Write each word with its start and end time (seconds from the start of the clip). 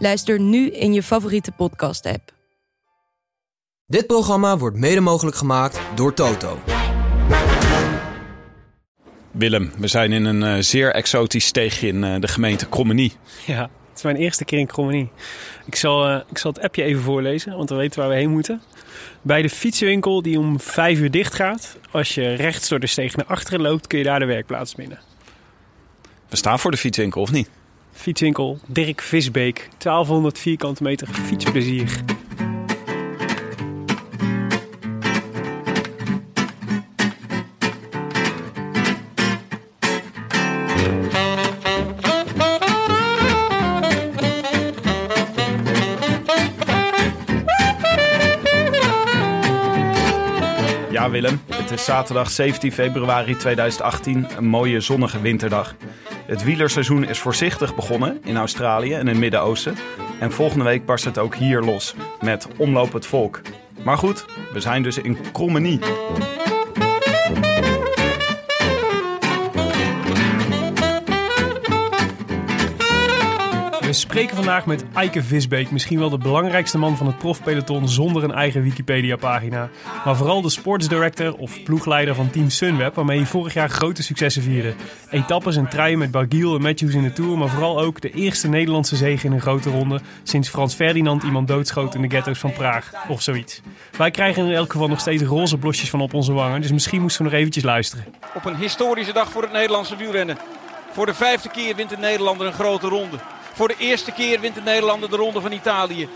Luister 0.00 0.40
nu 0.40 0.70
in 0.70 0.92
je 0.92 1.02
favoriete 1.02 1.52
podcast-app. 1.52 2.32
Dit 3.86 4.06
programma 4.06 4.58
wordt 4.58 4.76
mede 4.76 5.00
mogelijk 5.00 5.36
gemaakt 5.36 5.80
door 5.94 6.14
Toto. 6.14 6.58
Willem, 9.30 9.72
we 9.78 9.86
zijn 9.86 10.12
in 10.12 10.24
een 10.24 10.56
uh, 10.56 10.62
zeer 10.62 10.92
exotisch 10.92 11.46
steegje 11.46 11.86
in 11.86 12.02
uh, 12.02 12.20
de 12.20 12.28
gemeente 12.28 12.68
Krommenie. 12.68 13.12
Ja, 13.46 13.62
het 13.62 13.96
is 13.96 14.02
mijn 14.02 14.16
eerste 14.16 14.44
keer 14.44 14.58
in 14.58 14.66
Krommenie. 14.66 15.10
Ik 15.66 15.74
zal, 15.74 16.08
uh, 16.08 16.20
ik 16.30 16.38
zal 16.38 16.52
het 16.52 16.62
appje 16.62 16.82
even 16.82 17.02
voorlezen, 17.02 17.56
want 17.56 17.68
we 17.68 17.76
weten 17.76 18.00
waar 18.00 18.08
we 18.08 18.14
heen 18.14 18.30
moeten. 18.30 18.62
Bij 19.22 19.42
de 19.42 19.50
fietsenwinkel 19.50 20.22
die 20.22 20.38
om 20.38 20.60
vijf 20.60 20.98
uur 20.98 21.10
dicht 21.10 21.34
gaat. 21.34 21.76
Als 21.90 22.14
je 22.14 22.34
rechts 22.34 22.68
door 22.68 22.80
de 22.80 22.86
steeg 22.86 23.16
naar 23.16 23.26
achteren 23.26 23.60
loopt, 23.60 23.86
kun 23.86 23.98
je 23.98 24.04
daar 24.04 24.18
de 24.18 24.24
werkplaats 24.24 24.74
binnen. 24.74 24.98
We 26.28 26.36
staan 26.36 26.58
voor 26.58 26.70
de 26.70 26.76
fietswinkel, 26.76 27.22
of 27.22 27.32
niet? 27.32 27.50
Fietswinkel 27.98 28.60
Dirk 28.68 29.02
Visbeek. 29.02 29.70
1200 29.80 30.38
vierkante 30.38 30.84
meter 30.84 31.08
fietsplezier. 31.28 31.86
Het 51.10 51.70
is 51.70 51.84
zaterdag 51.84 52.30
17 52.30 52.72
februari 52.72 53.36
2018, 53.36 54.26
een 54.36 54.46
mooie 54.46 54.80
zonnige 54.80 55.20
winterdag. 55.20 55.74
Het 56.26 56.44
wielerseizoen 56.44 57.04
is 57.04 57.18
voorzichtig 57.18 57.74
begonnen 57.74 58.20
in 58.24 58.36
Australië 58.36 58.94
en 58.94 59.06
het 59.06 59.16
Midden-Oosten. 59.16 59.76
En 60.20 60.32
volgende 60.32 60.64
week 60.64 60.84
barst 60.84 61.04
het 61.04 61.18
ook 61.18 61.34
hier 61.34 61.60
los 61.60 61.94
met 62.20 62.48
Omloop 62.56 62.92
het 62.92 63.06
Volk. 63.06 63.40
Maar 63.84 63.98
goed, 63.98 64.26
we 64.52 64.60
zijn 64.60 64.82
dus 64.82 64.98
in 64.98 65.18
Krommenie. 65.32 65.78
Spreken 73.98 74.36
vandaag 74.36 74.66
met 74.66 74.84
Eike 74.94 75.22
Visbeek, 75.22 75.70
misschien 75.70 75.98
wel 75.98 76.10
de 76.10 76.18
belangrijkste 76.18 76.78
man 76.78 76.96
van 76.96 77.06
het 77.06 77.18
profpeloton 77.18 77.88
zonder 77.88 78.24
een 78.24 78.32
eigen 78.32 78.62
Wikipedia-pagina. 78.62 79.68
Maar 80.04 80.16
vooral 80.16 80.42
de 80.42 80.50
sportsdirector 80.50 81.34
of 81.34 81.62
ploegleider 81.62 82.14
van 82.14 82.30
Team 82.30 82.50
Sunweb, 82.50 82.94
waarmee 82.94 83.18
hij 83.18 83.26
vorig 83.26 83.54
jaar 83.54 83.70
grote 83.70 84.02
successen 84.02 84.42
vierde. 84.42 84.74
Etappes 85.10 85.56
en 85.56 85.68
truien 85.68 85.98
met 85.98 86.10
Bargiel 86.10 86.54
en 86.54 86.62
Matthews 86.62 86.94
in 86.94 87.02
de 87.02 87.12
Tour, 87.12 87.38
maar 87.38 87.48
vooral 87.48 87.80
ook 87.80 88.00
de 88.00 88.10
eerste 88.10 88.48
Nederlandse 88.48 88.96
zege 88.96 89.26
in 89.26 89.32
een 89.32 89.40
grote 89.40 89.70
ronde 89.70 90.00
sinds 90.22 90.48
Frans 90.48 90.74
Ferdinand 90.74 91.22
iemand 91.22 91.48
doodschoot 91.48 91.94
in 91.94 92.02
de 92.02 92.08
ghetto's 92.08 92.38
van 92.38 92.52
Praag 92.52 92.92
of 93.08 93.22
zoiets. 93.22 93.60
Wij 93.96 94.10
krijgen 94.10 94.46
in 94.46 94.52
elk 94.52 94.72
geval 94.72 94.88
nog 94.88 95.00
steeds 95.00 95.22
roze 95.22 95.58
blosjes 95.58 95.90
van 95.90 96.00
op 96.00 96.14
onze 96.14 96.32
wangen, 96.32 96.60
dus 96.60 96.72
misschien 96.72 97.00
moesten 97.00 97.24
we 97.24 97.30
nog 97.30 97.38
eventjes 97.38 97.64
luisteren. 97.64 98.04
Op 98.34 98.44
een 98.44 98.56
historische 98.56 99.12
dag 99.12 99.30
voor 99.30 99.42
het 99.42 99.52
Nederlandse 99.52 99.96
wielrennen. 99.96 100.36
Voor 100.92 101.06
de 101.06 101.14
vijfde 101.14 101.48
keer 101.48 101.76
wint 101.76 101.90
de 101.90 101.96
Nederlander 101.96 102.46
een 102.46 102.52
grote 102.52 102.88
ronde. 102.88 103.16
Voor 103.58 103.68
de 103.68 103.76
eerste 103.78 104.12
keer 104.12 104.40
wint 104.40 104.54
de 104.54 104.60
Nederlander 104.60 105.10
de 105.10 105.16
Ronde 105.16 105.40
van 105.40 105.52
Italië. 105.52 106.08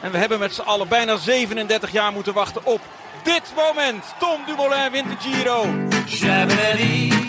En 0.00 0.10
we 0.10 0.18
hebben 0.18 0.38
met 0.38 0.54
z'n 0.54 0.60
allen 0.60 0.88
bijna 0.88 1.16
37 1.16 1.92
jaar 1.92 2.12
moeten 2.12 2.32
wachten 2.32 2.64
op 2.64 2.80
dit 3.22 3.52
moment. 3.56 4.14
Tom 4.18 4.40
Dumoulin 4.46 4.90
wint 4.92 5.08
de 5.08 5.16
Giro. 5.18 5.66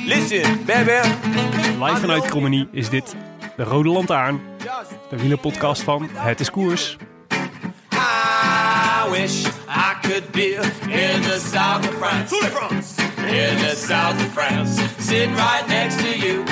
Listen, 0.06 0.66
baby. 0.66 1.08
Live 1.84 2.00
vanuit 2.00 2.26
Krommenie 2.26 2.68
is 2.72 2.90
dit 2.90 3.16
de 3.58 3.64
Rode 3.64 3.90
Lantaarn, 3.90 4.42
de 5.10 5.18
wielerpodcast 5.18 5.82
van 5.82 6.10
Het 6.14 6.40
is 6.40 6.50
Koers. 6.50 6.98
I 7.92 9.10
wish 9.12 9.46
I 9.68 10.08
could 10.08 10.32
be 10.32 10.54
in 10.82 11.22
the 11.22 11.40
south 11.52 11.88
of 11.88 11.96
France. 11.98 12.36
In 13.18 13.58
the 13.58 13.76
south 13.88 14.16
of 14.16 14.32
France. 14.34 14.82
Sitting 15.00 15.36
right 15.36 15.68
next 15.68 15.98
to 15.98 16.18
you. 16.18 16.44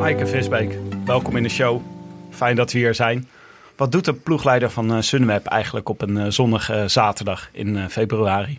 Eike 0.00 0.26
Visbeek, 0.26 0.78
welkom 1.04 1.36
in 1.36 1.42
de 1.42 1.48
show. 1.48 1.82
Fijn 2.30 2.56
dat 2.56 2.72
we 2.72 2.78
hier 2.78 2.94
zijn. 2.94 3.28
Wat 3.76 3.92
doet 3.92 4.04
de 4.04 4.14
ploegleider 4.14 4.70
van 4.70 4.92
uh, 4.92 5.00
Sunweb 5.00 5.46
eigenlijk 5.46 5.88
op 5.88 6.02
een 6.02 6.16
uh, 6.16 6.24
zonnige 6.28 6.84
zaterdag 6.88 7.48
in 7.52 7.90
februari? 7.90 8.58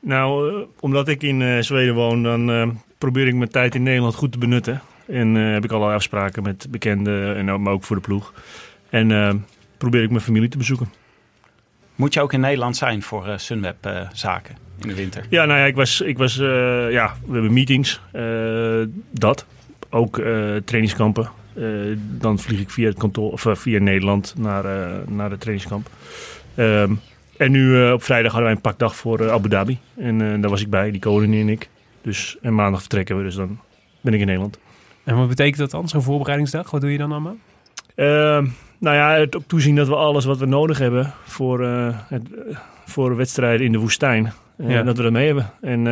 Nou, 0.00 0.54
omdat 0.80 1.08
ik 1.08 1.22
in 1.22 1.64
Zweden 1.64 1.94
woon, 1.94 2.22
dan 2.22 2.80
probeer 2.98 3.26
ik 3.26 3.34
mijn 3.34 3.50
tijd 3.50 3.74
in 3.74 3.82
Nederland 3.82 4.14
goed 4.14 4.32
te 4.32 4.38
benutten. 4.38 4.80
En 5.06 5.34
heb 5.34 5.64
ik 5.64 5.70
allerlei 5.70 5.96
afspraken 5.96 6.42
met 6.42 6.66
bekenden, 6.70 7.36
en 7.36 7.50
ook, 7.50 7.60
maar 7.60 7.72
ook 7.72 7.84
voor 7.84 7.96
de 7.96 8.02
ploeg. 8.02 8.32
En 8.90 9.46
probeer 9.78 10.02
ik 10.02 10.10
mijn 10.10 10.22
familie 10.22 10.48
te 10.48 10.58
bezoeken. 10.58 10.92
Moet 11.94 12.14
je 12.14 12.20
ook 12.20 12.32
in 12.32 12.40
Nederland 12.40 12.76
zijn 12.76 13.02
voor 13.02 13.24
Sunweb 13.36 14.08
zaken 14.12 14.56
in 14.80 14.88
de 14.88 14.94
winter? 14.94 15.26
Ja, 15.28 15.44
nou 15.44 15.58
ja, 15.60 15.66
ik 15.66 15.76
was, 15.76 16.00
ik 16.00 16.18
was 16.18 16.34
ja, 16.90 17.14
we 17.26 17.32
hebben 17.32 17.52
meetings, 17.52 18.00
dat 19.10 19.46
ook 19.94 20.18
uh, 20.18 20.24
trainingskampen. 20.64 21.30
Uh, 21.54 21.96
dan 21.98 22.38
vlieg 22.38 22.60
ik 22.60 22.70
via, 22.70 22.88
het 22.88 22.98
kantoor, 22.98 23.32
of, 23.32 23.44
uh, 23.44 23.54
via 23.54 23.78
Nederland 23.78 24.34
naar, 24.38 24.64
naar 25.08 25.30
de 25.30 25.38
trainingskamp. 25.38 25.88
Um, 26.56 27.00
en 27.36 27.50
nu 27.50 27.92
op 27.92 28.02
vrijdag 28.02 28.32
hadden 28.32 28.48
wij 28.48 28.56
een 28.56 28.60
pakdag 28.62 28.96
voor 28.96 29.30
Abu 29.30 29.48
Dhabi. 29.48 29.78
En 29.96 30.18
daar 30.18 30.50
was 30.50 30.60
ik 30.60 30.70
bij, 30.70 30.90
die 30.90 31.00
koning 31.00 31.34
en 31.34 31.48
ik. 31.48 31.68
Dus, 32.02 32.36
en 32.42 32.54
maandag 32.54 32.80
vertrekken 32.80 33.16
we, 33.16 33.22
dus 33.22 33.34
dan 33.34 33.58
ben 34.00 34.14
ik 34.14 34.20
in 34.20 34.26
Nederland. 34.26 34.58
En 35.04 35.16
wat 35.16 35.28
betekent 35.28 35.56
dat 35.56 35.70
dan, 35.70 35.88
zo'n 35.88 36.02
voorbereidingsdag? 36.02 36.70
Wat 36.70 36.80
doe 36.80 36.92
je 36.92 36.98
dan 36.98 37.12
allemaal? 37.12 37.36
Ehm, 37.94 38.46
nou 38.78 38.96
ja, 38.96 39.14
het 39.14 39.36
ook 39.36 39.42
toezien 39.46 39.74
dat 39.74 39.88
we 39.88 39.94
alles 39.94 40.24
wat 40.24 40.38
we 40.38 40.46
nodig 40.46 40.78
hebben 40.78 41.12
voor, 41.24 41.60
het, 42.08 42.22
voor 42.84 43.16
wedstrijden 43.16 43.66
in 43.66 43.72
de 43.72 43.78
woestijn, 43.78 44.32
ja. 44.56 44.82
dat 44.82 44.96
we 44.96 45.02
dat 45.02 45.12
mee 45.12 45.26
hebben. 45.26 45.50
En 45.60 45.86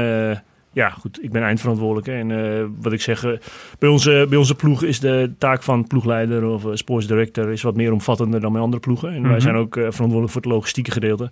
ja, 0.73 0.91
goed, 0.91 1.23
ik 1.23 1.31
ben 1.31 1.43
eindverantwoordelijk. 1.43 2.07
En 2.07 2.31
uh, 2.31 2.65
wat 2.81 2.93
ik 2.93 3.01
zeg, 3.01 3.25
uh, 3.25 3.33
bij, 3.79 3.89
onze, 3.89 4.27
bij 4.29 4.39
onze 4.39 4.55
ploeg 4.55 4.83
is 4.83 5.01
de 5.01 5.33
taak 5.39 5.63
van 5.63 5.87
ploegleider 5.87 6.45
of 6.45 6.65
uh, 6.65 6.71
sportsdirector 6.75 7.51
is 7.51 7.63
wat 7.63 7.77
meer 7.77 7.93
omvattender 7.93 8.41
dan 8.41 8.53
bij 8.53 8.61
andere 8.61 8.83
ploegen. 8.83 9.09
En 9.09 9.15
mm 9.15 9.21
-hmm. 9.21 9.31
wij 9.31 9.41
zijn 9.41 9.55
ook 9.55 9.75
verantwoordelijk 9.75 10.33
voor 10.33 10.43
het 10.43 10.51
logistieke 10.51 10.91
gedeelte. 10.91 11.31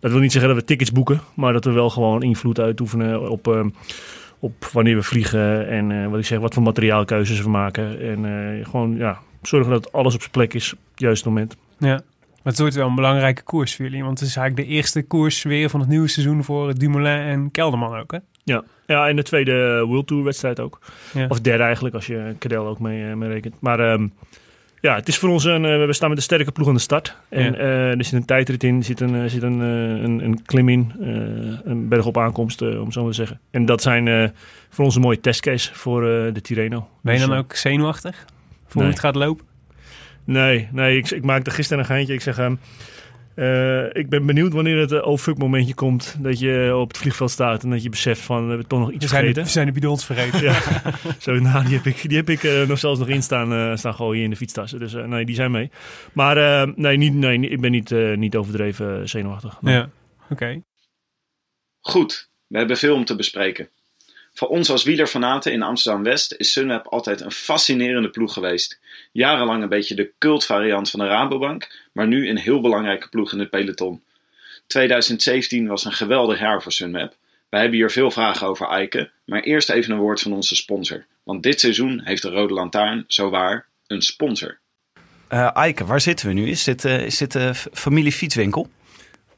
Dat 0.00 0.10
wil 0.10 0.20
niet 0.20 0.32
zeggen 0.32 0.50
dat 0.50 0.60
we 0.60 0.66
tickets 0.66 0.92
boeken, 0.92 1.20
maar 1.34 1.52
dat 1.52 1.64
we 1.64 1.70
wel 1.70 1.90
gewoon 1.90 2.22
invloed 2.22 2.60
uitoefenen 2.60 3.30
op, 3.30 3.72
op 4.38 4.64
wanneer 4.72 4.96
we 4.96 5.02
vliegen 5.02 5.68
en 5.68 6.10
wat 6.10 6.18
ik 6.18 6.26
zeg, 6.26 6.38
wat 6.38 6.54
voor 6.54 6.62
materiaalkeuzes 6.62 7.40
we 7.40 7.48
maken. 7.48 8.00
En 8.00 8.64
gewoon 8.64 8.96
ja, 8.96 9.18
zorgen 9.42 9.70
dat 9.70 9.92
alles 9.92 10.14
op 10.14 10.20
zijn 10.20 10.32
plek 10.32 10.54
is 10.54 10.72
op 10.72 10.78
het 10.90 11.00
juiste 11.00 11.28
moment. 11.28 11.56
Ja. 11.78 12.02
Maar 12.42 12.52
het 12.52 12.58
wordt 12.58 12.74
wel 12.74 12.88
een 12.88 12.94
belangrijke 12.94 13.42
koers 13.42 13.76
voor 13.76 13.84
jullie. 13.84 14.04
Want 14.04 14.20
het 14.20 14.28
is 14.28 14.36
eigenlijk 14.36 14.68
de 14.68 14.74
eerste 14.74 15.02
koers 15.02 15.42
weer 15.42 15.70
van 15.70 15.80
het 15.80 15.88
nieuwe 15.88 16.08
seizoen 16.08 16.44
voor 16.44 16.74
Dumoulin 16.74 17.18
en 17.18 17.50
Kelderman 17.50 17.98
ook, 17.98 18.12
hè? 18.12 18.18
Ja, 18.44 18.64
ja 18.86 19.08
en 19.08 19.16
de 19.16 19.22
tweede 19.22 19.84
World 19.86 20.06
Tour 20.06 20.24
wedstrijd 20.24 20.60
ook. 20.60 20.78
Ja. 21.14 21.26
Of 21.28 21.40
derde 21.40 21.62
eigenlijk, 21.62 21.94
als 21.94 22.06
je 22.06 22.34
Cadel 22.38 22.66
ook 22.66 22.78
mee, 22.78 23.16
mee 23.16 23.28
rekent. 23.28 23.54
Maar 23.60 23.92
um, 23.92 24.12
ja, 24.80 24.94
het 24.94 25.08
is 25.08 25.18
voor 25.18 25.28
ons 25.28 25.44
een... 25.44 25.64
Uh, 25.64 25.86
we 25.86 25.92
staan 25.92 26.08
met 26.08 26.18
een 26.18 26.24
sterke 26.24 26.52
ploeg 26.52 26.68
aan 26.68 26.74
de 26.74 26.80
start. 26.80 27.16
En 27.28 27.52
ja. 27.52 27.58
uh, 27.58 27.90
er 27.90 28.04
zit 28.04 28.12
een 28.12 28.24
tijdrit 28.24 28.64
in, 28.64 28.76
er 28.76 28.84
zit 28.84 29.00
een, 29.00 29.30
zit 29.30 29.42
een, 29.42 29.60
een, 29.60 30.24
een 30.24 30.42
klim 30.42 30.68
in. 30.68 30.92
Uh, 31.00 31.58
een 31.64 31.88
berg 31.88 32.06
op 32.06 32.18
aankomst, 32.18 32.62
om 32.62 32.92
zo 32.92 33.00
maar 33.00 33.10
te 33.10 33.16
zeggen. 33.16 33.40
En 33.50 33.64
dat 33.64 33.82
zijn 33.82 34.32
voor 34.70 34.84
ons 34.84 34.94
een 34.94 35.00
mooie 35.00 35.20
testcase 35.20 35.74
voor 35.74 36.00
de 36.02 36.40
Tirreno. 36.42 36.88
Ben 37.02 37.14
je 37.14 37.20
dan 37.20 37.30
dus, 37.30 37.38
ook 37.38 37.54
zenuwachtig? 37.54 38.24
Voor 38.66 38.82
nee. 38.82 38.84
hoe 38.84 38.84
het 38.84 38.98
gaat 38.98 39.14
lopen? 39.14 39.46
Nee, 40.24 40.68
nee 40.72 40.96
ik, 40.96 41.10
ik 41.10 41.24
maakte 41.24 41.50
gisteren 41.50 41.78
een 41.78 41.88
geintje. 41.88 42.14
Ik 42.14 42.20
zeg... 42.20 42.38
Um, 42.38 42.58
uh, 43.36 43.84
ik 43.94 44.08
ben 44.08 44.26
benieuwd 44.26 44.52
wanneer 44.52 44.78
het 44.78 44.92
uh, 44.92 45.06
oh 45.06 45.18
fuck 45.18 45.38
momentje 45.38 45.74
komt 45.74 46.16
dat 46.18 46.38
je 46.38 46.76
op 46.76 46.88
het 46.88 46.98
vliegveld 46.98 47.30
staat 47.30 47.62
en 47.62 47.70
dat 47.70 47.82
je 47.82 47.88
beseft 47.88 48.20
van 48.20 48.42
we 48.42 48.48
hebben 48.48 48.66
toch 48.66 48.78
nog 48.78 48.90
iets 48.90 49.04
we 49.04 49.10
zijn 49.10 49.20
vergeten. 49.20 49.42
De, 49.42 49.48
we 49.48 49.52
zijn 49.52 49.66
de 49.66 49.72
bidons 49.72 50.04
vergeten. 50.04 50.42
ja. 50.42 50.60
Zo, 51.18 51.34
nou, 51.34 51.64
die 51.64 51.74
heb 51.74 51.86
ik, 51.86 52.08
die 52.08 52.16
heb 52.16 52.30
ik 52.30 52.42
uh, 52.42 52.66
nog 52.66 52.78
zelfs 52.78 52.98
nog 52.98 53.08
in 53.08 53.22
staan, 53.22 53.78
staan 53.78 53.94
gooien 53.94 54.24
in 54.24 54.30
de 54.30 54.36
fietstassen. 54.36 54.78
Dus 54.78 54.92
nee, 54.92 55.24
die 55.24 55.34
zijn 55.34 55.50
mee. 55.50 55.70
Maar 56.12 56.68
nee, 56.76 56.96
niet, 56.96 57.14
nee, 57.14 57.38
ik 57.38 57.60
ben 57.60 57.70
niet, 57.70 57.90
niet 58.16 58.36
overdreven 58.36 59.08
zenuwachtig. 59.08 59.62
Nee. 59.62 59.74
Ja, 59.74 59.90
oké. 60.22 60.32
Okay. 60.32 60.62
Goed, 61.80 62.30
we 62.46 62.58
hebben 62.58 62.76
veel 62.76 62.94
om 62.94 63.04
te 63.04 63.16
bespreken. 63.16 63.68
Voor 64.34 64.48
ons 64.48 64.70
als 64.70 64.82
wielerfanaten 64.82 65.52
in 65.52 65.62
Amsterdam-West 65.62 66.34
is 66.36 66.52
Sunweb 66.52 66.86
altijd 66.86 67.20
een 67.20 67.32
fascinerende 67.32 68.10
ploeg 68.10 68.32
geweest. 68.32 68.80
Jarenlang 69.12 69.62
een 69.62 69.68
beetje 69.68 69.94
de 69.94 70.12
cultvariant 70.18 70.90
van 70.90 71.00
de 71.00 71.06
Rabobank, 71.06 71.68
maar 71.92 72.06
nu 72.06 72.28
een 72.28 72.38
heel 72.38 72.60
belangrijke 72.60 73.08
ploeg 73.08 73.32
in 73.32 73.38
het 73.38 73.50
peloton. 73.50 74.02
2017 74.66 75.66
was 75.66 75.84
een 75.84 75.92
geweldig 75.92 76.38
jaar 76.38 76.62
voor 76.62 76.72
Sunweb. 76.72 77.16
Wij 77.48 77.60
hebben 77.60 77.78
hier 77.78 77.90
veel 77.90 78.10
vragen 78.10 78.46
over 78.46 78.68
Eike, 78.68 79.10
maar 79.24 79.40
eerst 79.40 79.70
even 79.70 79.92
een 79.92 79.98
woord 79.98 80.20
van 80.20 80.32
onze 80.32 80.56
sponsor. 80.56 81.06
Want 81.22 81.42
dit 81.42 81.60
seizoen 81.60 82.00
heeft 82.04 82.22
de 82.22 82.30
Rode 82.30 82.54
Lantaarn, 82.54 83.04
zowaar, 83.06 83.66
een 83.86 84.02
sponsor. 84.02 84.58
Uh, 85.30 85.70
waar 85.84 86.00
zitten 86.00 86.26
we 86.26 86.32
nu? 86.32 86.48
Is 86.48 86.64
dit, 86.64 86.84
uh, 86.84 87.04
is 87.04 87.18
dit 87.18 87.32
de 87.32 87.54
familie 87.72 88.12
fietswinkel? 88.12 88.68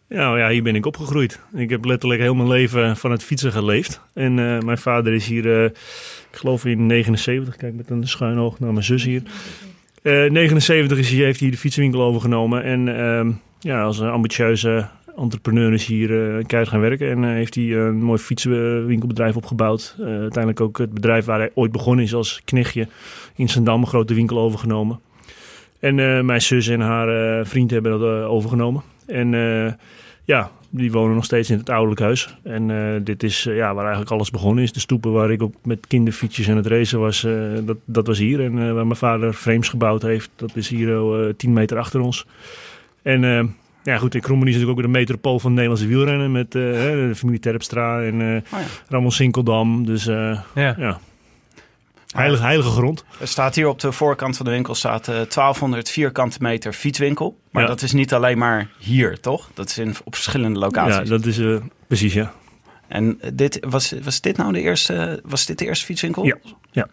Nou 0.09 0.39
ja, 0.39 0.49
hier 0.49 0.63
ben 0.63 0.75
ik 0.75 0.87
opgegroeid. 0.87 1.41
Ik 1.55 1.71
heb 1.71 1.85
letterlijk 1.85 2.21
heel 2.21 2.35
mijn 2.35 2.49
leven 2.49 2.97
van 2.97 3.11
het 3.11 3.23
fietsen 3.23 3.53
geleefd. 3.53 4.01
En 4.15 4.39
uh, 4.39 4.61
mijn 4.61 4.79
vader 4.79 5.13
is 5.13 5.27
hier, 5.27 5.65
ik 5.65 5.73
geloof 6.31 6.65
in 6.65 6.87
79, 6.87 7.57
kijk 7.57 7.75
met 7.75 7.91
een 7.91 8.09
schuin 8.09 8.39
oog 8.39 8.59
naar 8.59 8.73
mijn 8.73 8.85
zus 8.85 9.05
hier. 9.05 9.23
79 10.03 10.99
is 10.99 11.11
hij, 11.11 11.25
heeft 11.25 11.41
hij 11.41 11.51
de 11.51 11.57
fietswinkel 11.57 12.03
overgenomen. 12.03 12.63
En 12.63 12.99
ehm, 12.99 13.33
ja, 13.61 13.83
als 13.83 13.99
een 13.99 14.09
ambitieuze 14.09 14.89
entrepreneur 15.17 15.73
is 15.73 15.87
hier 15.87 16.11
uh, 16.11 16.45
keihard 16.45 16.69
gaan 16.69 16.81
werken. 16.81 17.11
En 17.11 17.23
uh, 17.23 17.31
heeft 17.31 17.55
hij 17.55 17.65
een 17.65 18.03
mooi 18.03 18.19
fietswinkelbedrijf 18.19 19.37
opgebouwd. 19.37 19.97
Uh, 19.99 20.07
uiteindelijk 20.07 20.61
ook 20.61 20.79
het 20.79 20.95
bedrijf 20.95 21.25
waar 21.25 21.39
hij 21.39 21.51
ooit 21.55 21.73
begonnen 21.73 22.05
is 22.05 22.15
als 22.15 22.41
knechtje 22.45 22.89
in 23.37 23.49
Zandam, 23.49 23.81
een 23.81 23.87
grote 23.87 24.15
winkel 24.15 24.39
overgenomen. 24.39 25.01
En 25.81 26.27
mijn 26.27 26.43
zus 26.43 26.69
en 26.69 26.81
haar 26.81 27.47
vriend 27.47 27.71
hebben 27.71 28.01
dat 28.01 28.25
overgenomen. 28.25 28.83
En 29.07 29.31
ja, 30.25 30.51
die 30.71 30.93
wonen 30.93 31.15
nog 31.15 31.25
steeds 31.25 31.51
in 31.51 31.59
het 31.59 31.71
ouderlijk 31.71 32.01
huis. 32.01 32.39
En 32.43 32.71
dit 33.05 33.23
is 33.23 33.43
ja, 33.43 33.75
waar 33.75 33.83
eigenlijk 33.83 34.13
alles 34.13 34.31
begonnen 34.31 34.65
is. 34.65 34.73
De 34.73 34.81
stoepen 34.81 35.13
waar 35.13 35.31
ik 35.31 35.43
ook 35.43 35.55
met 35.65 35.87
kinderfietsjes 35.87 36.51
aan 36.51 36.57
het 36.57 36.67
racen 36.67 37.01
was, 37.01 37.27
dat, 37.65 37.77
dat 37.85 38.07
was 38.07 38.19
hier. 38.19 38.41
En 38.41 38.75
waar 38.75 38.87
mijn 38.87 38.97
vader 38.97 39.33
frames 39.33 39.69
gebouwd 39.69 40.03
heeft, 40.03 40.31
dat 40.37 40.57
is 40.57 40.69
hier 40.69 41.35
tien 41.37 41.53
meter 41.53 41.79
achter 41.79 42.01
ons. 42.01 42.27
En 43.03 43.55
ja, 43.87 43.97
goed, 43.97 44.15
in 44.15 44.21
Krommenie 44.21 44.55
is 44.55 44.61
natuurlijk 44.61 44.87
ook 44.87 44.93
de 44.93 44.99
metropool 44.99 45.39
van 45.39 45.51
het 45.51 45.61
Nederlandse 45.61 45.89
wielrennen. 45.89 46.33
Met 46.33 46.55
uh, 46.55 46.63
de 46.73 47.13
familie 47.15 47.41
Terpstra 47.41 48.03
en 48.03 48.21
uh, 48.21 48.35
oh, 48.35 48.43
ja. 48.51 48.67
Ramon 48.89 49.13
Sinkeldam. 49.13 49.87
Dus 49.87 50.07
uh, 50.07 50.41
ja. 50.55 50.75
ja. 50.79 50.99
Heilige, 52.17 52.43
heilige 52.43 52.71
grond. 52.71 53.05
Er 53.21 53.29
staat 53.29 53.55
hier 53.55 53.69
op 53.69 53.81
de 53.81 53.93
voorkant 53.93 54.37
van 54.37 54.47
de 54.47 54.53
winkel 54.53 54.75
staat 54.75 55.05
1200 55.05 55.91
vierkante 55.91 56.37
meter 56.41 56.73
fietswinkel. 56.73 57.39
Maar 57.51 57.63
ja. 57.63 57.69
dat 57.69 57.83
is 57.83 57.93
niet 57.93 58.15
alleen 58.15 58.39
maar 58.39 58.69
hier, 58.79 59.21
toch? 59.21 59.51
Dat 59.55 59.69
is 59.69 59.79
in, 59.79 59.95
op 60.05 60.15
verschillende 60.15 60.59
locaties. 60.59 61.09
Ja, 61.09 61.17
dat 61.17 61.27
is 61.27 61.41
precies, 61.87 62.13
ja. 62.13 62.33
En 62.89 63.21
dit, 63.35 63.59
was, 63.61 63.95
was 64.03 64.21
dit 64.21 64.37
nou 64.37 64.53
de 64.53 64.61
eerste, 64.61 65.21
was 65.25 65.47
dit 65.47 65.59
de 65.59 65.65
eerste 65.65 65.85
fietswinkel? 65.85 66.25
Ja, 66.25 66.37
ja. 66.71 66.89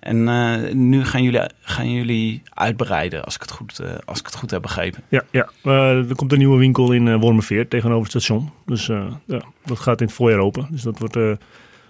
En 0.00 0.16
uh, 0.16 0.72
nu 0.72 1.04
gaan 1.04 1.22
jullie, 1.22 1.40
gaan 1.60 1.90
jullie 1.92 2.42
uitbreiden, 2.54 3.24
als 3.24 3.34
ik 3.34 3.40
het 3.40 3.50
goed, 3.50 3.80
uh, 3.82 3.90
als 4.04 4.18
ik 4.18 4.26
het 4.26 4.34
goed 4.34 4.50
heb 4.50 4.62
begrepen. 4.62 5.02
Ja, 5.08 5.22
ja. 5.30 5.48
Uh, 5.62 6.08
er 6.08 6.14
komt 6.14 6.32
een 6.32 6.38
nieuwe 6.38 6.58
winkel 6.58 6.92
in 6.92 7.16
Wormerveer 7.16 7.68
tegenover 7.68 8.02
het 8.02 8.22
station. 8.22 8.50
Dus 8.66 8.86
ja, 8.86 9.42
dat 9.64 9.78
gaat 9.78 10.00
in 10.00 10.06
het 10.06 10.14
voorjaar 10.14 10.40
open. 10.40 10.68
Dus 10.70 10.82
dat 10.82 10.98
wordt, 10.98 11.14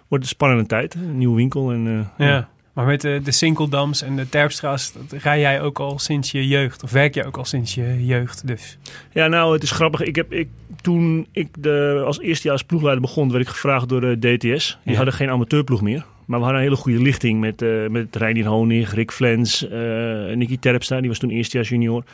wordt 0.09 0.25
een 0.25 0.31
spannende 0.31 0.67
tijd. 0.67 0.95
Een 0.95 1.19
nieuwe 1.19 1.37
winkel. 1.37 1.73
En, 1.73 2.11
ja. 2.19 2.49
Maar 2.79 2.87
met 2.87 3.01
de, 3.01 3.21
de 3.25 3.31
Sinkeldams 3.31 4.03
en 4.03 4.17
de 4.17 4.29
Terpstraat 4.29 4.95
rij 5.11 5.41
jij 5.41 5.61
ook 5.61 5.79
al 5.79 5.99
sinds 5.99 6.31
je 6.31 6.49
jeugd? 6.49 6.83
Of 6.83 6.91
werk 6.91 7.15
jij 7.15 7.27
ook 7.27 7.37
al 7.37 7.45
sinds 7.45 7.75
je 7.75 8.07
jeugd 8.07 8.47
dus? 8.47 8.79
Ja, 9.13 9.27
nou, 9.27 9.53
het 9.53 9.63
is 9.63 9.71
grappig. 9.71 10.01
Ik 10.01 10.17
heb, 10.17 10.33
ik, 10.33 10.49
toen 10.81 11.27
ik 11.33 11.49
de, 11.59 12.03
als 12.07 12.21
eerstejaars 12.21 12.63
ploegleider 12.63 13.03
begon, 13.03 13.31
werd 13.31 13.43
ik 13.43 13.49
gevraagd 13.51 13.89
door 13.89 14.01
de 14.01 14.19
DTS. 14.19 14.79
Die 14.85 14.97
hadden 14.97 15.15
geen 15.15 15.31
amateurploeg 15.31 15.83
meer. 15.83 16.05
Maar 16.25 16.39
we 16.39 16.45
hadden 16.45 16.63
een 16.63 16.69
hele 16.69 16.81
goede 16.81 17.03
lichting 17.03 17.41
met, 17.41 17.63
uh, 17.63 17.89
met 17.89 18.17
Reinier 18.17 18.47
Honig, 18.47 18.95
Rick 18.95 19.13
Flens, 19.13 19.63
uh, 19.63 19.71
Nicky 20.35 20.59
Terpstra. 20.59 21.01
Die 21.01 21.09
was 21.09 21.19
toen 21.19 21.31
eerstejaars 21.31 21.69
junior. 21.69 22.05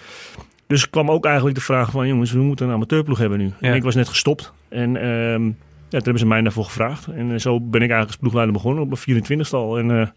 Dus 0.66 0.90
kwam 0.90 1.10
ook 1.10 1.24
eigenlijk 1.24 1.56
de 1.56 1.62
vraag 1.62 1.90
van, 1.90 2.08
jongens, 2.08 2.32
we 2.32 2.42
moeten 2.42 2.66
een 2.66 2.74
amateurploeg 2.74 3.18
hebben 3.18 3.38
nu. 3.38 3.52
En 3.60 3.74
ik 3.74 3.82
was 3.82 3.94
net 3.94 4.08
gestopt. 4.08 4.52
En 4.68 5.06
um, 5.06 5.44
ja, 5.44 6.00
toen 6.00 6.02
hebben 6.02 6.18
ze 6.18 6.26
mij 6.26 6.42
daarvoor 6.42 6.64
gevraagd. 6.64 7.06
En 7.06 7.30
uh, 7.30 7.38
zo 7.38 7.60
ben 7.60 7.82
ik 7.82 7.90
eigenlijk 7.90 8.06
als 8.06 8.16
ploegleider 8.16 8.52
begonnen 8.52 8.82
op 8.82 8.98
mijn 9.06 9.24
24ste 9.24 9.50
al. 9.50 9.78
En 9.78 10.14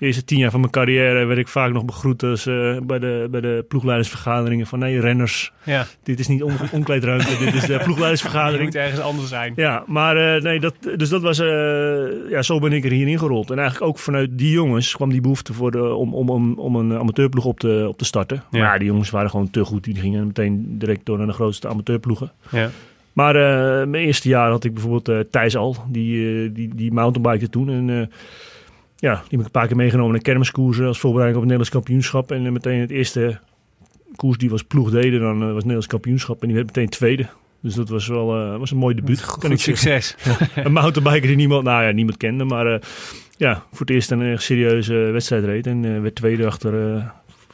de 0.00 0.06
eerste 0.06 0.24
tien 0.24 0.38
jaar 0.38 0.50
van 0.50 0.60
mijn 0.60 0.72
carrière 0.72 1.24
werd 1.24 1.38
ik 1.38 1.48
vaak 1.48 1.72
nog 1.72 1.84
begroet 1.84 2.22
als, 2.22 2.46
uh, 2.46 2.78
bij, 2.82 2.98
de, 2.98 3.28
bij 3.30 3.40
de 3.40 3.64
ploegleidersvergaderingen 3.68 4.66
van 4.66 4.78
nee, 4.78 5.00
renners. 5.00 5.52
Ja. 5.62 5.86
Dit 6.02 6.18
is 6.18 6.28
niet 6.28 6.42
on 6.42 6.52
onkleedruimte, 6.72 7.38
dit 7.38 7.54
is 7.54 7.66
de 7.66 7.80
ploegleidersvergadering. 7.84 8.58
Je 8.58 8.64
moet 8.64 8.74
ergens 8.74 9.00
anders 9.00 9.28
zijn. 9.28 9.52
Ja, 9.56 9.84
maar 9.86 10.36
uh, 10.36 10.42
nee, 10.42 10.60
dat, 10.60 10.74
dus 10.96 11.08
dat 11.08 11.22
was, 11.22 11.38
uh, 11.38 11.46
ja, 12.30 12.42
zo 12.42 12.58
ben 12.58 12.72
ik 12.72 12.84
er 12.84 12.90
hierin 12.90 13.18
gerold. 13.18 13.50
En 13.50 13.58
eigenlijk 13.58 13.90
ook 13.90 13.98
vanuit 13.98 14.38
die 14.38 14.50
jongens 14.50 14.94
kwam 14.96 15.10
die 15.10 15.20
behoefte 15.20 15.52
voor 15.52 15.70
de, 15.70 15.94
om, 15.94 16.14
om, 16.14 16.30
om, 16.30 16.58
om 16.58 16.76
een 16.76 16.98
amateurploeg 16.98 17.44
op 17.44 17.60
te, 17.60 17.84
op 17.88 17.98
te 17.98 18.04
starten. 18.04 18.42
Ja. 18.50 18.58
Maar 18.58 18.78
die 18.78 18.88
jongens 18.88 19.10
waren 19.10 19.30
gewoon 19.30 19.50
te 19.50 19.64
goed. 19.64 19.84
Die 19.84 19.94
gingen 19.94 20.26
meteen 20.26 20.78
direct 20.78 21.06
door 21.06 21.18
naar 21.18 21.26
de 21.26 21.32
grootste 21.32 21.68
amateurploegen. 21.68 22.32
Ja. 22.50 22.70
Maar 23.12 23.34
mijn 23.88 24.04
eerste 24.04 24.28
jaar 24.28 24.50
had 24.50 24.64
ik 24.64 24.74
bijvoorbeeld 24.74 25.32
Thijs 25.32 25.56
Al, 25.56 25.76
die, 25.88 26.52
die, 26.52 26.74
die 26.74 26.92
mountainbikte 26.92 27.48
toen. 27.48 27.68
En 27.68 28.10
ja, 29.00 29.14
die 29.14 29.22
heb 29.30 29.40
ik 29.40 29.44
een 29.44 29.50
paar 29.50 29.66
keer 29.66 29.76
meegenomen 29.76 30.12
naar 30.12 30.22
kermiskoersen 30.22 30.86
als 30.86 30.98
voorbereiding 30.98 31.42
op 31.42 31.48
het 31.48 31.58
Nederlands 31.58 31.86
kampioenschap. 31.86 32.32
En 32.32 32.52
meteen 32.52 32.80
het 32.80 32.90
eerste 32.90 33.38
koers 34.16 34.38
die 34.38 34.50
was 34.50 34.62
ploeg 34.62 34.90
deden, 34.90 35.20
dan 35.20 35.34
uh, 35.34 35.40
was 35.40 35.46
het 35.46 35.54
Nederlands 35.54 35.86
kampioenschap. 35.86 36.40
En 36.40 36.46
die 36.46 36.56
werd 36.56 36.66
meteen 36.66 36.88
tweede. 36.88 37.26
Dus 37.60 37.74
dat 37.74 37.88
was 37.88 38.08
wel 38.08 38.52
uh, 38.52 38.58
was 38.58 38.70
een 38.70 38.76
mooi 38.76 38.94
debuut. 38.94 39.22
Goed, 39.22 39.42
kan 39.42 39.50
ik 39.50 39.60
succes. 39.60 40.16
een 40.54 40.72
mountainbiker 40.72 41.26
die 41.26 41.36
niemand, 41.36 41.64
nou 41.64 41.84
ja, 41.84 41.90
niemand 41.90 42.16
kende. 42.16 42.44
Maar 42.44 42.72
uh, 42.72 42.78
ja, 43.36 43.62
voor 43.70 43.80
het 43.80 43.90
eerst 43.90 44.10
een 44.10 44.22
echt 44.22 44.42
serieuze 44.42 44.94
wedstrijd 44.94 45.44
reed. 45.44 45.66
En 45.66 46.02
werd 46.02 46.14
tweede 46.14 46.46
achter, 46.46 46.72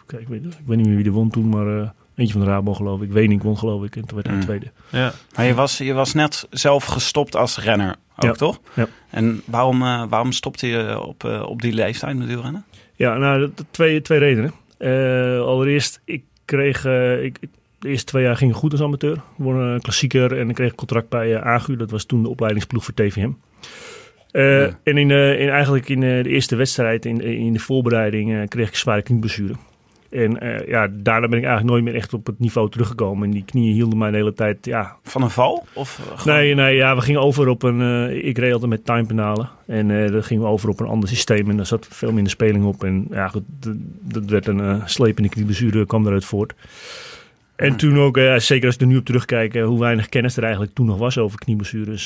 kijk, 0.07 0.23
ik, 0.23 0.29
weet, 0.29 0.45
ik 0.45 0.67
weet 0.67 0.77
niet 0.77 0.87
meer 0.87 0.95
wie 0.95 1.05
de 1.05 1.11
won 1.11 1.31
toen, 1.31 1.49
maar 1.49 1.95
Eentje 2.17 2.33
van 2.33 2.45
de 2.45 2.51
Rabo 2.51 2.75
geloof 2.75 3.03
ik. 3.03 3.11
Wening 3.11 3.43
won 3.43 3.59
geloof 3.59 3.85
ik. 3.85 3.97
En 3.97 4.07
toen 4.07 4.15
werd 4.15 4.27
hij 4.27 4.37
mm. 4.37 4.43
tweede. 4.43 4.71
Ja. 4.91 5.13
Maar 5.35 5.47
je 5.47 5.55
was, 5.55 5.79
je 5.79 5.93
was 5.93 6.15
net 6.15 6.47
zelf 6.51 6.85
gestopt 6.85 7.37
als 7.37 7.59
renner 7.59 7.97
ook, 8.17 8.37
toch? 8.37 8.61
Ja. 8.75 8.89
En 9.11 9.43
waarom, 9.45 9.83
uh, 9.83 10.05
waarom 10.09 10.33
stopte 10.33 10.67
je 10.67 11.01
op, 11.03 11.25
uh, 11.25 11.43
op 11.43 11.63
die 11.63 11.73
leeftijd 11.73 12.17
met 12.17 12.27
wielrennen? 12.27 12.65
Ja, 12.95 13.17
nou, 13.17 13.51
twee, 13.71 14.03
twee 14.03 14.19
redenen. 14.19 14.53
Uh, 14.79 15.41
allereerst, 15.41 16.01
ik 16.05 16.23
kreeg... 16.45 16.85
ik, 17.23 17.39
de 17.79 17.89
eerste 17.89 18.07
twee 18.07 18.23
jaar 18.23 18.37
ging 18.37 18.55
goed 18.55 18.73
als 18.73 18.83
amateur. 18.83 19.21
Won 19.37 19.57
een 19.57 19.81
klassieker 19.81 20.39
en 20.39 20.49
ik 20.49 20.55
kreeg 20.55 20.71
een 20.71 20.77
contract 20.77 21.09
bij 21.09 21.41
Agu. 21.41 21.77
Dat 21.77 21.91
was 21.91 22.05
toen 22.05 22.23
de 22.23 22.29
opleidingsploeg 22.29 22.85
voor 22.85 22.95
TVM. 22.95 23.31
Uh, 24.33 24.61
ja. 24.61 24.79
En 24.83 24.97
in, 24.99 25.11
in, 25.11 25.49
eigenlijk 25.49 25.89
in 25.89 26.01
de 26.01 26.23
eerste 26.27 26.57
wedstrijd, 26.57 27.05
in, 27.05 27.21
in 27.21 27.53
de 27.53 27.59
voorbereiding, 27.59 28.49
kreeg 28.49 28.69
ik 28.69 28.77
zware 28.77 29.03
knieblessure. 29.03 29.55
En 30.17 30.45
uh, 30.45 30.69
ja, 30.69 30.89
daarna 30.93 31.29
ben 31.29 31.39
ik 31.39 31.45
eigenlijk 31.45 31.65
nooit 31.65 31.85
meer 31.85 31.95
echt 31.95 32.15
op 32.15 32.27
het 32.27 32.39
niveau 32.39 32.71
teruggekomen. 32.71 33.25
En 33.25 33.31
die 33.31 33.45
knieën 33.45 33.75
hielden 33.75 33.99
mij 33.99 34.11
de 34.11 34.17
hele 34.17 34.33
tijd, 34.33 34.65
ja... 34.67 34.97
Van 35.03 35.23
een 35.23 35.31
val? 35.31 35.67
Of 35.73 36.25
Nee, 36.25 36.55
nee, 36.55 36.77
ja, 36.77 36.95
we 36.95 37.01
gingen 37.01 37.21
over 37.21 37.49
op 37.49 37.63
een... 37.63 37.81
Uh, 37.81 38.25
ik 38.25 38.39
reed 38.39 38.53
altijd 38.53 38.71
met 38.71 38.85
timepenalen. 38.85 39.49
En 39.67 39.89
uh, 39.89 40.11
dan 40.11 40.25
gingen 40.25 40.43
we 40.43 40.49
over 40.49 40.69
op 40.69 40.81
een 40.81 40.87
ander 40.87 41.09
systeem. 41.09 41.51
En 41.51 41.57
daar 41.57 41.67
zat 41.67 41.89
veel 41.91 42.13
minder 42.13 42.33
speling 42.33 42.65
op. 42.65 42.85
En 42.85 43.07
ja, 43.11 43.29
goed, 43.29 43.43
dat 44.01 44.25
werd 44.25 44.47
een 44.47 44.81
slepende 44.85 45.29
knieblessure, 45.29 45.87
kwam 45.87 46.07
eruit 46.07 46.25
voort. 46.25 46.55
En 47.57 47.69
hmm. 47.69 47.77
toen 47.77 47.99
ook, 47.99 48.19
zeker 48.37 48.67
als 48.67 48.75
ik 48.75 48.81
er 48.81 48.87
nu 48.87 48.97
op 48.97 49.05
terugkijk, 49.05 49.55
hoe 49.55 49.81
weinig 49.81 50.09
kennis 50.09 50.37
er 50.37 50.43
eigenlijk 50.43 50.75
toen 50.75 50.87
nog 50.87 50.99
was 50.99 51.19
over 51.19 51.39
knieblessures, 51.39 52.05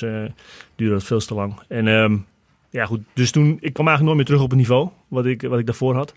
duurde 0.77 0.95
dat 0.95 1.05
veel 1.05 1.21
te 1.21 1.35
lang. 1.35 1.55
En 1.69 1.87
um, 1.87 2.27
ja, 2.71 2.85
goed, 2.85 3.01
dus 3.13 3.31
toen, 3.31 3.59
ik 3.61 3.73
kwam 3.73 3.87
eigenlijk 3.89 4.03
nooit 4.03 4.17
meer 4.17 4.25
terug 4.25 4.43
op 4.43 4.51
het 4.51 4.59
niveau 4.59 4.89
wat 5.09 5.27
ik, 5.27 5.43
wat 5.43 5.59
ik 5.59 5.67
daarvoor 5.67 5.95
had. 5.95 6.15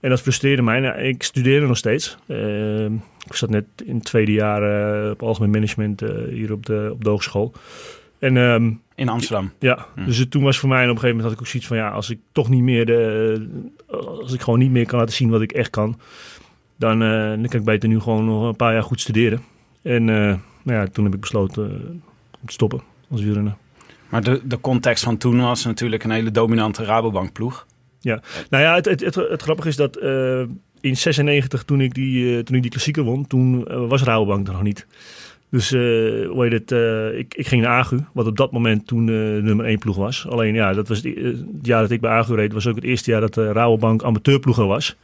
En 0.00 0.10
dat 0.10 0.20
frustreerde 0.20 0.62
mij. 0.62 0.80
Nou, 0.80 0.98
ik 0.98 1.22
studeerde 1.22 1.66
nog 1.66 1.76
steeds. 1.76 2.16
Uh, 2.26 2.84
ik 3.26 3.34
zat 3.34 3.50
net 3.50 3.64
in 3.84 3.94
het 3.94 4.04
tweede 4.04 4.32
jaar 4.32 5.02
uh, 5.04 5.10
op 5.10 5.22
algemeen 5.22 5.50
management 5.50 6.02
uh, 6.02 6.10
hier 6.30 6.52
op 6.52 6.66
de, 6.66 6.88
op 6.92 7.04
de 7.04 7.10
hogeschool. 7.10 7.52
En, 8.18 8.36
um, 8.36 8.80
in 8.94 9.08
Amsterdam? 9.08 9.52
Ja, 9.58 9.86
hm. 9.94 10.04
dus 10.04 10.26
toen 10.28 10.42
was 10.42 10.58
voor 10.58 10.68
mij 10.68 10.82
en 10.82 10.90
op 10.90 10.94
een 10.94 11.00
gegeven 11.00 11.16
moment 11.16 11.24
had 11.24 11.32
ik 11.32 11.40
ook 11.40 11.52
zoiets 11.52 11.68
van... 11.68 11.76
ja, 11.76 11.90
als 11.90 12.10
ik 12.10 12.18
toch 12.32 12.48
niet 12.48 12.62
meer 12.62 12.86
de... 12.86 13.48
als 14.20 14.32
ik 14.32 14.40
gewoon 14.40 14.58
niet 14.58 14.70
meer 14.70 14.86
kan 14.86 14.98
laten 14.98 15.14
zien 15.14 15.30
wat 15.30 15.40
ik 15.40 15.52
echt 15.52 15.70
kan... 15.70 16.00
dan, 16.76 16.98
dan 16.98 17.46
kan 17.48 17.60
ik 17.60 17.66
beter 17.66 17.88
nu 17.88 18.00
gewoon 18.00 18.24
nog 18.24 18.48
een 18.48 18.56
paar 18.56 18.72
jaar 18.72 18.82
goed 18.82 19.00
studeren. 19.00 19.42
En 19.82 20.04
nou 20.04 20.38
ja, 20.62 20.86
toen 20.86 21.04
heb 21.04 21.14
ik 21.14 21.20
besloten 21.20 21.64
om 22.40 22.46
te 22.46 22.52
stoppen 22.52 22.80
als 23.10 23.20
wielrenner. 23.20 23.56
Maar 24.08 24.22
de, 24.22 24.40
de 24.44 24.60
context 24.60 25.04
van 25.04 25.16
toen 25.16 25.40
was 25.40 25.64
natuurlijk 25.64 26.04
een 26.04 26.10
hele 26.10 26.30
dominante 26.30 26.84
Rabobank 26.84 27.32
ploeg. 27.32 27.66
Ja, 28.08 28.20
nou 28.50 28.62
ja, 28.62 28.74
het, 28.74 28.84
het, 28.84 29.14
het, 29.14 29.42
grappige 29.42 29.68
is 29.68 29.76
dat 29.76 30.02
uh, 30.02 30.40
in 30.80 30.96
96 30.96 31.62
toen 31.62 31.80
ik 31.80 31.94
die, 31.94 32.24
uh, 32.24 32.38
toen 32.38 32.56
ik 32.56 32.62
die 32.62 32.70
klassieker 32.70 33.02
won, 33.02 33.26
toen 33.26 33.64
uh, 33.68 33.88
was 33.88 34.02
Rabobank 34.02 34.46
er 34.46 34.52
nog 34.52 34.62
niet. 34.62 34.86
Dus 35.50 35.70
hoe 35.70 36.36
heet 36.38 36.52
het, 36.52 36.70
ik, 37.18 37.34
ik 37.34 37.46
ging 37.46 37.62
naar 37.62 37.70
Agu, 37.70 37.98
wat 38.12 38.26
op 38.26 38.36
dat 38.36 38.52
moment 38.52 38.86
toen 38.86 39.04
nummer 39.44 39.64
1 39.64 39.78
ploeg 39.78 39.96
was. 39.96 40.26
Alleen 40.28 40.54
ja, 40.54 40.72
dat 40.72 40.88
was 40.88 41.02
het, 41.02 41.44
jaar 41.62 41.80
dat 41.80 41.90
ik 41.90 42.00
bij 42.00 42.10
Agu 42.10 42.34
reed, 42.34 42.52
was 42.52 42.66
ook 42.66 42.74
het 42.74 42.84
eerste 42.84 43.10
jaar 43.10 43.20
dat 43.20 43.34
de 43.34 43.52
Rabobank 43.52 44.02
amateurploeger 44.02 44.66
was. 44.66 44.96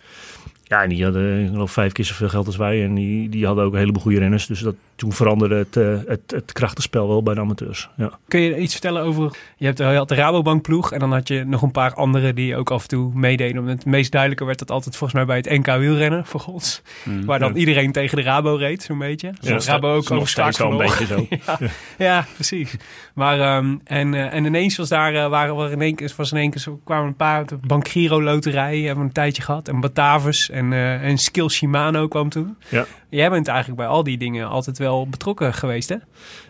Ja, 0.65 0.83
en 0.83 0.89
die 0.89 1.05
hadden 1.05 1.41
ik 1.41 1.49
geloof 1.49 1.73
vijf 1.73 1.93
keer 1.93 2.05
zoveel 2.05 2.29
geld 2.29 2.47
als 2.47 2.57
wij 2.57 2.85
en 2.85 2.95
die, 2.95 3.29
die 3.29 3.47
hadden 3.47 3.65
ook 3.65 3.73
een 3.73 3.79
heleboel 3.79 4.03
goede 4.03 4.19
renners. 4.19 4.47
Dus 4.47 4.61
dat, 4.61 4.75
toen 4.97 5.13
veranderde 5.13 5.55
het, 5.55 5.77
uh, 5.77 5.99
het, 6.07 6.21
het 6.27 6.53
krachtenspel 6.53 7.09
wel 7.09 7.23
bij 7.23 7.35
de 7.35 7.41
amateurs. 7.41 7.89
Ja. 7.97 8.19
Kun 8.29 8.41
je 8.41 8.59
iets 8.59 8.73
vertellen 8.73 9.03
over... 9.03 9.37
Je, 9.57 9.67
hebt, 9.67 9.79
je 9.79 9.85
had 9.85 10.09
de 10.09 10.15
Rabobank 10.15 10.63
ploeg 10.63 10.93
en 10.93 10.99
dan 10.99 11.13
had 11.13 11.29
je 11.29 11.45
nog 11.45 11.63
een 11.63 11.71
paar 11.71 11.95
andere 11.95 12.33
die 12.33 12.57
ook 12.57 12.71
af 12.71 12.83
en 12.83 12.89
toe 12.89 13.11
meededen. 13.15 13.67
Het 13.67 13.85
meest 13.85 14.11
duidelijker 14.11 14.47
werd 14.47 14.59
dat 14.59 14.71
altijd 14.71 14.97
volgens 14.97 15.25
mij 15.25 15.25
bij 15.25 15.37
het 15.37 15.67
NK 15.67 15.79
wielrennen, 15.79 16.27
voor 16.27 16.41
gods. 16.41 16.83
Mm, 17.05 17.25
waar 17.25 17.39
dan 17.39 17.57
iedereen 17.57 17.93
tegen 17.93 18.17
de 18.17 18.23
Rabo 18.23 18.55
reed, 18.55 18.83
zo'n 18.83 18.99
beetje. 18.99 19.33
Ja, 19.41 19.59
Rabo 19.59 19.95
ook 19.95 20.09
nog 20.09 20.35
wel 20.35 20.71
een 20.71 20.77
beetje 20.77 21.07
zo. 21.07 21.27
ja, 21.47 21.59
ja, 21.99 22.27
precies. 22.35 22.77
Maar, 23.15 23.57
um, 23.57 23.81
en, 23.85 24.13
uh, 24.13 24.33
en 24.33 24.45
ineens 24.45 24.77
was 24.77 24.89
daar, 24.89 25.15
uh, 25.15 25.29
waren 25.29 25.57
we 25.57 25.71
in 25.71 25.81
één 25.81 25.95
keer, 25.95 26.13
was 26.17 26.33
in 26.33 26.39
één 26.39 26.51
keer, 26.51 26.61
zo 26.61 26.81
kwamen 26.85 27.07
een 27.07 27.17
paar, 27.17 27.47
de 27.47 27.57
Bank 27.57 27.89
Giro 27.89 28.23
loterij 28.23 28.79
hebben 28.79 28.99
we 28.99 29.09
een 29.09 29.13
tijdje 29.13 29.43
gehad. 29.43 29.69
En 29.69 29.81
Batavus 29.81 30.51
en, 30.51 30.73
uh, 30.73 31.03
en 31.03 31.19
Skill 31.19 31.49
Shimano 31.49 32.09
kwam 32.09 32.29
toen. 32.29 32.57
Ja. 32.69 32.87
Jij 33.09 33.31
bent 33.31 33.49
eigenlijk 33.49 33.79
bij 33.79 33.89
al 33.89 34.03
die 34.03 34.19
dingen 34.19 34.49
altijd 34.49 34.79
wel 34.85 35.09
betrokken 35.09 35.55
geweest, 35.55 35.89
hè? 35.89 35.97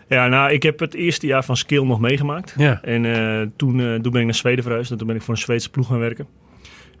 Ja, 0.07 0.27
nou, 0.27 0.51
ik 0.51 0.63
heb 0.63 0.79
het 0.79 0.93
eerste 0.93 1.27
jaar 1.27 1.43
van 1.43 1.57
Skill 1.57 1.83
nog 1.83 1.99
meegemaakt. 1.99 2.53
Ja. 2.57 2.81
En 2.81 3.03
uh, 3.03 3.41
toen, 3.55 3.79
uh, 3.79 3.93
toen 3.93 4.11
ben 4.11 4.19
ik 4.19 4.25
naar 4.25 4.35
Zweden 4.35 4.63
verhuisd 4.63 4.91
en 4.91 4.97
toen 4.97 5.07
ben 5.07 5.15
ik 5.15 5.21
voor 5.21 5.33
een 5.33 5.39
Zweedse 5.39 5.69
ploeg 5.69 5.87
gaan 5.87 5.99
werken. 5.99 6.27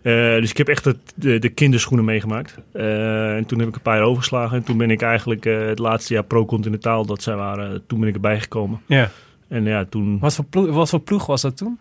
Uh, 0.01 0.13
dus 0.13 0.49
ik 0.49 0.57
heb 0.57 0.67
echt 0.67 0.85
het, 0.85 0.97
de, 1.15 1.39
de 1.39 1.49
kinderschoenen 1.49 2.05
meegemaakt. 2.05 2.57
en 2.73 3.45
toen 3.45 3.59
heb 3.59 3.67
ik 3.67 3.75
een 3.75 3.81
paar 3.81 3.97
jaar 3.97 4.05
overgeslagen. 4.05 4.57
En 4.57 4.63
toen 4.63 4.77
ben 4.77 4.91
ik 4.91 5.01
eigenlijk 5.01 5.43
het 5.43 5.79
laatste 5.79 6.13
jaar 6.13 6.23
pro-continentaal 6.23 7.05
dat 7.05 7.21
zij 7.21 7.35
waren, 7.35 7.83
toen 7.87 7.99
ben 7.99 8.09
ik 8.09 8.15
erbij 8.15 8.39
gekomen. 8.39 8.81
Ja. 8.85 9.09
En 9.47 9.63
ja, 9.63 9.85
toen... 9.85 10.19
Wat 10.19 10.35
voor 10.35 10.45
ploeg, 10.45 10.69
wat 10.69 10.89
voor 10.89 10.99
ploeg 10.99 11.25
was 11.25 11.41
dat 11.41 11.57
toen? 11.57 11.79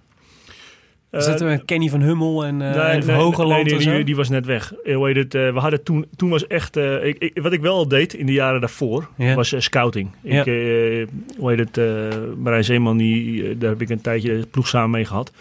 Zitten 1.22 1.48
we 1.48 1.64
Kenny 1.64 1.88
van 1.88 2.00
Hummel 2.00 2.44
en, 2.44 2.60
uh, 2.60 2.74
nee, 2.74 2.82
en 2.82 3.06
nee, 3.06 3.16
Hogeland 3.16 3.64
nee, 3.64 3.78
die, 3.78 4.04
die 4.04 4.16
was 4.16 4.28
net 4.28 4.46
weg. 4.46 4.72
Uh, 4.84 4.96
we 4.96 5.52
hadden 5.54 5.82
toen, 5.82 6.06
toen 6.16 6.30
was 6.30 6.46
echt, 6.46 6.76
ik, 6.76 7.18
ik, 7.18 7.38
wat 7.42 7.52
ik 7.52 7.60
wel 7.60 7.88
deed 7.88 8.14
in 8.14 8.26
de 8.26 8.32
jaren 8.32 8.60
daarvoor, 8.60 9.08
was 9.34 9.54
scouting. 9.58 10.10
Ja. 10.20 10.40
Ik, 10.40 10.46
eh, 10.46 11.06
hoe 11.38 11.50
heet 11.50 11.58
het, 11.58 11.80
Marijn 12.38 12.64
Zeeman, 12.64 12.96
die, 12.96 13.58
daar 13.58 13.70
heb 13.70 13.80
ik 13.80 13.90
een 13.90 14.00
tijdje 14.00 14.40
de 14.40 14.46
ploeg 14.46 14.68
samen 14.68 14.90
mee 14.90 15.04
gehad. 15.04 15.32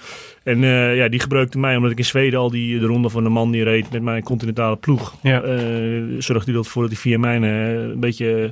En 0.43 0.59
ja, 0.95 1.07
die 1.07 1.19
gebruikte 1.19 1.59
mij, 1.59 1.75
omdat 1.75 1.91
ik 1.91 1.97
in 1.97 2.05
Zweden 2.05 2.39
al 2.39 2.49
die, 2.49 2.79
de 2.79 2.85
ronde 2.85 3.09
van 3.09 3.23
de 3.23 3.29
man 3.29 3.51
die 3.51 3.63
reed 3.63 3.91
met 3.91 4.01
mijn 4.01 4.23
continentale 4.23 4.75
ploeg. 4.75 5.15
Ja. 5.21 5.41
zorgde 6.19 6.51
hij 6.51 6.59
ervoor 6.59 6.81
dat 6.81 6.91
hij 6.91 7.01
via 7.01 7.19
mij 7.19 7.35
een 7.35 7.99
beetje 7.99 8.51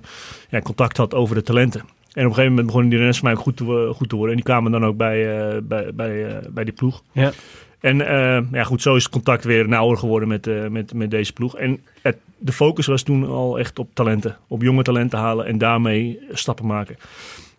ja, 0.50 0.62
contact 0.62 0.98
had 0.98 1.14
over 1.14 1.36
de 1.36 1.42
talenten. 1.42 1.82
En 2.12 2.24
op 2.24 2.30
een 2.30 2.36
gegeven 2.36 2.50
moment 2.50 2.66
begonnen 2.66 2.90
die 2.90 2.98
renners 3.00 3.22
mij 3.22 3.32
ook 3.32 3.40
goed 3.40 3.58
te, 3.58 3.92
goed 3.96 4.10
te 4.10 4.16
worden. 4.16 4.36
En 4.36 4.42
die 4.42 4.52
kwamen 4.52 4.72
dan 4.72 4.86
ook 4.86 4.98
bij, 4.98 5.48
uh, 5.54 5.62
bij, 5.64 5.94
bij, 5.94 6.26
uh, 6.26 6.38
bij 6.50 6.64
die 6.64 6.74
ploeg. 6.74 7.04
Ja. 7.12 7.32
En 7.80 8.00
uh, 8.00 8.52
ja, 8.52 8.64
goed, 8.64 8.82
zo 8.82 8.96
is 8.96 9.04
het 9.04 9.12
contact 9.12 9.44
weer 9.44 9.68
nauwer 9.68 9.98
geworden 9.98 10.28
met, 10.28 10.70
met, 10.70 10.94
met 10.94 11.12
deze 11.12 11.34
ploeg. 11.34 11.58
En 11.58 11.80
het, 12.02 12.18
de 12.38 12.52
focus 12.52 12.86
was 12.86 13.04
toen 13.04 13.28
al 13.28 13.60
echt 13.60 13.80
op 13.80 13.90
talenten. 13.94 14.38
Op 14.48 14.62
jonge 14.62 14.84
talenten 14.84 15.20
halen 15.20 15.46
en 15.46 15.58
daarmee 15.58 16.20
stappen 16.32 16.66
maken. 16.66 16.96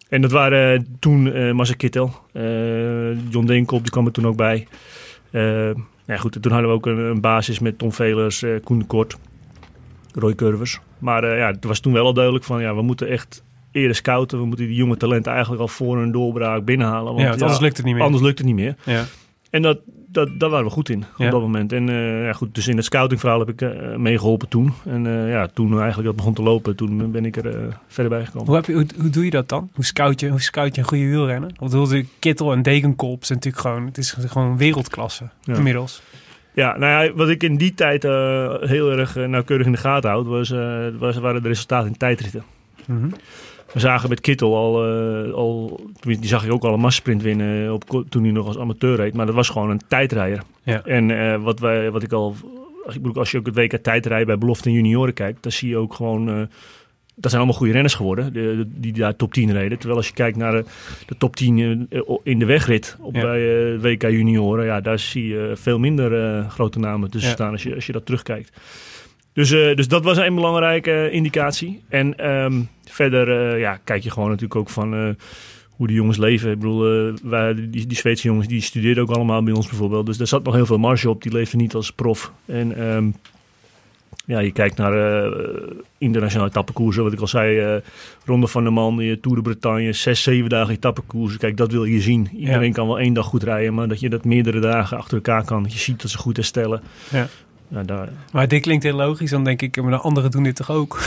En 0.08 0.20
dat 0.22 0.30
waren 0.30 0.96
toen 1.00 1.26
uh, 1.26 1.70
Kittel, 1.76 2.14
John 3.30 3.46
Deenkop, 3.46 3.82
die 3.82 3.90
kwam 3.90 4.06
er 4.06 4.12
toen 4.12 4.26
ook 4.26 4.36
bij. 4.36 4.66
ja, 6.06 6.16
goed, 6.16 6.42
toen 6.42 6.52
hadden 6.52 6.70
we 6.70 6.76
ook 6.76 6.86
een, 6.86 6.98
een 6.98 7.20
basis 7.20 7.58
met 7.58 7.78
Tom 7.78 7.92
Velers, 7.92 8.44
Koen 8.64 8.78
de 8.78 8.84
Kort, 8.84 9.16
Roy 10.14 10.34
Curvers. 10.34 10.80
Maar 10.98 11.36
ja, 11.36 11.50
het 11.50 11.64
was 11.64 11.80
toen 11.80 11.92
wel 11.92 12.04
al 12.04 12.14
duidelijk 12.14 12.44
van, 12.44 12.60
ja, 12.60 12.74
we 12.74 12.82
moeten 12.82 13.08
echt 13.08 13.42
eerder 13.72 13.96
scouten. 13.96 14.38
We 14.38 14.46
moeten 14.46 14.66
die 14.66 14.76
jonge 14.76 14.96
talenten 14.96 15.32
eigenlijk 15.32 15.62
al 15.62 15.68
voor 15.68 15.98
een 15.98 16.12
doorbraak 16.12 16.64
binnenhalen. 16.64 17.04
Want, 17.04 17.20
ja, 17.20 17.28
want 17.28 17.42
anders 17.42 17.60
lukt 17.60 17.76
het 17.76 17.86
niet 17.86 17.94
meer. 17.94 18.04
Anders 18.04 18.22
lukt 18.22 18.38
het 18.38 18.46
niet 18.46 18.56
meer. 18.56 18.76
Ja. 18.84 19.04
En 19.50 19.62
dat, 19.62 19.78
dat, 20.12 20.28
daar 20.38 20.50
waren 20.50 20.66
we 20.66 20.72
goed 20.72 20.88
in 20.88 21.04
op 21.18 21.30
dat 21.30 21.40
moment. 21.40 21.72
En 21.72 21.88
uh, 21.88 22.24
ja, 22.24 22.32
goed, 22.32 22.54
dus 22.54 22.68
in 22.68 22.76
het 22.76 22.84
scoutingverhaal 22.84 23.38
heb 23.38 23.48
ik 23.48 23.60
uh, 23.60 23.96
meegeholpen 23.96 24.48
toen. 24.48 24.72
En 24.84 25.04
uh, 25.04 25.30
ja, 25.30 25.46
toen 25.46 25.70
eigenlijk 25.78 26.04
dat 26.04 26.16
begon 26.16 26.34
te 26.34 26.42
lopen, 26.42 26.76
toen 26.76 27.10
ben 27.10 27.24
ik 27.24 27.36
er 27.36 27.78
verder 27.86 28.12
bij 28.12 28.24
gekomen. 28.24 28.46
Hoe, 28.46 28.56
heb 28.56 28.66
je, 28.66 28.72
hoe, 28.72 28.86
hoe, 29.00 29.10
doe 29.10 29.24
je 29.24 29.30
dat 29.30 29.48
dan? 29.48 29.70
Hoe 29.74 29.84
scout 29.84 30.20
je, 30.20 30.28
hoe 30.28 30.40
scout 30.40 30.74
je 30.74 30.80
een 30.80 30.86
goede 30.86 31.06
wielrenner? 31.06 31.50
Want 31.58 31.90
de 31.90 32.06
Kittel 32.18 32.52
en 32.52 32.62
Degenkop 32.62 33.24
zijn 33.24 33.38
natuurlijk 33.38 33.66
gewoon, 33.66 33.86
het 33.86 33.98
is 33.98 34.16
gewoon 34.26 34.56
wereldklasse 34.56 35.28
Ja. 35.42 35.54
inmiddels. 35.54 36.02
Ja, 36.54 36.78
nou 36.78 37.04
ja, 37.04 37.12
wat 37.14 37.28
ik 37.28 37.42
in 37.42 37.56
die 37.56 37.74
tijd 37.74 38.02
heel 38.02 38.90
erg 38.90 39.14
nauwkeurig 39.14 39.66
in 39.66 39.72
de 39.72 39.78
gaten 39.78 40.10
houd, 40.10 40.26
was, 40.26 40.48
was, 40.98 41.16
waren 41.16 41.42
de 41.42 41.48
resultaten 41.48 41.88
in 41.88 41.96
tijdritten. 41.96 42.42
Mm 42.86 43.00
-hmm. 43.00 43.12
We 43.72 43.80
zagen 43.80 44.08
met 44.08 44.20
Kittel 44.20 44.56
al, 44.56 44.88
uh, 45.26 45.32
al 45.32 45.80
die 46.00 46.18
zag 46.26 46.44
ik 46.44 46.52
ook 46.52 46.64
al 46.64 46.72
een 46.74 46.80
massasprint 46.80 47.22
winnen 47.22 47.72
op, 47.72 48.04
toen 48.08 48.22
hij 48.22 48.32
nog 48.32 48.46
als 48.46 48.58
amateur 48.58 48.96
reed. 48.96 49.14
Maar 49.14 49.26
dat 49.26 49.34
was 49.34 49.48
gewoon 49.48 49.70
een 49.70 49.80
tijdrijder. 49.88 50.42
Ja. 50.62 50.84
En 50.84 51.08
uh, 51.08 51.42
wat, 51.42 51.60
wij, 51.60 51.90
wat 51.90 52.02
ik 52.02 52.12
al, 52.12 52.34
als, 52.86 52.94
ik 52.94 53.02
bedoel, 53.02 53.18
als 53.18 53.30
je 53.30 53.38
ook 53.38 53.46
het 53.46 53.54
WK 53.54 53.76
tijdrijden 53.76 54.26
bij 54.26 54.38
belofte 54.38 54.68
en 54.68 54.74
junioren 54.74 55.14
kijkt, 55.14 55.42
dan 55.42 55.52
zie 55.52 55.68
je 55.68 55.76
ook 55.76 55.94
gewoon, 55.94 56.28
uh, 56.28 56.34
dat 57.14 57.30
zijn 57.30 57.36
allemaal 57.36 57.54
goede 57.54 57.72
renners 57.72 57.94
geworden, 57.94 58.32
de, 58.32 58.40
de, 58.56 58.66
die 58.80 58.92
daar 58.92 59.16
top 59.16 59.32
10 59.32 59.52
reden. 59.52 59.78
Terwijl 59.78 59.98
als 59.98 60.08
je 60.08 60.14
kijkt 60.14 60.36
naar 60.36 60.52
de, 60.52 60.64
de 61.06 61.14
top 61.18 61.36
10 61.36 61.88
in 62.22 62.38
de 62.38 62.44
wegrit 62.46 62.96
op, 63.00 63.14
Ja. 63.14 63.22
bij 63.22 63.78
WK 63.80 64.02
junioren, 64.02 64.64
ja, 64.64 64.80
daar 64.80 64.98
zie 64.98 65.26
je 65.28 65.52
veel 65.54 65.78
minder 65.78 66.42
grote 66.50 66.78
namen 66.78 67.10
tussen 67.10 67.30
Ja. 67.30 67.36
staan 67.36 67.52
als 67.52 67.62
je, 67.62 67.74
als 67.74 67.86
je 67.86 67.92
dat 67.92 68.06
terugkijkt. 68.06 68.50
Dus, 69.32 69.50
uh, 69.50 69.74
dus 69.76 69.88
dat 69.88 70.04
was 70.04 70.16
een 70.16 70.34
belangrijke 70.34 71.10
indicatie. 71.10 71.82
En 71.88 72.32
um, 72.32 72.68
verder 72.84 73.52
uh, 73.54 73.60
ja, 73.60 73.78
kijk 73.84 74.02
je 74.02 74.10
gewoon 74.10 74.28
natuurlijk 74.28 74.60
ook 74.60 74.70
van 74.70 74.94
uh, 74.94 75.08
hoe 75.70 75.86
de 75.86 75.92
jongens 75.92 76.18
leven. 76.18 76.50
Ik 76.50 76.58
bedoel, 76.58 77.12
wij, 77.22 77.54
die, 77.54 77.86
die 77.86 77.96
Zweedse 77.96 78.26
jongens 78.26 78.48
die 78.48 78.60
studeerden 78.60 79.02
ook 79.02 79.10
allemaal 79.10 79.42
bij 79.42 79.52
ons 79.52 79.68
bijvoorbeeld. 79.68 80.06
Dus 80.06 80.16
daar 80.16 80.26
zat 80.26 80.44
nog 80.44 80.54
heel 80.54 80.66
veel 80.66 80.78
marge 80.78 81.10
op. 81.10 81.22
Die 81.22 81.32
leefden 81.32 81.58
niet 81.58 81.74
als 81.74 81.92
prof. 81.92 82.32
En 82.46 82.86
um, 82.86 83.14
ja, 84.26 84.38
je 84.38 84.52
kijkt 84.52 84.76
naar 84.76 85.32
internationale 85.98 86.48
etappekoersen. 86.50 87.02
Wat 87.02 87.12
ik 87.12 87.20
al 87.20 87.26
zei, 87.26 87.80
Ronde 88.24 88.46
van 88.46 88.64
de 88.64 88.70
Man, 88.70 88.96
Tour 89.20 89.36
de 89.36 89.42
Bretagne. 89.42 89.92
Zes, 89.92 90.22
zeven 90.22 90.48
dagen 90.48 90.74
etappekoersen. 90.74 91.38
Kijk, 91.38 91.56
dat 91.56 91.72
wil 91.72 91.84
je 91.84 92.00
zien. 92.00 92.28
Iedereen 92.36 92.66
Ja. 92.66 92.72
kan 92.72 92.86
wel 92.86 92.98
één 92.98 93.12
dag 93.14 93.26
goed 93.26 93.42
rijden. 93.42 93.74
Maar 93.74 93.88
dat 93.88 94.00
je 94.00 94.08
dat 94.08 94.24
meerdere 94.24 94.60
dagen 94.60 94.96
achter 94.96 95.16
elkaar 95.16 95.44
kan. 95.44 95.62
Dat 95.62 95.72
je 95.72 95.78
ziet 95.78 96.02
dat 96.02 96.10
ze 96.10 96.18
goed 96.18 96.36
herstellen. 96.36 96.82
Ja. 97.10 97.28
Ja, 97.72 97.82
daar, 97.82 98.08
Maar 98.32 98.48
dit 98.48 98.62
klinkt 98.62 98.82
heel 98.84 98.96
logisch. 98.96 99.30
Dan 99.30 99.44
denk 99.44 99.62
ik, 99.62 99.82
maar 99.82 99.90
de 99.90 99.96
anderen 99.96 100.30
doen 100.30 100.42
dit 100.42 100.56
toch 100.56 100.70
ook? 100.70 101.00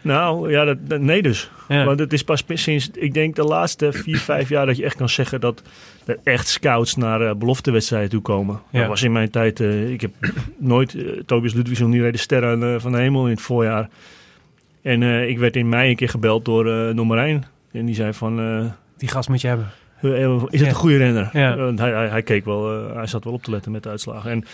Nou, 0.00 0.50
ja, 0.50 0.64
dat, 0.64 0.76
dat- 0.88 1.00
nee 1.00 1.22
dus. 1.22 1.50
Ja. 1.68 1.84
Want 1.84 1.98
het 1.98 2.12
is 2.12 2.24
pas 2.24 2.44
sinds, 2.48 2.90
ik 2.90 3.14
denk 3.14 3.36
de 3.36 3.44
laatste 3.44 3.92
vier, 3.92 4.18
vijf 4.18 4.48
jaar 4.48 4.66
dat 4.66 4.76
je 4.76 4.84
echt 4.84 4.96
kan 4.96 5.08
zeggen 5.08 5.40
dat 5.40 5.62
er 6.04 6.18
echt 6.24 6.48
scouts 6.48 6.96
naar 6.96 7.20
eh, 7.20 7.34
beloftewedstrijden 7.34 8.10
toe 8.10 8.20
komen. 8.20 8.60
Ja. 8.70 8.78
Dat 8.78 8.88
was 8.88 9.02
in 9.02 9.12
mijn 9.12 9.30
tijd, 9.30 9.60
eh, 9.60 9.90
ik 9.92 10.00
heb 10.00 10.10
nooit, 10.58 10.94
eh, 10.94 11.04
Tobias 11.26 11.52
Ludwigson 11.52 11.90
die 11.90 12.00
reed 12.02 12.12
de 12.12 12.18
sterren 12.18 12.80
van 12.80 12.92
de 12.92 12.98
hemel 12.98 13.24
in 13.24 13.30
het 13.30 13.40
voorjaar. 13.40 13.88
En 14.82 15.02
ik 15.28 15.38
werd 15.38 15.56
in 15.56 15.68
mei 15.68 15.90
een 15.90 15.96
keer 15.96 16.08
gebeld 16.08 16.44
door, 16.44 16.64
door 16.94 17.06
Marijn. 17.06 17.44
En 17.72 17.84
die 17.86 17.94
zei 17.94 18.12
van, 18.12 18.36
Die 18.96 19.08
gast 19.08 19.28
moet 19.28 19.40
je 19.40 19.48
hebben. 19.48 19.70
is 20.00 20.10
het 20.50 20.60
Ja. 20.60 20.66
een 20.68 20.74
goede 20.74 20.96
renner? 20.96 21.28
Hij, 21.32 21.74
hij, 21.92 22.08
hij 22.08 22.22
keek 22.22 22.44
wel, 22.44 22.94
hij 22.94 23.06
zat 23.06 23.24
wel 23.24 23.32
op 23.32 23.42
te 23.42 23.50
letten 23.50 23.72
met 23.72 23.82
de 23.82 23.88
uitslagen. 23.88 24.30
En, 24.30 24.44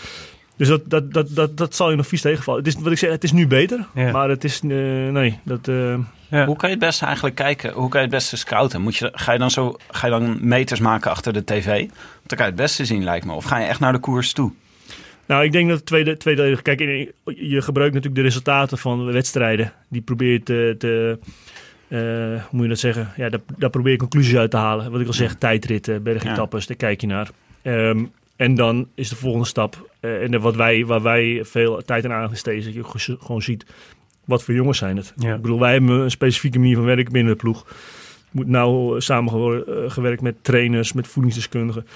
dus 0.59 0.69
dat, 0.69 0.81
dat, 0.91 1.12
dat, 1.12 1.29
dat, 1.35 1.57
dat 1.57 1.75
zal 1.75 1.91
je 1.91 1.97
nog 1.97 2.07
vies 2.07 2.21
tegenvallen. 2.21 2.65
Het 2.65 2.75
is, 2.75 2.83
wat 2.83 2.93
ik 2.93 2.99
zeg, 2.99 3.11
het 3.11 3.25
is 3.25 3.33
nu 3.33 3.47
beter. 3.47 3.87
Ja. 3.95 4.11
Maar 4.11 4.29
het 4.29 4.45
is, 4.45 4.61
eh, 4.61 4.69
nee, 5.09 5.38
dat... 5.43 5.69
eh, 5.69 5.95
Ja. 6.31 6.47
Hoe 6.47 6.57
kan 6.57 6.69
je 6.69 6.75
het 6.75 6.85
beste 6.85 7.05
eigenlijk 7.05 7.37
kijken? 7.37 7.73
Hoe 7.73 7.88
kan 7.88 8.00
je 8.00 8.07
het 8.07 8.15
beste 8.17 8.37
scouten? 8.37 8.81
Moet 8.81 8.97
je, 8.97 9.11
ga, 9.15 9.33
je 9.33 9.38
dan 9.38 9.50
zo, 9.50 9.77
ga 9.91 10.07
je 10.07 10.12
dan 10.12 10.38
meters 10.49 10.81
maken 10.81 11.11
achter 11.11 11.33
de 11.33 11.45
tv? 11.45 11.67
Want 11.67 12.27
dan 12.27 12.37
kan 12.38 12.47
je 12.47 12.53
het 12.53 12.61
beste 12.61 12.85
zien, 12.85 13.05
lijkt 13.05 13.25
me. 13.27 13.33
Of 13.33 13.45
ga 13.45 13.59
je 13.59 13.67
echt 13.67 13.81
naar 13.81 13.93
de 13.93 13.99
koers 13.99 14.33
toe? 14.33 14.53
Nou, 15.27 15.45
ik 15.45 15.53
denk 15.53 15.69
dat 15.69 15.77
het 15.77 15.87
tweede, 15.87 16.17
tweede 16.17 16.62
kijk, 16.62 16.81
je 16.81 17.15
je 17.25 17.62
gebruikt 17.62 17.95
natuurlijk 17.95 18.21
de 18.23 18.29
resultaten 18.29 18.79
van 18.79 19.07
de 19.07 19.12
wedstrijden. 19.12 19.73
Die 19.88 20.00
probeert 20.00 20.45
te, 20.45 20.75
te 20.79 21.19
eh, 21.88 21.99
hoe 21.99 22.41
moet 22.50 22.62
je 22.62 22.69
dat 22.69 22.79
zeggen? 22.79 23.12
Ja, 23.17 23.29
daar, 23.29 23.41
daar 23.57 23.71
probeer 23.71 23.93
je 23.93 23.99
conclusies 23.99 24.37
uit 24.37 24.50
te 24.50 24.57
halen. 24.57 24.91
Wat 24.91 25.00
ik 25.00 25.07
al 25.07 25.12
zeg, 25.12 25.35
tijdritten, 25.35 26.03
bergetappes, 26.03 26.67
daar 26.67 26.77
kijk 26.77 27.00
je 27.00 27.07
naar. 27.07 27.29
Ehm, 27.62 28.05
en 28.38 28.54
dan 28.54 28.88
is 28.95 29.09
de 29.09 29.16
volgende 29.16 29.47
stap, 29.47 29.90
eh, 30.00 30.23
en 30.23 30.40
wat 30.40 30.57
wij, 30.57 30.87
waar 30.87 31.02
wij 31.02 31.40
veel 31.45 31.83
tijd 31.85 32.04
en 32.04 32.12
aandacht 32.12 32.33
in 32.33 32.38
steken, 32.38 32.64
dat 32.64 32.75
je 32.75 33.16
gewoon 33.21 33.42
ziet, 33.42 33.66
wat 34.25 34.42
voor 34.42 34.54
jongens 34.54 34.78
zijn 34.78 34.97
het? 34.97 35.12
Ja. 35.16 35.35
Ik 35.35 35.42
bedoel, 35.42 35.59
wij 35.59 35.73
hebben 35.73 35.90
een 35.90 36.11
specifieke 36.11 36.59
manier 36.59 36.76
van 36.76 36.85
werken 36.85 37.12
binnen 37.12 37.33
de 37.33 37.38
ploeg. 37.38 37.66
Moet 38.30 38.47
nou 38.47 39.00
samengewerkt 39.00 40.23
met 40.23 40.45
trainers, 40.45 40.92
met 40.92 41.07
voedingsdeskundigen. 41.07 41.87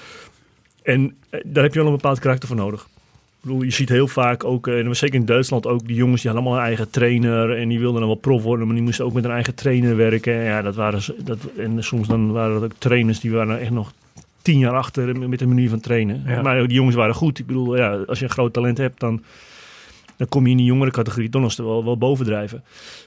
En 0.81 1.15
eh, 1.29 1.39
daar 1.45 1.63
heb 1.63 1.73
je 1.73 1.79
wel 1.79 1.87
een 1.87 1.95
bepaald 1.95 2.19
karakter 2.19 2.47
voor 2.47 2.57
nodig. 2.57 2.81
Ik 2.81 3.49
bedoel, 3.49 3.61
je 3.61 3.71
ziet 3.71 3.89
heel 3.89 4.07
vaak 4.07 4.43
ook, 4.43 4.67
eh, 4.67 4.79
en 4.79 4.95
zeker 4.95 5.19
in 5.19 5.25
Duitsland 5.25 5.67
ook, 5.67 5.87
die 5.87 5.95
jongens 5.95 6.21
die 6.21 6.31
hadden 6.31 6.49
allemaal 6.49 6.65
een 6.65 6.69
eigen 6.73 6.91
trainer. 6.91 7.57
En 7.57 7.69
die 7.69 7.79
wilden 7.79 7.99
dan 7.99 8.09
wel 8.09 8.19
prof 8.19 8.43
worden, 8.43 8.65
maar 8.65 8.75
die 8.75 8.85
moesten 8.85 9.05
ook 9.05 9.13
met 9.13 9.23
een 9.23 9.31
eigen 9.31 9.55
trainer 9.55 9.95
werken. 9.95 10.33
En 10.33 10.43
Ja, 10.43 10.61
dat 10.61 10.75
waren, 10.75 11.01
dat, 11.23 11.37
en 11.57 11.83
soms 11.83 12.07
dan 12.07 12.31
waren 12.31 12.53
dat 12.53 12.63
ook 12.63 12.77
trainers 12.77 13.19
die 13.19 13.31
waren 13.31 13.59
echt 13.59 13.71
nog 13.71 13.93
tien 14.43 14.59
jaar 14.59 14.75
achter 14.75 15.29
met 15.29 15.39
de 15.39 15.47
manier 15.47 15.69
van 15.69 15.79
trainen. 15.79 16.23
Ja. 16.25 16.41
Maar 16.41 16.67
die 16.67 16.77
jongens 16.77 16.95
waren 16.95 17.15
goed. 17.15 17.39
Ik 17.39 17.45
bedoel, 17.45 17.77
ja, 17.77 17.91
als 17.91 18.19
je 18.19 18.25
een 18.25 18.31
groot 18.31 18.53
talent 18.53 18.77
hebt, 18.77 18.99
dan, 18.99 19.23
dan 20.17 20.27
kom 20.27 20.45
je 20.45 20.51
in 20.51 20.57
die 20.57 20.65
jongere 20.65 20.91
categorie 20.91 21.29
toch 21.29 21.41
nog 21.41 21.55
wel, 21.55 21.85
wel 21.85 21.97
bovendrijven. 21.97 22.63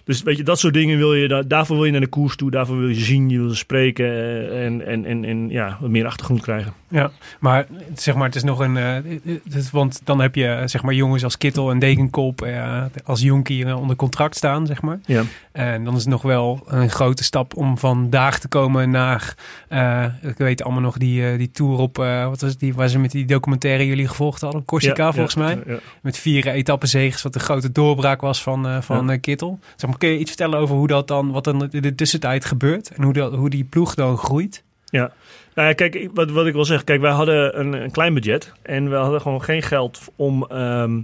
Dus 0.07 0.23
weet 0.23 0.37
je, 0.37 0.43
dat 0.43 0.59
soort 0.59 0.75
dingen 0.75 0.99
wil 0.99 1.15
je, 1.15 1.29
da- 1.29 1.43
daarvoor 1.43 1.77
wil 1.77 1.85
je 1.85 1.91
naar 1.93 2.01
de 2.01 2.07
koers 2.07 2.37
toe, 2.37 2.51
daarvoor 2.51 2.79
wil 2.79 2.89
je 2.89 2.95
zien, 2.95 3.29
je 3.29 3.39
wil 3.39 3.55
spreken 3.55 4.07
eh, 4.07 4.65
en, 4.65 4.87
en, 4.87 5.05
en, 5.05 5.25
en 5.25 5.49
ja, 5.51 5.77
wat 5.81 5.91
meer 5.91 6.07
achtergrond 6.07 6.41
krijgen. 6.43 6.73
Ja, 6.89 7.11
maar 7.41 7.67
zeg 7.95 8.15
maar, 8.15 8.27
het 8.27 8.35
is 8.35 8.43
nog 8.43 8.59
een. 8.59 8.77
eh, 8.77 8.95
het- 9.51 9.71
want 9.71 10.01
dan 10.05 10.21
heb 10.21 10.35
je 10.35 10.63
zeg 10.65 10.83
maar 10.83 10.95
jongens 10.95 11.25
als 11.25 11.39
Kittel 11.39 11.71
en 11.71 11.79
Degenkop 11.79 12.43
eh, 12.43 12.83
als 13.05 13.21
jonkie 13.21 13.65
eh, 13.65 13.81
onder 13.81 13.97
contract 13.97 14.37
staan, 14.37 14.67
zeg 14.67 14.83
maar. 14.83 14.99
Ja. 15.07 15.23
En 15.53 15.85
dan 15.85 15.95
is 15.95 16.01
het 16.01 16.09
nog 16.11 16.23
wel 16.23 16.63
een 16.67 16.91
grote 16.91 17.25
stap 17.25 17.57
om 17.57 17.79
vandaag 17.79 18.39
te 18.39 18.49
komen 18.49 18.91
naar. 18.91 19.35
eh, 19.69 20.05
ik 20.23 20.37
weet 20.39 20.63
allemaal 20.63 20.83
nog 20.83 20.97
die, 20.99 21.27
eh, 21.31 21.39
die 21.39 21.51
tour 21.51 21.79
op. 21.79 21.99
eh, 21.99 22.29
wat 22.29 22.41
was 22.41 22.51
het, 22.51 22.61
die 22.61 22.75
waar 22.75 22.89
ze 22.89 22.99
met 22.99 23.11
die 23.11 23.25
documentaire 23.25 23.87
jullie 23.87 24.09
gevolgd 24.09 24.41
hadden? 24.41 24.65
Corsica, 24.65 25.05
Ja, 25.05 25.13
volgens 25.13 25.35
ja, 25.35 25.41
mij. 25.41 25.59
ja. 25.67 25.79
Met 26.03 26.19
vier 26.19 26.47
etappenzegers, 26.47 27.23
wat 27.23 27.33
de 27.33 27.39
grote 27.39 27.73
doorbraak 27.73 28.21
was 28.21 28.43
van, 28.43 28.67
eh, 28.67 28.81
van 28.81 29.11
eh, 29.11 29.21
Kittel. 29.21 29.59
Zeg 29.77 29.91
maar, 29.91 29.96
kun 29.99 30.09
je 30.09 30.19
iets 30.19 30.31
vertellen 30.31 30.59
over 30.59 30.77
hoe 30.77 30.87
dat 30.87 31.09
dan, 31.09 31.31
wat 31.33 31.45
dan 31.45 31.69
in 31.71 31.83
de 31.83 31.95
tussentijd 31.95 32.45
gebeurt? 32.45 32.91
En 32.91 33.03
hoe, 33.03 33.13
dat, 33.13 33.35
hoe 33.35 33.51
die 33.51 33.65
ploeg 33.65 33.95
dan 33.95 34.17
groeit? 34.19 34.63
Ja, 34.85 35.13
nou 35.55 35.69
ja, 35.69 35.75
kijk, 35.75 36.11
wat, 36.15 36.31
wat 36.31 36.47
ik 36.47 36.53
wil 36.53 36.65
zeggen. 36.65 36.85
Kijk, 36.87 37.01
wij 37.01 37.11
hadden 37.11 37.61
een, 37.61 37.73
een 37.73 37.91
klein 37.91 38.15
budget. 38.15 38.53
En 38.63 38.91
we 38.91 38.97
hadden 38.97 39.21
gewoon 39.21 39.43
geen 39.43 39.63
geld 39.63 40.01
om, 40.17 40.45
ehm, 40.49 41.01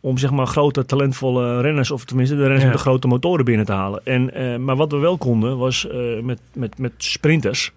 om 0.00 0.18
zeg 0.18 0.30
maar 0.30 0.46
grote, 0.46 0.86
talentvolle 0.86 1.60
renners... 1.60 1.90
of 1.90 2.04
tenminste 2.04 2.34
de 2.34 2.40
renners 2.40 2.62
Ja. 2.62 2.68
met 2.68 2.76
de 2.76 2.82
grote 2.82 3.06
motoren 3.06 3.44
binnen 3.44 3.66
te 3.66 3.72
halen. 3.72 4.00
En, 4.04 4.34
eh, 4.34 4.56
maar 4.56 4.76
wat 4.76 4.92
we 4.92 4.98
wel 4.98 5.18
konden, 5.18 5.58
was 5.58 5.88
eh, 5.88 6.20
met, 6.22 6.40
met, 6.52 6.78
met 6.78 6.92
sprinters... 6.96 7.72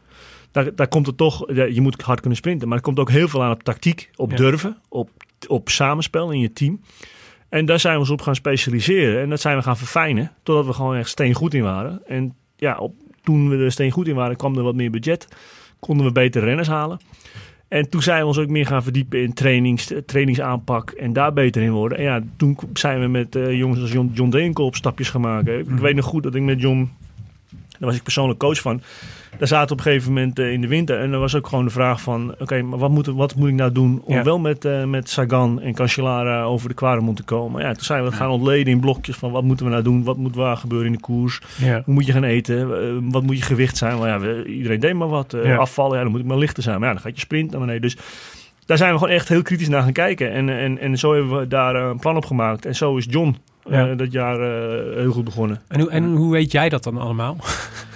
Daar, 0.51 0.75
daar 0.75 0.88
komt 0.88 1.07
het 1.07 1.17
toch... 1.17 1.53
ja, 1.53 1.63
je 1.63 1.81
moet 1.81 2.01
hard 2.01 2.19
kunnen 2.19 2.38
sprinten. 2.38 2.67
Maar 2.67 2.77
er 2.77 2.83
komt 2.83 3.00
ook 3.00 3.09
heel 3.09 3.27
veel 3.27 3.43
aan 3.43 3.51
op 3.51 3.63
tactiek, 3.63 4.09
op 4.15 4.29
Ja. 4.31 4.35
durven... 4.38 4.77
Op, 4.89 5.09
op 5.47 5.69
samenspel 5.69 6.31
in 6.31 6.39
je 6.39 6.53
team. 6.53 6.81
En 7.53 7.65
daar 7.65 7.79
zijn 7.79 7.93
we 7.93 8.00
ons 8.00 8.10
op 8.10 8.22
gaan 8.22 8.36
specialiseren. 8.36 9.22
En 9.22 9.29
dat 9.29 9.41
zijn 9.41 9.57
we 9.57 9.63
gaan 9.63 9.77
verfijnen. 9.77 10.31
Totdat 10.43 10.65
we 10.65 10.74
gewoon 10.74 10.95
echt 10.95 11.10
steengoed 11.10 11.53
in 11.53 11.63
waren. 11.63 12.01
En 12.07 12.36
ja, 12.55 12.77
op, 12.77 12.93
toen 13.24 13.50
we 13.50 13.57
er 13.57 13.72
steengoed 13.72 14.07
in 14.07 14.15
waren, 14.15 14.36
kwam 14.36 14.57
er 14.57 14.63
wat 14.63 14.75
meer 14.75 14.91
budget 14.91 15.27
konden 15.79 16.05
we 16.05 16.12
betere 16.12 16.45
renners 16.45 16.67
halen. 16.67 17.00
En 17.67 17.89
toen 17.89 18.01
zijn 18.01 18.19
we 18.19 18.25
ons 18.25 18.38
ook 18.38 18.48
meer 18.48 18.65
gaan 18.65 18.83
verdiepen 18.83 19.22
in 19.22 19.33
trainings, 19.33 19.93
trainingsaanpak 20.05 20.91
en 20.91 21.13
daar 21.13 21.33
beter 21.33 21.62
in 21.62 21.72
worden. 21.72 21.98
En 21.98 22.03
ja, 22.03 22.22
toen 22.38 22.57
zijn 22.74 23.00
we 23.00 23.07
met 23.07 23.36
eh, 23.36 23.57
jongens 23.57 23.81
als 23.81 23.91
John, 23.91 24.12
John 24.13 24.29
Deenkolp 24.29 24.75
stapjes 24.75 25.10
gaan 25.10 25.22
maken. 25.22 25.60
Ik 25.60 25.67
weet 25.67 25.95
nog 25.95 26.05
goed 26.05 26.24
dat 26.24 26.36
ik 26.36 26.41
met 26.41 26.62
John, 26.62 26.91
daar 27.80 27.89
was 27.89 27.96
ik 27.96 28.03
persoonlijk 28.03 28.39
coach 28.39 28.62
van. 28.62 28.82
Daar 29.38 29.48
zaten 29.48 29.72
op 29.72 29.77
een 29.77 29.84
gegeven 29.84 30.13
moment 30.13 30.39
eh, 30.39 30.51
in 30.51 30.62
de 30.62 30.68
winter. 30.68 31.00
En 31.00 31.12
er 31.13 31.20
was 31.20 31.36
ook 31.36 31.48
gewoon 31.48 31.63
de 31.65 31.72
vraag 31.72 32.01
van, 32.01 32.36
oké, 32.39 32.62
maar 32.62 32.80
wat 32.80 32.89
moet, 32.89 33.06
wat 33.06 33.36
moet 33.36 33.48
ik 33.50 33.53
nou 33.56 33.72
doen 33.72 34.01
om 34.06 34.13
Ja. 34.15 34.24
wel 34.24 34.39
met, 34.39 34.65
eh, 34.65 34.84
met 34.84 35.10
Sagan 35.10 35.62
en 35.62 35.74
Cancellara 35.74 36.44
over 36.44 36.68
de 36.70 36.75
Quaremont 36.75 37.18
te 37.18 37.24
komen? 37.24 37.62
Ja, 37.62 37.74
toen 37.74 37.84
zijn 37.84 38.03
we 38.03 38.12
gaan 38.12 38.30
ontleden 38.30 38.74
in 38.74 38.80
blokjes 38.80 39.15
van 39.15 39.32
wat 39.32 39.44
moeten 39.44 39.65
we 39.65 39.72
nou 39.72 39.84
doen? 39.84 40.03
Wat 40.03 40.18
moet 40.18 40.36
waar 40.36 40.58
gebeuren 40.58 40.88
in 40.88 40.94
de 40.94 41.00
koers? 41.00 41.42
Ja. 41.58 41.82
Hoe 41.86 41.94
moet 41.94 42.06
je 42.06 42.12
gaan 42.12 42.24
eten? 42.24 42.60
Eh, 42.60 42.94
wat 43.01 43.24
moet 43.24 43.38
je 43.38 43.44
gewicht 43.44 43.77
zijn? 43.77 43.98
Ja, 43.98 44.20
we- 44.20 44.46
iedereen 44.46 44.80
deed 44.80 44.94
maar 44.94 45.08
wat. 45.10 45.36
Ja. 45.44 45.56
Afvallen, 45.56 45.98
ja, 45.98 46.03
dan 46.03 46.12
moet 46.12 46.22
ik 46.22 46.25
maar 46.27 46.38
lichter 46.38 46.63
zijn. 46.63 46.80
Maar 46.80 46.88
ja, 46.88 46.94
dan 46.94 47.03
gaat 47.03 47.13
je 47.15 47.20
sprint 47.22 47.51
naar 47.51 47.60
beneden. 47.60 47.82
Dus 47.82 47.98
daar 48.65 48.77
zijn 48.77 48.92
we 48.92 48.98
gewoon 49.00 49.13
echt 49.13 49.30
heel 49.30 49.42
kritisch 49.42 49.70
naar 49.70 49.82
gaan 49.82 49.92
kijken. 49.92 50.32
En, 50.32 50.50
en, 50.50 50.77
en 50.80 50.98
zo 50.98 51.13
hebben 51.13 51.39
we 51.39 51.48
daar 51.48 51.75
een 51.75 52.00
plan 52.00 52.15
op 52.15 52.25
gemaakt. 52.25 52.65
En 52.65 52.75
zo 52.75 52.98
is 52.98 53.06
John 53.10 53.36
Ja. 53.70 53.96
dat 53.96 54.12
jaar 54.12 54.39
eh, 54.39 54.96
heel 54.98 55.12
goed 55.12 55.24
begonnen. 55.24 55.62
En, 55.67 55.79
hoe, 55.79 55.89
en 55.89 56.15
hoe 56.15 56.32
weet 56.32 56.51
jij 56.51 56.70
dat 56.70 56.84
dan 56.84 56.98
allemaal? 56.98 57.38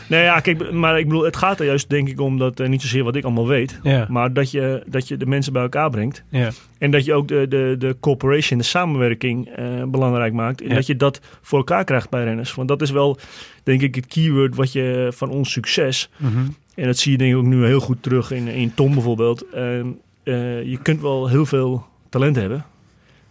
Nee, 0.10 0.24
ja, 0.24 0.40
kijk, 0.40 0.72
maar 0.72 1.00
ik 1.00 1.06
bedoel, 1.06 1.24
het 1.24 1.38
gaat 1.38 1.60
er 1.60 1.66
juist 1.66 1.90
denk 1.90 2.10
ik 2.10 2.20
om 2.20 2.38
dat 2.38 2.60
eh, 2.60 2.68
niet 2.68 2.82
zozeer 2.82 3.04
wat 3.04 3.16
ik 3.16 3.24
allemaal 3.24 3.48
weet. 3.48 3.80
Ja. 3.84 4.06
Maar 4.10 4.34
dat 4.34 4.52
je, 4.52 4.84
dat 4.86 5.08
je 5.08 5.18
de 5.18 5.26
mensen 5.26 5.54
bij 5.54 5.62
elkaar 5.62 5.90
brengt. 5.90 6.24
Ja. 6.30 6.50
En 6.78 6.92
dat 6.92 7.06
je 7.06 7.14
ook 7.14 7.28
de, 7.28 7.46
de, 7.50 7.76
de 7.80 7.96
cooperation, 8.00 8.58
de 8.60 8.66
samenwerking 8.66 9.48
eh, 9.50 9.66
belangrijk 9.88 10.34
maakt. 10.34 10.62
En 10.62 10.68
Ja. 10.68 10.74
dat 10.76 10.86
je 10.88 10.96
dat 10.96 11.22
voor 11.42 11.58
elkaar 11.58 11.84
krijgt 11.84 12.10
bij 12.10 12.24
renners. 12.24 12.56
Want 12.56 12.68
dat 12.68 12.82
is 12.82 12.92
wel, 12.92 13.18
denk 13.64 13.82
ik, 13.82 13.96
het 13.96 14.06
keyword 14.08 14.56
wat 14.56 14.72
je 14.72 15.08
van 15.16 15.30
ons 15.30 15.52
succes. 15.52 16.10
Mhm. 16.18 16.38
En 16.76 16.86
dat 16.86 16.98
zie 16.98 17.12
je 17.12 17.18
denk 17.18 17.32
ik 17.32 17.38
ook 17.38 17.44
nu 17.46 17.66
heel 17.66 17.80
goed 17.80 18.04
terug 18.04 18.32
in, 18.32 18.48
in 18.48 18.74
Tom 18.74 18.94
bijvoorbeeld. 18.94 19.46
Ehm, 19.54 19.88
eh, 20.24 20.64
je 20.64 20.78
kunt 20.82 21.02
wel 21.02 21.28
heel 21.28 21.46
veel 21.46 21.86
talent 22.10 22.36
hebben. 22.36 22.66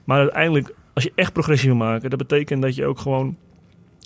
Maar 0.04 0.18
uiteindelijk, 0.18 0.74
als 0.96 1.04
je 1.04 1.12
echt 1.14 1.32
progressie 1.32 1.68
wil 1.68 1.78
maken, 1.78 2.10
dat 2.10 2.18
betekent 2.18 2.62
dat 2.62 2.74
je 2.74 2.86
ook 2.86 2.98
gewoon 2.98 3.36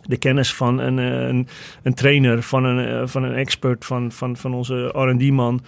de 0.06 0.16
kennis 0.16 0.54
van 0.54 0.78
een, 0.78 0.98
eh, 0.98 1.28
een, 1.28 1.46
een 1.82 1.94
trainer, 1.94 2.42
van 2.42 2.64
een, 2.64 2.86
eh, 3.02 3.06
van 3.06 3.22
een 3.22 3.34
expert, 3.34 3.84
van, 3.84 4.12
van, 4.12 4.36
van 4.36 4.54
onze 4.54 4.86
RD-man. 4.92 5.60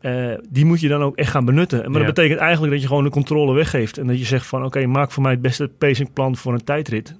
eh, 0.00 0.32
die 0.50 0.64
moet 0.64 0.80
je 0.80 0.88
dan 0.88 1.02
ook 1.02 1.16
echt 1.16 1.30
gaan 1.30 1.44
benutten. 1.44 1.78
Maar 1.78 2.00
Ja. 2.00 2.06
dat 2.06 2.14
betekent 2.14 2.40
eigenlijk 2.40 2.72
dat 2.72 2.80
je 2.82 2.88
gewoon 2.88 3.04
de 3.04 3.10
controle 3.10 3.54
weggeeft. 3.54 3.98
En 3.98 4.06
dat 4.06 4.18
je 4.18 4.24
zegt 4.24 4.46
van 4.46 4.64
oké, 4.64 4.86
maak 4.86 5.10
voor 5.10 5.22
mij 5.22 5.32
het 5.32 5.42
beste 5.42 5.68
pacingplan 5.78 6.36
voor 6.36 6.52
een 6.52 6.64
tijdrit. 6.64 7.18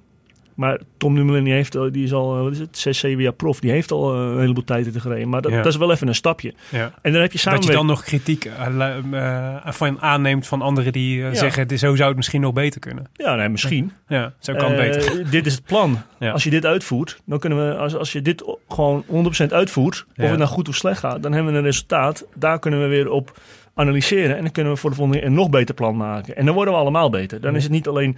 Maar 0.59 0.79
Tom 0.97 1.15
Dumoulin 1.15 1.43
die 1.43 1.53
heeft, 1.53 1.75
al- 1.77 1.91
die 1.91 2.03
is 2.03 2.13
al, 2.13 2.35
eh, 2.37 2.41
wat 2.43 2.51
is 2.51 2.59
het, 2.59 2.77
6, 2.77 2.99
7 2.99 3.23
jaar 3.23 3.33
prof. 3.33 3.59
Die 3.59 3.71
heeft 3.71 3.91
al 3.91 4.13
eh, 4.13 4.19
een 4.19 4.39
heleboel 4.39 4.63
tijdritten 4.63 5.01
gereden. 5.01 5.29
Maar 5.29 5.41
dat, 5.41 5.51
Ja. 5.51 5.57
dat 5.57 5.65
is 5.65 5.77
wel 5.77 5.91
even 5.91 6.07
een 6.07 6.15
stapje. 6.15 6.53
Ja. 6.69 6.91
En 7.01 7.11
dan 7.11 7.21
heb 7.21 7.31
je 7.31 7.39
Dat 7.43 7.53
samen 7.53 7.61
je 7.65 7.71
dan 7.71 7.85
nog 7.85 8.03
kritiek 8.03 8.45
eh, 8.45 9.57
van 9.65 10.01
aanneemt 10.01 10.47
van 10.47 10.61
anderen 10.61 10.91
die 10.91 11.17
Ja. 11.17 11.33
zeggen, 11.33 11.67
"Dit- 11.67 11.79
zo 11.79 11.95
zou 11.95 12.07
het 12.07 12.17
misschien 12.17 12.41
nog 12.41 12.53
beter 12.53 12.79
kunnen. 12.79 13.05
Ja, 13.13 13.35
nee, 13.35 13.49
misschien. 13.49 13.91
Ja, 14.07 14.33
zo 14.39 14.53
kan 14.53 14.71
het 14.71 14.91
beter. 14.91 15.23
Dit 15.31 15.45
is 15.45 15.53
het 15.53 15.63
plan. 15.65 15.97
Als 16.19 16.43
je 16.43 16.49
dit 16.49 16.65
uitvoert, 16.65 17.19
dan 17.25 17.39
kunnen 17.39 17.67
we, 17.69 17.75
als, 17.77 17.95
als 17.95 18.11
je 18.11 18.21
dit 18.21 18.43
gewoon 18.69 19.03
100% 19.07 19.53
uitvoert, 19.53 20.05
of 20.17 20.29
het 20.29 20.37
nou 20.37 20.49
goed 20.49 20.67
of 20.69 20.75
slecht 20.75 20.99
gaat, 20.99 21.23
dan 21.23 21.33
hebben 21.33 21.51
we 21.51 21.57
een 21.57 21.65
resultaat. 21.65 22.25
Daar 22.35 22.59
kunnen 22.59 22.81
we 22.81 22.87
weer 22.87 23.09
op 23.09 23.39
analyseren 23.73 24.35
en 24.37 24.43
dan 24.43 24.51
kunnen 24.51 24.73
we 24.73 24.79
voor 24.79 24.89
de 24.89 24.95
volgende 24.95 25.19
keer 25.19 25.29
een 25.29 25.35
nog 25.35 25.49
beter 25.49 25.75
plan 25.75 25.97
maken. 25.97 26.35
En 26.35 26.45
dan 26.45 26.55
worden 26.55 26.73
we 26.73 26.79
allemaal 26.79 27.09
beter. 27.09 27.41
Dan 27.41 27.55
is 27.55 27.63
het 27.63 27.71
niet 27.71 27.87
alleen 27.87 28.17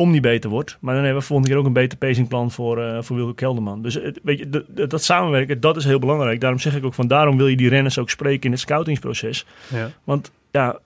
Tom 0.00 0.12
die 0.12 0.20
beter 0.20 0.50
wordt, 0.50 0.76
maar 0.80 0.94
dan 0.94 1.02
hebben 1.04 1.20
we 1.20 1.26
volgende 1.26 1.52
keer 1.52 1.60
ook 1.60 1.66
een 1.66 1.72
beter 1.72 1.98
pacingplan 1.98 2.50
voor, 2.50 2.82
eh 2.82 3.02
voor 3.02 3.16
Wilco 3.16 3.32
Kelderman. 3.32 3.82
Dus 3.82 3.94
het, 3.94 4.20
weet 4.22 4.38
je, 4.38 4.64
dat- 4.88 5.02
samenwerken, 5.02 5.60
dat 5.60 5.76
is 5.76 5.84
heel 5.84 5.98
belangrijk. 5.98 6.40
Daarom 6.40 6.58
zeg 6.58 6.76
ik 6.76 6.84
ook 6.84 6.94
van, 6.94 7.06
daarom 7.06 7.36
wil 7.36 7.46
je 7.46 7.56
die 7.56 7.68
renners 7.68 7.98
ook 7.98 8.10
spreken 8.10 8.42
in 8.44 8.50
het 8.50 8.60
scoutingsproces. 8.60 9.46
Ja. 9.74 9.90
Want 10.04 10.30
ja, 10.50 10.78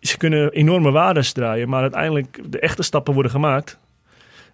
ze 0.00 0.16
kunnen 0.16 0.50
enorme 0.52 0.90
waardes 0.90 1.32
draaien, 1.32 1.68
maar 1.68 1.80
uiteindelijk 1.82 2.40
de 2.50 2.58
echte 2.58 2.82
stappen 2.82 3.14
worden 3.14 3.32
gemaakt. 3.32 3.78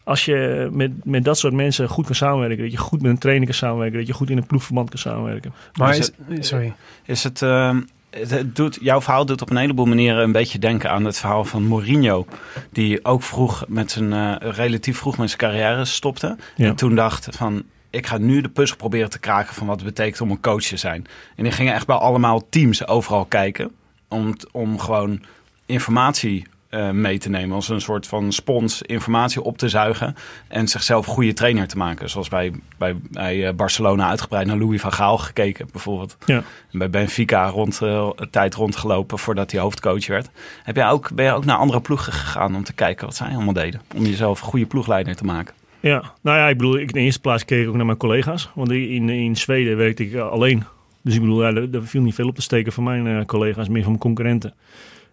Als 0.05 0.25
je 0.25 0.69
met, 0.73 1.05
met 1.05 1.25
dat 1.25 1.39
soort 1.39 1.53
mensen 1.55 1.89
goed 1.89 2.07
kan 2.07 2.15
samenwerken, 2.15 2.59
dat 2.63 2.73
je 2.73 2.79
goed 2.79 3.03
met 3.03 3.11
een 3.11 3.19
trainer 3.19 3.47
kan 3.47 3.55
samenwerken, 3.55 3.99
dat 3.99 4.07
je 4.07 4.13
goed 4.13 4.31
in 4.31 4.37
een 4.37 4.47
ploegverband 4.47 4.89
kan 4.89 4.99
samenwerken. 4.99 5.53
Maar 5.79 5.97
Is 5.97 6.11
is, 6.29 6.49
sorry. 6.49 6.75
Is 7.05 7.25
het, 7.25 7.43
ehm, 7.43 7.81
het, 8.15 8.57
doet, 8.57 8.79
jouw 8.81 9.01
verhaal 9.01 9.27
doet 9.27 9.43
op 9.43 9.51
een 9.51 9.57
heleboel 9.57 9.87
manieren 9.87 10.23
een 10.23 10.33
beetje 10.33 10.59
denken 10.59 10.91
aan 10.91 11.05
het 11.05 11.19
verhaal 11.19 11.45
van 11.45 11.67
Mourinho. 11.67 12.27
Die 12.73 13.05
ook 13.05 13.23
vroeg 13.23 13.65
met 13.69 13.91
zijn, 13.91 14.13
eh, 14.13 14.51
relatief 14.51 14.99
vroeg 14.99 15.19
met 15.19 15.29
zijn 15.29 15.41
carrière 15.41 15.85
stopte. 15.85 16.37
Ja. 16.57 16.67
En 16.67 16.75
toen 16.75 16.95
dacht 16.95 17.29
van, 17.31 17.63
ik 17.91 18.07
ga 18.07 18.19
nu 18.19 18.41
de 18.41 18.49
puzzel 18.49 18.77
proberen 18.77 19.11
te 19.11 19.19
kraken 19.19 19.55
van 19.55 19.67
wat 19.67 19.77
het 19.77 19.85
betekent 19.85 20.21
om 20.21 20.31
een 20.31 20.41
coach 20.41 20.63
te 20.63 20.77
zijn. 20.77 21.07
En 21.37 21.43
die 21.43 21.53
gingen 21.53 21.75
echt 21.75 21.87
bij 21.87 21.97
allemaal 21.97 22.49
teams 22.49 22.87
overal 22.87 23.25
kijken. 23.25 23.71
Om, 24.09 24.35
om 24.53 24.79
gewoon 24.79 25.23
informatie 25.67 26.47
eh, 26.75 26.91
mee 26.91 27.19
te 27.19 27.29
nemen. 27.29 27.55
Als 27.55 27.69
een 27.69 27.81
soort 27.81 28.07
van 28.07 28.33
spons 28.33 28.83
informatie 28.83 29.43
op 29.43 29.59
te 29.59 29.69
zuigen. 29.69 30.15
En 30.49 30.69
zichzelf 30.69 31.07
goede 31.07 31.33
trainer 31.33 31.69
te 31.69 31.77
maken. 31.77 32.11
Zoals 32.11 32.29
bij, 32.29 32.53
bij, 32.79 32.97
bij 33.11 33.47
eh, 33.47 33.55
Barcelona 33.55 34.09
uitgebreid 34.09 34.47
naar 34.47 34.57
Louis 34.57 34.81
van 34.81 34.93
Gaal 34.93 35.19
gekeken 35.19 35.69
bijvoorbeeld. 35.73 36.17
Ja. 36.25 36.43
En 36.73 36.79
bij 36.79 36.91
Benfica 36.91 37.47
rond, 37.47 37.81
een 37.81 38.31
tijd 38.31 38.55
rondgelopen 38.55 39.19
voordat 39.19 39.51
hij 39.51 39.61
hoofdcoach 39.61 40.07
werd. 40.07 40.31
Heb 40.63 40.77
jij 40.77 40.89
ook, 40.89 41.15
ben 41.15 41.25
je 41.25 41.33
ook 41.33 41.45
naar 41.45 41.57
andere 41.57 41.81
ploegen 41.81 42.13
gegaan 42.13 42.57
om 42.57 42.65
te 42.65 42.73
kijken 42.73 43.07
wat 43.07 43.17
zij 43.17 43.29
allemaal 43.29 43.53
deden? 43.53 43.81
Om 43.95 44.05
jezelf 44.05 44.41
een 44.41 44.47
goede 44.47 44.67
ploegleider 44.67 45.17
te 45.17 45.25
maken. 45.25 45.55
Ja, 45.81 46.03
nou 46.21 46.39
ja, 46.39 46.49
ik 46.49 46.57
bedoel, 46.57 46.79
ik 46.79 46.81
in 46.81 46.87
de 46.87 47.01
eerste 47.01 47.21
plaats 47.21 47.45
keek 47.45 47.63
ik 47.63 47.69
ook 47.69 47.77
naar 47.77 47.87
mijn 47.87 47.99
collega's. 47.99 48.51
Want 48.55 48.71
in, 48.71 49.09
in 49.09 49.37
Zweden 49.37 49.77
werkte 49.77 50.05
ik 50.05 50.17
alleen. 50.17 50.65
Dus 51.03 51.15
ik 51.15 51.21
bedoel, 51.21 51.43
ja, 51.43 51.49
er, 51.49 51.75
er 51.75 51.87
viel 51.87 52.03
niet 52.03 52.15
veel 52.15 52.29
op 52.29 52.35
te 52.35 52.43
steken 52.43 52.73
van 52.73 52.85
mijn 52.85 53.27
collega's, 53.27 53.69
meer 53.69 53.83
van 53.83 53.91
mijn 53.91 54.03
concurrenten. 54.03 54.55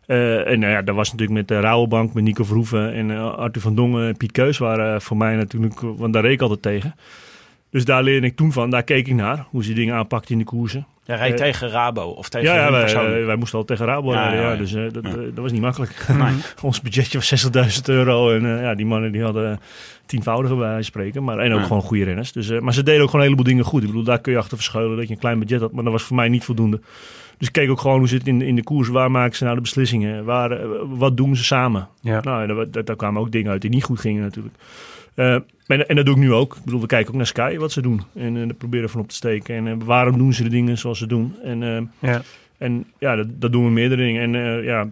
Eh, 0.06 0.48
en 0.52 0.60
nou 0.60 0.72
ja, 0.72 0.82
dat 0.82 0.96
was 0.96 1.12
natuurlijk 1.12 1.38
met 1.40 1.48
de 1.48 1.60
Rauwenbank, 1.60 2.14
met 2.14 2.24
Nico 2.24 2.44
Verhoeven 2.44 2.94
en 2.94 3.12
eh, 3.12 3.34
Arthur 3.34 3.62
van 3.62 3.76
Dongen 3.76 4.08
en 4.08 4.18
Piet 4.18 4.32
Keus 4.32 4.58
waren 4.58 4.94
eh, 4.96 5.00
voor 5.00 5.18
mij 5.18 5.36
natuurlijk, 5.36 5.80
want 5.80 6.14
daar 6.14 6.22
reed 6.24 6.32
ik 6.34 6.42
altijd 6.42 6.62
tegen. 6.62 6.96
Dus 7.70 7.86
daar 7.86 8.04
leerde 8.04 8.28
ik 8.28 8.36
toen 8.36 8.52
van, 8.52 8.70
daar 8.70 8.84
keek 8.84 9.08
ik 9.08 9.14
naar, 9.16 9.46
hoe 9.50 9.64
ze 9.64 9.74
dingen 9.74 9.96
aanpakten 9.96 10.32
in 10.32 10.38
de 10.38 10.44
koersen. 10.44 10.86
Reed 11.06 11.20
Eh, 11.32 11.36
tegen 11.36 11.70
Rabo 11.70 12.02
of 12.02 12.30
tegen 12.30 12.48
Ja, 12.54 12.56
ja 12.56 12.72
wij, 12.72 13.24
eh, 13.28 13.36
moesten 13.38 13.60
al 13.60 13.66
tegen 13.66 13.86
Rabo 13.86 14.12
Ja, 14.14 14.22
rijden, 14.22 14.40
ja, 14.40 14.46
ja, 14.46 14.52
ja. 14.52 14.58
dus 14.58 14.74
eh, 14.74 14.84
dat, 14.92 15.04
Ja. 15.04 15.10
eh, 15.10 15.16
dat 15.18 15.36
was 15.38 15.52
niet 15.52 15.62
makkelijk. 15.62 16.06
Nee. 16.18 16.34
Ons 16.62 16.82
budgetje 16.82 17.18
was 17.18 17.28
60.000 17.78 17.82
euro 17.86 18.32
en 18.32 18.56
eh, 18.56 18.62
ja, 18.62 18.76
die 18.76 18.86
mannen 18.86 19.12
die 19.12 19.24
hadden 19.24 19.60
tienvoudige 20.06 20.56
bij 20.56 20.82
spreken, 20.82 21.24
maar 21.24 21.38
en 21.40 21.54
ook 21.54 21.60
Ja. 21.60 21.66
gewoon 21.66 21.82
goede 21.82 22.04
renners. 22.04 22.32
Dus, 22.32 22.50
eh, 22.50 22.60
maar 22.60 22.74
ze 22.74 22.84
deden 22.84 23.02
ook 23.02 23.10
gewoon 23.10 23.26
een 23.26 23.32
heleboel 23.32 23.52
dingen 23.52 23.66
goed. 23.66 23.82
Ik 23.82 23.88
bedoel, 23.88 24.04
daar 24.04 24.20
kun 24.22 24.32
je 24.32 24.38
achter 24.38 24.58
verschuilen 24.58 24.98
dat 24.98 25.08
je 25.08 25.14
een 25.14 25.20
klein 25.20 25.40
budget 25.40 25.60
had, 25.62 25.72
maar 25.72 25.84
dat 25.84 25.94
was 25.94 26.04
voor 26.04 26.16
mij 26.16 26.30
niet 26.30 26.44
voldoende. 26.44 26.80
Dus 27.42 27.50
ik 27.50 27.56
keek 27.56 27.70
ook 27.70 27.80
gewoon 27.80 27.98
hoe 27.98 28.08
zit 28.08 28.20
het 28.20 28.28
in, 28.28 28.42
in 28.42 28.56
de 28.56 28.64
koers, 28.64 28.88
waar 28.88 29.12
maken 29.12 29.36
ze 29.36 29.44
nou 29.44 29.56
de 29.56 29.62
beslissingen, 29.62 30.26
waar, 30.26 30.52
eh, 30.52 30.68
wat 30.88 31.18
doen 31.18 31.36
ze 31.36 31.44
samen. 31.44 31.88
Ja. 32.02 32.20
Nou, 32.22 32.70
daar, 32.70 32.96
kwamen 32.96 33.22
ook 33.22 33.32
dingen 33.32 33.52
uit 33.52 33.62
die 33.62 33.70
niet 33.70 33.84
goed 33.84 34.00
gingen 34.00 34.22
natuurlijk. 34.22 34.56
Eh, 35.14 35.34
en, 35.68 35.88
en 35.88 35.96
dat 35.96 36.06
doe 36.06 36.16
ik 36.16 36.22
nu 36.22 36.34
ook. 36.34 36.56
Ik 36.56 36.64
bedoel, 36.64 36.82
we 36.82 36.88
kijken 36.88 37.10
ook 37.10 37.16
naar 37.16 37.26
Sky 37.26 37.58
wat 37.58 37.72
ze 37.72 37.82
doen. 37.82 38.02
En 38.16 38.38
eh 38.38 38.56
proberen 38.58 38.90
van 38.90 39.02
op 39.02 39.08
te 39.08 39.16
steken. 39.16 39.68
En 39.68 39.86
waarom 39.86 40.18
doen 40.18 40.34
ze 40.34 40.44
de 40.44 40.50
dingen 40.50 40.78
zoals 40.78 40.98
ze 40.98 41.08
doen? 41.08 41.36
En, 41.44 41.92
Ja. 42.00 42.22
en 42.58 42.86
ja, 43.00 43.16
dat, 43.16 43.28
dat 43.32 43.52
doen 43.52 43.64
we 43.66 43.72
meerdere 43.72 44.02
dingen. 44.04 44.34
En 44.34 44.64
ja, 44.64 44.88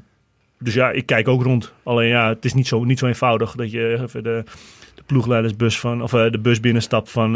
dus 0.60 0.74
ja, 0.74 0.92
ik 0.92 1.06
kijk 1.06 1.28
ook 1.28 1.44
rond. 1.44 1.74
Alleen 1.90 2.10
ja, 2.10 2.30
het 2.30 2.46
is 2.46 2.54
niet 2.54 2.68
zo, 2.68 2.84
niet 2.84 3.00
zo 3.00 3.08
eenvoudig 3.08 3.56
dat 3.56 3.72
je 3.72 4.00
even 4.02 4.24
de, 4.24 4.44
de 4.96 5.04
ploegleidersbus 5.06 5.80
van, 5.80 6.02
of 6.02 6.12
de 6.12 6.40
bus 6.42 6.60
binnenstapt 6.60 7.12
van 7.12 7.36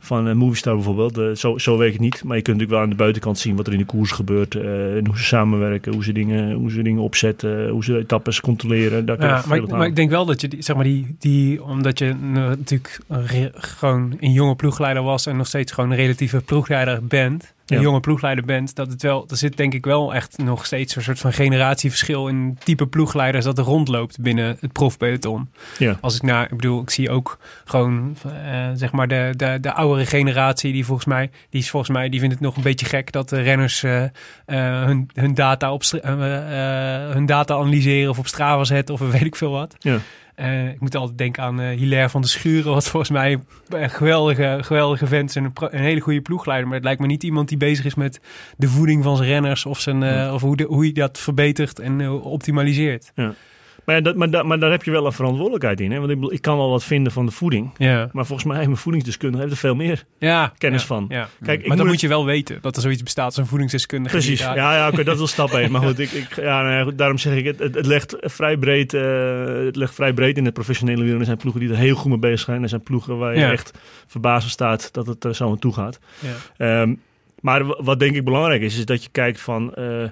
van 0.00 0.28
uh, 0.28 0.34
Movistar 0.34 0.74
bijvoorbeeld. 0.74 1.18
Uh, 1.18 1.34
zo, 1.34 1.58
zo 1.58 1.76
weet 1.76 1.86
ik 1.86 1.92
het 1.92 2.02
niet. 2.02 2.24
Maar 2.24 2.36
je 2.36 2.42
kunt 2.42 2.56
natuurlijk 2.56 2.70
wel 2.70 2.80
aan 2.80 2.90
de 2.90 3.02
buitenkant 3.02 3.38
zien 3.38 3.56
wat 3.56 3.66
er 3.66 3.72
in 3.72 3.78
de 3.78 3.84
koers 3.84 4.10
gebeurt. 4.10 4.54
Uh, 4.54 4.96
en 4.96 5.06
hoe 5.06 5.18
ze 5.18 5.24
samenwerken, 5.24 5.92
hoe 5.92 6.04
ze 6.04 6.12
dingen, 6.12 6.52
hoe 6.52 6.70
ze 6.70 6.82
dingen 6.82 7.02
opzetten, 7.02 7.68
hoe 7.68 7.84
ze 7.84 7.98
etappes 7.98 8.40
controleren. 8.40 9.06
Daar 9.06 9.20
ja, 9.20 9.42
maar, 9.46 9.58
ik, 9.58 9.68
maar 9.68 9.86
ik 9.86 9.96
denk 9.96 10.10
wel 10.10 10.24
dat 10.24 10.40
je, 10.40 10.48
die, 10.48 10.62
zeg 10.62 10.76
maar, 10.76 10.84
die, 10.84 11.16
die 11.18 11.62
omdat 11.62 11.98
je 11.98 12.14
natuurlijk 12.14 13.00
gewoon 13.54 14.16
een 14.20 14.32
jonge 14.32 14.54
ploegleider 14.54 15.02
was 15.02 15.26
en 15.26 15.36
nog 15.36 15.46
steeds 15.46 15.72
gewoon 15.72 15.90
een 15.90 15.96
relatieve 15.96 16.40
ploegleider 16.40 17.06
bent 17.06 17.54
een 17.76 17.82
jonge 17.82 18.00
ploegleider 18.00 18.44
bent, 18.44 18.74
dat 18.74 18.90
het 18.90 19.02
wel, 19.02 19.26
er 19.28 19.36
zit 19.36 19.56
denk 19.56 19.74
ik 19.74 19.84
wel 19.84 20.14
echt 20.14 20.38
nog 20.38 20.66
steeds 20.66 20.96
een 20.96 21.02
soort 21.02 21.18
van 21.18 21.32
generatieverschil 21.32 22.28
in 22.28 22.58
type 22.64 22.86
ploegleiders 22.86 23.44
dat 23.54 23.66
er 23.66 23.72
rondloopt 23.72 24.20
binnen 24.20 24.56
het 24.60 24.72
profpeloton. 24.72 25.48
Ja. 25.78 25.98
Als 26.00 26.14
ik 26.14 26.22
naar, 26.22 26.44
ik 26.44 26.56
bedoel, 26.56 26.82
ik 26.82 26.90
zie 26.90 27.10
ook 27.10 27.38
gewoon, 27.64 28.16
uh, 28.26 28.68
zeg 28.74 28.92
maar, 28.92 29.08
de, 29.08 29.32
de, 29.36 29.58
de 29.60 29.72
oudere 29.72 30.06
generatie, 30.06 30.72
die 30.72 30.84
volgens 30.84 31.06
mij, 31.06 31.30
die 31.50 31.60
is 31.60 31.70
volgens 31.70 31.92
mij, 31.92 32.08
die 32.08 32.20
vindt 32.20 32.34
het 32.34 32.44
nog 32.44 32.56
een 32.56 32.62
beetje 32.62 32.86
gek 32.86 33.12
dat 33.12 33.28
de 33.28 33.40
renners 33.40 33.82
uh, 33.82 34.02
uh, 34.02 34.08
hun, 34.84 35.10
hun, 35.14 35.34
data 35.34 35.72
op, 35.72 35.82
hun 37.12 37.26
data 37.26 37.54
analyseren 37.54 38.10
of 38.10 38.18
op 38.18 38.26
Strava 38.26 38.64
zetten 38.64 38.94
of 38.94 39.00
weet 39.00 39.24
ik 39.24 39.36
veel 39.36 39.50
wat. 39.50 39.76
Ja. 39.78 39.98
Uh, 40.40 40.68
ik 40.68 40.80
moet 40.80 40.94
altijd 40.94 41.18
denken 41.18 41.42
aan 41.42 41.60
uh, 41.60 41.68
Hilaire 41.68 42.08
van 42.08 42.20
de 42.20 42.28
Schuren, 42.28 42.72
wat 42.72 42.88
volgens 42.88 43.10
mij 43.10 43.38
een 43.68 43.90
geweldige, 43.90 44.58
geweldige 44.60 45.06
vent 45.06 45.36
en 45.36 45.44
een, 45.44 45.52
een, 45.54 45.80
hele 45.80 46.00
goede 46.00 46.20
ploegleider. 46.20 46.66
Maar 46.66 46.76
het 46.76 46.84
lijkt 46.84 47.00
me 47.00 47.06
niet 47.06 47.22
iemand 47.22 47.48
die 47.48 47.58
bezig 47.58 47.84
is 47.84 47.94
met 47.94 48.20
de 48.56 48.68
voeding 48.68 49.04
van 49.04 49.16
zijn 49.16 49.28
renners 49.28 49.66
of, 49.66 49.80
zijn, 49.80 50.02
uh, 50.02 50.30
of 50.34 50.42
hoe, 50.42 50.56
de, 50.56 50.64
hoe 50.64 50.82
hij 50.82 50.92
dat 50.92 51.18
verbetert 51.18 51.78
en 51.78 52.10
optimaliseert. 52.10 53.12
Ja. 53.14 53.34
Maar, 53.90 54.02
dat, 54.02 54.16
maar, 54.16 54.46
maar 54.46 54.58
daar 54.58 54.70
heb 54.70 54.82
je 54.82 54.90
wel 54.90 55.06
een 55.06 55.12
verantwoordelijkheid 55.12 55.80
in. 55.80 55.92
Hè? 55.92 55.98
Want 55.98 56.10
ik, 56.10 56.32
ik 56.32 56.42
kan 56.42 56.56
wel 56.56 56.70
wat 56.70 56.84
vinden 56.84 57.12
van 57.12 57.26
de 57.26 57.32
voeding. 57.32 57.70
Ja. 57.76 58.08
Maar 58.12 58.26
volgens 58.26 58.46
mij 58.46 58.56
heeft 58.56 58.68
mijn 58.68 58.80
voedingsdeskundige 58.80 59.42
heeft 59.42 59.54
er 59.54 59.60
veel 59.60 59.74
meer 59.74 60.04
ja, 60.18 60.52
kennis 60.58 60.84
van. 60.84 61.06
Ja. 61.08 61.28
Kijk, 61.42 61.66
maar 61.66 61.76
dan 61.76 61.86
moet 61.86 62.00
je 62.00 62.08
wel 62.08 62.24
weten 62.24 62.58
dat 62.60 62.76
er 62.76 62.82
zoiets 62.82 63.02
bestaat 63.02 63.26
als 63.26 63.36
een 63.36 63.46
voedingsdeskundige. 63.46 64.16
Precies, 64.16 64.40
ja, 64.40 64.54
ja 64.54 64.88
oké, 64.88 65.04
dat 65.04 65.20
is 65.20 65.30
stap 65.30 65.50
1. 65.50 65.70
Maar 65.70 65.82
goed, 65.82 65.98
ik, 65.98 66.10
ik, 66.10 66.36
ja, 66.36 66.62
nou 66.62 66.84
goed, 66.84 66.98
daarom 66.98 67.18
zeg 67.18 67.36
ik, 67.36 67.44
het, 67.44 67.58
het, 67.58 67.74
het 67.74 67.86
legt 67.86 68.16
vrij 68.20 68.56
breed, 68.56 68.92
uh, 68.92 69.02
het 69.64 69.76
legt 69.76 69.94
vrij 69.94 70.12
breed 70.12 70.36
in 70.36 70.44
het 70.44 70.54
professionele 70.54 71.02
wielen. 71.02 71.18
Er 71.18 71.24
zijn 71.24 71.36
ploegen 71.36 71.60
die 71.60 71.70
er 71.70 71.76
heel 71.76 71.94
goed 71.94 72.10
mee 72.10 72.18
bezig 72.18 72.40
zijn. 72.40 72.62
Er 72.62 72.68
zijn 72.68 72.82
ploegen 72.82 73.18
waar 73.18 73.36
je 73.36 73.44
echt 73.44 73.72
verbazen 74.06 74.50
staat 74.50 74.92
dat 74.92 75.06
het 75.06 75.24
er 75.24 75.34
zo 75.34 75.50
aan 75.50 75.58
toe 75.58 75.72
gaat. 75.72 75.98
Um, 76.58 77.00
maar 77.40 77.66
wat 77.66 77.98
denk 77.98 78.14
ik 78.14 78.24
belangrijk 78.24 78.62
is, 78.62 78.78
is 78.78 78.84
dat 78.84 79.02
je 79.02 79.08
kijkt 79.12 79.40
van... 79.40 79.72
Uh, 79.78 80.02
eh, 80.02 80.10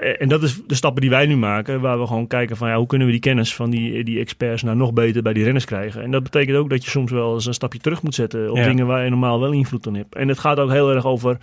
en 0.00 0.28
dat 0.28 0.42
is 0.42 0.60
de 0.66 0.74
stappen 0.74 1.00
die 1.00 1.10
wij 1.10 1.26
nu 1.26 1.36
maken, 1.36 1.80
waar 1.80 2.00
we 2.00 2.06
gewoon 2.06 2.26
kijken 2.26 2.56
van 2.56 2.68
ja, 2.68 2.76
hoe 2.76 2.86
kunnen 2.86 3.06
we 3.06 3.12
die 3.12 3.22
kennis 3.22 3.54
van 3.54 3.70
die, 3.70 4.04
die 4.04 4.18
experts 4.18 4.62
nou 4.62 4.76
nog 4.76 4.92
beter 4.92 5.22
bij 5.22 5.32
die 5.32 5.44
renners 5.44 5.64
krijgen. 5.64 6.02
En 6.02 6.10
dat 6.10 6.22
betekent 6.22 6.56
ook 6.56 6.70
dat 6.70 6.84
je 6.84 6.90
soms 6.90 7.10
wel 7.10 7.34
eens 7.34 7.46
een 7.46 7.54
stapje 7.54 7.78
terug 7.78 8.02
moet 8.02 8.14
zetten 8.14 8.50
op 8.50 8.56
dingen 8.56 8.86
waar 8.86 9.04
je 9.04 9.10
normaal 9.10 9.40
wel 9.40 9.52
invloed 9.52 9.86
op 9.86 9.94
hebt. 9.94 10.14
En 10.14 10.28
het 10.28 10.38
gaat 10.38 10.58
ook 10.58 10.70
heel 10.70 10.94
erg 10.94 11.06
over 11.06 11.38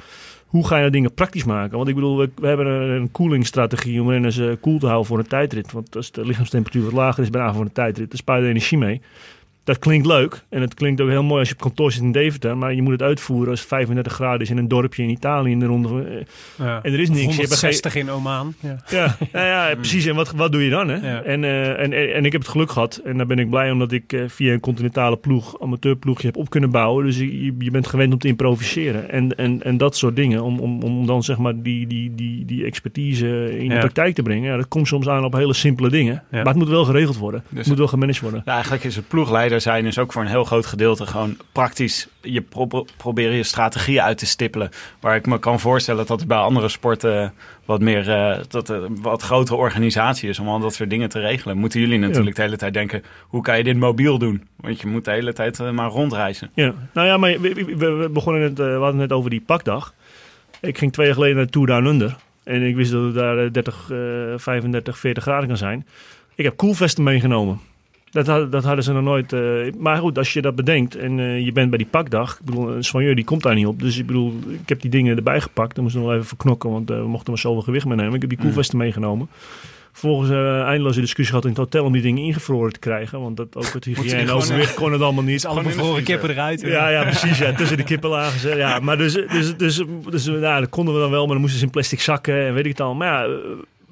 hoe 0.45 0.67
ga 0.67 0.75
je 0.75 0.79
nou 0.79 0.91
dingen 0.91 1.13
praktisch 1.13 1.43
maken. 1.43 1.77
Want 1.77 1.89
ik 1.89 1.95
bedoel, 1.95 2.17
we, 2.17 2.29
we 2.35 2.47
hebben 2.47 2.65
een, 2.65 2.89
een 2.89 3.11
koelingstrategie 3.11 4.01
om 4.01 4.09
renners 4.09 4.37
uh, 4.37 4.51
koel 4.61 4.79
te 4.79 4.85
houden 4.85 5.07
voor 5.07 5.19
een 5.19 5.27
tijdrit. 5.27 5.71
Want 5.71 5.95
als 5.95 6.11
de 6.11 6.25
lichaamstemperatuur 6.25 6.83
wat 6.83 6.93
lager 6.93 7.23
is 7.23 7.29
bijna 7.29 7.53
voor 7.53 7.61
een 7.61 7.71
tijdrit, 7.71 8.09
dan 8.09 8.17
spaar 8.17 8.41
je 8.41 8.47
energie 8.47 8.77
mee 8.77 9.01
dat 9.71 9.79
klinkt 9.79 10.05
leuk. 10.05 10.43
En 10.49 10.61
het 10.61 10.73
klinkt 10.73 11.01
ook 11.01 11.09
heel 11.09 11.23
mooi 11.23 11.39
als 11.39 11.47
je 11.47 11.53
op 11.53 11.61
kantoor 11.61 11.91
zit 11.91 12.01
in 12.01 12.11
Deventer. 12.11 12.57
Maar 12.57 12.73
je 12.73 12.81
moet 12.81 12.91
het 12.91 13.01
uitvoeren 13.01 13.49
als 13.49 13.59
het 13.59 13.69
35 13.69 14.13
graden 14.13 14.41
is 14.41 14.49
in 14.49 14.57
een 14.57 14.67
dorpje 14.67 15.03
in 15.03 15.09
Italië 15.09 15.51
in 15.51 15.59
de 15.59 15.65
ronde. 15.65 16.03
Eh, 16.03 16.65
ja. 16.65 16.79
En 16.83 16.93
er 16.93 16.99
is 16.99 17.09
niks. 17.09 17.25
160 17.25 17.95
in 17.95 18.11
Oman. 18.11 18.53
Ja, 18.59 18.77
ja, 18.89 19.17
ja, 19.33 19.75
precies. 19.81 20.05
En 20.05 20.15
wat, 20.15 20.31
wat 20.31 20.51
doe 20.51 20.63
je 20.63 20.69
dan? 20.69 20.87
Hè? 20.87 21.19
En, 21.21 21.43
uh, 21.43 21.79
en, 21.79 22.13
en, 22.13 22.25
ik 22.25 22.31
heb 22.31 22.41
het 22.41 22.49
geluk 22.49 22.71
gehad. 22.71 23.01
En 23.03 23.17
daar 23.17 23.25
ben 23.25 23.39
ik 23.39 23.49
blij 23.49 23.71
omdat 23.71 23.91
ik 23.91 24.13
uh, 24.13 24.23
via 24.27 24.53
een 24.53 24.59
continentale 24.59 25.17
ploeg, 25.17 25.61
amateurploegje 25.61 26.27
heb 26.27 26.37
op 26.37 26.49
kunnen 26.49 26.69
bouwen. 26.69 27.05
Dus 27.05 27.17
je, 27.17 27.55
je 27.59 27.71
bent 27.71 27.87
gewend 27.87 28.13
om 28.13 28.19
te 28.19 28.27
improviseren. 28.27 29.09
En, 29.09 29.37
en, 29.37 29.63
en 29.63 29.77
dat 29.77 29.95
soort 29.97 30.15
dingen. 30.15 30.43
Om, 30.43 30.59
om, 30.59 30.83
om 30.83 31.05
dan 31.05 31.23
zeg 31.23 31.37
maar 31.37 31.61
die, 31.61 31.87
die, 31.87 32.15
die, 32.15 32.45
die 32.45 32.65
expertise 32.65 33.59
in 33.59 33.69
de 33.69 33.77
praktijk 33.77 34.15
te 34.15 34.23
brengen. 34.23 34.49
Ja, 34.49 34.57
dat 34.57 34.67
komt 34.67 34.87
soms 34.87 35.07
aan 35.07 35.23
op 35.23 35.33
hele 35.33 35.53
simpele 35.53 35.89
dingen. 35.89 36.23
Maar 36.31 36.45
het 36.45 36.55
moet 36.55 36.69
wel 36.69 36.85
geregeld 36.85 37.17
worden. 37.17 37.43
Dus 37.49 37.57
het 37.57 37.67
moet 37.67 37.77
wel 37.77 37.87
gemanaged 37.87 38.21
worden. 38.21 38.41
Ja, 38.45 38.53
eigenlijk 38.53 38.83
is 38.83 38.95
het 38.95 39.07
ploegleider 39.07 39.60
zijn 39.61 39.85
is 39.85 39.97
ook 39.97 40.11
voor 40.11 40.21
een 40.21 40.27
heel 40.27 40.43
groot 40.43 40.65
gedeelte 40.65 41.05
gewoon 41.05 41.37
praktisch 41.51 42.07
je 42.21 42.41
pro 42.41 42.85
proberen 42.97 43.35
je 43.35 43.43
strategieën 43.43 44.01
uit 44.01 44.17
te 44.17 44.25
stippelen. 44.25 44.69
Waar 44.99 45.15
ik 45.15 45.25
me 45.25 45.39
kan 45.39 45.59
voorstellen 45.59 46.05
dat 46.05 46.19
het 46.19 46.27
bij 46.27 46.37
andere 46.37 46.69
sporten 46.69 47.33
wat 47.65 47.81
meer 47.81 48.07
uh, 48.09 48.37
dat 48.47 48.69
een 48.69 49.01
wat 49.01 49.21
grotere 49.21 49.57
organisatie 49.57 50.29
is 50.29 50.39
om 50.39 50.47
al 50.47 50.59
dat 50.59 50.73
soort 50.73 50.89
dingen 50.89 51.09
te 51.09 51.19
regelen. 51.19 51.57
Moeten 51.57 51.79
jullie 51.79 51.99
natuurlijk 51.99 52.35
de 52.35 52.41
hele 52.41 52.57
tijd 52.57 52.73
denken, 52.73 53.03
hoe 53.27 53.41
kan 53.41 53.57
je 53.57 53.63
dit 53.63 53.77
mobiel 53.77 54.17
doen? 54.17 54.47
Want 54.55 54.81
je 54.81 54.87
moet 54.87 55.05
de 55.05 55.11
hele 55.11 55.33
tijd 55.33 55.59
uh, 55.59 55.69
maar 55.69 55.89
rondreizen. 55.89 56.51
Ja, 56.53 56.73
nou 56.93 57.07
ja, 57.07 57.17
maar 57.17 57.41
we, 57.41 57.75
we, 57.77 58.09
begonnen 58.13 58.41
net, 58.41 58.59
uh, 58.59 58.65
we 58.65 58.81
hadden 58.81 58.97
net 58.97 59.11
over 59.11 59.29
die 59.29 59.41
pakdag. 59.41 59.93
Ik 60.61 60.77
ging 60.77 60.93
twee 60.93 61.05
jaar 61.05 61.15
geleden 61.15 61.37
naar 61.37 61.47
Tour 61.47 61.67
Down 61.67 61.85
Under. 61.85 62.15
En 62.43 62.61
ik 62.61 62.75
wist 62.75 62.91
dat 62.91 63.03
het 63.03 63.13
daar 63.13 63.51
30, 63.51 63.85
35, 64.37 64.97
40 64.97 65.23
graden 65.23 65.47
kan 65.47 65.57
zijn. 65.57 65.87
Ik 66.35 66.43
heb 66.43 66.57
koelvesten 66.57 67.03
meegenomen. 67.03 67.59
Dat, 68.11 68.51
dat 68.51 68.63
hadden 68.63 68.83
ze 68.83 68.93
nog 68.93 69.03
nooit. 69.03 69.33
Uh, 69.33 69.73
maar 69.77 69.97
goed, 69.97 70.17
als 70.17 70.33
je 70.33 70.41
dat 70.41 70.55
bedenkt 70.55 70.95
en 70.95 71.17
uh, 71.17 71.45
je 71.45 71.51
bent 71.51 71.69
bij 71.69 71.77
die 71.77 71.87
pakdag. 71.87 72.39
Ik 72.39 72.45
bedoel, 72.45 72.69
een 72.69 72.83
soigneur 72.83 73.15
die 73.15 73.25
komt 73.25 73.43
daar 73.43 73.55
niet 73.55 73.65
op. 73.65 73.79
Dus 73.79 73.97
ik 73.97 74.05
bedoel, 74.05 74.33
ik 74.47 74.69
heb 74.69 74.81
die 74.81 74.89
dingen 74.89 75.17
erbij 75.17 75.41
gepakt. 75.41 75.75
Dan 75.75 75.83
moesten 75.83 76.01
we 76.01 76.07
nog 76.07 76.15
even 76.15 76.27
verknokken, 76.27 76.69
want 76.69 76.91
uh, 76.91 76.97
we 76.97 77.07
mochten 77.07 77.31
maar 77.31 77.41
zoveel 77.41 77.61
gewicht 77.61 77.85
meenemen. 77.85 78.13
Ik 78.13 78.21
heb 78.21 78.29
die 78.29 78.37
mm. 78.37 78.43
koelvesten 78.43 78.77
meegenomen. 78.77 79.29
Vervolgens 79.91 80.29
uh, 80.29 80.61
eindeloze 80.61 80.99
discussie 80.99 81.35
gehad 81.35 81.43
in 81.43 81.49
het 81.49 81.59
hotel 81.59 81.85
om 81.85 81.93
die 81.93 82.01
dingen 82.01 82.23
ingevroren 82.23 82.73
te 82.73 82.79
krijgen. 82.79 83.21
Want 83.21 83.37
dat, 83.37 83.55
ook 83.55 83.73
het 83.73 83.85
hygiëne 83.85 84.15
en 84.15 84.29
overwicht 84.29 84.73
kon 84.73 84.91
het 84.91 85.01
allemaal 85.01 85.23
niet. 85.23 85.45
alle 85.45 85.63
bevroren 85.63 86.03
kippen 86.03 86.29
eruit. 86.29 86.61
Ja, 86.61 86.89
ja, 86.89 87.03
precies. 87.03 87.37
Ja, 87.37 87.53
tussen 87.53 87.77
de 87.77 87.83
kippen 87.83 88.09
lagen 88.09 88.57
Ja, 88.57 88.79
maar 88.79 88.97
dus, 88.97 89.13
dus, 89.13 89.57
dus, 89.57 89.83
dus, 90.09 90.25
nou, 90.25 90.59
dat 90.59 90.69
konden 90.69 90.93
we 90.93 90.99
dan 90.99 91.11
wel, 91.11 91.21
maar 91.21 91.31
dan 91.31 91.41
moesten 91.41 91.59
ze 91.59 91.65
in 91.65 91.71
plastic 91.71 92.01
zakken 92.01 92.45
en 92.45 92.53
weet 92.53 92.65
ik 92.65 92.71
het 92.71 92.81
al. 92.81 92.95
Maar 92.95 93.29
ja, 93.29 93.37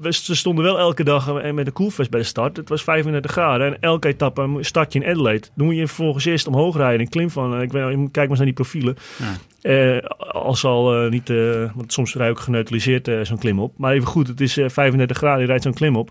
we 0.02 0.12
stonden 0.12 0.64
wel 0.64 0.80
elke 0.80 1.04
dag 1.04 1.54
met 1.54 1.68
een 1.68 1.74
koelvest 1.74 2.10
bij 2.10 2.20
de 2.20 2.26
start. 2.26 2.58
Het 2.58 2.70
was 2.70 2.84
35 2.84 3.32
graden 3.32 3.68
en 3.68 3.82
elke 3.82 4.08
etappe 4.08 4.58
start 4.60 4.94
je 4.94 5.00
in 5.00 5.10
Adelaide. 5.10 5.48
Dan 5.56 5.66
moet 5.66 5.76
je 5.76 5.88
vervolgens 5.88 6.26
eerst 6.26 6.48
omhoog 6.48 6.76
rijden. 6.76 7.00
Een 7.00 7.10
klim 7.10 7.30
van, 7.30 7.56
eh, 7.56 7.62
ik 7.62 7.72
weet, 7.72 7.84
kijk 7.84 8.14
maar 8.14 8.28
eens 8.28 8.38
naar 8.38 8.46
die 8.46 8.54
profielen. 8.54 8.96
Ja. 9.18 9.36
Uh, 9.62 10.04
als 10.32 10.66
al 10.66 11.04
uh, 11.04 11.12
niet, 11.12 11.30
uh, 11.30 11.72
want 11.76 11.94
soms 11.94 12.16
rij 12.16 12.30
ik 12.30 12.32
ook 12.32 12.40
geneutraliseerd 12.40 13.28
zo'n 13.28 13.38
klim 13.38 13.60
op. 13.60 13.78
Maar 13.78 13.94
even 13.94 14.08
goed, 14.08 14.28
het 14.28 14.42
is 14.42 14.54
35 14.54 15.18
graden, 15.18 15.42
je 15.42 15.48
rijdt 15.48 15.64
zo'n 15.64 15.74
klim 15.74 15.96
op. 15.96 16.08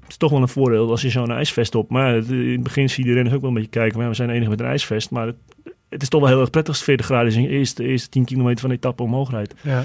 Het 0.00 0.10
is 0.10 0.16
toch 0.16 0.30
wel 0.30 0.42
een 0.42 0.48
voordeel 0.48 0.90
als 0.90 1.02
je 1.02 1.10
zo'n 1.10 1.30
ijsvest 1.30 1.74
op. 1.74 1.90
Maar 1.90 2.16
in 2.16 2.52
het 2.52 2.62
begin 2.62 2.90
zie 2.90 3.04
je 3.04 3.08
de 3.08 3.14
renners 3.14 3.34
ook 3.34 3.40
wel 3.40 3.50
een 3.50 3.56
beetje 3.56 3.70
kijken. 3.70 3.98
Maar 3.98 4.08
we 4.08 4.14
zijn 4.14 4.30
enige 4.30 4.50
met 4.50 4.60
een 4.60 4.66
ijsvest. 4.66 5.10
Maar 5.10 5.26
het, 5.26 5.36
het, 5.88 6.02
is 6.02 6.08
toch 6.08 6.20
wel 6.20 6.28
heel 6.28 6.40
erg 6.40 6.50
prettig 6.50 6.74
als 6.74 6.82
40 6.82 7.06
graden 7.06 7.26
is 7.26 7.34
je 7.34 7.48
eerste, 7.48 7.84
eerste 7.84 8.08
10 8.08 8.24
kilometer 8.24 8.60
van 8.60 8.68
de 8.68 8.76
etappe 8.76 9.02
omhoog 9.02 9.30
rijdt. 9.30 9.54
Ja. 9.62 9.84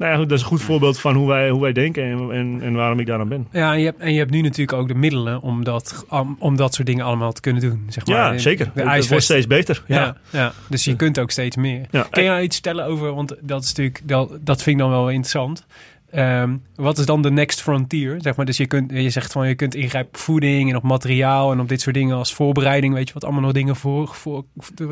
Nou 0.00 0.12
ja, 0.12 0.18
dat 0.18 0.30
is 0.30 0.40
een 0.40 0.46
goed 0.46 0.62
voorbeeld 0.62 1.00
van 1.00 1.14
hoe 1.14 1.28
wij, 1.28 1.50
hoe 1.50 1.60
wij 1.60 1.72
denken 1.72 2.04
en, 2.04 2.32
en, 2.32 2.58
en 2.62 2.74
waarom 2.74 3.00
ik 3.00 3.06
daar 3.06 3.20
aan 3.20 3.28
ben. 3.28 3.48
Ja, 3.52 3.72
en 3.72 3.78
je, 3.78 3.84
hebt, 3.84 4.00
en 4.00 4.12
je 4.12 4.18
hebt 4.18 4.30
nu 4.30 4.40
natuurlijk 4.40 4.78
ook 4.78 4.88
de 4.88 4.94
middelen 4.94 5.40
om 5.40 5.64
dat, 5.64 6.06
om, 6.38 6.56
dat 6.56 6.74
soort 6.74 6.86
dingen 6.86 7.04
allemaal 7.04 7.32
te 7.32 7.40
kunnen 7.40 7.62
doen. 7.62 7.86
Zeg 7.88 8.06
maar. 8.06 8.32
Ja, 8.32 8.38
zeker. 8.38 8.70
De 8.74 8.90
het 8.90 9.08
wordt 9.08 9.24
steeds 9.24 9.46
beter. 9.46 9.82
Ja, 9.86 10.16
ja, 10.30 10.52
dus 10.68 10.84
je 10.84 10.96
kunt 10.96 11.18
ook 11.18 11.30
steeds 11.30 11.56
meer. 11.56 11.86
Ja. 11.90 12.06
Kun 12.10 12.22
je 12.22 12.28
nou 12.28 12.42
iets 12.42 12.56
stellen 12.56 12.84
over, 12.84 13.14
want 13.14 13.34
dat 13.40 13.62
is 13.62 13.68
natuurlijk, 13.68 14.00
dat, 14.04 14.38
dat 14.40 14.62
vind 14.62 14.76
ik 14.76 14.82
dan 14.82 14.90
wel 14.90 15.08
interessant. 15.08 15.66
Ehm, 16.10 16.56
wat 16.74 16.98
is 16.98 17.06
dan 17.06 17.22
de 17.22 17.30
next 17.30 17.62
frontier? 17.62 18.16
Zeg 18.20 18.36
maar, 18.36 18.46
dus 18.46 18.56
je, 18.56 18.66
kunt, 18.66 18.90
je 18.90 19.10
zegt 19.10 19.32
van 19.32 19.48
je 19.48 19.54
kunt 19.54 19.74
ingrijpen 19.74 20.10
op 20.10 20.16
voeding 20.16 20.70
en 20.70 20.76
op 20.76 20.82
materiaal 20.82 21.52
en 21.52 21.60
op 21.60 21.68
dit 21.68 21.80
soort 21.80 21.94
dingen 21.94 22.16
als 22.16 22.34
voorbereiding. 22.34 22.94
Weet 22.94 23.08
je 23.08 23.14
wat 23.14 23.24
allemaal 23.24 23.42
nog 23.42 23.52
dingen 23.52 23.76
voor. 23.76 24.08
voor 24.08 24.44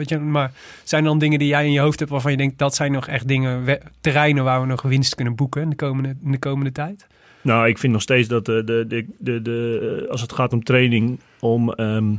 je, 0.02 0.18
maar 0.18 0.52
zijn 0.85 1.02
er 1.02 1.09
dan 1.09 1.18
dingen 1.18 1.38
die 1.38 1.48
jij 1.48 1.64
in 1.64 1.72
je 1.72 1.81
hoofd 1.81 1.98
hebt 1.98 2.11
waarvan 2.11 2.31
je 2.31 2.37
denkt 2.37 2.59
dat 2.59 2.74
zijn 2.74 2.92
nog 2.92 3.07
echt 3.07 3.28
dingen, 3.28 3.78
terreinen 4.00 4.44
waar 4.44 4.61
we 4.61 4.66
nog 4.66 4.83
winst 4.83 5.14
kunnen 5.14 5.35
boeken 5.35 5.62
in 5.62 5.70
de 5.70 5.76
komende, 5.76 6.16
de 6.20 6.38
komende 6.38 6.72
tijd? 6.72 7.07
Nou, 7.40 7.68
ik 7.68 7.78
vind 7.78 7.92
nog 7.92 8.02
steeds 8.02 8.28
dat 8.28 8.44
de, 8.44 8.64
de, 8.64 9.07
de, 9.18 9.42
de, 9.42 10.07
als 10.11 10.20
het 10.20 10.33
gaat 10.33 10.52
om 10.52 10.62
training, 10.62 11.20
om, 11.40 11.72
ehm, 11.72 12.14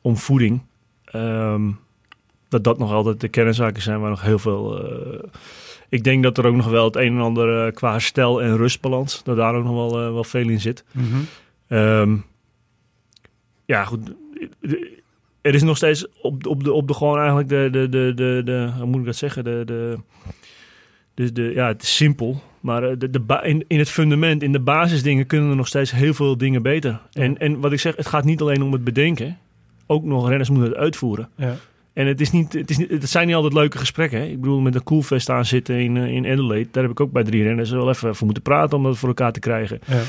om 0.00 0.16
voeding, 0.16 0.60
ehm, 1.04 1.70
dat 2.48 2.64
dat 2.64 2.78
nog 2.78 2.92
altijd 2.92 3.20
de 3.20 3.28
kernzaken 3.28 3.82
zijn 3.82 4.00
waar 4.00 4.10
nog 4.10 4.22
heel 4.22 4.38
veel. 4.38 4.84
Uh, 4.84 5.22
ik 5.96 6.04
denk 6.04 6.22
dat 6.22 6.38
er 6.38 6.46
ook 6.46 6.54
nog 6.54 6.68
wel 6.68 6.84
het 6.84 6.96
een 6.96 7.14
en 7.14 7.20
ander 7.20 7.66
uh, 7.66 7.72
qua 7.72 7.98
stel 7.98 8.42
en 8.42 8.56
rustbalans, 8.56 9.22
dat 9.24 9.36
daar 9.36 9.54
ook 9.54 9.64
nog 9.64 9.74
wel, 9.74 10.06
uh, 10.06 10.12
wel 10.12 10.24
veel 10.24 10.48
in 10.48 10.60
zit. 10.60 10.84
Mm 10.92 11.04
-hmm. 11.04 11.78
um, 11.78 12.24
ja, 13.64 13.84
goed. 13.84 14.14
Er 15.40 15.54
is 15.54 15.62
nog 15.62 15.76
steeds 15.76 16.06
op, 16.22 16.46
op, 16.46 16.64
de, 16.64 16.72
op 16.72 16.88
de 16.88 16.94
gewoon 16.94 17.18
eigenlijk 17.18 17.48
de, 17.48 17.68
de, 17.70 17.88
de, 17.88 18.12
de, 18.14 18.42
de 18.44 18.72
hoe 18.76 18.86
moet 18.86 19.00
ik 19.00 19.06
dat 19.06 19.16
zeggen, 19.16 19.44
de, 19.44 19.62
de, 19.64 19.98
de, 21.14 21.32
de 21.32 21.42
ja, 21.54 21.66
het 21.66 21.82
is 21.82 21.96
simpel. 21.96 22.42
Maar 22.60 22.82
eh, 22.82 22.98
de, 22.98 23.10
de 23.10 23.40
in, 23.42 23.64
in 23.66 23.78
het 23.78 23.90
fundament, 23.90 24.42
in 24.42 24.52
de 24.52 24.60
basisdingen 24.60 25.26
kunnen 25.26 25.50
er 25.50 25.56
nog 25.56 25.66
steeds 25.66 25.90
heel 25.90 26.14
veel 26.14 26.36
dingen 26.36 26.62
beter. 26.62 27.00
En, 27.12 27.38
en 27.38 27.60
wat 27.60 27.72
ik 27.72 27.80
zeg, 27.80 27.96
het 27.96 28.06
gaat 28.06 28.24
niet 28.24 28.40
alleen 28.40 28.62
om 28.62 28.72
het 28.72 28.84
bedenken. 28.84 29.38
Ook 29.86 30.04
nog 30.04 30.28
renners 30.28 30.50
moeten 30.50 30.70
het 30.70 30.78
uitvoeren. 30.78 31.28
Ja. 31.36 31.56
En 31.96 32.06
het, 32.06 32.20
is 32.20 32.30
niet, 32.30 32.52
het, 32.52 32.70
is 32.70 32.76
niet, 32.76 32.90
het 32.90 33.08
zijn 33.08 33.26
niet 33.26 33.34
altijd 33.36 33.52
leuke 33.52 33.78
gesprekken. 33.78 34.18
Hè? 34.18 34.26
Ik 34.26 34.40
bedoel, 34.40 34.60
met 34.60 34.74
een 34.74 34.82
koelvest 34.82 35.30
aan 35.30 35.44
zitten 35.44 35.80
in, 35.80 35.96
eh, 35.96 36.06
in 36.06 36.26
Adelaide. 36.26 36.68
Daar 36.70 36.82
heb 36.82 36.92
ik 36.92 37.00
ook 37.00 37.12
bij 37.12 37.22
drie 37.22 37.42
renners 37.42 37.70
wel 37.70 37.88
even 37.88 38.14
voor 38.14 38.24
moeten 38.24 38.42
praten 38.42 38.76
om 38.76 38.82
dat 38.82 38.98
voor 38.98 39.08
elkaar 39.08 39.32
te 39.32 39.40
krijgen. 39.40 39.80
Ja. 39.86 40.02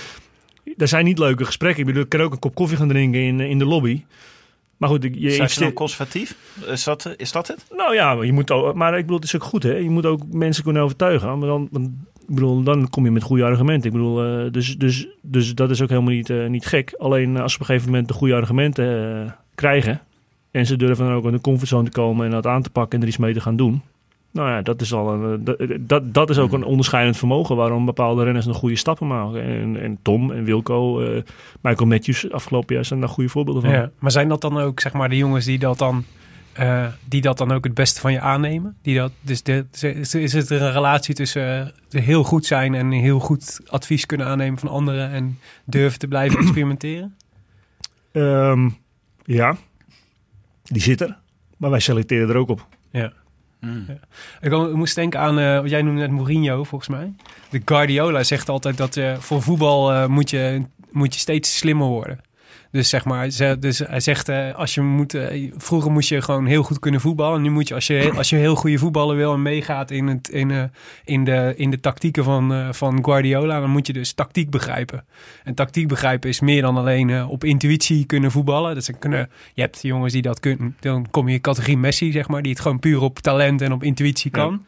Dat 0.76 0.90
zijn 0.90 1.06
niet 1.06 1.20
leuke 1.20 1.46
gesprekken. 1.46 1.80
Ik 1.80 1.86
bedoel, 1.86 2.04
ik 2.04 2.10
kan 2.10 2.22
ook 2.22 2.32
een 2.32 2.40
kop 2.40 2.56
koffie 2.56 2.78
gaan 2.78 2.88
drinken 2.88 3.22
in, 3.22 3.40
in 3.40 3.60
de 3.60 3.66
lobby. 3.66 4.04
Maar 4.78 4.90
goed, 4.90 5.04
je 5.04 5.10
Zijn 5.10 5.34
investeert... 5.34 5.74
conservatief? 5.74 6.36
Is 6.68 6.84
dat, 6.84 7.14
is 7.18 7.32
dat 7.32 7.48
het? 7.48 7.66
Nou 7.76 7.94
ja, 7.94 8.16
maar 8.16 8.26
je 8.26 8.34
moet 8.34 8.52
ook, 8.52 8.74
maar 8.74 8.94
ik 8.94 9.02
bedoel, 9.02 9.16
het 9.16 9.26
is 9.26 9.36
ook 9.36 9.44
goed, 9.44 9.64
hè? 9.64 9.76
Je 9.76 9.90
moet 9.90 10.06
ook 10.06 10.22
mensen 10.32 10.64
kunnen 10.64 10.82
overtuigen. 10.82 11.40
Maar 11.40 11.48
dan, 11.48 11.68
dan, 11.72 11.84
ik 12.28 12.36
bedoel, 12.36 12.64
dan 12.64 12.90
kom 12.90 13.06
je 13.06 13.12
met 13.12 13.24
goede 13.24 13.44
argumenten. 13.44 13.86
Ik 13.86 13.96
bedoel, 13.96 14.24
eh, 14.24 14.52
dus, 14.52 14.78
dus, 14.78 15.08
dus 15.22 15.56
dat 15.56 15.70
is 15.70 15.82
ook 15.82 15.90
helemaal 15.90 16.14
niet, 16.14 16.30
eh, 16.30 16.48
niet 16.48 16.66
gek. 16.66 16.94
Alleen 16.98 17.36
eh, 17.36 17.42
als 17.42 17.52
ze 17.52 17.58
op 17.58 17.62
een 17.62 17.68
gegeven 17.68 17.92
moment 17.92 18.08
de 18.08 18.14
goede 18.14 18.36
argumenten 18.36 19.22
eh, 19.26 19.32
krijgen 19.56 20.02
en 20.52 20.66
ze 20.66 20.76
durven 20.76 21.06
dan 21.06 21.14
ook 21.14 21.26
in 21.26 21.32
de 21.32 21.42
comfortzone 21.42 21.84
te 21.84 22.00
komen 22.00 22.26
en 22.26 22.32
dat 22.32 22.48
aan 22.48 22.62
te 22.62 22.70
pakken 22.70 22.98
en 22.98 23.02
er 23.02 23.08
iets 23.08 23.18
mee 23.18 23.34
te 23.34 23.42
gaan 23.42 23.56
doen. 23.56 23.82
Nou 24.32 24.50
ja, 24.50 24.62
dat 24.62 24.82
is 24.82 24.94
al 24.94 25.14
een, 25.14 25.48
eh, 25.48 25.58
dat, 25.58 25.78
dat, 25.80 26.14
dat 26.14 26.30
is 26.30 26.38
ook 26.38 26.52
een 26.52 26.64
onderscheidend 26.64 27.18
vermogen 27.18 27.56
waarom 27.56 27.86
bepaalde 27.86 28.24
renners 28.24 28.46
nog 28.46 28.58
goede 28.58 28.76
stappen 28.76 29.08
maken. 29.08 29.42
En, 29.44 29.82
en 29.82 30.00
Tom 30.02 30.32
en 30.32 30.44
Wilco, 30.44 31.02
eh, 31.02 31.24
Michael 31.62 31.88
Matthews 31.88 32.32
afgelopen 32.32 32.76
jaar 32.76 32.86
zijn 32.86 33.00
daar 33.00 33.10
goede 33.10 33.30
voorbeelden 33.30 33.64
van. 33.64 33.72
Ja. 33.72 33.90
Maar 34.00 34.12
zijn 34.12 34.30
dat 34.30 34.42
dan 34.42 34.58
ook 34.58 34.80
zeg 34.80 34.94
maar 34.94 35.10
de 35.10 35.18
jongens 35.18 35.46
die 35.46 35.60
dat 35.60 35.78
dan, 35.78 36.04
eh, 36.58 36.86
die 37.06 37.22
dat 37.22 37.38
dan 37.38 37.52
ook 37.52 37.64
het 37.64 37.74
beste 37.74 38.00
van 38.00 38.12
je 38.12 38.20
aannemen? 38.20 38.76
Die 38.82 38.98
dat, 38.98 39.12
dus 39.22 39.44
de, 39.44 39.66
is 39.82 40.16
is 40.16 40.34
het 40.34 40.50
een 40.50 40.72
relatie 40.72 41.16
tussen 41.16 41.74
eh, 41.90 42.04
heel 42.04 42.24
goed 42.24 42.46
zijn 42.46 42.74
en 42.74 42.92
heel 42.92 43.20
goed 43.20 43.60
advies 43.68 44.06
kunnen 44.06 44.28
aannemen 44.28 44.60
van 44.60 44.70
anderen 44.70 45.10
en 45.12 45.40
durven 45.66 46.00
te 46.00 46.08
blijven 46.08 46.40
experimenteren? 46.44 47.16
Ehm, 48.12 48.70
ja, 49.26 49.56
die 50.68 50.82
zit 50.82 51.02
er. 51.02 51.18
Maar 51.58 51.70
wij 51.70 51.80
selecteren 51.80 52.30
er 52.30 52.36
ook 52.36 52.50
op. 52.50 52.68
Ja. 52.92 53.14
Ik 54.42 54.50
wou- 54.50 54.70
ik 54.70 54.76
moest 54.76 54.96
denken 54.96 55.20
aan, 55.20 55.40
eh, 55.40 55.60
wat 55.62 55.70
jij 55.70 55.82
noemde 55.82 56.02
net 56.02 56.12
Mourinho 56.12 56.64
volgens 56.64 56.90
mij. 56.90 57.14
De 57.50 57.62
Guardiola 57.66 58.24
zegt 58.24 58.50
altijd 58.50 58.78
dat 58.78 58.98
eh, 58.98 59.18
voor 59.18 59.42
voetbal 59.42 59.94
eh, 59.94 60.06
moet, 60.08 60.30
je, 60.30 60.62
moet 60.92 61.14
je 61.14 61.20
steeds 61.20 61.58
slimmer 61.58 61.88
worden. 61.88 62.20
Dus 62.72 62.90
zeg 62.90 63.06
maar, 63.06 63.30
ze, 63.30 63.58
dus 63.60 63.80
hij 63.80 64.00
zegt, 64.00 64.30
eh, 64.30 64.56
als 64.56 64.74
je 64.74 64.82
moet, 64.82 65.14
eh, 65.14 65.52
vroeger 65.58 65.92
moest 65.92 66.10
je 66.10 66.22
gewoon 66.22 66.46
heel 66.46 66.64
goed 66.64 66.80
kunnen 66.80 67.02
voetballen. 67.02 67.42
Nu 67.42 67.50
moet 67.50 67.68
je, 67.68 67.74
als 67.74 67.88
je, 67.88 68.12
als 68.18 68.30
je 68.30 68.36
heel 68.36 68.56
goede 68.56 68.78
voetballer 68.78 69.16
wil 69.16 69.34
en 69.34 69.42
meegaat 69.42 69.92
in, 69.92 70.08
het, 70.08 70.30
in, 70.30 70.52
eh, 70.52 70.64
in, 71.06 71.24
de, 71.24 71.54
in 71.58 71.70
de 71.70 71.80
tactieken 71.80 72.24
van, 72.24 72.74
van 72.74 73.06
Guardiola, 73.06 73.60
dan 73.60 73.70
moet 73.70 73.88
je 73.88 73.94
dus 73.94 74.14
tactiek 74.14 74.50
begrijpen. 74.50 75.06
En 75.44 75.54
tactiek 75.54 75.88
begrijpen 75.88 76.30
is 76.30 76.40
meer 76.40 76.62
dan 76.62 76.78
alleen 76.78 77.26
op 77.26 77.44
intuïtie 77.44 78.06
kunnen 78.06 78.32
voetballen. 78.32 78.76
Dus 78.76 78.86
dan 78.86 79.00
kunnen, 79.00 79.30
je 79.54 79.62
hebt 79.62 79.82
jongens 79.82 80.14
die 80.14 80.22
dat 80.22 80.40
kunnen. 80.40 80.76
Dan 80.80 81.08
kom 81.12 81.28
je 81.28 81.34
in 81.34 81.42
categorie 81.42 81.78
Messi, 81.78 82.12
zeg 82.12 82.28
maar, 82.28 82.42
die 82.42 82.52
het 82.52 82.62
gewoon 82.62 82.80
puur 82.80 83.02
op 83.02 83.20
talent 83.20 83.62
en 83.62 83.72
op 83.72 83.84
intuïtie 83.84 84.32
kan. 84.32 84.66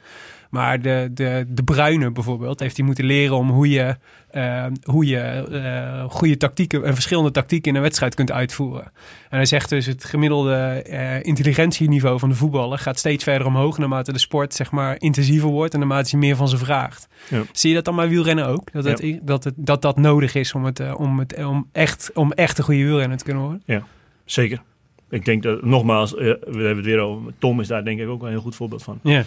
Maar 0.50 0.82
de, 0.82 1.10
de, 1.14 1.46
de 1.48 1.64
Bruine 1.64 2.12
bijvoorbeeld 2.12 2.60
heeft 2.60 2.78
hij 2.78 2.86
moeten 2.86 3.06
leren 3.06 3.36
om 3.36 3.50
hoe 3.50 3.70
je, 3.70 3.96
eh, 4.32 4.66
hoe 4.84 5.06
je 5.06 5.20
eh, 5.20 6.10
goede 6.10 6.38
tactieken 6.38 6.84
en 6.84 6.94
verschillende 6.94 7.32
tactieken 7.32 7.70
in 7.70 7.76
een 7.76 7.82
wedstrijd 7.82 8.16
kunt 8.16 8.32
uitvoeren. 8.32 8.92
En 9.30 9.38
hij 9.38 9.46
zegt 9.46 9.70
dus 9.70 9.86
het 9.86 10.04
gemiddelde 10.04 10.56
eh, 10.56 11.24
intelligentieniveau 11.24 12.20
van 12.20 12.30
de 12.30 12.36
voetballer 12.36 12.78
gaat 12.78 13.00
steeds 13.00 13.24
verder 13.24 13.48
omhoog 13.48 13.78
naarmate 13.78 14.14
de 14.14 14.20
sport 14.20 14.54
zeg 14.54 14.72
maar 14.72 14.96
intensiever 15.00 15.50
wordt 15.50 15.74
en 15.74 15.80
naarmate 15.80 16.10
hij 16.10 16.20
meer 16.20 16.36
van 16.36 16.50
ze 16.50 16.58
vraagt. 16.58 17.08
Ja. 17.30 17.42
Zie 17.52 17.70
je 17.70 17.76
dat 17.76 17.86
dan 17.86 17.96
bij 17.96 18.10
wielrennen 18.10 18.48
ook? 18.48 18.72
Dat 18.72 18.84
het, 18.84 19.20
dat, 19.22 19.44
het, 19.44 19.54
dat 19.58 19.82
dat 19.82 19.98
nodig 19.98 20.36
is 20.36 20.54
om, 20.54 20.66
het, 20.66 20.80
eh, 20.80 21.00
om, 21.00 21.20
het, 21.20 21.46
om, 21.46 21.70
echt, 21.72 22.12
om 22.14 22.32
echt 22.32 22.58
een 22.58 22.64
goede 22.64 22.84
wielrenner 22.84 23.18
te 23.18 23.24
kunnen 23.24 23.44
worden? 23.44 23.86
Zeker. 24.26 24.62
Ik 25.10 25.26
denk 25.26 25.44
dat, 25.44 25.64
nogmaals, 25.64 26.16
eh, 26.16 26.20
we 26.26 26.36
hebben 26.46 26.76
het 26.76 26.86
weer 26.86 27.00
over. 27.00 27.34
Tom 27.38 27.60
is 27.60 27.68
daar 27.68 27.84
denk 27.84 28.00
ik 28.00 28.08
ook 28.08 28.24
een 28.24 28.30
heel 28.30 28.42
goed 28.42 28.56
voorbeeld 28.56 28.84
van. 28.84 29.00
Ja. 29.04 29.24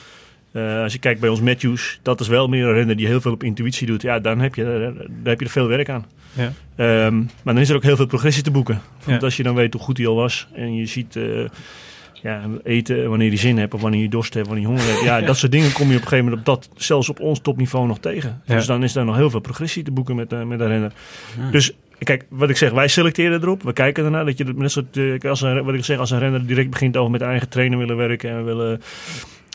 Eh, 0.53 0.83
als 0.83 0.93
je 0.93 0.99
kijkt 0.99 1.21
bij 1.21 1.29
ons 1.29 1.41
Matthews, 1.41 1.99
dat 2.03 2.21
is 2.21 2.29
wel 2.29 2.49
meer 2.49 2.67
een 2.67 2.73
renner 2.75 2.97
die 2.97 3.07
heel 3.07 3.21
veel 3.21 3.33
op 3.33 3.43
intuïtie 3.43 3.87
doet. 3.87 4.03
Ja, 4.03 4.19
dan 4.19 4.41
heb 4.41 4.55
je, 4.55 4.65
eh, 4.65 4.81
dan 4.81 5.07
heb 5.25 5.39
je 5.39 5.45
er 5.45 5.51
veel 5.53 5.67
werk 5.69 5.89
aan. 5.89 6.07
Ja. 6.33 6.53
Ehm, 6.77 7.17
maar 7.19 7.55
dan 7.55 7.59
is 7.59 7.69
er 7.69 7.77
ook 7.77 7.83
heel 7.83 7.97
veel 7.97 8.07
progressie 8.07 8.43
te 8.43 8.51
boeken. 8.51 8.81
Want 9.05 9.21
Ja. 9.21 9.25
als 9.27 9.37
je 9.37 9.43
dan 9.43 9.55
weet 9.55 9.73
hoe 9.73 9.83
goed 9.83 9.97
hij 9.99 10.07
al 10.07 10.15
was 10.15 10.49
en 10.55 10.75
je 10.75 10.87
ziet 10.87 11.17
eh, 11.17 11.25
ja, 12.23 12.43
eten 12.65 13.09
wanneer 13.09 13.29
hij 13.29 13.37
zin 13.39 13.59
hebt 13.59 13.75
of 13.75 13.81
wanneer 13.81 14.01
je 14.01 14.09
dorst 14.09 14.35
hebt, 14.35 14.47
wanneer 14.47 14.65
je 14.65 14.71
honger 14.73 14.87
hebt. 14.89 15.03
Ja, 15.11 15.21
dat 15.21 15.37
soort 15.37 15.53
dingen 15.53 15.73
kom 15.73 15.89
je 15.89 15.97
op 15.97 16.03
een 16.03 16.09
gegeven 16.09 16.25
moment 16.25 16.49
op 16.49 16.55
dat, 16.55 16.69
zelfs 16.77 17.09
op 17.09 17.21
ons 17.21 17.41
topniveau 17.41 17.87
nog 17.87 17.99
tegen. 17.99 18.43
Ja. 18.47 18.55
Dus 18.55 18.67
dan 18.67 18.83
is 18.83 18.93
daar 18.93 19.05
nog 19.05 19.17
heel 19.17 19.31
veel 19.31 19.41
progressie 19.41 19.83
te 19.83 19.91
boeken 19.91 20.17
met, 20.17 20.31
met 20.31 20.61
een 20.61 20.69
renner. 20.69 20.93
Dus 21.51 21.73
kijk, 21.99 22.25
wat 22.29 22.51
ik 22.51 22.57
zeg, 22.57 22.71
wij 22.71 22.89
selecteren 22.89 23.43
erop. 23.43 23.63
We 23.63 23.73
kijken 23.73 24.05
ernaar 24.05 24.25
dat 24.25 24.39
je 24.39 24.45
dat- 24.45 24.57
net 24.57 24.71
soort, 24.71 25.25
als 25.25 25.41
een, 25.41 25.65
wat 25.65 25.75
ik 25.75 25.85
zeg, 25.85 25.99
als 25.99 26.11
een 26.11 26.19
renner 26.19 26.47
direct 26.47 26.71
begint 26.71 26.97
over 26.97 27.11
met 27.11 27.21
eigen 27.21 27.49
trainer 27.49 27.79
willen 27.79 27.97
werken 27.97 28.31
en 28.31 28.45
willen 28.45 28.81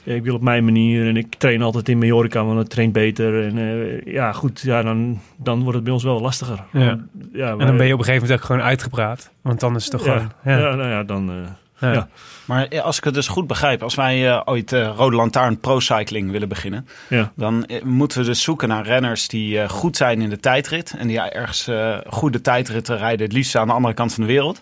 ik 0.03 0.23
wil 0.23 0.35
op 0.35 0.41
mijn 0.41 0.63
manier 0.63 1.07
en 1.07 1.17
ik 1.17 1.35
train 1.37 1.61
altijd 1.61 1.89
in 1.89 1.97
Mallorca, 1.97 2.45
want 2.45 2.57
het 2.59 2.69
traint 2.69 2.93
beter. 2.93 3.43
En 3.47 3.57
eh, 3.57 4.13
ja, 4.13 4.31
goed, 4.31 4.61
ja, 4.61 4.81
dan, 4.83 5.19
dan 5.37 5.59
wordt 5.59 5.75
het 5.75 5.83
bij 5.83 5.93
ons 5.93 6.03
wel 6.03 6.21
lastiger. 6.21 6.63
Ja. 6.73 6.85
Want, 6.85 7.01
ja, 7.33 7.49
En 7.51 7.57
dan 7.57 7.77
ben 7.77 7.87
je 7.87 7.93
op 7.93 7.99
een 7.99 8.05
gegeven 8.05 8.21
moment 8.27 8.39
ook 8.41 8.45
gewoon 8.45 8.61
uitgepraat. 8.61 9.31
Want 9.41 9.59
dan 9.59 9.75
is 9.75 9.83
het 9.83 9.91
toch 9.91 10.05
ja, 10.05 10.13
gewoon... 10.13 10.31
ja. 10.43 10.57
Ja. 10.69 10.75
nou 10.75 10.89
ja, 10.89 11.03
dan... 11.03 11.29
eh, 11.29 11.35
Ja. 11.79 11.91
ja. 11.93 12.07
Maar 12.45 12.81
als 12.81 12.97
ik 12.97 13.03
het 13.03 13.13
dus 13.13 13.27
goed 13.27 13.47
begrijp, 13.47 13.83
als 13.83 13.95
wij 13.95 14.29
eh, 14.29 14.41
ooit 14.45 14.73
eh, 14.73 14.93
Rode 14.95 15.15
Lantaarn 15.15 15.59
Pro 15.59 15.79
Cycling 15.79 16.31
willen 16.31 16.49
beginnen, 16.49 16.87
Ja. 17.09 17.31
dan 17.35 17.69
moeten 17.83 18.19
we 18.19 18.25
dus 18.25 18.41
zoeken 18.41 18.67
naar 18.67 18.85
renners 18.85 19.27
die 19.27 19.59
eh, 19.59 19.69
goed 19.69 19.97
zijn 19.97 20.21
in 20.21 20.29
de 20.29 20.39
tijdrit. 20.39 20.95
En 20.97 21.07
die 21.07 21.19
ergens 21.19 21.67
eh, 21.67 21.97
goede 22.07 22.41
tijdritten 22.41 22.97
rijden, 22.97 23.25
het 23.25 23.33
liefst 23.35 23.55
aan 23.55 23.67
de 23.67 23.73
andere 23.73 23.93
kant 23.93 24.13
van 24.13 24.23
de 24.23 24.29
wereld. 24.29 24.61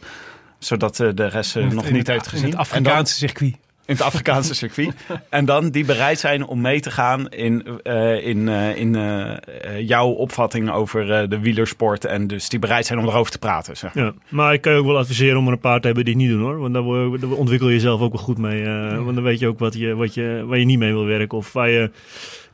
Zodat 0.60 1.00
eh, 1.00 1.10
de 1.13 1.28
rest 1.28 1.56
nog 1.56 1.89
niet 1.91 2.08
heeft 2.08 2.28
gezien. 2.28 2.45
En 2.45 2.52
dan- 2.52 2.60
Afrikaanse 2.60 3.15
circuit. 3.15 3.56
In 3.86 3.93
het 3.95 4.02
Afrikaanse 4.02 4.54
circuit. 4.65 4.93
En 5.30 5.45
dan 5.45 5.69
die 5.69 5.86
bereid 5.86 6.19
zijn 6.19 6.45
om 6.45 6.62
mee 6.62 6.80
te 6.80 6.91
gaan 6.91 7.30
in, 7.30 7.80
eh, 7.84 8.28
in, 8.28 8.50
eh, 8.50 8.78
in 8.78 8.95
eh, 8.95 9.80
jouw 9.80 10.08
opvatting 10.08 10.71
over 10.71 11.30
de 11.30 11.39
wielersport. 11.39 12.06
En 12.06 12.28
dus 12.28 12.50
die 12.50 12.60
bereid 12.60 12.86
zijn 12.86 13.00
om 13.00 13.08
erover 13.08 13.32
te 13.32 13.39
praten. 13.39 13.78
Zeg. 13.78 13.93
maar. 13.93 14.04
Ja, 14.04 14.13
maar 14.30 14.54
ik 14.54 14.62
kan 14.62 14.74
je 14.74 14.80
ook 14.80 14.86
wel 14.86 14.98
adviseren 14.98 15.38
om 15.38 15.48
er 15.48 15.54
een 15.54 15.60
paar 15.60 15.80
te 15.80 15.86
hebben 15.86 16.06
die 16.06 16.13
het 16.13 16.24
niet 16.24 16.32
doen 16.32 16.41
hoor. 16.41 16.60
Want 16.60 16.74
daar, 16.74 17.19
daar 17.19 17.38
ontwikkel 17.38 17.67
je 17.67 17.74
jezelf 17.74 18.02
ook 18.02 18.13
wel 18.13 18.21
goed 18.21 18.38
mee. 18.38 18.63
Want 19.04 19.15
dan 19.15 19.24
weet 19.24 19.39
je 19.39 19.48
ook 19.48 19.60
wat 19.60 19.74
je, 19.74 19.95
wat 19.95 20.13
je, 20.13 20.43
waar 20.48 20.58
je 20.58 20.65
niet 20.65 20.80
mee 20.80 20.93
wil 20.93 21.06
werken. 21.06 21.38
Of 21.38 21.54
waar 21.54 21.69
je, 21.69 21.91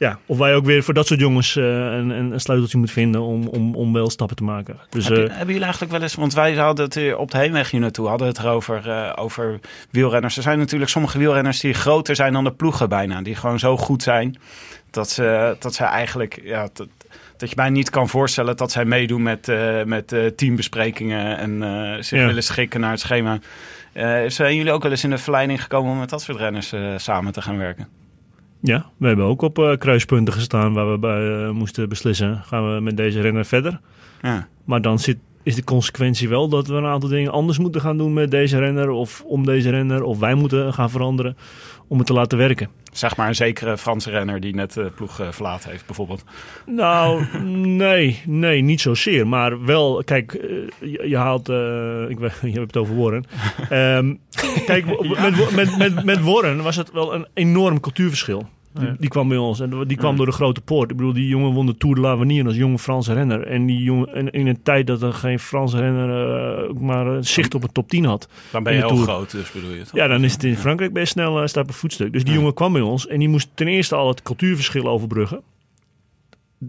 ja, 0.01 0.19
of 0.25 0.37
je 0.37 0.43
ook 0.53 0.65
weer 0.65 0.83
voor 0.83 0.93
dat 0.93 1.07
soort 1.07 1.19
jongens 1.19 1.55
eh, 1.55 1.63
een, 1.65 2.09
een, 2.09 2.31
een 2.31 2.39
sleuteltje 2.39 2.77
moet 2.77 2.91
vinden 2.91 3.21
om, 3.21 3.47
om, 3.47 3.75
om 3.75 3.93
wel 3.93 4.09
stappen 4.09 4.35
te 4.35 4.43
maken. 4.43 4.77
Dus 4.89 5.07
Heb 5.07 5.17
je- 5.17 5.23
eh, 5.23 5.29
hebben 5.29 5.47
jullie 5.47 5.61
eigenlijk 5.63 5.91
wel 5.91 6.01
eens, 6.01 6.15
want 6.15 6.33
wij 6.33 6.53
hadden 6.55 6.85
het 6.85 7.15
op 7.15 7.31
de 7.31 7.37
heenweg 7.37 7.71
hier 7.71 7.79
naartoe, 7.79 8.07
hadden 8.07 8.27
het 8.27 8.37
erover 8.39 8.89
eh, 8.89 9.11
over 9.15 9.59
wielrenners. 9.89 10.37
Er 10.37 10.43
zijn 10.43 10.57
natuurlijk 10.59 10.91
sommige 10.91 11.17
wielrenners 11.17 11.59
die 11.59 11.73
groter 11.73 12.15
zijn 12.15 12.33
dan 12.33 12.43
de 12.43 12.51
ploegen 12.51 12.89
bijna. 12.89 13.21
Die 13.21 13.35
gewoon 13.35 13.59
zo 13.59 13.77
goed 13.77 14.03
zijn 14.03 14.37
dat 14.91 15.09
ze, 15.09 15.55
dat 15.59 15.73
ze 15.73 15.83
eigenlijk, 15.83 16.41
ja, 16.43 16.67
dat, 16.73 16.87
dat 17.37 17.49
je 17.49 17.55
bijna 17.55 17.71
niet 17.71 17.89
kan 17.89 18.09
voorstellen 18.09 18.57
dat 18.57 18.71
zij 18.71 18.85
meedoen 18.85 19.23
met, 19.23 19.51
met 19.85 20.13
teambesprekingen 20.35 21.37
en 21.37 22.03
zich 22.03 22.19
Ja. 22.19 22.25
willen 22.25 22.43
schikken 22.43 22.79
naar 22.79 22.91
het 22.91 22.99
schema. 22.99 23.39
Zijn 24.27 24.55
jullie 24.55 24.71
ook 24.71 24.81
wel 24.83 24.91
eens 24.91 25.03
in 25.03 25.09
de 25.09 25.17
verleiding 25.17 25.61
gekomen 25.61 25.91
om 25.91 25.99
met 25.99 26.09
dat 26.09 26.21
soort 26.21 26.37
renners 26.37 26.73
samen 26.97 27.31
te 27.33 27.41
gaan 27.41 27.57
werken? 27.57 27.87
Ja, 28.61 28.85
we 28.97 29.07
hebben 29.07 29.25
ook 29.25 29.41
op 29.41 29.59
eh, 29.59 29.77
kruispunten 29.77 30.33
gestaan 30.33 30.73
waar 30.73 30.91
we 30.91 30.97
bij, 30.97 31.43
eh, 31.43 31.49
moesten 31.49 31.89
beslissen. 31.89 32.41
Gaan 32.45 32.73
we 32.75 32.81
met 32.81 32.97
deze 32.97 33.21
renner 33.21 33.45
verder? 33.45 33.79
Ja. 34.21 34.47
Maar 34.65 34.81
dan 34.81 34.99
zit, 34.99 35.17
is 35.43 35.55
de 35.55 35.63
consequentie 35.63 36.29
wel 36.29 36.49
dat 36.49 36.67
we 36.67 36.73
een 36.73 36.85
aantal 36.85 37.09
dingen 37.09 37.31
anders 37.31 37.57
moeten 37.57 37.81
gaan 37.81 37.97
doen 37.97 38.13
met 38.13 38.31
deze 38.31 38.59
renner. 38.59 38.89
Of 38.89 39.23
om 39.25 39.45
deze 39.45 39.69
renner. 39.69 40.03
Of 40.03 40.19
wij 40.19 40.35
moeten 40.35 40.73
gaan 40.73 40.89
veranderen 40.89 41.37
om 41.87 41.97
het 41.97 42.07
te 42.07 42.13
laten 42.13 42.37
werken. 42.37 42.69
Zeg 42.91 43.15
maar 43.15 43.27
een 43.27 43.35
zekere 43.35 43.77
Franse 43.77 44.09
renner 44.09 44.39
die 44.39 44.55
net 44.55 44.73
de 44.73 44.91
ploeg 44.95 45.19
eh, 45.19 45.31
verlaten 45.31 45.69
heeft 45.69 45.85
bijvoorbeeld. 45.85 46.23
Nou, 46.65 47.25
nee, 47.67 48.21
nee, 48.25 48.61
niet 48.61 48.81
zozeer. 48.81 49.27
Maar 49.27 49.65
wel, 49.65 50.03
kijk, 50.03 50.33
eh, 50.33 50.49
je, 50.79 51.09
je 51.09 51.17
haalt, 51.17 51.49
eh, 51.49 52.09
ik 52.09 52.19
weet, 52.19 52.33
je 52.53 52.59
hebt 52.59 52.73
het 52.73 52.77
over 52.77 52.97
Warren. 52.97 53.25
Ehm, 53.69 54.13
kijk, 54.65 54.85
met, 55.21 55.51
met, 55.55 55.77
met, 55.77 56.03
met 56.03 56.21
Warren 56.21 56.63
was 56.63 56.75
het 56.75 56.91
wel 56.91 57.13
een 57.13 57.27
enorm 57.33 57.79
cultuurverschil. 57.79 58.49
Die, 58.73 58.89
die 58.99 59.09
kwam 59.09 59.27
bij 59.27 59.37
ons 59.37 59.59
en 59.59 59.83
die 59.87 59.97
kwam 59.97 60.15
door 60.15 60.25
de 60.25 60.31
grote 60.31 60.61
poort. 60.61 60.91
Ik 60.91 60.97
bedoel, 60.97 61.13
die 61.13 61.27
jongen 61.27 61.51
won 61.51 61.65
de 61.65 61.77
Tour 61.77 61.95
de 61.95 62.01
l'Avenir 62.01 62.45
als 62.45 62.55
jonge 62.55 62.79
Franse 62.79 63.13
renner. 63.13 63.47
En 63.47 63.65
die 63.65 63.83
jongen, 63.83 64.13
in, 64.13 64.31
in 64.31 64.47
een 64.47 64.61
tijd 64.63 64.87
dat 64.87 65.01
er 65.01 65.13
geen 65.13 65.39
Franse 65.39 65.77
renner 65.77 66.09
eh, 66.69 66.73
maar 66.73 67.23
zicht 67.23 67.55
op 67.55 67.63
een 67.63 67.71
top 67.71 67.89
10 67.89 68.05
had. 68.05 68.29
Dan 68.51 68.63
ben 68.63 68.73
je 68.73 68.79
heel 68.79 68.87
Tour. 68.87 69.03
groot, 69.03 69.31
dus 69.31 69.51
bedoel 69.51 69.71
je 69.71 69.79
het? 69.79 69.89
Ja, 69.93 70.07
dan 70.07 70.23
is 70.23 70.33
het 70.33 70.43
in 70.43 70.57
Frankrijk 70.57 70.93
best 70.93 71.11
snel 71.11 71.41
uh, 71.41 71.47
staat 71.47 71.63
op 71.63 71.73
voetstuk. 71.73 72.13
Dus 72.13 72.23
die 72.23 72.33
jongen 72.33 72.53
kwam 72.53 72.73
bij 72.73 72.81
ons 72.81 73.07
en 73.07 73.19
die 73.19 73.29
moest 73.29 73.49
ten 73.53 73.67
eerste 73.67 73.95
al 73.95 74.07
het 74.07 74.21
cultuurverschil 74.21 74.87
overbruggen. 74.87 75.41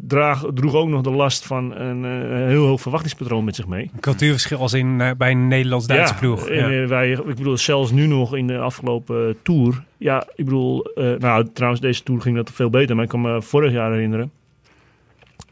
Draag, 0.01 0.45
droeg 0.55 0.75
ook 0.75 0.89
nog 0.89 1.01
de 1.01 1.11
last 1.11 1.47
van 1.47 1.77
een 1.77 2.05
uh, 2.05 2.47
heel 2.47 2.67
hoog 2.67 2.81
verwachtingspatroon 2.81 3.45
met 3.45 3.57
zich 3.57 3.67
mee. 3.67 3.91
Een 3.95 4.01
cultuurverschil 4.01 4.59
als 4.59 4.73
in 4.73 5.01
uh, 5.01 5.11
bij 5.19 5.31
een 5.31 5.49
Nederlands-Duitse 5.49 6.15
ja, 6.15 6.21
ploeg. 6.21 6.49
En, 6.49 6.73
ja. 6.73 6.87
wij, 6.87 7.11
ik 7.11 7.35
bedoel, 7.35 7.57
zelfs 7.57 7.91
nu 7.91 8.07
nog 8.07 8.37
in 8.37 8.47
de 8.47 8.59
afgelopen 8.59 9.37
tour. 9.43 9.85
Ja, 9.97 10.27
ik 10.35 10.45
bedoel, 10.45 10.91
uh, 10.95 11.19
nou 11.19 11.49
trouwens, 11.53 11.83
deze 11.83 12.03
tour 12.03 12.21
ging 12.21 12.37
dat 12.37 12.51
veel 12.51 12.71
beter. 12.71 12.95
Maar 12.95 13.05
ik 13.05 13.11
kan 13.11 13.21
me 13.21 13.43
vorig 13.43 13.73
jaar 13.73 13.93
herinneren 13.93 14.31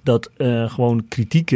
dat 0.02 0.30
gewoon 0.66 1.04
kritiek, 1.08 1.48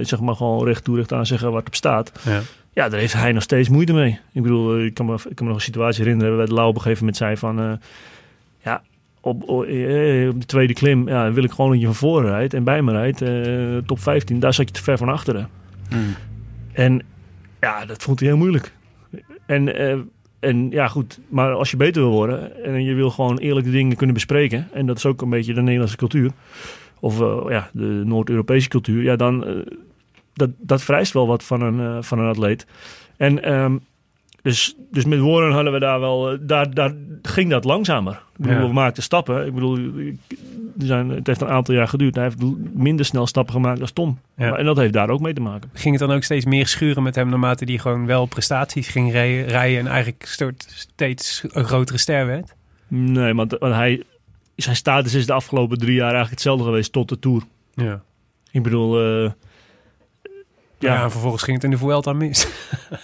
zeg 0.00 0.20
maar, 0.20 0.34
gewoon 0.34 0.64
recht 0.64 0.84
toe 0.84 0.96
recht 0.96 1.12
aan 1.12 1.26
zeggen 1.26 1.52
wat 1.52 1.66
op 1.66 1.74
staat. 1.74 2.20
Ja. 2.24 2.40
Ja, 2.72 2.88
daar 2.88 3.00
heeft 3.00 3.12
hij 3.12 3.32
nog 3.32 3.42
steeds 3.42 3.68
moeite 3.68 3.92
mee. 3.92 4.18
Ik 4.32 4.42
bedoel, 4.42 4.80
ik 4.80 4.94
kan 4.94 5.06
me, 5.06 5.14
ik 5.14 5.34
kan 5.34 5.34
me 5.36 5.44
nog 5.44 5.54
een 5.54 5.60
situatie 5.60 6.02
herinneren 6.02 6.36
waar 6.36 6.46
de 6.46 6.54
Lau 6.54 6.68
op 6.68 6.74
een 6.74 6.80
gegeven 6.80 7.04
moment 7.04 7.16
zei 7.16 7.36
van... 7.36 7.80
Ja, 8.62 8.82
op, 9.20 9.48
op, 9.48 9.64
eh, 9.64 10.28
op, 10.28 10.40
de 10.40 10.46
tweede 10.46 10.72
klim 10.72 11.08
ja, 11.08 11.32
wil 11.32 11.44
ik 11.44 11.50
gewoon 11.50 11.70
dat 11.70 11.80
je 11.80 11.86
van 11.86 11.94
voren 11.94 12.30
rijdt 12.30 12.54
en 12.54 12.64
bij 12.64 12.82
me 12.82 12.92
rijdt. 12.92 13.22
Uh, 13.22 13.76
top 13.86 14.00
15, 14.00 14.40
daar 14.40 14.54
zat 14.54 14.68
je 14.68 14.74
te 14.74 14.82
ver 14.82 14.98
van 14.98 15.08
achteren. 15.08 15.48
Mm. 15.90 16.14
En 16.72 17.02
ja, 17.60 17.84
dat 17.84 18.02
vond 18.02 18.20
hij 18.20 18.28
heel 18.28 18.38
moeilijk. 18.38 18.72
En, 19.46 19.76
eh, 19.76 19.98
en 20.40 20.70
ja, 20.70 20.88
goed, 20.88 21.20
maar 21.28 21.52
als 21.52 21.70
je 21.70 21.76
beter 21.76 22.02
wil 22.02 22.10
worden 22.10 22.64
en 22.64 22.84
je 22.84 22.94
wil 22.94 23.10
gewoon 23.10 23.38
eerlijke 23.38 23.70
dingen 23.70 23.96
kunnen 23.96 24.14
bespreken, 24.14 24.68
en 24.72 24.86
dat 24.86 24.96
is 24.96 25.06
ook 25.06 25.22
een 25.22 25.30
beetje 25.30 25.54
de 25.54 25.62
Nederlandse 25.62 25.96
cultuur, 25.96 26.30
of 27.00 27.20
eh, 27.20 27.44
ja, 27.48 27.70
de 27.72 28.02
Noord-Europese 28.04 28.68
cultuur, 28.68 29.02
ja, 29.02 29.16
dan 29.16 29.46
eh, 29.46 29.54
dat, 30.32 30.50
dat 30.58 30.82
vereist 30.82 31.12
wel 31.12 31.26
wat 31.26 31.44
van 31.44 31.60
een, 31.62 31.80
eh, 31.80 32.02
van 32.02 32.18
een 32.18 32.28
atleet. 32.28 32.66
En 33.16 33.42
ehm, 33.42 33.76
dus, 34.42 34.74
dus 34.90 35.04
met 35.04 35.18
Warren 35.18 35.52
hadden 35.52 35.72
we 35.72 35.78
daar 35.78 36.00
wel, 36.00 36.30
eh, 36.32 36.38
daar, 36.40 36.74
daar 36.74 36.94
ging 37.22 37.50
dat 37.50 37.64
langzamer. 37.64 38.12
Ik 38.12 38.18
bedoel, 38.36 38.60
Ja. 38.60 38.66
we 38.66 38.72
maakten 38.72 39.02
stappen. 39.02 39.46
Ik 39.46 39.54
bedoel, 39.54 39.78
zijn, 40.78 41.08
het 41.08 41.26
heeft 41.26 41.40
een 41.40 41.48
aantal 41.48 41.74
jaar 41.74 41.88
geduurd. 41.88 42.14
Hij 42.14 42.24
heeft 42.24 42.42
minder 42.74 43.04
snel 43.06 43.26
stappen 43.26 43.54
gemaakt 43.54 43.78
dan 43.78 43.92
Tom. 43.92 44.18
Ja. 44.36 44.50
Maar- 44.50 44.58
En 44.58 44.64
dat 44.64 44.76
heeft 44.76 44.92
daar 44.92 45.08
ook 45.10 45.20
mee 45.20 45.32
te 45.32 45.40
maken. 45.40 45.70
Ging 45.72 45.98
het 45.98 46.08
dan 46.08 46.16
ook 46.16 46.22
steeds 46.22 46.44
meer 46.44 46.66
schuren 46.66 47.02
met 47.02 47.14
hem 47.14 47.28
naarmate 47.28 47.64
hij 47.64 47.78
gewoon 47.78 48.06
wel 48.06 48.26
prestaties 48.26 48.88
ging 48.88 49.12
rijden, 49.12 49.46
rijden 49.46 49.78
en 49.78 49.86
eigenlijk 49.86 50.24
steeds 50.66 51.44
een 51.48 51.64
grotere 51.64 51.98
ster 51.98 52.26
werd? 52.26 52.54
Nee, 52.88 53.34
want, 53.34 53.56
want 53.58 53.74
hij, 53.74 54.02
zijn 54.56 54.76
status 54.76 55.14
is 55.14 55.26
de 55.26 55.32
afgelopen 55.32 55.78
drie 55.78 55.94
jaar 55.94 56.02
eigenlijk 56.02 56.30
hetzelfde 56.30 56.64
geweest 56.64 56.92
tot 56.92 57.08
de 57.08 57.18
Tour. 57.18 57.42
Ja. 57.74 58.02
Ik 58.50 58.62
bedoel, 58.62 59.00
eh, 59.24 59.30
Ja. 60.80 60.94
ja, 60.94 61.02
en 61.02 61.10
vervolgens 61.10 61.42
ging 61.42 61.56
het 61.56 61.64
in 61.64 61.70
de 61.70 61.78
Vuelta 61.78 62.12
mis. 62.12 62.46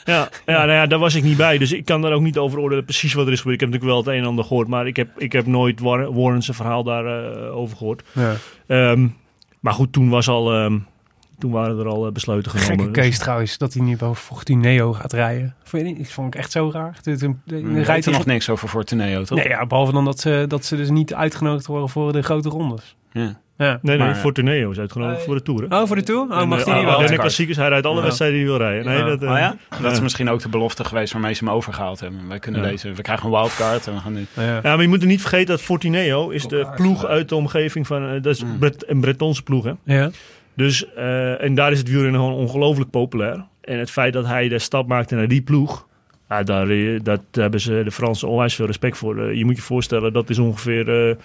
ja, 0.05 0.29
ja, 0.47 0.59
nou 0.59 0.71
ja, 0.71 0.87
daar 0.87 0.99
was 0.99 1.15
ik 1.15 1.23
niet 1.23 1.37
bij. 1.37 1.59
Dus 1.59 1.73
ik 1.73 1.85
kan 1.85 2.03
daar 2.03 2.13
ook 2.13 2.23
niet 2.23 2.39
over 2.39 2.59
oordelen 2.59 2.85
precies 2.85 3.15
wat 3.15 3.27
er 3.27 3.33
is 3.33 3.39
gebeurd. 3.41 3.55
Ik 3.55 3.67
heb 3.69 3.71
natuurlijk 3.71 3.97
wel 4.05 4.05
het 4.13 4.15
een 4.15 4.23
en 4.25 4.29
ander 4.29 4.45
gehoord. 4.45 4.69
Maar 4.69 4.87
ik 4.87 4.97
heb, 4.97 5.09
ik 5.21 5.33
heb 5.33 5.47
nooit 5.47 5.81
War- 5.81 6.13
Warren's 6.15 6.49
verhaal 6.53 6.85
daarover 6.85 7.51
over 7.51 7.77
gehoord. 7.77 8.03
Ja. 8.13 8.35
Ehm, 8.67 9.07
maar 9.61 9.73
goed, 9.73 9.93
toen, 9.93 10.09
was 10.09 10.29
al, 10.29 10.53
ehm, 10.53 10.79
toen 11.39 11.51
waren 11.51 11.79
er 11.79 11.87
al 11.87 12.07
eh, 12.07 12.13
besluiten 12.13 12.51
genomen. 12.51 12.85
Gekke 12.85 13.01
keus 13.01 13.19
trouwens, 13.19 13.59
dat 13.59 13.73
hij 13.75 13.83
nu 13.83 13.97
boven 13.97 14.23
Fortuneo 14.23 14.93
gaat 14.93 15.13
rijden. 15.13 15.55
Vond 15.65 15.83
je 15.83 15.89
niet? 15.89 15.99
Ik 15.99 16.11
vond 16.11 16.35
ik 16.35 16.41
echt 16.41 16.53
zo 16.53 16.71
raar. 16.73 16.99
Een- 17.05 17.85
rijdt 17.85 18.05
hij 18.05 18.15
nog 18.15 18.27
niks 18.27 18.49
over 18.51 18.69
Fortuneo, 18.69 19.23
toch? 19.25 19.39
Nee, 19.39 19.49
ja, 19.49 19.67
behalve 19.67 19.93
dan 19.93 20.05
dat 20.05 20.21
ze, 20.21 20.45
dat 20.49 20.65
ze 20.65 20.77
dus 20.77 20.91
niet 20.91 21.15
uitgenodigd 21.15 21.67
worden 21.67 21.89
voor 21.89 22.13
de 22.13 22.23
grote 22.23 22.49
rondes. 22.49 22.97
Ja. 23.13 23.41
Ja. 23.59 23.79
Nee, 23.83 23.97
nee, 23.97 24.07
Maar- 24.07 24.17
Fortuneo 24.17 24.71
is 24.71 24.79
uitgenodigd 24.79 25.23
voor 25.23 25.35
de 25.35 25.43
Tour. 25.43 25.63
hè? 25.69 25.81
Oh, 25.81 25.87
voor 25.87 25.97
de 25.97 26.03
Tour? 26.03 26.21
Oh, 26.31 26.41
En, 26.41 26.49
mag 26.49 26.59
eh, 26.59 26.65
hij 26.65 26.75
niet 26.75 26.85
wel? 26.85 26.93
Ardennen 26.93 26.97
Wildcard. 26.99 27.21
klassiekers, 27.21 27.57
hij 27.59 27.69
rijdt 27.69 27.87
alle 27.87 27.97
Ja. 27.97 28.03
wedstrijden 28.03 28.39
die 28.39 28.49
hij 28.49 28.59
wil 28.59 28.67
rijden. 28.67 28.87
Nee, 28.87 28.99
Ja. 28.99 29.05
dat, 29.05 29.23
eh, 29.23 29.31
Oh 29.31 29.39
ja? 29.39 29.57
Dat 29.83 29.93
is 29.93 30.01
misschien 30.01 30.31
ook 30.31 30.41
de 30.43 30.49
belofte 30.49 30.85
geweest 30.85 31.13
waarmee 31.13 31.35
ze 31.35 31.45
hem 31.45 31.53
overgehaald 31.55 32.01
hebben. 32.01 32.29
Wij 32.29 32.39
kunnen 32.39 32.63
Ja. 32.63 32.69
deze, 32.69 32.93
we 32.93 33.03
krijgen 33.03 33.27
een 33.27 33.33
wildcard 33.33 33.87
en 33.87 33.95
we 33.95 34.01
gaan 34.01 34.13
nu... 34.13 34.27
Ja. 34.37 34.43
Ja, 34.45 34.61
maar 34.63 34.83
je 34.83 34.89
moet 34.89 35.01
er 35.01 35.07
niet 35.09 35.21
vergeten 35.21 35.47
dat 35.47 35.61
Fortuneo 35.63 36.29
is 36.31 36.47
de 36.47 36.67
ploeg 36.77 37.07
uit 37.07 37.29
de 37.29 37.35
omgeving 37.35 37.87
van... 37.87 38.03
eh, 38.09 38.23
dat 38.23 38.35
is 38.35 38.45
Mm. 38.45 38.59
Bret- 38.59 38.89
een 38.89 39.01
Bretonse 39.01 39.43
ploeg, 39.43 39.65
hè? 39.65 39.73
Ja. 39.85 40.11
Dus, 40.55 40.95
eh, 40.95 41.43
en 41.43 41.55
daar 41.55 41.73
is 41.73 41.79
het 41.79 41.89
wielrennen 41.89 42.21
gewoon 42.21 42.35
ongelooflijk 42.37 42.91
populair. 42.91 43.45
En 43.61 43.79
het 43.79 43.91
feit 43.91 44.13
dat 44.13 44.27
hij 44.27 44.49
de 44.49 44.59
stap 44.59 44.87
maakte 44.89 45.15
naar 45.15 45.29
die 45.29 45.43
ploeg... 45.43 45.87
Ja, 46.29 46.43
daar, 46.43 46.67
dat 47.03 47.21
hebben 47.33 47.61
ze 47.61 47.81
de 47.85 47.91
Fransen 47.91 48.29
onwijs 48.29 48.55
veel 48.55 48.67
respect 48.67 48.97
voor. 48.99 49.35
Je 49.35 49.45
moet 49.45 49.57
je 49.57 49.63
voorstellen, 49.63 50.13
dat 50.13 50.31
is 50.31 50.39
ongeveer... 50.39 51.09
eh, 51.09 51.17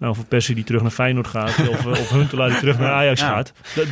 nou, 0.00 0.14
voor 0.14 0.24
Persie 0.24 0.54
die 0.54 0.64
terug 0.64 0.82
naar 0.82 0.90
Feyenoord 0.90 1.26
gaat... 1.26 1.58
of, 1.70 1.86
of 1.86 2.10
Huntelaar 2.10 2.48
die 2.48 2.58
terug 2.58 2.78
naar 2.78 2.92
Ajax 2.92 3.20
Ja. 3.20 3.26
gaat. 3.28 3.52
Dat, 3.74 3.86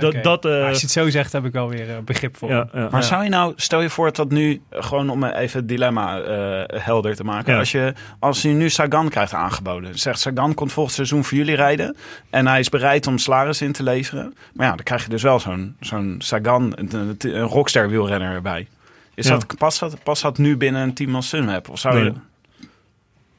dat, 0.00 0.22
dat, 0.24 0.44
eh, 0.44 0.66
als 0.66 0.76
je 0.76 0.82
het 0.82 0.90
zo 0.90 1.10
zegt, 1.10 1.32
heb 1.32 1.44
ik 1.44 1.52
wel 1.52 1.68
weer 1.68 1.90
eh, 1.90 1.98
begrip 2.04 2.36
voor. 2.36 2.48
ja, 2.50 2.68
ja. 2.72 2.88
Maar 2.90 3.02
zou 3.02 3.22
je 3.24 3.28
nou, 3.30 3.52
stel 3.56 3.80
je 3.80 3.90
voor 3.90 4.12
dat 4.12 4.30
nu, 4.30 4.60
eh, 4.68 4.82
gewoon 4.82 5.10
om 5.10 5.24
even 5.24 5.58
het 5.58 5.68
dilemma 5.68 6.20
eh, 6.20 6.80
helder 6.82 7.16
te 7.16 7.24
maken. 7.24 7.52
Ja. 7.52 7.58
Als, 7.58 7.72
je, 7.72 7.92
als 8.18 8.42
je 8.42 8.48
nu 8.48 8.70
Sagan 8.70 9.08
krijgt 9.08 9.34
aangeboden. 9.34 9.98
Zegt 9.98 10.20
Sagan 10.20 10.54
komt 10.54 10.72
volgend 10.72 10.94
seizoen 10.94 11.24
voor 11.24 11.38
jullie 11.38 11.56
rijden. 11.56 11.96
En 12.30 12.46
hij 12.46 12.60
is 12.60 12.68
bereid 12.68 13.06
om 13.06 13.18
salaris 13.18 13.62
in 13.62 13.72
te 13.72 13.82
leveren. 13.82 14.34
Maar 14.54 14.66
ja, 14.66 14.74
dan 14.74 14.84
krijg 14.84 15.02
je 15.02 15.08
dus 15.10 15.22
wel 15.22 15.40
zo'n 15.40 15.76
zo'n 15.80 16.14
Sagan, 16.18 16.72
een, 16.76 16.94
een, 16.94 17.16
een 17.20 17.42
rockster 17.42 17.88
wielrenner 17.88 18.34
erbij. 18.34 18.68
Is 19.14 19.26
Ja. 19.26 19.32
dat, 19.32 19.56
past, 19.58 19.80
dat, 19.80 20.02
past 20.02 20.22
dat 20.22 20.38
nu 20.38 20.56
binnen 20.56 20.82
een 20.82 20.94
team 20.94 21.14
als 21.14 21.28
Sunweb? 21.28 21.68
Of 21.68 21.78
zou 21.78 22.04
je... 22.04 22.12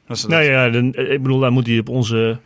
Dat 0.10 0.26
Nou 0.28 0.44
ja, 0.44 0.70
dan, 0.70 0.94
eh, 0.94 1.12
ik 1.12 1.22
bedoel, 1.22 1.40
daar 1.40 1.52
moet 1.52 1.68
hij 1.68 1.80
op 1.80 1.90
onze, 1.90 2.38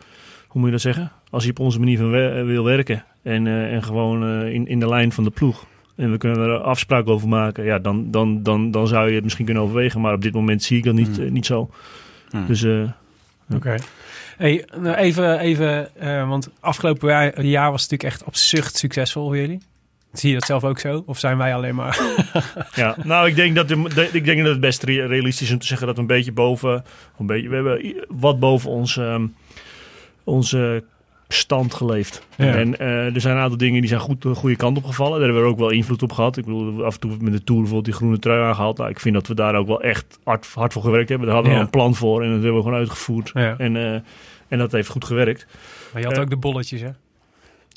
hoe 0.48 0.56
moet 0.62 0.66
je 0.66 0.72
dat 0.72 0.82
zeggen? 0.82 1.12
Als 1.30 1.44
hij 1.44 1.52
op 1.52 1.60
onze 1.60 1.80
manier 1.80 1.98
van 1.98 2.10
wer- 2.10 2.40
eh, 2.40 2.46
wil 2.46 2.64
werken 2.64 3.06
en, 3.24 3.48
eh, 3.48 3.74
en 3.74 3.84
gewoon 3.84 4.24
eh, 4.24 4.54
in, 4.54 4.68
in 4.68 4.80
de 4.80 4.88
lijn 4.88 5.12
van 5.12 5.24
de 5.24 5.30
ploeg. 5.30 5.66
En 5.96 6.12
we 6.12 6.18
kunnen 6.18 6.40
er 6.40 6.58
afspraken 6.58 7.12
over 7.12 7.28
maken. 7.28 7.64
Ja, 7.64 7.80
dan, 7.80 8.12
dan, 8.12 8.44
dan, 8.44 8.72
dan 8.72 8.88
zou 8.88 9.08
je 9.10 9.14
het 9.16 9.24
misschien 9.24 9.46
kunnen 9.46 9.64
overwegen. 9.64 10.02
Maar 10.02 10.14
op 10.14 10.22
dit 10.22 10.34
moment 10.34 10.64
zie 10.64 10.78
ik 10.78 10.84
dat 10.84 10.94
niet, 10.94 11.18
Hmm. 11.18 11.32
niet 11.32 11.46
zo. 11.46 11.70
Dus 12.48 12.64
eh, 12.64 12.82
Oké. 13.56 13.76
Hey, 14.38 14.66
nou 14.82 14.96
even, 14.96 15.40
even 15.40 15.96
eh, 15.96 16.28
want 16.30 16.50
afgelopen 16.60 17.10
jaar, 17.10 17.42
jaar 17.46 17.72
was 17.72 17.82
het 17.82 17.92
natuurlijk 17.92 18.20
echt 18.20 18.28
absurd 18.28 18.76
succesvol 18.76 19.26
voor 19.26 19.38
jullie. 19.38 19.60
Zie 20.14 20.30
je 20.30 20.36
dat 20.36 20.46
zelf 20.46 20.64
ook 20.64 20.80
zo? 20.80 21.04
Of 21.06 21.20
zijn 21.20 21.38
wij 21.38 21.56
alleen 21.56 21.76
maar... 21.76 22.00
ja, 22.76 22.96
nou, 23.04 23.28
ik 23.28 23.36
denk 23.36 23.56
dat, 23.56 23.68
de, 23.68 23.82
de- 23.96 24.10
ik 24.14 24.26
denk 24.26 24.40
dat 24.42 24.52
het 24.52 24.60
best 24.60 24.84
re- 24.84 25.06
realistisch 25.06 25.48
is 25.48 25.54
om 25.54 25.60
te 25.60 25.68
zeggen 25.68 25.88
dat 25.88 25.96
we 25.96 26.02
een 26.02 26.08
beetje 26.08 26.32
boven, 26.32 26.84
een 27.20 27.26
beetje, 27.26 27.50
we 27.50 27.56
hebben 27.56 27.96
wat 28.10 28.40
boven 28.40 28.70
ons, 28.70 28.98
ehm, 28.98 29.28
onze 30.24 30.84
stand 31.28 31.74
geleefd. 31.74 32.28
Ja. 32.38 32.54
En 32.56 32.80
eh, 32.80 33.14
er 33.16 33.22
zijn 33.22 33.36
een 33.36 33.42
aantal 33.42 33.58
dingen 33.58 33.80
die 33.80 33.90
zijn 33.90 34.02
goed 34.02 34.22
de 34.22 34.36
goede 34.36 34.56
kant 34.56 34.78
op 34.78 34.86
gevallen. 34.86 35.14
Daar 35.20 35.28
hebben 35.28 35.44
we 35.44 35.50
ook 35.50 35.58
wel 35.60 35.70
invloed 35.70 36.04
op 36.04 36.12
gehad. 36.12 36.38
Ik 36.38 36.46
bedoel, 36.46 36.86
af 36.86 36.94
en 36.94 37.00
toe 37.00 37.12
met 37.20 37.34
de 37.34 37.44
Tour 37.44 37.62
bijvoorbeeld 37.62 37.86
die 37.86 37.94
groene 37.94 38.20
trui 38.20 38.42
aangehaald. 38.42 38.78
Nou, 38.78 38.90
ik 38.90 39.00
vind 39.00 39.14
dat 39.16 39.28
we 39.28 39.34
daar 39.36 39.56
ook 39.56 39.68
wel 39.68 39.82
echt 39.82 40.20
hard, 40.24 40.48
hard 40.54 40.74
voor 40.74 40.82
gewerkt 40.82 41.10
hebben. 41.10 41.28
Daar 41.28 41.36
hadden 41.36 41.54
we 41.54 41.60
Ja. 41.60 41.64
een 41.66 41.72
plan 41.72 41.96
voor 41.96 42.22
en 42.24 42.28
dat 42.32 42.36
hebben 42.42 42.56
we 42.56 42.64
gewoon 42.64 42.78
uitgevoerd. 42.80 43.32
Ja. 43.34 43.56
En, 43.58 43.76
eh, 43.76 43.94
en 44.48 44.58
dat 44.58 44.72
heeft 44.72 44.90
goed 44.90 45.06
gewerkt. 45.06 45.46
Maar 45.94 46.02
je 46.02 46.08
had 46.08 46.16
Eh, 46.18 46.22
ook 46.24 46.30
de 46.30 46.38
bolletjes, 46.38 46.82
hè? 46.82 46.90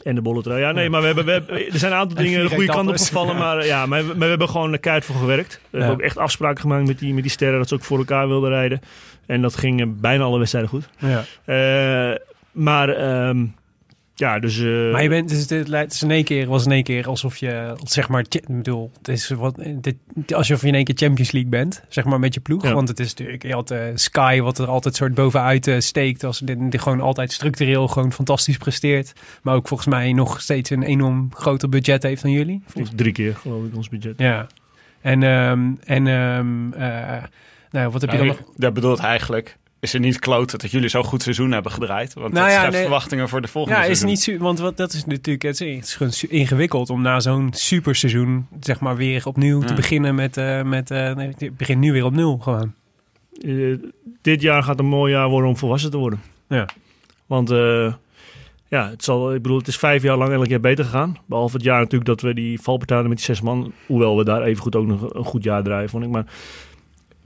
En 0.07 0.15
de 0.15 0.21
bolletrui. 0.23 0.61
Ja, 0.61 0.73
nee, 0.73 0.91
maar 0.91 1.01
we 1.01 1.07
hebben, 1.07 1.25
we 1.25 1.31
hebben, 1.33 1.57
er 1.73 1.79
zijn 1.79 1.93
een 1.93 1.99
aantal 1.99 2.17
En 2.19 2.25
dingen 2.25 2.43
de 2.43 2.49
goede 2.49 2.67
kant 2.73 2.89
op 2.89 2.97
gevallen. 2.97 3.37
Maar, 3.37 3.67
ja, 3.67 3.87
maar, 3.87 4.01
we- 4.01 4.07
maar 4.09 4.19
we 4.19 4.25
hebben 4.25 4.49
gewoon 4.49 4.71
de 4.73 4.79
keihard 4.79 5.07
voor 5.07 5.17
gewerkt. 5.17 5.61
We 5.71 5.79
hebben 5.79 5.97
ook 5.97 6.03
echt 6.03 6.19
afspraken 6.19 6.61
gemaakt 6.61 6.87
met 6.87 6.99
die, 6.99 7.15
met 7.15 7.23
die 7.23 7.33
sterren 7.33 7.59
dat 7.59 7.69
ze 7.69 7.75
ook 7.75 7.85
voor 7.85 7.99
elkaar 7.99 8.29
wilden 8.29 8.51
rijden. 8.51 8.81
En 9.27 9.43
dat 9.43 9.57
ging 9.57 9.81
eh, 9.81 9.87
bijna 9.91 10.25
alle 10.25 10.39
wedstrijden 10.39 10.71
goed. 10.71 10.89
Ja. 10.99 11.25
Eh, 11.45 12.19
maar 12.53 12.89
ehm, 12.89 13.45
ja, 14.19 14.39
dus... 14.39 14.59
eh, 14.59 14.93
Maar 14.93 15.03
je 15.03 15.09
bent, 15.09 15.29
dus 15.29 15.51
het, 15.51 15.69
het 15.71 15.93
is 15.93 16.03
in 16.03 16.11
één 16.11 16.25
keer, 16.25 16.47
was 16.47 16.65
in 16.65 16.73
één 16.73 16.83
keer 16.83 17.07
alsof 17.09 17.37
je, 17.37 17.75
zeg 17.83 18.09
maar, 18.09 18.25
ik 18.29 18.47
bedoel, 18.49 18.91
het 18.99 19.09
is 19.09 19.29
wat, 19.29 19.63
dit, 19.75 19.97
alsof 20.35 20.61
je 20.61 20.67
in 20.67 20.75
één 20.75 20.85
keer 20.85 20.95
Champions 20.97 21.31
League 21.31 21.51
bent, 21.51 21.83
zeg 21.89 22.05
maar, 22.05 22.19
met 22.19 22.35
je 22.35 22.41
ploeg. 22.41 22.63
Ja. 22.63 22.73
Want 22.73 22.89
het 22.89 23.01
is 23.01 23.09
natuurlijk, 23.15 23.43
je 23.43 23.53
had 23.53 23.71
eh, 23.71 23.81
Sky, 23.95 24.41
wat 24.41 24.59
er 24.59 24.67
altijd 24.67 24.97
soort 24.97 25.15
bovenuit 25.15 25.67
eh, 25.67 25.79
steekt, 25.79 26.25
als 26.25 26.39
dit, 26.39 26.71
dit 26.71 26.81
gewoon 26.81 27.01
altijd 27.01 27.33
structureel 27.33 27.89
gewoon 27.89 28.13
fantastisch 28.13 28.57
presteert. 28.57 29.13
Maar 29.43 29.55
ook 29.55 29.69
volgens 29.69 29.89
mij 29.89 30.13
nog 30.13 30.41
steeds 30.41 30.71
een 30.71 30.83
enorm 30.83 31.29
groter 31.35 31.69
budget 31.69 32.03
heeft 32.03 32.23
dan 32.23 32.31
jullie. 32.31 32.63
Drie 32.95 33.13
keer 33.13 33.35
geloof 33.37 33.67
ik 33.67 33.77
ons 33.77 33.89
budget. 33.89 34.15
Ja. 34.19 34.47
En, 35.01 35.23
ehm, 35.23 35.71
en 35.85 36.07
ehm, 36.07 36.73
eh, 36.73 37.23
nou, 37.71 37.91
wat 37.91 38.01
heb 38.01 38.11
je 38.11 38.17
dan 38.17 38.27
nog? 38.27 38.43
Dat 38.57 38.75
bedoelt 38.75 38.99
eigenlijk, 38.99 39.57
is 39.87 39.95
er 39.95 40.01
niet 40.01 40.19
kloten 40.19 40.59
dat 40.59 40.71
jullie 40.71 40.89
zo'n 40.89 41.05
goed 41.05 41.23
seizoen 41.23 41.53
hebben 41.53 41.73
gedraaid? 41.73 42.15
Want 42.15 42.33
Nou 42.33 42.45
dat 42.45 42.55
ja, 42.55 42.59
schept 42.59 42.73
nee. 42.73 42.83
verwachtingen 42.83 43.29
voor 43.29 43.41
de 43.41 43.49
volgende 43.49 43.79
Ja, 43.79 43.85
is 43.85 44.03
niet 44.03 44.37
want 44.39 44.59
wat, 44.59 44.77
dat 44.77 44.93
is 44.93 45.05
natuurlijk 45.05 45.43
het 45.43 45.61
is, 45.61 45.97
het 45.99 46.23
ingewikkeld 46.29 46.91
om 46.91 47.03
na 47.03 47.21
zo'n 47.21 47.49
superseizoen 47.53 48.47
zeg 48.61 48.81
maar 48.81 48.97
weer 48.97 49.27
opnieuw 49.27 49.61
te 49.61 49.69
Ja. 49.69 49.75
beginnen 49.75 50.15
met 50.15 50.37
eh 50.37 50.63
met 50.63 50.91
eh, 50.91 51.15
nee, 51.15 51.35
ik 51.39 51.57
begin 51.57 51.79
nu 51.79 51.93
weer 51.93 52.05
op 52.05 52.15
nul 52.15 52.39
gewoon. 52.39 52.73
Eh, 53.41 53.79
dit 54.23 54.41
jaar 54.43 54.63
gaat 54.63 54.79
een 54.79 54.87
mooi 54.87 55.13
jaar 55.13 55.29
worden 55.29 55.49
om 55.49 55.57
volwassen 55.57 55.91
te 55.91 55.97
worden. 55.97 56.21
Ja. 56.49 56.69
Want 57.27 57.51
eh, 57.51 57.93
ja, 58.69 58.91
het, 58.91 59.05
zal, 59.05 59.35
ik 59.35 59.43
bedoel, 59.43 59.59
het 59.59 59.69
is 59.69 59.77
vijf 59.77 60.03
jaar 60.03 60.17
lang 60.17 60.33
elk 60.33 60.47
jaar 60.47 60.61
beter 60.61 60.85
gegaan. 60.85 61.17
Behalve 61.27 61.57
het 61.57 61.65
jaar 61.65 61.79
natuurlijk 61.79 62.05
dat 62.05 62.21
we 62.21 62.35
die 62.35 62.61
valpartij 62.61 62.97
hadden 62.97 63.15
met 63.15 63.25
die 63.25 63.35
zes 63.35 63.45
man. 63.45 63.73
Hoewel 63.87 64.17
we 64.17 64.25
daar 64.25 64.43
even 64.43 64.63
goed 64.63 64.77
ook 64.77 64.87
nog 64.87 65.15
een 65.15 65.25
goed 65.25 65.43
jaar 65.43 65.63
draaien, 65.63 65.89
vond 65.89 66.05
ik. 66.05 66.11
Maar 66.11 66.25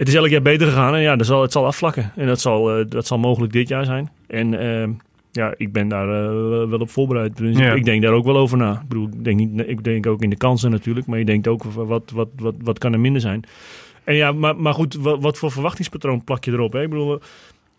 het 0.01 0.09
is 0.09 0.15
elk 0.15 0.29
jaar 0.29 0.43
beter 0.43 0.67
gegaan 0.67 0.95
en 0.95 1.01
ja, 1.01 1.17
dat 1.17 1.27
zal, 1.27 1.43
het 1.43 1.53
zal 1.53 1.67
afvlakken. 1.67 2.13
En 2.17 2.27
dat 2.27 2.41
zal, 2.41 2.79
eh, 2.79 2.85
dat 2.89 3.07
zal 3.07 3.19
mogelijk 3.19 3.53
dit 3.53 3.69
jaar 3.69 3.85
zijn. 3.85 4.11
En 4.27 4.59
eh, 4.61 4.89
ja, 5.33 5.55
ik 5.57 5.73
ben 5.73 5.89
daar 5.89 6.09
eh, 6.09 6.69
wel 6.69 6.79
op 6.79 6.91
voorbereid. 6.91 7.37
Dus 7.37 7.59
Ja. 7.59 7.73
Ik 7.73 7.85
denk 7.85 8.03
daar 8.03 8.13
ook 8.13 8.25
wel 8.25 8.37
over 8.37 8.59
na. 8.59 8.73
Ik 8.73 8.89
bedoel, 8.89 9.07
ik 9.07 9.25
denk, 9.25 9.39
niet, 9.39 9.69
ik 9.69 9.85
denk 9.85 10.07
ook 10.07 10.23
in 10.23 10.31
de 10.31 10.37
kansen 10.37 10.71
natuurlijk. 10.71 11.07
Maar 11.07 11.19
je 11.19 11.25
denkt 11.25 11.49
ook, 11.49 11.65
wat, 11.65 12.11
wat, 12.11 12.29
wat, 12.37 12.55
wat 12.63 12.79
kan 12.79 12.93
er 12.93 13.01
minder 13.01 13.21
zijn? 13.21 13.45
En 14.05 14.15
ja, 14.15 14.33
maar, 14.33 14.57
maar 14.57 14.75
goed, 14.75 14.95
wat, 14.95 15.23
wat 15.23 15.39
voor 15.39 15.51
verwachtingspatroon 15.51 16.25
plak 16.25 16.45
je 16.45 16.53
erop? 16.53 16.73
Hè? 16.73 16.83
Ik 16.83 16.91
bedoel, 16.91 17.21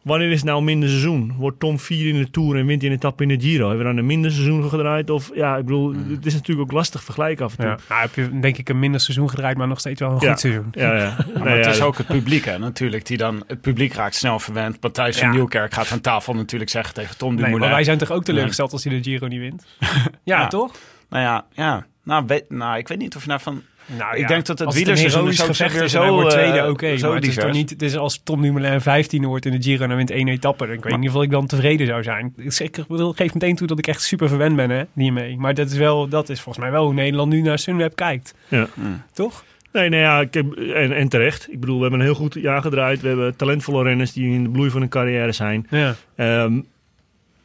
wanneer 0.01 0.29
is 0.29 0.35
het 0.35 0.43
nou 0.45 0.57
een 0.57 0.63
minder 0.63 0.89
seizoen? 0.89 1.33
Wordt 1.37 1.59
Tom 1.59 1.79
vier 1.79 2.07
in 2.07 2.17
de 2.21 2.29
Tour 2.31 2.57
en 2.57 2.65
wint 2.65 2.81
hij 2.81 2.89
een 2.89 2.95
etappe 2.95 3.23
in 3.23 3.29
de 3.29 3.39
Giro? 3.39 3.67
Hebben 3.67 3.85
we 3.85 3.91
dan 3.91 3.97
een 4.01 4.05
minder 4.05 4.31
seizoen 4.31 4.69
gedraaid? 4.69 5.09
Of 5.09 5.31
ja, 5.35 5.57
ik 5.57 5.65
bedoel, 5.65 5.93
het 6.09 6.25
is 6.25 6.33
natuurlijk 6.33 6.67
ook 6.69 6.75
lastig 6.75 7.03
vergelijken 7.03 7.45
af 7.45 7.51
en 7.51 7.57
toe. 7.57 7.67
Ja. 7.67 7.77
Nou, 7.89 8.01
heb 8.01 8.15
je 8.15 8.39
denk 8.39 8.57
ik 8.57 8.69
een 8.69 8.79
minder 8.79 8.99
seizoen 9.01 9.29
gedraaid, 9.29 9.57
maar 9.57 9.67
nog 9.67 9.79
steeds 9.79 9.99
wel 9.99 10.11
een 10.11 10.17
Ja. 10.19 10.29
goed 10.29 10.39
seizoen. 10.39 10.67
Ja, 10.71 10.95
ja. 10.95 10.99
Ja, 11.33 11.39
maar 11.39 11.55
het 11.55 11.65
ja, 11.65 11.71
is 11.71 11.81
ook 11.81 11.97
het 11.97 12.07
publiek, 12.07 12.45
hè, 12.45 12.57
natuurlijk. 12.59 13.05
Die 13.05 13.17
dan, 13.17 13.43
het 13.47 13.61
publiek 13.61 13.93
raakt 13.93 14.15
snel 14.15 14.39
verwend. 14.39 14.77
Matthijs 14.81 15.17
van 15.19 15.27
Ja. 15.27 15.33
Nieuwkerk 15.33 15.73
gaat 15.73 15.91
aan 15.91 16.01
tafel 16.01 16.33
natuurlijk 16.33 16.71
zeggen 16.71 16.93
tegen 16.93 17.17
Tom 17.17 17.27
Nee, 17.29 17.37
Dumoulin. 17.37 17.59
maar 17.67 17.75
wij 17.75 17.83
zijn 17.83 17.97
toch 17.97 18.11
ook 18.11 18.23
teleurgesteld 18.23 18.71
als 18.71 18.83
hij 18.83 18.93
de 19.01 19.03
Giro 19.09 19.27
niet 19.27 19.39
wint? 19.39 19.65
ja, 19.79 19.89
Ja. 20.23 20.47
toch? 20.47 20.75
Nou 21.09 21.23
ja, 21.23 21.45
ja. 21.53 21.85
Nou, 22.03 22.23
weet, 22.27 22.49
nou, 22.49 22.77
ik 22.77 22.87
weet 22.87 22.97
niet 22.97 23.15
of 23.15 23.21
je 23.21 23.27
nou 23.27 23.39
van... 23.41 23.61
Nou, 23.97 24.17
Ik 24.17 24.27
denk 24.27 24.45
dat 24.45 24.57
het 24.59 24.67
als 24.67 24.75
wielerseizoen 24.75 25.27
is 25.29 25.39
en 25.39 25.71
hij 25.71 25.87
zo, 25.87 26.11
wordt 26.11 26.29
tweede, 26.29 26.57
eh, 26.59 26.69
oké. 26.69 26.97
zo 26.97 27.07
maar 27.07 27.15
het 27.15 27.27
is 27.27 27.35
toch 27.35 27.51
niet, 27.51 27.69
het 27.69 27.81
is 27.81 27.95
als 27.97 28.21
Tom 28.23 28.41
Dumoulin 28.41 28.81
15 28.81 29.25
wordt 29.25 29.45
in 29.45 29.51
de 29.51 29.61
Giro 29.61 29.81
en 29.83 29.87
dan 29.87 29.97
wint 29.97 30.11
één 30.11 30.27
etappe. 30.27 30.65
Dan 30.65 30.75
ik 30.75 30.83
weet 30.83 30.97
niet 30.97 31.09
of 31.09 31.23
ik 31.23 31.31
dan 31.31 31.45
tevreden 31.47 31.87
zou 31.87 32.03
zijn. 32.03 32.33
Ik 32.37 32.51
zeg- 32.51 32.67
Ik 32.67 32.87
bedoel, 32.87 33.11
geef 33.13 33.33
meteen 33.33 33.55
toe 33.55 33.67
dat 33.67 33.77
ik 33.77 33.87
echt 33.87 34.01
super 34.01 34.27
verwend 34.29 34.55
ben 34.55 34.69
hè, 34.69 34.83
hiermee. 34.93 35.37
Maar 35.37 35.53
dat 35.53 35.69
is, 35.71 35.77
wel, 35.77 36.07
dat 36.07 36.29
is 36.29 36.41
volgens 36.41 36.63
mij 36.63 36.73
wel 36.73 36.83
hoe 36.85 36.93
Nederland 36.93 37.31
nu 37.31 37.41
naar 37.41 37.59
Sunweb 37.59 37.95
kijkt. 37.95 38.33
Ja. 38.47 38.67
Mm. 38.73 39.01
Toch? 39.13 39.43
Nee, 39.71 39.89
nee 39.89 39.99
ja, 39.99 40.19
ik 40.21 40.33
heb, 40.33 40.53
en, 40.53 40.91
en 40.95 41.07
terecht. 41.09 41.47
Ik 41.51 41.59
bedoel, 41.59 41.75
we 41.75 41.81
hebben 41.81 41.99
een 41.99 42.05
heel 42.05 42.15
goed 42.15 42.33
jaar 42.33 42.61
gedraaid. 42.61 43.01
We 43.01 43.07
hebben 43.07 43.35
talentvolle 43.35 43.83
renners 43.83 44.13
die 44.13 44.33
in 44.33 44.43
de 44.43 44.49
bloei 44.49 44.69
van 44.69 44.79
hun 44.79 44.89
carrière 44.89 45.31
zijn. 45.31 45.67
Ja. 45.69 45.95
Ehm, 46.15 46.59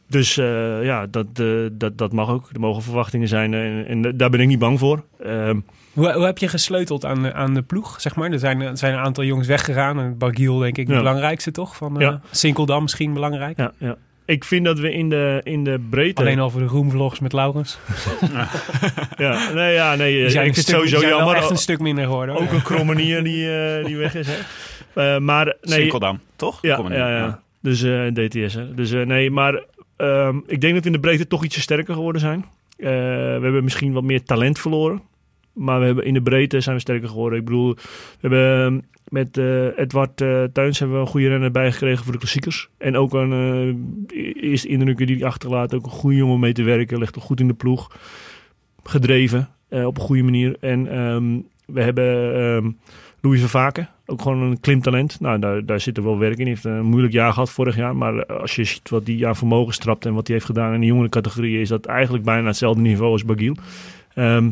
dus 0.09 0.37
eh, 0.37 0.83
ja, 0.83 1.05
dat, 1.07 1.25
eh, 1.33 1.45
dat, 1.71 1.97
dat 1.97 2.11
mag 2.13 2.29
ook. 2.29 2.49
Er 2.53 2.59
mogen 2.59 2.83
verwachtingen 2.83 3.27
zijn 3.27 3.53
en, 3.53 3.85
en 3.87 4.17
daar 4.17 4.29
ben 4.29 4.39
ik 4.39 4.47
niet 4.47 4.59
bang 4.59 4.79
voor. 4.79 5.03
Ehm, 5.23 5.59
Hoe, 5.97 6.11
hoe 6.13 6.25
heb 6.25 6.37
je 6.37 6.47
gesleuteld 6.47 7.05
aan, 7.05 7.23
de- 7.23 7.33
aan 7.33 7.53
de 7.53 7.61
ploeg, 7.61 8.01
zeg 8.01 8.15
maar? 8.15 8.31
Er 8.31 8.39
zijn, 8.39 8.61
er 8.61 8.77
zijn 8.77 8.93
een 8.93 8.99
aantal 8.99 9.23
jongens 9.23 9.47
weggegaan. 9.47 9.99
En 9.99 10.17
Bagiel 10.17 10.57
denk 10.57 10.77
ik 10.77 10.85
de 10.87 10.91
Ja. 10.93 10.97
belangrijkste, 10.97 11.51
toch? 11.51 11.75
Van, 11.75 11.95
eh 11.95 12.01
Ja. 12.01 12.21
Sinkeldam 12.31 12.81
misschien 12.81 13.13
belangrijk. 13.13 13.57
ja, 13.57 13.71
ja. 13.77 13.95
Ik 14.25 14.43
vind 14.43 14.65
dat 14.65 14.79
we 14.79 14.91
in 14.93 15.09
de, 15.09 15.41
in 15.43 15.63
de 15.63 15.79
breedte... 15.89 16.21
Alleen 16.21 16.39
al 16.39 16.49
voor 16.49 16.61
de 16.61 16.67
roomvlogs 16.67 17.19
met 17.19 17.33
Laurens. 17.33 17.77
Ja, 19.17 19.53
nee, 19.53 19.73
ja, 19.73 19.95
nee. 19.95 20.13
Die 20.13 20.25
ik 20.25 20.31
vind 20.31 20.55
het 20.55 20.65
sowieso 20.65 20.81
die 20.81 20.89
zijn 20.89 21.09
wel 21.09 21.17
jammer. 21.17 21.35
echt 21.35 21.49
een 21.49 21.57
stuk 21.57 21.79
minder 21.79 22.03
geworden. 22.03 22.35
hoor. 22.35 22.43
Ook 22.43 22.51
een 22.51 22.61
krommenier 22.61 23.23
die, 23.23 23.51
eh, 23.57 23.85
die 23.85 23.97
weg 23.97 24.15
is. 24.15 24.27
Hè. 24.27 24.33
Eh, 24.93 25.17
maar 25.19 25.45
nee, 25.45 25.79
Sinkeldam, 25.79 26.19
toch? 26.35 26.57
Ja, 26.61 26.81
ja, 26.89 27.09
ja. 27.17 27.39
Dus 27.61 27.83
eh, 27.83 28.01
DTS. 28.13 28.53
Hè. 28.53 28.73
Dus 28.73 28.91
eh, 28.91 29.05
nee, 29.05 29.31
maar 29.31 29.63
ehm, 29.97 30.37
ik 30.47 30.61
denk 30.61 30.73
dat 30.73 30.81
we 30.83 30.87
in 30.89 30.91
de 30.95 30.99
breedte 30.99 31.27
toch 31.27 31.43
ietsje 31.43 31.61
sterker 31.61 31.93
geworden 31.93 32.21
zijn. 32.21 32.45
Eh, 32.77 32.85
we 32.87 33.39
hebben 33.41 33.63
misschien 33.63 33.93
wat 33.93 34.03
meer 34.03 34.23
talent 34.23 34.59
verloren. 34.59 35.01
Maar 35.57 35.79
we 35.79 35.85
hebben, 35.85 36.05
in 36.05 36.13
de 36.13 36.21
breedte 36.21 36.61
zijn 36.61 36.75
we 36.75 36.81
sterker 36.81 37.09
geworden. 37.09 37.39
Ik 37.39 37.45
bedoel, 37.45 37.73
we 37.75 37.81
hebben 38.19 38.65
ehm, 38.65 38.79
met 39.07 39.37
eh, 39.37 39.79
Edward 39.79 40.21
eh 40.21 40.43
Tuins 40.43 40.79
hebben 40.79 40.97
we 40.97 41.03
een 41.03 41.09
goede 41.09 41.27
renner 41.27 41.51
bijgekregen 41.51 42.03
voor 42.03 42.13
de 42.13 42.19
klassiekers. 42.19 42.69
En 42.77 42.97
ook 42.97 43.13
een 43.13 43.31
eh, 44.07 44.43
eerste 44.43 44.67
indrukken 44.67 45.07
die 45.07 45.17
hij 45.17 45.25
achterlaat. 45.25 45.73
Ook 45.73 45.85
een 45.85 45.91
goede 45.91 46.17
jongen 46.17 46.39
mee 46.39 46.53
te 46.53 46.63
werken. 46.63 46.99
Ligt 46.99 47.15
er 47.15 47.21
goed 47.21 47.39
in 47.39 47.47
de 47.47 47.53
ploeg. 47.53 47.97
Gedreven 48.83 49.49
op 49.69 49.97
een 49.97 50.03
goede 50.03 50.23
manier. 50.23 50.57
En 50.59 50.91
ehm, 50.91 51.39
we 51.65 51.81
hebben 51.81 52.35
ehm, 52.35 52.71
Louis 53.21 53.39
Vervaken. 53.39 53.89
Ook 54.05 54.21
gewoon 54.21 54.41
een 54.41 54.59
klimtalent. 54.59 55.19
Nou, 55.19 55.39
daar, 55.39 55.65
daar 55.65 55.79
zit 55.79 55.97
er 55.97 56.03
wel 56.03 56.17
werk 56.17 56.37
in. 56.37 56.45
Hij 56.45 56.49
heeft 56.49 56.63
een 56.63 56.85
moeilijk 56.85 57.13
jaar 57.13 57.33
gehad 57.33 57.49
vorig 57.49 57.75
jaar. 57.75 57.95
Maar 57.95 58.25
als 58.25 58.55
je 58.55 58.63
ziet 58.63 58.89
wat 58.89 59.07
hij 59.07 59.27
aan 59.27 59.35
vermogen 59.35 59.73
strapt 59.73 60.05
en 60.05 60.13
wat 60.13 60.27
hij 60.27 60.35
heeft 60.35 60.47
gedaan 60.47 60.73
in 60.73 60.79
de 60.79 60.85
jongere 60.85 61.09
categorie, 61.09 61.61
is 61.61 61.69
dat 61.69 61.85
eigenlijk 61.85 62.23
bijna 62.23 62.47
hetzelfde 62.47 62.81
niveau 62.81 63.11
als 63.11 63.25
Bagiel. 63.25 63.55
Ehm, 64.13 64.49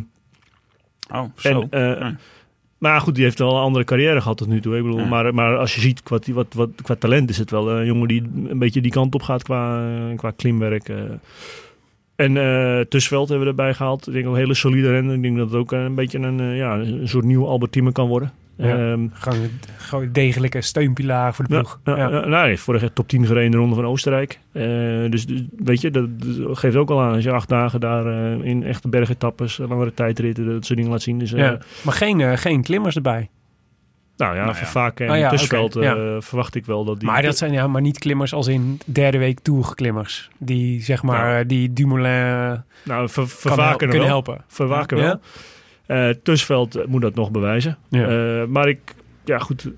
Oh, 1.14 1.24
zo. 1.36 1.62
en, 1.62 1.68
eh, 1.70 2.00
Ja. 2.00 2.16
Maar 2.78 3.02
goed, 3.02 3.16
die 3.16 3.24
heeft 3.24 3.40
wel 3.40 3.56
een 3.56 3.62
andere 3.62 3.86
carrière 3.86 4.22
gehad 4.22 4.38
tot 4.38 4.48
nu 4.48 4.62
toe. 4.62 4.78
Ik 4.78 4.84
bedoel, 4.84 5.00
Ja. 5.00 5.06
maar, 5.06 5.34
maar 5.34 5.58
als 5.58 5.76
je 5.76 5.82
ziet 5.82 6.04
qua, 6.04 6.20
wat, 6.34 6.54
wat, 6.54 6.70
qua 6.84 6.96
talent 6.96 7.30
is 7.30 7.38
het 7.38 7.52
wel 7.52 7.72
een 7.72 7.86
jongen 7.86 8.08
die 8.08 8.24
een 8.48 8.60
beetje 8.60 8.82
die 8.82 8.92
kant 8.92 9.16
op 9.16 9.22
gaat 9.22 9.44
qua, 9.44 9.90
qua 10.16 10.32
klimwerk. 10.36 10.90
eh. 10.90 10.98
En 12.16 12.38
eh 12.38 12.80
Tusveld 12.86 13.30
hebben 13.30 13.46
we 13.48 13.52
erbij 13.54 13.74
gehaald. 13.74 14.08
Ik 14.08 14.14
denk 14.14 14.26
ook 14.26 14.34
een 14.34 14.40
hele 14.40 14.54
solide 14.54 14.90
renner. 14.92 15.16
Ik 15.16 15.22
denk 15.22 15.38
dat 15.38 15.48
het 15.50 15.58
ook 15.60 15.72
een 15.72 15.96
beetje 15.96 16.20
een, 16.20 16.40
eh, 16.40 16.58
ja, 16.58 16.76
een 16.78 17.08
soort 17.08 17.26
nieuwe 17.26 17.46
Albertine 17.48 17.92
kan 17.92 18.08
worden. 18.08 18.32
Ja. 18.58 18.92
Ehm, 18.92 19.08
Gewoon 19.78 20.10
degelijke 20.12 20.62
steunpilaar 20.62 21.34
voor 21.36 21.46
de 21.48 21.54
ploeg. 21.54 21.80
ja, 21.84 21.96
ja. 21.98 22.08
nou, 22.10 22.32
hij 22.34 22.48
heeft 22.48 22.62
vorig 22.62 22.82
jaar 22.82 22.94
top 22.94 23.08
10 23.08 23.26
gereden 23.26 23.46
in 23.46 23.52
de 23.52 23.58
Ronde 23.58 23.76
van 23.76 23.86
Oostenrijk. 23.86 24.40
Eh, 24.52 24.64
dus, 25.10 25.26
dus 25.26 25.42
weet 25.58 25.82
je, 25.82 25.92
dat, 25.92 26.22
dat 26.22 26.58
geeft 26.58 26.76
ook 26.76 26.90
al 26.90 27.02
aan. 27.02 27.14
Als 27.14 27.24
je 27.24 27.32
acht 27.32 27.50
dagen 27.50 27.80
daar 27.80 28.06
eh, 28.06 28.46
in 28.46 28.64
echte 28.64 28.88
bergetappes, 28.88 29.58
langere 29.58 29.94
tijdritten, 29.94 30.46
dat 30.46 30.66
soort 30.66 30.78
dingen 30.78 30.92
laat 30.94 31.02
zien. 31.02 31.20
Dus, 31.20 31.34
eh, 31.34 31.40
Ja. 31.40 31.58
Maar 31.84 31.94
geen, 31.94 32.22
eh, 32.22 32.38
geen 32.38 32.64
klimmers 32.64 32.96
erbij. 32.96 33.30
Nou 34.18 34.36
ja, 34.36 34.46
Nou 34.46 34.58
ja. 34.60 34.66
vaak 34.66 35.00
en 35.00 35.12
Oh 35.12 35.18
ja, 35.18 35.30
Tussenveld 35.30 35.76
oké, 35.76 35.86
eh, 36.16 36.22
verwacht 36.22 36.56
ik 36.56 36.66
wel 36.66 36.84
dat 36.86 37.00
die... 37.00 37.10
Maar 37.10 37.22
dat 37.22 37.38
zijn 37.38 37.52
ja, 37.52 37.68
maar 37.68 37.82
niet 37.82 38.00
klimmers 38.00 38.34
als 38.34 38.48
in 38.48 38.80
derde 38.86 39.18
week 39.18 39.40
tourklimmers. 39.40 40.30
Die 40.38 40.82
zeg 40.82 41.04
maar, 41.04 41.30
Ja. 41.34 41.40
eh, 41.40 41.48
die 41.48 41.74
Dumoulin 41.74 42.64
nou, 42.84 43.10
ver, 43.10 43.76
kunnen 43.78 43.98
wel. 43.98 44.06
helpen. 44.06 44.44
Verwaken 44.48 44.98
Ja? 44.98 45.04
wel. 45.04 45.20
Eh 45.86 46.10
Tusveld 46.10 46.88
moet 46.88 47.02
dat 47.02 47.16
nog 47.16 47.32
bewijzen. 47.32 47.78
Ja. 47.90 48.08
Eh, 48.42 48.48
maar 48.48 48.68
ik, 48.68 48.96
ja 49.26 49.38
goed, 49.38 49.70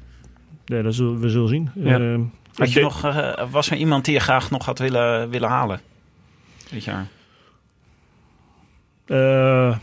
ja, 0.66 0.82
dat 0.82 0.93
zullen, 0.93 1.20
we 1.20 1.30
zullen 1.30 1.49
zien. 1.49 1.70
Ja. 1.76 1.99
Eh, 1.99 2.20
Had 2.55 2.72
je 2.74 2.82
nog, 2.82 3.01
was 3.51 3.70
er 3.72 3.78
iemand 3.78 4.05
die 4.05 4.14
je 4.14 4.20
graag 4.20 4.51
nog 4.51 4.66
had 4.66 4.80
willen, 4.80 5.30
willen 5.30 5.49
halen? 5.49 5.80
Dit 6.72 6.84
jaar. 6.84 7.08
Eh, 9.05 9.78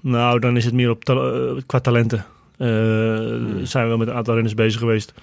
nou, 0.00 0.38
dan 0.38 0.56
is 0.56 0.64
het 0.64 0.74
meer 0.74 0.90
op 0.90 1.04
ta- 1.04 1.14
eh, 1.32 1.62
qua 1.66 1.80
talenten. 1.80 2.24
Hmm. 2.56 3.64
Zijn 3.66 3.82
we 3.84 3.88
wel 3.88 3.96
met 3.98 4.08
een 4.08 4.14
aantal 4.14 4.34
renners 4.34 4.54
bezig 4.54 4.80
geweest. 4.80 5.14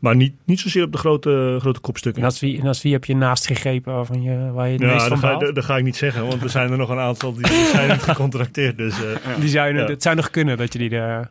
Maar 0.00 0.16
niet, 0.16 0.34
niet 0.44 0.60
zozeer 0.60 0.84
op 0.84 0.92
de 0.92 0.98
grote, 0.98 1.56
grote 1.60 1.80
kopstukken. 1.80 2.22
En 2.22 2.28
als 2.28 2.40
wie, 2.40 2.60
en 2.60 2.66
als 2.66 2.82
wie 2.82 2.92
heb 2.92 3.04
je 3.04 3.16
naast 3.16 3.46
gegrepen 3.46 3.94
waarvan 3.94 4.22
je, 4.22 4.50
waar 4.52 4.66
je 4.66 4.72
het 4.72 4.80
meest 4.82 4.92
ja, 4.94 5.00
van 5.08 5.20
dat 5.20 5.30
ga, 5.30 5.36
dat, 5.38 5.54
dat 5.54 5.64
ga 5.64 5.76
ik 5.76 5.84
niet 5.84 5.96
zeggen, 5.96 6.26
want 6.26 6.42
er 6.42 6.50
zijn 6.50 6.70
er 6.70 6.76
nog 6.76 6.88
een 6.88 6.98
aantal 6.98 7.32
die, 7.34 7.42
die 7.46 7.66
zijn 7.66 7.88
niet 7.88 8.02
gecontracteerd. 8.02 8.76
Dus 8.76 8.94
eh, 9.04 9.40
Die 9.40 9.50
Ja. 9.50 9.64
Het 9.72 10.02
zou 10.02 10.16
nog 10.16 10.30
kunnen 10.30 10.56
dat 10.56 10.72
je 10.72 10.78
die... 10.78 10.88
De, 10.88 11.26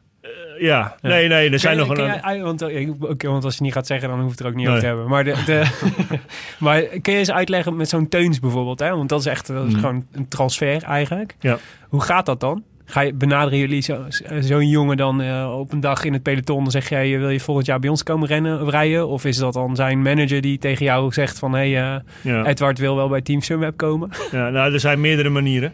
ja, 0.60 0.96
nee, 1.02 1.28
nee, 1.28 1.50
er 1.50 1.60
zijn 1.60 1.78
nog 1.78 1.90
een 1.90 2.06
jij- 2.06 2.42
want, 2.42 2.62
eh, 2.62 2.90
oké, 3.00 3.28
want 3.28 3.44
als 3.44 3.56
je 3.58 3.64
niet 3.64 3.74
gaat 3.74 3.88
zeggen, 3.88 4.10
dan 4.10 4.20
hoeft 4.22 4.32
het 4.32 4.40
er 4.40 4.48
ook 4.48 4.56
niet 4.56 4.66
Nee. 4.68 4.76
over 4.76 4.82
te 4.82 4.88
hebben. 4.96 5.08
Maar, 5.10 5.24
de, 5.24 5.36
de, 5.46 5.64
maar 6.66 6.82
kun 6.82 7.14
je 7.14 7.20
eens 7.20 7.32
uitleggen 7.32 7.76
met 7.76 7.90
zo'n 7.90 8.08
Teuns 8.10 8.40
bijvoorbeeld? 8.40 8.80
Hè? 8.80 8.90
Want 8.96 9.10
dat 9.10 9.20
is 9.20 9.26
echt 9.26 9.48
dat 9.48 9.66
is 9.66 9.72
Mhm. 9.72 9.80
gewoon 9.82 10.06
een 10.12 10.28
transfer 10.28 10.84
eigenlijk. 10.84 11.36
Ja. 11.40 11.58
Hoe 11.90 12.02
gaat 12.02 12.26
dat 12.26 12.40
dan? 12.40 12.64
Ga 12.90 13.02
je, 13.02 13.14
benaderen 13.14 13.60
jullie 13.60 13.82
zo- 13.82 14.06
zo'n 14.40 14.68
jongen 14.68 14.98
dan 14.98 15.22
eh, 15.22 15.56
op 15.60 15.72
een 15.74 15.80
dag 15.80 16.04
in 16.04 16.14
het 16.14 16.24
peloton? 16.24 16.62
Dan 16.64 16.72
zeg 16.72 16.90
jij, 16.90 17.20
wil 17.20 17.30
je 17.30 17.40
volgend 17.40 17.66
jaar 17.66 17.80
bij 17.80 17.90
ons 17.90 18.04
komen 18.04 18.28
rennen, 18.28 18.70
rijden? 18.70 19.08
Of 19.08 19.26
is 19.26 19.38
dat 19.38 19.54
dan 19.54 19.76
zijn 19.76 20.02
manager 20.02 20.42
die 20.42 20.58
tegen 20.58 20.86
jou 20.86 21.14
zegt 21.14 21.40
van... 21.40 21.54
hé, 21.54 21.72
hey, 21.72 21.94
eh, 21.96 22.00
Ja. 22.22 22.46
Edward 22.46 22.78
wil 22.80 22.96
wel 22.96 23.10
bij 23.10 23.22
Team 23.22 23.42
Sunweb 23.42 23.78
komen? 23.78 24.10
Ja, 24.32 24.50
nou, 24.50 24.74
er 24.74 24.80
zijn 24.80 25.02
meerdere 25.02 25.30
manieren. 25.30 25.74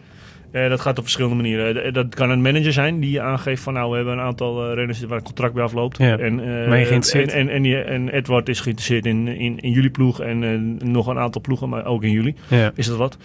Eh, 0.50 0.68
dat 0.68 0.80
gaat 0.80 0.96
op 0.98 1.02
verschillende 1.04 1.36
manieren. 1.36 1.84
Eh, 1.84 1.92
Dat 1.92 2.14
kan 2.14 2.30
een 2.30 2.42
manager 2.42 2.72
zijn 2.72 3.00
die 3.00 3.10
je 3.10 3.20
aangeeft 3.20 3.62
van 3.62 3.72
nou, 3.72 3.90
we 3.90 3.96
hebben 3.96 4.14
een 4.14 4.20
aantal 4.24 4.68
eh, 4.68 4.74
renners 4.74 5.00
waar 5.04 5.18
een 5.18 5.24
contract 5.24 5.54
bij 5.54 5.62
afloopt. 5.62 5.98
Ja. 5.98 6.18
En, 6.18 6.40
eh, 6.40 6.68
Ben 6.68 6.78
je 6.78 6.84
geïnteresseerd? 6.84 7.32
En, 7.32 7.38
en, 7.48 7.54
en, 7.54 7.62
die- 7.62 7.76
en 7.82 8.08
Edward 8.08 8.48
is 8.48 8.60
geïnteresseerd 8.60 9.06
in, 9.06 9.28
in, 9.28 9.58
in 9.60 9.70
jullie 9.70 9.90
ploeg 9.90 10.20
en 10.20 10.42
eh, 10.44 10.86
nog 10.88 11.06
een 11.06 11.18
aantal 11.18 11.40
ploegen, 11.40 11.68
maar 11.68 11.84
ook 11.86 12.02
in 12.02 12.10
jullie. 12.10 12.34
Ja. 12.48 12.72
Is 12.74 12.86
dat 12.86 12.96
wat? 12.96 13.16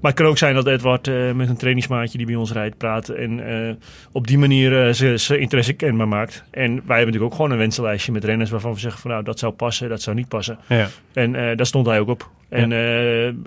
Maar 0.00 0.10
het 0.10 0.20
kan 0.20 0.30
ook 0.30 0.38
zijn 0.38 0.54
dat 0.54 0.66
Edward 0.66 1.08
eh, 1.08 1.32
met 1.32 1.48
een 1.48 1.56
trainingsmaatje 1.56 2.18
die 2.18 2.26
bij 2.26 2.36
ons 2.36 2.52
rijdt 2.52 2.76
praat 2.76 3.08
en 3.08 3.66
eh, 3.68 3.74
op 4.12 4.26
die 4.26 4.38
manier 4.38 4.86
eh, 4.86 5.16
zijn 5.16 5.40
interesse 5.40 5.72
kenbaar 5.72 6.08
maakt. 6.08 6.44
En 6.50 6.66
wij 6.68 6.72
hebben 6.74 6.96
natuurlijk 6.96 7.24
ook 7.24 7.34
gewoon 7.34 7.50
een 7.50 7.58
wensenlijstje 7.58 8.12
met 8.12 8.24
renners 8.24 8.50
waarvan 8.50 8.72
we 8.72 8.78
zeggen 8.78 9.00
van 9.00 9.10
nou, 9.10 9.22
dat 9.22 9.38
zou 9.38 9.52
passen, 9.52 9.88
dat 9.88 10.02
zou 10.02 10.16
niet 10.16 10.28
passen. 10.28 10.58
Ja. 10.68 10.88
En 11.12 11.32
daar 11.32 11.66
stond 11.66 11.86
hij 11.86 12.00
ook 12.00 12.08
op. 12.08 12.30
En, 12.48 12.72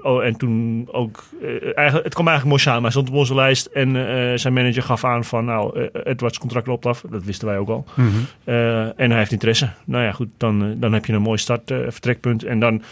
oh, 0.01 0.23
en 0.23 0.37
toen 0.37 0.87
ook, 0.91 1.23
eigenlijk, 1.75 2.03
het 2.03 2.13
kwam 2.13 2.27
eigenlijk 2.27 2.45
mooi 2.45 2.59
samen. 2.59 2.81
Hij 2.81 2.91
stond 2.91 3.09
op 3.09 3.15
onze 3.15 3.35
lijst 3.35 3.65
en 3.65 3.93
zijn 4.39 4.53
manager 4.53 4.83
gaf 4.83 5.03
aan 5.03 5.23
van, 5.23 5.45
nou, 5.45 5.89
Edwards 6.03 6.37
contract 6.37 6.67
loopt 6.67 6.85
af. 6.85 7.03
Dat 7.09 7.23
wisten 7.23 7.47
wij 7.47 7.57
ook 7.57 7.69
al. 7.69 7.85
Mhm. 7.95 8.09
En 8.95 9.09
hij 9.09 9.19
heeft 9.19 9.31
interesse. 9.31 9.69
Nou 9.85 10.03
ja, 10.03 10.11
goed, 10.11 10.29
dan, 10.37 10.79
dan 10.79 10.93
heb 10.93 11.05
je 11.05 11.13
een 11.13 11.21
mooi 11.21 11.37
start, 11.37 11.71
eh, 11.71 11.77
vertrekpunt. 11.89 12.43
En 12.43 12.59
dan, 12.59 12.83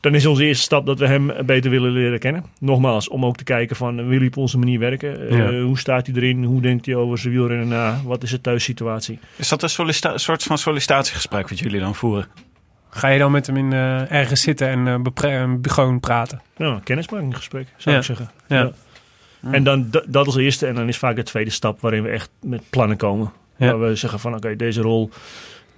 dan 0.00 0.14
is 0.14 0.26
onze 0.26 0.44
eerste 0.44 0.62
stap 0.62 0.86
dat 0.86 0.98
we 0.98 1.06
hem 1.06 1.32
beter 1.46 1.70
willen 1.70 1.90
leren 1.90 2.18
kennen. 2.18 2.44
Nogmaals, 2.58 3.08
om 3.08 3.24
ook 3.24 3.36
te 3.36 3.44
kijken 3.44 3.76
van, 3.76 4.08
wil 4.08 4.18
hij 4.18 4.26
op 4.26 4.36
onze 4.36 4.58
manier 4.58 4.78
werken? 4.78 5.28
Eh. 5.28 5.62
Hoe 5.62 5.78
staat 5.78 6.06
hij 6.06 6.14
erin? 6.16 6.44
Hoe 6.44 6.60
denkt 6.60 6.86
hij 6.86 6.94
over 6.94 7.18
zijn 7.18 7.32
wielrennen 7.32 7.68
na? 7.68 8.00
Wat 8.04 8.22
is 8.22 8.30
de 8.30 8.40
thuissituatie? 8.40 9.18
Is 9.36 9.48
dat 9.48 9.62
een 9.62 10.18
soort 10.18 10.42
van 10.42 10.58
sollicitatiegesprek 10.58 11.48
wat 11.48 11.58
jullie 11.58 11.80
dan 11.80 11.94
voeren? 11.94 12.26
Ga 12.90 13.08
je 13.08 13.18
dan 13.18 13.32
met 13.32 13.46
hem 13.46 13.56
in, 13.56 13.72
eh, 13.72 14.12
ergens 14.12 14.40
zitten 14.40 14.68
en 14.68 14.86
eh, 15.14 15.42
eh, 15.42 15.50
gewoon 15.62 16.00
praten? 16.00 16.42
Nou, 16.56 16.74
een 16.74 16.82
kennismakingsgesprek, 16.82 17.68
zou 17.76 17.94
Ja. 17.94 18.00
ik 18.00 18.06
zeggen. 18.06 18.30
Ja. 18.48 18.72
En 19.50 19.64
dan 19.64 19.90
dat 20.06 20.26
als 20.26 20.36
eerste. 20.36 20.66
En 20.66 20.74
dan 20.74 20.88
is 20.88 20.96
vaak 20.98 21.16
de 21.16 21.22
tweede 21.22 21.50
stap 21.50 21.80
waarin 21.80 22.02
we 22.02 22.08
echt 22.08 22.30
met 22.42 22.62
plannen 22.70 22.96
komen. 22.96 23.32
Ja. 23.56 23.66
Waar 23.76 23.88
we 23.88 23.94
zeggen 23.94 24.20
van 24.20 24.34
oké, 24.34 24.56
deze 24.56 24.80
rol, 24.80 25.10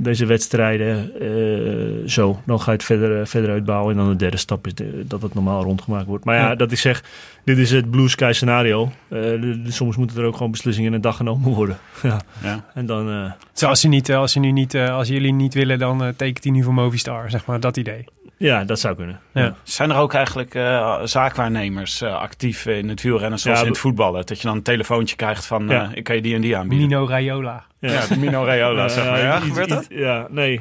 deze 0.02 0.26
wedstrijden, 0.26 1.10
eh, 1.20 2.08
zo. 2.08 2.40
Dan 2.46 2.60
ga 2.60 2.70
je 2.70 2.76
het 2.76 2.86
verder, 2.86 3.20
eh, 3.20 3.26
verder 3.26 3.50
uitbouwen. 3.50 3.90
En 3.92 3.96
dan 3.98 4.08
de 4.10 4.16
derde 4.16 4.36
stap 4.36 4.66
is 4.66 4.74
de- 4.74 5.04
dat 5.06 5.22
het 5.22 5.34
normaal 5.34 5.62
rondgemaakt 5.62 6.06
wordt. 6.06 6.24
Maar 6.24 6.34
ja, 6.36 6.48
Ja. 6.48 6.54
dat 6.54 6.72
ik 6.72 6.78
zeg, 6.78 7.04
dit 7.44 7.58
is 7.58 7.70
het 7.70 7.90
blue 7.90 8.08
sky 8.08 8.30
scenario. 8.32 8.92
Eh, 9.08 9.20
soms 9.66 9.96
moeten 9.96 10.16
er 10.18 10.24
ook 10.24 10.36
gewoon 10.36 10.50
beslissingen 10.50 10.88
in 10.90 10.96
een 10.96 11.02
dag 11.02 11.16
genomen 11.16 11.50
worden. 11.52 11.78
ja. 12.02 12.20
Ja. 12.42 12.64
En 12.74 12.86
dan, 12.86 13.32
Zo, 13.52 13.66
als, 13.66 13.82
je 13.82 13.88
niet, 13.88 14.12
als, 14.12 14.32
je 14.34 14.40
nu 14.40 14.50
niet, 14.50 14.76
als 14.76 15.08
jullie 15.08 15.32
niet 15.32 15.54
willen, 15.54 15.78
dan 15.78 16.12
tekent 16.16 16.44
hij 16.44 16.52
nu 16.52 16.62
voor 16.62 16.74
Movistar, 16.74 17.30
zeg 17.30 17.46
maar, 17.46 17.60
dat 17.60 17.76
idee. 17.76 18.04
Ja, 18.42 18.64
dat 18.64 18.80
zou 18.80 18.94
kunnen. 18.96 19.20
Ja. 19.32 19.54
Zijn 19.62 19.90
er 19.90 19.96
ook 19.96 20.14
eigenlijk 20.14 20.54
eh, 20.54 20.98
zaakwaarnemers 21.04 22.00
eh, 22.00 22.14
actief 22.14 22.66
in 22.66 22.88
het 22.88 23.02
wielrennen 23.02 23.38
zoals 23.38 23.58
Ja, 23.58 23.64
in 23.64 23.70
het 23.70 23.80
voetballen? 23.80 24.26
Dat 24.26 24.40
je 24.40 24.46
dan 24.46 24.56
een 24.56 24.62
telefoontje 24.62 25.16
krijgt 25.16 25.46
van, 25.46 25.68
Ja. 25.68 25.84
eh, 25.84 25.90
ik 25.96 26.04
kan 26.04 26.16
je 26.16 26.22
die 26.22 26.34
en 26.34 26.40
die 26.40 26.56
aanbieden. 26.56 26.88
Nino 26.88 27.06
Raiola. 27.06 27.64
Ja, 27.78 28.02
Mino 28.18 28.44
Raiola, 28.44 28.88
zeg 28.98 29.04
maar. 29.04 29.18
Ja, 29.22 29.40
gebeurt 29.40 29.68
dat? 29.68 29.86
Ja, 29.88 30.26
nee. 30.30 30.60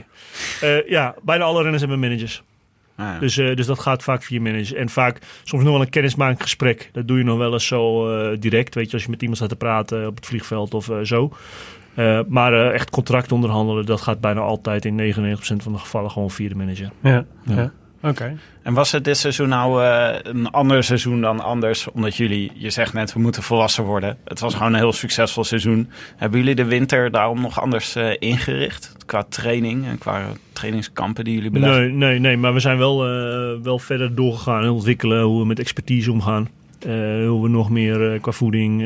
Eh, 0.61 0.88
ja, 0.89 1.15
bijna 1.23 1.43
alle 1.43 1.61
renners 1.61 1.82
hebben 1.82 1.99
managers. 1.99 2.43
Ah, 3.02 3.14
ja. 3.14 3.20
Dus, 3.20 3.38
eh, 3.38 3.56
dus 3.56 3.66
dat 3.66 3.80
gaat 3.80 4.04
vaak 4.04 4.24
via 4.24 4.41
managers. 4.41 4.74
En 4.74 4.89
vaak 4.89 5.20
soms 5.43 5.64
nog 5.64 5.72
wel 5.72 5.82
een 5.82 5.89
kennismakingsgesprek. 5.89 6.89
Dat 6.91 7.08
doe 7.08 7.18
je 7.18 7.24
nog 7.24 7.38
wel 7.38 7.54
eens 7.54 7.68
zo 7.68 8.10
eh, 8.10 8.38
direct. 8.39 8.76
Weet 8.76 8.88
je, 8.88 8.93
als 8.93 9.04
je 9.04 9.10
met 9.10 9.20
iemand 9.20 9.38
staat 9.38 9.49
te 9.49 9.56
praten 9.56 10.08
op 10.08 10.16
het 10.16 10.26
vliegveld 10.26 10.74
of 10.74 10.89
eh, 10.89 10.97
zo. 11.02 11.32
Eh, 11.95 12.20
maar 12.28 12.54
eh, 12.54 12.74
echt 12.74 12.89
contract 12.89 13.32
onderhandelen, 13.32 13.86
dat 13.86 14.02
gaat 14.02 14.20
bijna 14.20 14.39
altijd 14.39 14.86
in 14.86 14.95
99% 14.95 15.64
van 15.64 15.72
de 15.72 15.78
gevallen 15.78 16.12
gewoon 16.12 16.32
via 16.32 16.49
de 16.49 16.56
manager. 16.56 16.91
Ja. 17.02 17.26
Ja. 17.45 17.72
Oké. 18.04 18.38
En 18.62 18.74
was 18.74 18.91
het 18.91 19.04
dit 19.04 19.18
seizoen 19.18 19.49
nou 19.49 19.84
eh, 19.84 20.16
een 20.24 20.52
ander 20.52 20.84
seizoen 20.84 21.22
dan 21.22 21.39
anders? 21.39 21.91
Omdat 21.91 22.16
jullie, 22.16 22.52
je 22.54 22.70
zegt 22.70 22.93
net, 22.93 23.14
we 23.14 23.20
moeten 23.20 23.43
volwassen 23.43 23.84
worden. 23.84 24.18
Het 24.24 24.39
was 24.39 24.54
gewoon 24.54 24.74
een 24.74 24.80
heel 24.80 24.93
succesvol 24.93 25.43
seizoen. 25.43 25.89
Hebben 26.16 26.39
jullie 26.39 26.56
de 26.56 26.66
winter 26.66 27.12
daarom 27.12 27.41
nog 27.41 27.62
anders 27.62 27.95
eh, 27.95 28.10
ingericht? 28.20 28.95
Qua 29.06 29.24
training 29.24 29.86
en 29.86 29.97
qua 29.97 30.26
trainingskampen 30.54 31.24
die 31.24 31.34
jullie 31.34 31.49
beleggen? 31.49 31.82
Nee, 31.82 31.91
nee, 31.91 32.20
nee, 32.20 32.38
maar 32.38 32.54
we 32.54 32.60
zijn 32.60 32.78
wel, 32.78 33.06
eh, 33.08 33.64
wel 33.64 33.80
verder 33.80 34.16
doorgegaan 34.16 34.64
en 34.64 34.70
ontwikkelen 34.70 35.24
hoe 35.24 35.39
we 35.39 35.45
met 35.45 35.60
expertise 35.60 36.12
omgaan. 36.12 36.49
Hoe 37.28 37.41
we 37.41 37.49
nog 37.49 37.70
meer 37.70 38.20
qua 38.20 38.32
voeding, 38.32 38.80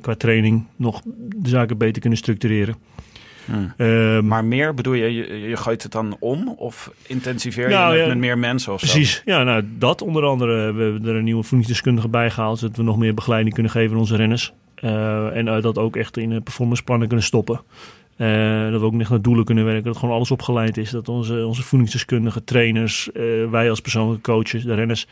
qua 0.00 0.14
training, 0.14 0.66
nog 0.76 1.02
de 1.36 1.48
zaken 1.48 1.78
beter 1.78 2.00
kunnen 2.00 2.18
structureren. 2.18 2.76
Hmm. 3.50 3.72
Ehm, 3.76 4.26
Maar 4.26 4.44
meer, 4.44 4.74
bedoel 4.74 4.92
je, 4.94 5.14
je, 5.14 5.48
je 5.48 5.56
gooit 5.56 5.82
het 5.82 5.92
dan 5.92 6.16
om? 6.20 6.48
Of 6.56 6.90
intensiveer 7.06 7.68
je 7.68 7.74
Nou, 7.74 7.92
het 7.92 8.00
ja, 8.02 8.08
met 8.08 8.18
meer 8.18 8.38
mensen 8.38 8.72
of 8.72 8.80
zo? 8.80 8.86
Precies, 8.86 9.22
ja, 9.24 9.42
nou 9.42 9.64
dat 9.78 10.02
onder 10.02 10.24
andere. 10.24 10.72
We 10.72 10.82
hebben 10.82 11.06
er 11.06 11.14
een 11.16 11.24
nieuwe 11.24 11.42
voedingsdeskundige 11.42 12.08
bij 12.08 12.30
gehaald, 12.30 12.58
zodat 12.58 12.76
we 12.76 12.82
nog 12.82 12.98
meer 12.98 13.14
begeleiding 13.14 13.54
kunnen 13.54 13.72
geven 13.72 13.92
aan 13.92 13.98
onze 13.98 14.16
renners. 14.16 14.52
Eh, 14.74 15.36
en 15.36 15.48
eh, 15.48 15.62
dat 15.62 15.78
ook 15.78 15.96
echt 15.96 16.16
in 16.16 16.42
performanceplannen 16.42 17.06
kunnen 17.08 17.26
stoppen. 17.26 17.60
Eh, 18.16 18.70
dat 18.70 18.80
we 18.80 18.86
ook 18.86 19.00
echt 19.00 19.10
naar 19.10 19.22
doelen 19.22 19.44
kunnen 19.44 19.64
werken, 19.64 19.84
dat 19.84 19.96
gewoon 19.96 20.14
alles 20.14 20.30
opgeleid 20.30 20.76
is. 20.76 20.90
Dat 20.90 21.08
onze, 21.08 21.46
onze 21.46 21.62
voedingsdeskundigen, 21.62 22.44
trainers, 22.44 23.08
wij 23.50 23.70
als 23.70 23.80
persoonlijke 23.80 24.20
coaches, 24.32 24.62
de 24.64 24.74
renners, 24.74 25.06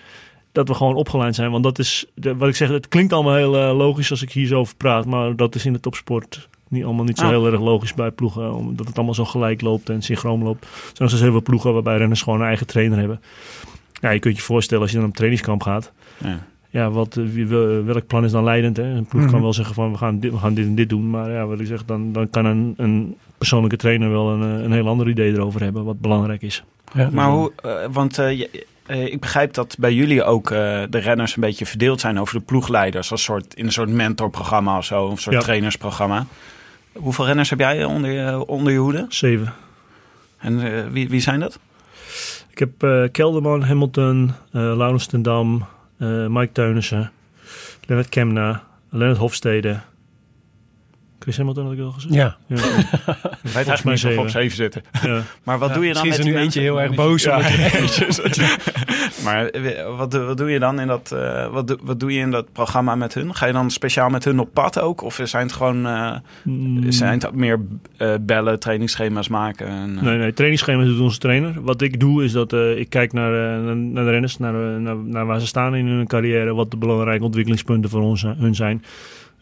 dat 0.53 0.69
we 0.69 0.75
gewoon 0.75 0.95
opgeleid 0.95 1.35
zijn. 1.35 1.51
Want 1.51 1.65
dat 1.65 1.79
is, 1.79 2.07
de- 2.15 2.37
wat 2.37 2.49
ik 2.49 2.57
zeg, 2.57 2.69
het 2.69 2.89
klinkt 2.89 3.13
allemaal 3.13 3.35
heel 3.35 3.75
logisch 3.75 4.11
als 4.11 4.23
ik 4.23 4.33
hier 4.33 4.47
zo 4.47 4.59
over 4.59 4.77
praat, 4.77 5.07
maar 5.07 5.37
dat 5.37 5.55
is 5.55 5.67
in 5.67 5.73
de 5.73 5.81
topsport 5.81 6.49
niet, 6.69 6.85
allemaal 6.85 7.05
niet 7.05 7.19
zo 7.19 7.25
Ah. 7.25 7.31
heel 7.31 7.47
erg 7.47 7.61
logisch 7.61 7.95
bij 7.95 8.11
ploegen, 8.11 8.55
omdat 8.55 8.87
het 8.87 8.97
allemaal 8.97 9.15
zo 9.15 9.25
gelijk 9.25 9.61
loopt 9.61 9.89
en 9.91 10.03
synchroon 10.03 10.43
loopt. 10.43 10.65
Er 10.65 10.71
zijn 10.93 11.09
steeds 11.09 11.23
heel 11.25 11.33
veel 11.33 11.43
ploegen 11.43 11.73
waarbij 11.73 11.97
renners 11.97 12.23
gewoon 12.23 12.41
een 12.41 12.47
eigen 12.47 12.67
trainer 12.67 12.99
hebben. 12.99 13.21
Ja, 14.01 14.11
je 14.11 14.19
kunt 14.19 14.37
je 14.37 14.43
voorstellen 14.43 14.83
als 14.83 14.93
je 14.93 14.99
dan 14.99 15.07
op 15.09 15.15
trainingskamp 15.15 15.63
gaat. 15.63 15.93
Ja. 16.19 16.39
Ja, 16.71 16.91
wat, 16.91 17.17
eh, 17.17 17.25
wie- 17.33 17.47
wel- 17.47 17.85
welk 17.85 18.07
plan 18.07 18.25
is 18.25 18.31
dan 18.33 18.45
leidend? 18.45 18.77
Hè? 18.77 18.83
Een 18.85 19.07
ploeg 19.07 19.23
Mhm. 19.23 19.31
kan 19.31 19.41
wel 19.43 19.53
zeggen 19.53 19.75
van 19.75 19.91
we 19.93 19.99
gaan 19.99 20.21
dit, 20.21 20.31
we 20.33 20.39
gaan 20.39 20.55
dit 20.55 20.67
en 20.67 20.75
dit 20.75 20.89
doen. 20.89 21.11
Maar 21.11 21.31
ja, 21.31 21.47
wat 21.47 21.61
ik 21.61 21.67
zeg, 21.67 21.85
dan, 21.85 22.13
dan 22.13 22.31
kan 22.31 22.45
een, 22.45 22.75
een 22.77 23.17
persoonlijke 23.39 23.77
trainer 23.77 24.11
wel 24.11 24.29
een, 24.31 24.57
eh, 24.59 24.65
een 24.65 24.73
heel 24.73 24.89
ander 24.89 25.09
idee 25.09 25.33
erover 25.33 25.63
hebben, 25.63 25.85
wat 25.85 26.01
belangrijk 26.01 26.43
is. 26.43 26.65
Ja. 26.95 27.09
Maar 27.13 27.29
hoe, 27.31 27.53
eh, 27.63 27.71
want 27.93 28.19
eh, 28.19 28.39
je- 28.39 28.67
eh, 28.87 29.05
ik 29.13 29.21
begrijp 29.21 29.55
dat 29.55 29.77
bij 29.79 29.93
jullie 29.95 30.25
ook 30.25 30.51
eh, 30.51 30.83
de 30.91 30.99
renners 30.99 31.35
een 31.35 31.41
beetje 31.41 31.67
verdeeld 31.67 32.01
zijn 32.01 32.21
over 32.21 32.35
de 32.39 32.45
ploegleiders. 32.45 33.11
Als 33.11 33.23
soort, 33.23 33.55
in 33.55 33.67
een 33.67 33.73
soort 33.73 33.89
mentorprogramma 33.91 34.77
of 34.79 34.85
zo, 34.85 35.05
of 35.05 35.11
een 35.11 35.19
soort 35.19 35.35
Ja. 35.37 35.41
trainersprogramma. 35.43 36.27
Hoeveel 36.97 37.27
renners 37.27 37.51
heb 37.51 37.59
jij 37.59 37.85
onder 37.85 38.11
je, 38.11 38.47
onder 38.47 38.73
je 38.73 38.79
hoede? 38.79 39.07
Zeven. 39.09 39.53
En 40.39 40.61
eh, 40.61 40.87
wie, 40.91 41.09
wie 41.09 41.21
zijn 41.21 41.41
dat? 41.41 41.59
Ik 42.51 42.59
heb 42.59 42.83
eh, 42.83 43.03
Kelderman, 43.13 43.63
Hamilton, 43.63 44.33
eh 44.53 44.61
Laurens 44.77 45.09
Dam, 45.09 45.67
eh, 45.99 46.27
Mike 46.27 46.53
Teunissen, 46.53 47.13
Lennart 47.87 48.09
Kemna, 48.09 48.63
Lennart 48.89 49.19
Hofstede. 49.19 49.81
Chris 51.27 51.39
Hamilton 51.39 51.65
had 51.65 51.73
ik 51.73 51.81
al 51.81 51.91
gezegd. 51.93 52.15
Ja. 52.15 52.37
Eigenlijk 52.49 53.85
mij 53.85 53.93
niet 53.93 54.01
zeven. 54.01 54.23
op 54.23 54.29
zeven 54.29 54.57
zitten. 54.57 54.83
ja. 55.03 55.21
Maar 55.45 55.59
wat 55.59 55.69
Ja, 55.69 55.75
doe 55.75 55.87
je 55.87 55.93
dan 55.93 56.07
misschien 56.07 56.09
met 56.09 56.19
is 56.19 56.25
er 56.35 56.39
nu 56.39 56.45
eentje 56.45 56.61
heel 56.61 56.81
erg 56.81 56.95
boos. 57.05 57.23
Ja. 57.23 57.37
omdat 57.37 58.37
je- 58.37 58.57
Maar 59.25 59.47
eh, 59.47 59.97
wat, 59.97 60.11
doe- 60.11 60.25
wat 60.25 60.37
doe 60.37 60.51
je 60.51 60.59
dan 60.59 60.81
in 60.81 60.87
dat, 60.87 61.13
eh, 61.13 61.47
wat, 61.53 61.69
doe- 61.69 61.79
wat 61.83 62.01
doe 62.01 62.13
je 62.13 62.21
in 62.21 62.31
dat 62.31 62.53
programma 62.53 62.95
met 62.95 63.15
hun? 63.15 63.35
Ga 63.35 63.47
je 63.47 63.53
dan 63.53 63.71
speciaal 63.71 64.09
met 64.09 64.25
hun 64.25 64.39
op 64.41 64.49
pad 64.53 64.81
ook? 64.81 65.03
Of 65.03 65.21
zijn 65.25 65.43
het 65.47 65.53
gewoon 65.53 65.87
eh, 65.87 66.13
Mm, 66.43 66.93
zijn 66.93 67.19
het 67.19 67.35
meer 67.35 67.61
eh, 67.97 68.15
bellen, 68.21 68.59
trainingsschema's 68.61 69.29
maken? 69.29 69.67
En, 69.67 69.97
eh, 69.99 70.03
Nee, 70.03 70.19
nee, 70.19 70.33
trainingsschema's 70.33 70.87
doet 70.87 71.01
onze 71.01 71.19
trainer. 71.19 71.63
Wat 71.63 71.81
ik 71.83 72.01
doe 72.01 72.25
is 72.25 72.33
dat 72.33 72.53
eh, 72.53 72.79
ik 72.79 72.91
kijk 72.91 73.13
naar, 73.13 73.33
eh, 73.33 73.73
naar, 73.75 74.05
de 74.05 74.11
renners, 74.11 74.39
naar, 74.39 74.55
eh, 74.75 74.81
naar, 74.81 74.97
naar 74.97 75.27
waar 75.27 75.41
ze 75.41 75.47
staan 75.47 75.75
in 75.75 75.87
hun 75.87 76.07
carrière, 76.07 76.55
wat 76.55 76.71
de 76.71 76.77
belangrijke 76.77 77.25
ontwikkelingspunten 77.25 77.91
voor 77.91 78.03
ons, 78.03 78.23
hun 78.23 78.55
zijn. 78.55 78.85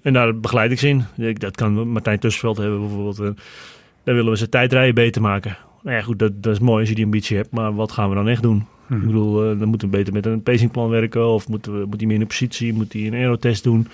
En 0.05 0.13
daar 0.13 0.41
begeleid 0.41 0.71
ik 0.71 0.79
ze 0.79 0.89
in. 0.89 1.05
Ik, 1.17 1.41
dat 1.41 1.57
kan 1.57 1.89
Martijn 1.89 2.19
Tussenveld 2.19 2.57
hebben 2.57 2.81
bijvoorbeeld. 2.81 3.17
daar 4.05 4.15
willen 4.15 4.31
we 4.31 4.37
zijn 4.37 4.51
tijdrijden 4.51 4.95
beter 4.95 5.23
maken. 5.23 5.57
Nou 5.83 5.97
ja, 5.97 6.03
goed, 6.03 6.19
dat, 6.19 6.43
dat 6.43 6.53
is 6.53 6.59
mooi 6.59 6.81
als 6.81 6.89
je 6.89 6.95
die 6.95 7.05
ambitie 7.05 7.37
hebt, 7.37 7.51
maar 7.51 7.75
wat 7.75 7.93
gaan 7.93 8.09
we 8.09 8.15
dan 8.15 8.29
echt 8.29 8.43
doen? 8.43 8.67
Hm. 8.87 8.95
Ik 8.95 9.07
bedoel, 9.07 9.51
eh, 9.51 9.59
dan 9.59 9.69
moeten 9.69 9.91
we 9.91 9.97
beter 9.97 10.13
met 10.13 10.27
een 10.27 10.43
pacingplan 10.43 10.89
werken, 10.89 11.27
of 11.27 11.49
moeten 11.49 11.81
we, 11.81 11.87
moet 11.87 11.97
hij 11.97 12.07
meer 12.07 12.15
in 12.15 12.21
de 12.21 12.27
positie, 12.27 12.73
moet 12.73 12.93
hij 12.93 13.07
een 13.07 13.15
aerotest 13.15 13.63
doen. 13.63 13.89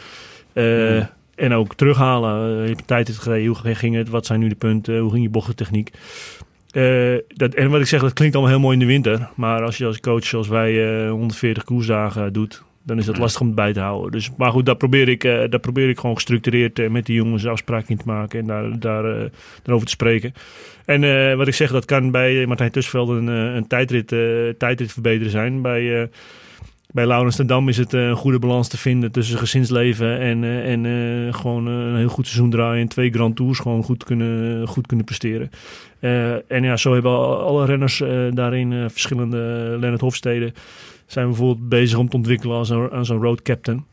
Eh, 0.53 0.97
Hm. 0.97 1.05
En 1.41 1.53
ook 1.53 1.75
terughalen. 1.75 2.59
Eh, 2.59 2.63
je 2.63 2.75
hebt 2.75 2.87
tijd 2.87 3.11
gereden, 3.11 3.47
hoe 3.47 3.75
ging 3.75 3.95
het, 3.95 4.09
wat 4.09 4.27
zijn 4.27 4.41
nu 4.41 4.49
de 4.49 4.55
punten, 4.55 4.99
hoe 4.99 5.11
ging 5.11 5.23
je 5.23 5.29
bochtentechniek? 5.29 5.91
Eh, 6.71 7.15
dat, 7.29 7.55
en 7.55 7.71
wat 7.71 7.81
ik 7.81 7.87
zeg, 7.87 8.01
dat 8.01 8.13
klinkt 8.13 8.35
allemaal 8.35 8.53
heel 8.53 8.63
mooi 8.63 8.75
in 8.75 8.81
de 8.81 8.93
winter. 8.93 9.29
Maar 9.35 9.63
als 9.63 9.77
je 9.79 9.87
als 9.87 10.01
coach, 10.01 10.25
zoals 10.25 10.49
wij, 10.49 11.05
eh 11.05 11.11
140 11.11 11.65
koersdagen 11.65 12.33
doet, 12.33 12.63
dan 12.83 12.99
is 12.99 13.05
dat 13.07 13.14
Ja. 13.14 13.20
lastig 13.20 13.41
om 13.41 13.47
het 13.47 13.57
bij 13.57 13.72
te 13.72 13.81
houden. 13.81 14.11
Dus, 14.12 14.31
maar 14.37 14.51
goed, 14.51 14.66
daar 14.66 14.76
probeer 14.76 15.09
ik, 15.09 15.22
daar 15.22 15.59
probeer 15.61 15.89
ik 15.89 15.99
gewoon 15.99 16.14
gestructureerd 16.14 16.78
eh, 16.78 16.89
met 16.91 17.07
die 17.07 17.14
jongens 17.16 17.47
afspraken 17.47 17.89
in 17.89 17.97
te 17.97 18.03
maken 18.07 18.41
en 18.41 18.47
daar, 18.47 18.78
daar, 18.78 19.05
eh, 19.05 19.24
daarover 19.62 19.87
te 19.87 19.93
spreken. 19.93 20.33
En 20.85 21.37
wat 21.37 21.49
ik 21.49 21.55
zeg, 21.55 21.70
dat 21.70 21.85
kan 21.85 22.11
bij 22.11 22.47
Martijn 22.47 22.70
Tussenveld 22.70 23.09
een, 23.09 23.26
een 23.26 23.66
tijdrit, 23.66 24.09
tijdrit 24.59 24.93
verbeteren 24.93 25.31
zijn. 25.31 25.62
Bij, 25.62 26.09
bij 26.93 27.07
Laurens 27.07 27.37
ten 27.37 27.47
Dam 27.47 27.68
is 27.68 27.76
het 27.76 27.93
een 27.93 28.16
goede 28.16 28.39
balans 28.39 28.68
te 28.68 28.78
vinden 28.78 29.12
tussen 29.12 29.39
gezinsleven 29.39 30.18
en, 30.18 30.45
en 30.45 31.35
gewoon 31.35 31.66
een 31.66 31.97
heel 31.97 32.09
goed 32.09 32.26
seizoen 32.26 32.51
draaien. 32.51 32.81
En 32.81 32.89
twee 32.89 33.11
Grand 33.11 33.37
Tours 33.37 33.59
gewoon 33.59 33.83
goed 33.83 34.05
kunnen, 34.05 34.66
goed 34.68 34.87
kunnen 34.87 35.07
presteren. 35.07 35.51
En 36.49 36.62
ja, 36.62 36.76
zo 36.76 36.93
hebben 36.93 37.11
al- 37.12 37.41
alle 37.41 37.64
renners 37.66 38.03
daarin 38.31 38.91
verschillende 38.91 39.37
uh, 39.72 39.78
Lennart 39.81 40.01
Hofstede 40.01 40.53
zijn 41.13 41.27
bijvoorbeeld 41.27 41.69
bezig 41.69 41.99
om 41.99 42.09
te 42.09 42.17
ontwikkelen 42.17 42.57
als 42.57 42.69
een, 42.69 42.91
als 42.91 43.09
een 43.09 43.23
road 43.23 43.43
captain. 43.43 43.85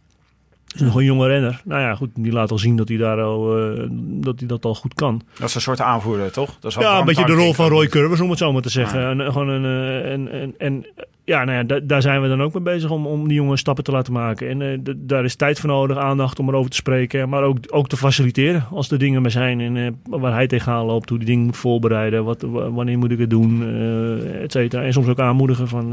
is 0.76 0.82
nog 0.82 0.96
een 0.96 1.04
jonge 1.04 1.28
renner. 1.28 1.62
Nou 1.64 1.82
ja, 1.82 1.96
goed, 1.96 2.10
die 2.16 2.32
laat 2.32 2.52
al 2.52 2.58
zien 2.58 2.76
dat 2.76 2.88
hij, 2.88 2.98
daar 2.98 3.22
al, 3.22 3.58
eh, 3.58 3.88
dat, 4.00 4.40
hij 4.40 4.48
dat 4.48 4.66
al 4.66 4.76
goed 4.76 4.94
kan. 4.94 5.22
Dat 5.40 5.50
is 5.50 5.56
een 5.56 5.62
soort 5.62 5.82
aanvoerder, 5.82 6.32
toch? 6.32 6.58
Dat 6.60 6.72
is 6.72 6.78
Ja, 6.78 7.00
een 7.00 7.06
beetje 7.06 7.26
de 7.26 7.34
rol 7.34 7.54
van. 7.54 7.68
Roy 7.70 7.88
Curvers, 7.88 8.20
om 8.22 8.30
het 8.30 8.40
zo 8.40 8.52
maar 8.54 8.62
te 8.62 8.70
zeggen. 8.70 9.00
Ja. 9.00 9.10
En, 9.10 9.22
eh, 9.22 9.28
gewoon 9.32 9.48
een, 9.48 9.66
eh, 9.66 10.12
en, 10.12 10.32
en, 10.32 10.54
en 10.58 10.86
ja, 11.28 11.44
nou 11.44 11.58
ja, 11.58 11.64
da- 11.64 11.80
daar 11.84 12.02
zijn 12.02 12.22
we 12.22 12.28
dan 12.28 12.42
ook 12.42 12.54
mee 12.54 12.64
bezig 12.64 12.90
om, 12.92 13.08
om 13.08 13.28
die 13.28 13.38
jongen 13.38 13.58
stappen 13.58 13.84
te 13.84 13.92
laten 13.92 14.14
maken. 14.14 14.50
En 14.50 14.62
eh, 14.62 14.94
daar 14.96 15.24
is 15.24 15.36
tijd 15.36 15.60
voor 15.60 15.70
nodig, 15.70 15.98
aandacht 15.98 16.40
om 16.40 16.50
erover 16.50 16.70
te 16.70 16.76
spreken. 16.76 17.30
Maar 17.30 17.44
ook, 17.44 17.58
ook 17.68 17.88
te 17.90 17.98
faciliteren 17.98 18.66
als 18.72 18.92
er 18.92 18.98
dingen 19.00 19.22
mee 19.22 19.32
zijn. 19.32 19.60
En 19.60 19.78
eh, 19.78 19.88
waar 20.20 20.34
hij 20.34 20.48
tegenaan 20.48 20.86
loopt, 20.86 21.10
hoe 21.10 21.18
die 21.18 21.28
dingen 21.28 21.46
moet 21.46 21.58
voorbereiden. 21.58 22.24
Wat, 22.24 22.42
wa- 22.42 22.70
wanneer 22.72 22.98
moet 22.98 23.12
ik 23.12 23.20
het 23.20 23.30
doen, 23.30 23.64
eh 23.64 24.42
et 24.44 24.52
cetera. 24.52 24.84
En 24.84 24.94
soms 24.94 25.08
ook 25.08 25.20
aanmoedigen 25.20 25.68
van, 25.68 25.88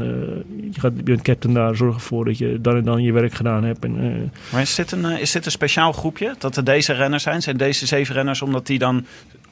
je, 0.71 0.79
gaat, 0.79 0.91
je 0.95 1.03
bent 1.03 1.21
captain 1.21 1.53
daar, 1.53 1.75
zorg 1.75 1.95
ervoor 1.95 2.25
dat 2.25 2.37
je 2.37 2.61
dan 2.61 2.75
en 2.75 2.83
dan 2.83 3.01
je 3.03 3.11
werk 3.11 3.33
gedaan 3.33 3.63
hebt. 3.63 3.83
En, 3.85 4.31
Maar 4.51 4.61
is 4.61 4.75
dit, 4.75 4.91
een, 4.91 5.19
is 5.19 5.31
dit 5.31 5.45
een 5.45 5.51
speciaal 5.51 5.91
groepje? 5.91 6.35
Dat 6.37 6.55
er 6.57 6.63
deze 6.63 6.93
renners 6.93 7.23
zijn? 7.23 7.41
Zijn 7.41 7.57
deze 7.57 7.85
zeven 7.85 8.15
renners 8.15 8.41
omdat 8.41 8.67
die 8.67 8.79
dan 8.79 9.05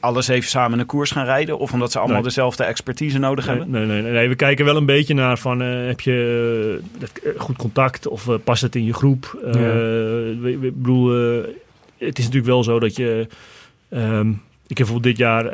alle 0.04 0.22
zeven 0.22 0.50
samen 0.50 0.78
een 0.78 0.86
koers 0.86 1.10
gaan 1.10 1.24
rijden? 1.24 1.58
Of 1.58 1.72
omdat 1.72 1.92
ze 1.92 1.98
allemaal 1.98 2.16
Nee. 2.16 2.24
dezelfde 2.26 2.64
expertise 2.64 3.18
nodig 3.18 3.46
Nee, 3.46 3.56
hebben? 3.58 3.86
nee, 3.88 4.02
nee, 4.02 4.12
nee. 4.12 4.28
We 4.28 4.34
kijken 4.34 4.64
wel 4.64 4.76
een 4.76 4.86
beetje 4.86 5.14
naar 5.14 5.38
van 5.38 5.62
eh, 5.62 5.86
heb 5.86 6.00
je 6.00 6.80
eh, 7.00 7.30
eh, 7.30 7.40
goed 7.40 7.56
contact 7.56 8.06
of 8.08 8.28
past 8.44 8.62
het 8.62 8.74
in 8.76 8.84
je 8.84 8.92
groep? 8.94 9.38
Ja. 9.44 9.50
we- 9.52 10.36
we- 10.40 10.66
Ik 10.66 10.76
bedoel, 10.82 11.08
het 11.98 12.18
is 12.18 12.24
natuurlijk 12.24 12.46
wel 12.52 12.64
zo 12.64 12.78
dat 12.80 12.96
je. 12.96 13.26
ehm, 13.88 14.28
ik 14.66 14.78
heb 14.78 14.86
bijvoorbeeld 14.86 15.16
dit 15.16 15.16
jaar 15.16 15.44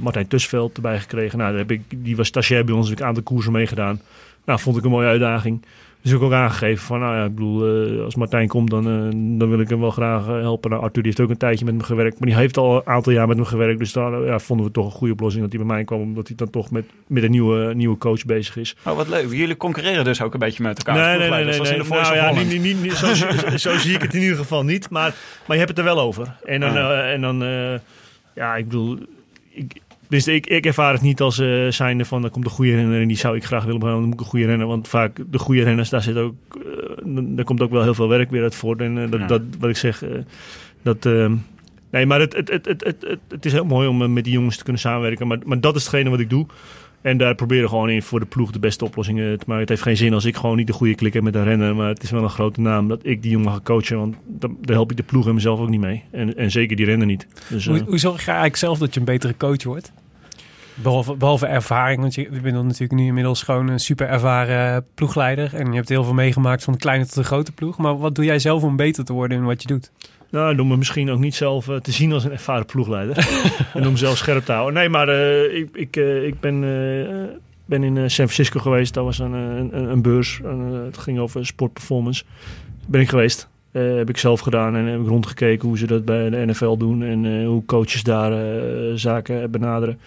Martijn 0.00 0.28
Tusveld 0.28 0.76
erbij 0.76 0.98
gekregen. 1.00 1.38
Nou, 1.38 1.50
daar 1.50 1.58
heb 1.60 1.70
ik, 1.70 1.82
die 1.96 2.16
was 2.16 2.26
stagiair 2.26 2.64
bij 2.64 2.74
ons, 2.74 2.84
heb 2.88 2.96
ik 2.96 3.00
een 3.02 3.08
aantal 3.08 3.22
koersen 3.22 3.52
meegedaan. 3.52 4.00
Nou, 4.44 4.60
vond 4.60 4.76
ik 4.76 4.84
een 4.84 4.90
mooie 4.90 5.06
uitdaging. 5.08 5.64
Dus 6.02 6.12
ik 6.12 6.22
ook 6.22 6.32
aangegeven 6.32 6.84
van, 6.86 7.00
nou 7.00 7.16
ja, 7.16 7.24
ik 7.24 7.34
bedoel, 7.34 7.86
eh, 7.98 8.04
als 8.04 8.14
Martijn 8.14 8.48
komt, 8.48 8.70
dan, 8.70 8.86
eh, 8.86 9.38
dan 9.38 9.48
wil 9.48 9.60
ik 9.60 9.68
hem 9.68 9.80
wel 9.80 9.90
graag 9.90 10.26
eh, 10.26 10.32
helpen. 10.40 10.70
Nou, 10.70 10.82
Arthur 10.82 11.02
die 11.02 11.12
heeft 11.12 11.20
ook 11.20 11.30
een 11.30 11.36
tijdje 11.36 11.64
met 11.64 11.74
me 11.74 11.82
gewerkt, 11.82 12.18
maar 12.18 12.28
die 12.28 12.36
heeft 12.38 12.56
al 12.56 12.76
een 12.76 12.86
aantal 12.86 13.12
jaar 13.12 13.28
met 13.28 13.36
me 13.36 13.44
gewerkt. 13.44 13.78
Dus 13.78 13.92
daar 13.92 14.24
ja, 14.24 14.38
vonden 14.38 14.66
we 14.66 14.72
toch 14.72 14.84
een 14.84 14.90
goede 14.90 15.12
oplossing 15.12 15.42
dat 15.42 15.52
hij 15.52 15.64
bij 15.64 15.74
mij 15.74 15.84
kwam, 15.84 16.00
omdat 16.00 16.26
hij 16.26 16.36
dan 16.36 16.50
toch 16.50 16.70
met, 16.70 16.84
met 17.06 17.22
een 17.22 17.30
nieuwe, 17.30 17.74
nieuwe 17.74 17.98
coach 17.98 18.24
bezig 18.24 18.56
is. 18.56 18.76
Oh, 18.86 18.96
wat 18.96 19.08
leuk. 19.08 19.32
Jullie 19.32 19.56
concurreren 19.56 20.04
dus 20.04 20.22
ook 20.22 20.32
een 20.32 20.38
beetje 20.38 20.62
met 20.62 20.78
elkaar. 20.78 20.94
Nee, 20.94 21.18
nee, 21.18 21.18
nee, 21.18 21.30
nee. 21.30 21.44
nee. 21.44 21.52
zoals 21.52 21.70
in 21.70 21.78
de 21.82 21.88
Nou 21.88 22.14
ja, 22.14 22.30
niet, 22.30 22.60
niet, 22.62 22.82
niet, 22.82 22.92
zo, 22.92 23.14
zo, 23.70 23.78
zie 23.78 23.94
ik 23.94 24.02
het 24.02 24.14
in 24.14 24.20
ieder 24.22 24.36
geval 24.36 24.64
niet. 24.64 24.90
Maar, 24.90 25.14
maar 25.46 25.56
je 25.56 25.64
hebt 25.64 25.68
het 25.68 25.78
er 25.78 25.94
wel 25.94 26.00
over. 26.00 26.36
En 26.44 26.60
dan, 26.60 26.72
Ja. 26.72 27.02
eh, 27.02 27.12
en 27.12 27.20
dan 27.20 27.38
ja, 28.34 28.56
ik 28.56 28.64
bedoel, 28.64 28.98
ik, 29.50 29.80
dus 30.08 30.28
ik, 30.28 30.46
ik 30.46 30.66
ervaar 30.66 30.92
het 30.92 31.02
niet 31.02 31.20
als 31.20 31.38
eh 31.38 31.68
zijnde 31.68 32.04
van, 32.04 32.24
er 32.24 32.30
komt 32.30 32.44
een 32.44 32.50
goede 32.50 32.74
renner 32.74 33.00
en 33.00 33.08
die 33.08 33.16
zou 33.16 33.36
ik 33.36 33.44
graag 33.44 33.64
willen 33.64 33.80
hebben. 33.80 33.98
Dan 33.98 34.04
moet 34.08 34.14
ik 34.14 34.20
een 34.20 34.30
goede 34.30 34.46
renner. 34.46 34.66
Want 34.66 34.88
vaak 34.88 35.20
de 35.30 35.38
goede 35.38 35.62
renners, 35.62 35.88
daar 35.88 36.02
zit 36.02 36.16
ook, 36.16 36.34
eh, 36.56 37.04
daar 37.06 37.44
komt 37.44 37.60
ook 37.60 37.70
wel 37.70 37.82
heel 37.82 37.94
veel 37.94 38.08
werk 38.08 38.30
weer 38.30 38.42
uit 38.42 38.54
voort. 38.54 38.80
En 38.80 38.98
eh, 38.98 39.10
dat, 39.10 39.20
Ja. 39.20 39.26
dat, 39.26 39.42
wat 39.58 39.70
ik 39.70 39.76
zeg, 39.76 40.04
dat... 40.82 41.06
ehm, 41.06 41.34
Nee, 41.90 42.06
maar 42.06 42.20
het, 42.20 42.36
het, 42.36 42.48
het, 42.48 42.66
het, 42.66 42.84
het, 42.84 43.18
het, 43.28 43.44
is 43.44 43.52
heel 43.52 43.64
mooi 43.64 43.88
om 43.88 44.12
met 44.12 44.24
die 44.24 44.32
jongens 44.32 44.56
te 44.56 44.62
kunnen 44.62 44.82
samenwerken. 44.82 45.26
Maar, 45.26 45.38
maar 45.44 45.60
dat 45.60 45.76
is 45.76 45.82
hetgene 45.82 46.10
wat 46.10 46.20
ik 46.20 46.30
doe. 46.30 46.46
En 47.02 47.18
daar 47.18 47.34
proberen 47.34 47.68
gewoon 47.68 47.90
in 47.90 48.02
voor 48.02 48.20
de 48.20 48.26
ploeg 48.26 48.50
de 48.50 48.58
beste 48.58 48.84
oplossingen 48.84 49.38
te 49.38 49.44
maken. 49.46 49.60
Het 49.60 49.68
heeft 49.68 49.82
geen 49.82 49.96
zin 49.96 50.14
als 50.14 50.24
ik 50.24 50.36
gewoon 50.36 50.56
niet 50.56 50.66
de 50.66 50.72
goede 50.72 50.94
klik 50.94 51.12
heb 51.12 51.22
met 51.22 51.34
een 51.34 51.44
renner. 51.44 51.76
Maar 51.76 51.88
het 51.88 52.02
is 52.02 52.10
wel 52.10 52.22
een 52.22 52.30
grote 52.30 52.60
naam 52.60 52.88
dat 52.88 53.00
ik 53.02 53.22
die 53.22 53.30
jongen 53.30 53.52
ga 53.52 53.60
coachen. 53.62 53.98
Want 53.98 54.16
dan, 54.26 54.56
daar 54.60 54.74
help 54.74 54.90
ik 54.90 54.96
de 54.96 55.02
ploeg 55.02 55.26
en 55.26 55.34
mezelf 55.34 55.60
ook 55.60 55.68
niet 55.68 55.80
mee. 55.80 56.04
En, 56.10 56.36
en 56.36 56.50
zeker 56.50 56.76
die 56.76 56.86
renner 56.86 57.06
niet. 57.06 57.26
Dus, 57.48 57.66
eh, 57.66 57.72
Hoe, 57.72 57.82
hoe 57.82 57.98
zorg 57.98 58.20
je 58.20 58.26
eigenlijk 58.26 58.56
zelf 58.56 58.78
dat 58.78 58.94
je 58.94 59.00
een 59.00 59.06
betere 59.06 59.36
coach 59.36 59.62
wordt? 59.62 59.92
Behalve, 60.74 61.16
behalve 61.16 61.46
ervaring, 61.46 62.00
want 62.00 62.14
je, 62.14 62.22
je 62.22 62.40
bent 62.40 62.54
dan 62.54 62.66
natuurlijk 62.66 63.00
nu 63.00 63.06
inmiddels 63.06 63.42
gewoon 63.42 63.68
een 63.68 63.80
super 63.80 64.08
ervaren 64.08 64.86
ploegleider. 64.94 65.54
En 65.54 65.66
je 65.66 65.74
hebt 65.74 65.88
heel 65.88 66.04
veel 66.04 66.14
meegemaakt 66.14 66.64
van 66.64 66.72
de 66.72 66.78
kleine 66.78 67.04
tot 67.04 67.14
de 67.14 67.24
grote 67.24 67.52
ploeg. 67.52 67.78
Maar 67.78 67.98
wat 67.98 68.14
doe 68.14 68.24
jij 68.24 68.38
zelf 68.38 68.62
om 68.62 68.76
beter 68.76 69.04
te 69.04 69.12
worden 69.12 69.38
in 69.38 69.44
wat 69.44 69.62
je 69.62 69.68
doet? 69.68 69.90
Nou, 70.30 70.54
door 70.54 70.66
me 70.66 70.76
misschien 70.76 71.10
ook 71.10 71.18
niet 71.18 71.34
zelf 71.34 71.68
eh, 71.68 71.76
te 71.76 71.92
zien 71.92 72.12
als 72.12 72.24
een 72.24 72.32
ervaren 72.32 72.66
ploegleider. 72.66 73.16
en 73.74 73.86
om 73.86 73.92
mezelf 73.92 74.16
scherp 74.16 74.44
te 74.44 74.52
houden. 74.52 74.74
Nee, 74.74 74.88
maar 74.88 75.08
eh, 75.08 75.56
ik, 75.56 75.68
ik, 75.72 75.96
eh, 75.96 76.26
ik 76.26 76.40
ben, 76.40 76.60
ben 77.64 77.82
in 77.82 77.96
San 77.96 78.10
Francisco 78.10 78.60
geweest. 78.60 78.94
Dat 78.94 79.04
was 79.04 79.18
een, 79.18 79.32
een, 79.32 79.90
een 79.90 80.02
beurs. 80.02 80.40
Het 80.84 80.98
ging 80.98 81.18
over 81.18 81.46
sportperformance. 81.46 82.24
Ben 82.86 83.00
ik 83.00 83.08
geweest. 83.08 83.48
Heb 83.72 84.08
ik 84.08 84.16
zelf 84.16 84.40
gedaan 84.40 84.76
en 84.76 84.84
heb 84.84 85.00
ik 85.00 85.06
rondgekeken 85.06 85.68
hoe 85.68 85.78
ze 85.78 85.86
dat 85.86 86.04
bij 86.04 86.30
de 86.30 86.46
NFL 86.46 86.76
doen. 86.76 87.02
En 87.02 87.44
hoe 87.44 87.64
coaches 87.64 88.02
daar 88.02 88.32
zaken 88.94 89.50
benaderen. 89.50 89.98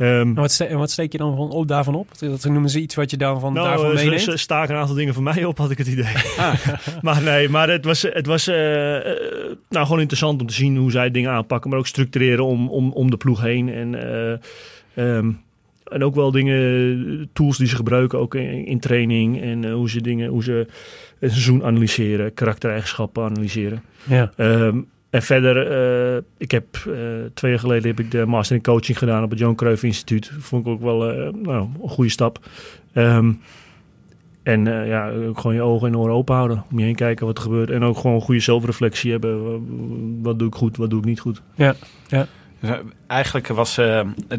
Ehm, 0.00 0.20
En 0.20 0.34
wat, 0.34 0.50
ste- 0.52 0.64
en 0.64 0.78
wat 0.78 0.90
steek 0.90 1.12
je 1.12 1.18
dan 1.18 1.36
van 1.36 1.50
op, 1.50 1.68
daarvan 1.68 1.94
op? 1.94 2.08
Dat 2.18 2.44
noemen 2.44 2.70
ze 2.70 2.80
iets 2.80 2.94
wat 2.94 3.10
je 3.10 3.16
dan 3.16 3.40
van 3.40 3.52
nou, 3.52 3.68
daarvan 3.68 3.94
meeneemt? 3.94 4.20
ze 4.20 4.36
staken 4.36 4.74
een 4.74 4.80
aantal 4.80 4.96
dingen 4.96 5.14
van 5.14 5.22
mij 5.22 5.44
op, 5.44 5.58
had 5.58 5.70
ik 5.70 5.78
het 5.78 5.86
idee. 5.86 6.14
maar 7.02 7.22
nee, 7.22 7.48
maar 7.48 7.68
het 7.70 7.84
was, 7.84 8.02
het 8.02 8.26
was 8.26 8.46
eh, 8.46 8.96
eh, 8.96 9.04
nou, 9.68 9.84
gewoon 9.86 10.00
interessant 10.00 10.40
om 10.40 10.46
te 10.46 10.54
zien 10.54 10.76
hoe 10.76 10.90
zij 10.90 11.10
dingen 11.10 11.30
aanpakken. 11.30 11.70
Maar 11.70 11.78
ook 11.78 11.86
structureren 11.86 12.44
om, 12.44 12.68
om, 12.68 12.92
om 12.92 13.10
de 13.10 13.16
ploeg 13.16 13.40
heen. 13.40 13.68
En, 13.68 13.94
eh, 13.94 14.32
ehm, 14.94 15.30
en 15.84 16.04
ook 16.04 16.14
wel 16.14 16.30
dingen, 16.30 17.28
tools 17.32 17.58
die 17.58 17.66
ze 17.68 17.76
gebruiken, 17.76 18.18
ook 18.18 18.34
in, 18.34 18.66
in 18.66 18.80
training. 18.80 19.42
En 19.42 19.70
hoe 19.70 19.90
ze 19.90 20.00
dingen, 20.00 20.28
hoe 20.28 20.42
ze 20.42 20.66
een 21.20 21.30
seizoen 21.30 21.64
analyseren, 21.64 22.34
karaktereigenschappen 22.34 23.24
analyseren. 23.24 23.82
Ja. 24.04 24.32
Ehm, 24.36 24.78
en 25.10 25.22
verder, 25.22 25.70
eh, 26.16 26.22
ik 26.38 26.50
heb 26.50 26.64
eh, 26.74 26.92
twee 27.34 27.50
jaar 27.50 27.60
geleden 27.60 27.88
heb 27.90 28.00
ik 28.00 28.10
de 28.10 28.26
master 28.26 28.56
in 28.56 28.62
coaching 28.62 28.98
gedaan 28.98 29.22
op 29.22 29.30
het 29.30 29.38
Johan 29.38 29.54
Cruijff 29.54 29.82
Instituut. 29.82 30.32
Vond 30.38 30.66
ik 30.66 30.72
ook 30.72 30.80
wel 30.80 31.10
eh, 31.10 31.32
nou, 31.32 31.68
een 31.82 31.88
goede 31.88 32.10
stap. 32.10 32.38
Ehm, 32.92 33.32
en 34.42 34.64
ja, 34.86 35.10
ook 35.10 35.38
gewoon 35.40 35.56
je 35.56 35.62
ogen 35.62 35.88
en 35.88 35.96
oren 35.96 36.14
open 36.14 36.34
houden. 36.34 36.64
Om 36.70 36.78
je 36.78 36.84
heen 36.84 36.94
kijken 36.94 37.26
wat 37.26 37.36
er 37.36 37.42
gebeurt. 37.42 37.70
En 37.70 37.82
ook 37.84 37.96
gewoon 37.96 38.16
een 38.16 38.22
goede 38.22 38.40
zelfreflectie 38.40 39.10
hebben. 39.10 39.44
Wa- 39.44 39.58
Wat 40.22 40.38
doe 40.38 40.48
ik 40.48 40.54
goed, 40.54 40.76
wat 40.76 40.90
doe 40.90 40.98
ik 40.98 41.04
niet 41.04 41.20
goed. 41.20 41.42
Ja. 41.54 41.74
Dus, 42.08 42.26
eh, 42.70 42.76
eigenlijk 43.06 43.46
was 43.46 43.74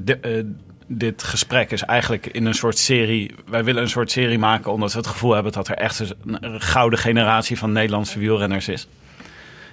di- 0.02 0.44
dit 0.88 1.24
gesprek 1.24 1.72
is 1.72 1.84
eigenlijk 1.84 2.28
in 2.28 2.46
een 2.46 2.54
soort 2.54 2.78
serie. 2.78 3.32
Wij 3.50 3.64
willen 3.64 3.82
een 3.82 3.90
soort 3.90 4.12
serie 4.12 4.40
maken 4.40 4.72
omdat 4.72 4.92
we 4.92 4.98
het 4.98 5.08
gevoel 5.08 5.34
hebben 5.34 5.52
dat 5.52 5.68
er 5.68 5.76
echt 5.76 6.16
een 6.26 6.62
gouden 6.62 7.00
generatie 7.00 7.58
van 7.58 7.72
Nederlandse 7.72 8.20
wielrenners 8.20 8.68
is. 8.68 8.88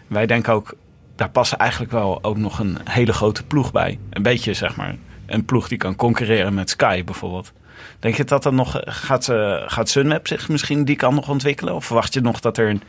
Wij 0.07 0.27
denken 0.27 0.53
ook, 0.53 0.75
daar 1.19 1.31
past 1.31 1.53
eigenlijk 1.53 1.93
wel 1.93 2.25
ook 2.25 2.37
nog 2.37 2.59
een 2.59 2.79
hele 2.85 3.13
grote 3.13 3.45
ploeg 3.45 3.73
bij. 3.73 3.99
Een 4.11 4.23
beetje 4.23 4.55
zeg 4.55 4.77
maar, 4.77 4.97
een 5.27 5.45
ploeg 5.45 5.69
die 5.69 5.79
kan 5.79 5.97
concurreren 5.97 6.55
met 6.55 6.71
Sky 6.71 7.05
bijvoorbeeld. 7.05 7.53
Denk 7.99 8.15
je 8.15 8.25
dat 8.25 8.45
er 8.45 8.53
nog 8.53 8.81
gaat, 8.85 9.29
eh, 9.29 9.63
gaat 9.67 9.89
Sunweb 9.89 10.27
zich 10.27 10.49
misschien 10.49 10.85
die 10.85 10.97
kan 10.97 11.15
nog 11.15 11.29
ontwikkelen? 11.29 11.75
Of 11.75 11.85
verwacht 11.85 12.15
je 12.15 12.21
nog 12.21 12.41
dat 12.41 12.59
er, 12.59 12.69
een, 12.69 12.83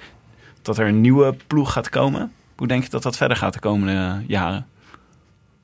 dat 0.61 0.77
er 0.77 0.87
een 0.87 1.01
nieuwe 1.01 1.35
ploeg 1.47 1.71
gaat 1.71 1.89
komen? 1.89 2.31
Hoe 2.55 2.67
denk 2.67 2.83
je 2.83 2.89
dat 2.89 3.03
dat 3.03 3.17
verder 3.17 3.37
gaat 3.37 3.53
de 3.53 3.59
komende 3.59 3.93
eh, 3.93 4.27
jaren? 4.27 4.67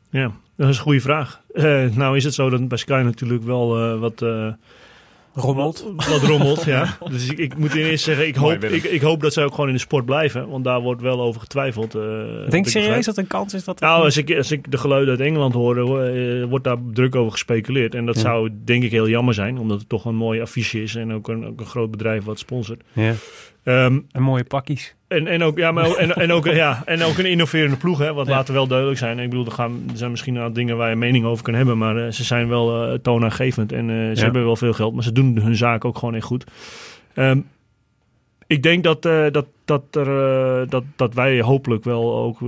Ja, 0.09 0.31
dat 0.55 0.69
is 0.69 0.77
een 0.77 0.83
goede 0.83 1.01
vraag. 1.01 1.41
Eh, 1.53 1.85
nou 1.91 2.15
is 2.15 2.23
het 2.23 2.33
zo 2.33 2.49
dat 2.49 2.67
bij 2.67 2.77
Sky 2.77 3.01
natuurlijk 3.03 3.43
wel 3.43 3.97
wat... 3.99 4.23
Rommelt. 5.35 5.85
Wat, 5.95 6.07
wat 6.07 6.21
rommelt, 6.21 6.63
ja. 6.63 6.97
Dus 7.11 7.29
ik, 7.29 7.37
ik 7.37 7.57
moet 7.57 7.73
eerst 7.73 8.03
zeggen, 8.03 8.27
ik 8.27 8.35
hoop, 8.35 8.63
ik, 8.63 8.83
ik 8.83 9.01
hoop 9.01 9.21
dat 9.21 9.33
zij 9.33 9.43
ook 9.43 9.51
gewoon 9.53 9.67
in 9.69 9.73
de 9.75 9.79
sport 9.81 10.05
blijven. 10.05 10.49
Want 10.49 10.63
daar 10.63 10.81
wordt 10.81 11.01
wel 11.01 11.21
over 11.21 11.41
getwijfeld. 11.41 11.95
eh, 11.95 12.01
Denk 12.49 12.65
je 12.65 12.71
serieus 12.71 13.05
dat 13.05 13.17
er 13.17 13.21
een 13.23 13.27
kans 13.29 13.53
is 13.53 13.63
dat... 13.63 13.79
Nou, 13.79 14.03
als 14.03 14.17
ik, 14.17 14.35
als 14.37 14.51
ik 14.51 14.71
de 14.71 14.77
geluiden 14.77 15.09
uit 15.17 15.27
Engeland 15.27 15.53
hoor, 15.53 16.03
eh, 16.05 16.43
wordt 16.45 16.63
daar 16.63 16.77
druk 16.93 17.15
over 17.15 17.31
gespeculeerd. 17.31 17.95
En 17.95 18.05
dat 18.05 18.15
Ja. 18.15 18.21
zou 18.21 18.49
denk 18.65 18.83
ik 18.83 18.91
heel 18.91 19.09
jammer 19.09 19.33
zijn, 19.33 19.57
omdat 19.57 19.79
het 19.79 19.89
toch 19.89 20.05
een 20.05 20.15
mooi 20.15 20.41
affiche 20.41 20.81
is 20.81 20.95
en 20.95 21.13
ook 21.13 21.27
een, 21.27 21.45
ook 21.45 21.59
een 21.59 21.65
groot 21.65 21.91
bedrijf 21.91 22.23
wat 22.23 22.39
sponsort. 22.39 22.81
Ja. 22.93 23.13
Ehm, 23.63 23.99
En 24.11 24.21
mooie 24.21 24.43
pakjes. 24.43 24.94
En, 25.07 25.27
en, 25.27 25.43
ook, 25.43 25.57
ja, 25.57 25.71
maar, 25.71 25.95
en, 25.95 26.13
en, 26.15 26.31
ook, 26.31 26.45
ja, 26.63 26.81
en 26.85 27.03
ook 27.03 27.17
een 27.17 27.25
innoverende 27.25 27.75
ploeg, 27.77 27.97
hè, 27.99 28.13
wat 28.13 28.27
Ja. 28.27 28.33
laten 28.33 28.53
wel 28.53 28.67
duidelijk 28.67 28.99
zijn. 28.99 29.19
Ik 29.19 29.29
bedoel, 29.29 29.45
er, 29.45 29.51
gaan, 29.51 29.83
er 29.91 29.97
zijn 29.97 30.11
misschien 30.11 30.33
wel 30.33 30.53
dingen 30.53 30.77
waar 30.77 30.89
je 30.89 30.95
mening 30.95 31.25
over 31.25 31.43
kan 31.43 31.53
hebben, 31.53 31.77
maar 31.77 31.97
eh, 32.05 32.11
ze 32.11 32.23
zijn 32.23 32.47
wel 32.47 32.85
eh, 32.91 32.93
toonaangevend. 32.93 33.71
En 33.71 33.89
eh, 33.89 33.95
ze 33.95 34.11
Ja. 34.15 34.23
hebben 34.23 34.43
wel 34.45 34.55
veel 34.55 34.73
geld, 34.73 34.93
maar 34.93 35.03
ze 35.03 35.11
doen 35.11 35.37
hun 35.39 35.55
zaak 35.55 35.85
ook 35.85 35.97
gewoon 35.97 36.15
echt 36.15 36.25
goed. 36.25 36.43
Ehm, 37.13 37.39
ik 38.47 38.63
denk 38.63 38.83
dat, 38.83 39.01
dat, 39.01 39.45
dat, 39.65 39.83
er, 39.95 40.69
dat, 40.69 40.83
dat 40.95 41.13
wij 41.13 41.41
hopelijk 41.41 41.83
wel 41.83 42.15
ook 42.17 42.39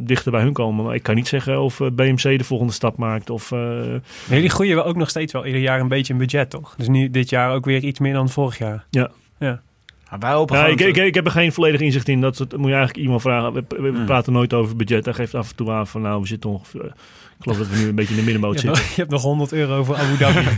dichter 0.00 0.32
bij 0.32 0.42
hun 0.42 0.52
komen. 0.52 0.84
Maar 0.84 0.94
ik 0.94 1.02
kan 1.02 1.14
niet 1.14 1.28
zeggen 1.28 1.60
of 1.60 1.80
BMC 1.92 2.22
de 2.38 2.44
volgende 2.44 2.72
stap 2.72 2.96
maakt. 2.96 3.30
Of, 3.30 3.50
Maar 3.50 4.00
jullie 4.28 4.50
groeien 4.50 4.74
wel 4.76 4.84
ook 4.84 4.96
nog 4.96 5.08
steeds 5.08 5.32
wel 5.32 5.46
ieder 5.46 5.60
jaar 5.60 5.80
een 5.80 5.88
beetje 5.88 6.12
in 6.12 6.18
budget, 6.18 6.50
toch? 6.50 6.74
Dus 6.76 6.88
nu 6.88 7.10
dit 7.10 7.30
jaar 7.30 7.52
ook 7.54 7.64
weer 7.64 7.82
iets 7.84 7.98
meer 7.98 8.12
dan 8.12 8.28
vorig 8.28 8.58
jaar. 8.58 8.84
Maar 10.10 10.18
wij 10.18 10.32
hopen 10.32 10.56
ja, 10.58 10.66
ik, 10.66 10.80
ik, 10.80 10.96
ik 10.96 11.14
heb 11.14 11.24
er 11.26 11.30
geen 11.32 11.52
volledig 11.52 11.80
inzicht 11.80 12.08
in. 12.08 12.20
Dat, 12.20 12.36
soort- 12.36 12.56
moet 12.56 12.68
je 12.68 12.74
eigenlijk 12.74 13.04
iemand 13.04 13.22
vragen. 13.22 13.52
We, 13.52 13.64
we 13.68 13.88
Hmm. 13.88 14.04
praten 14.04 14.32
nooit 14.32 14.52
over 14.52 14.76
budget. 14.76 15.04
Hij 15.04 15.14
geeft 15.14 15.34
af 15.34 15.50
en 15.50 15.56
toe 15.56 15.70
aan 15.70 15.86
van 15.86 16.00
nou, 16.02 16.20
we 16.20 16.26
zitten 16.26 16.50
ongeveer... 16.50 16.84
Ik 16.84 17.46
geloof 17.46 17.58
dat 17.58 17.68
we 17.68 17.76
nu 17.82 17.88
een 17.88 17.94
beetje 17.94 18.10
in 18.14 18.18
de 18.18 18.24
middenmoot 18.24 18.60
zitten. 18.60 18.82
je 18.82 18.92
hebt 18.94 19.10
nog 19.10 19.22
100 19.22 19.52
euro 19.52 19.84
voor 19.84 19.96
Abu 19.96 20.16
Dhabi. 20.16 20.46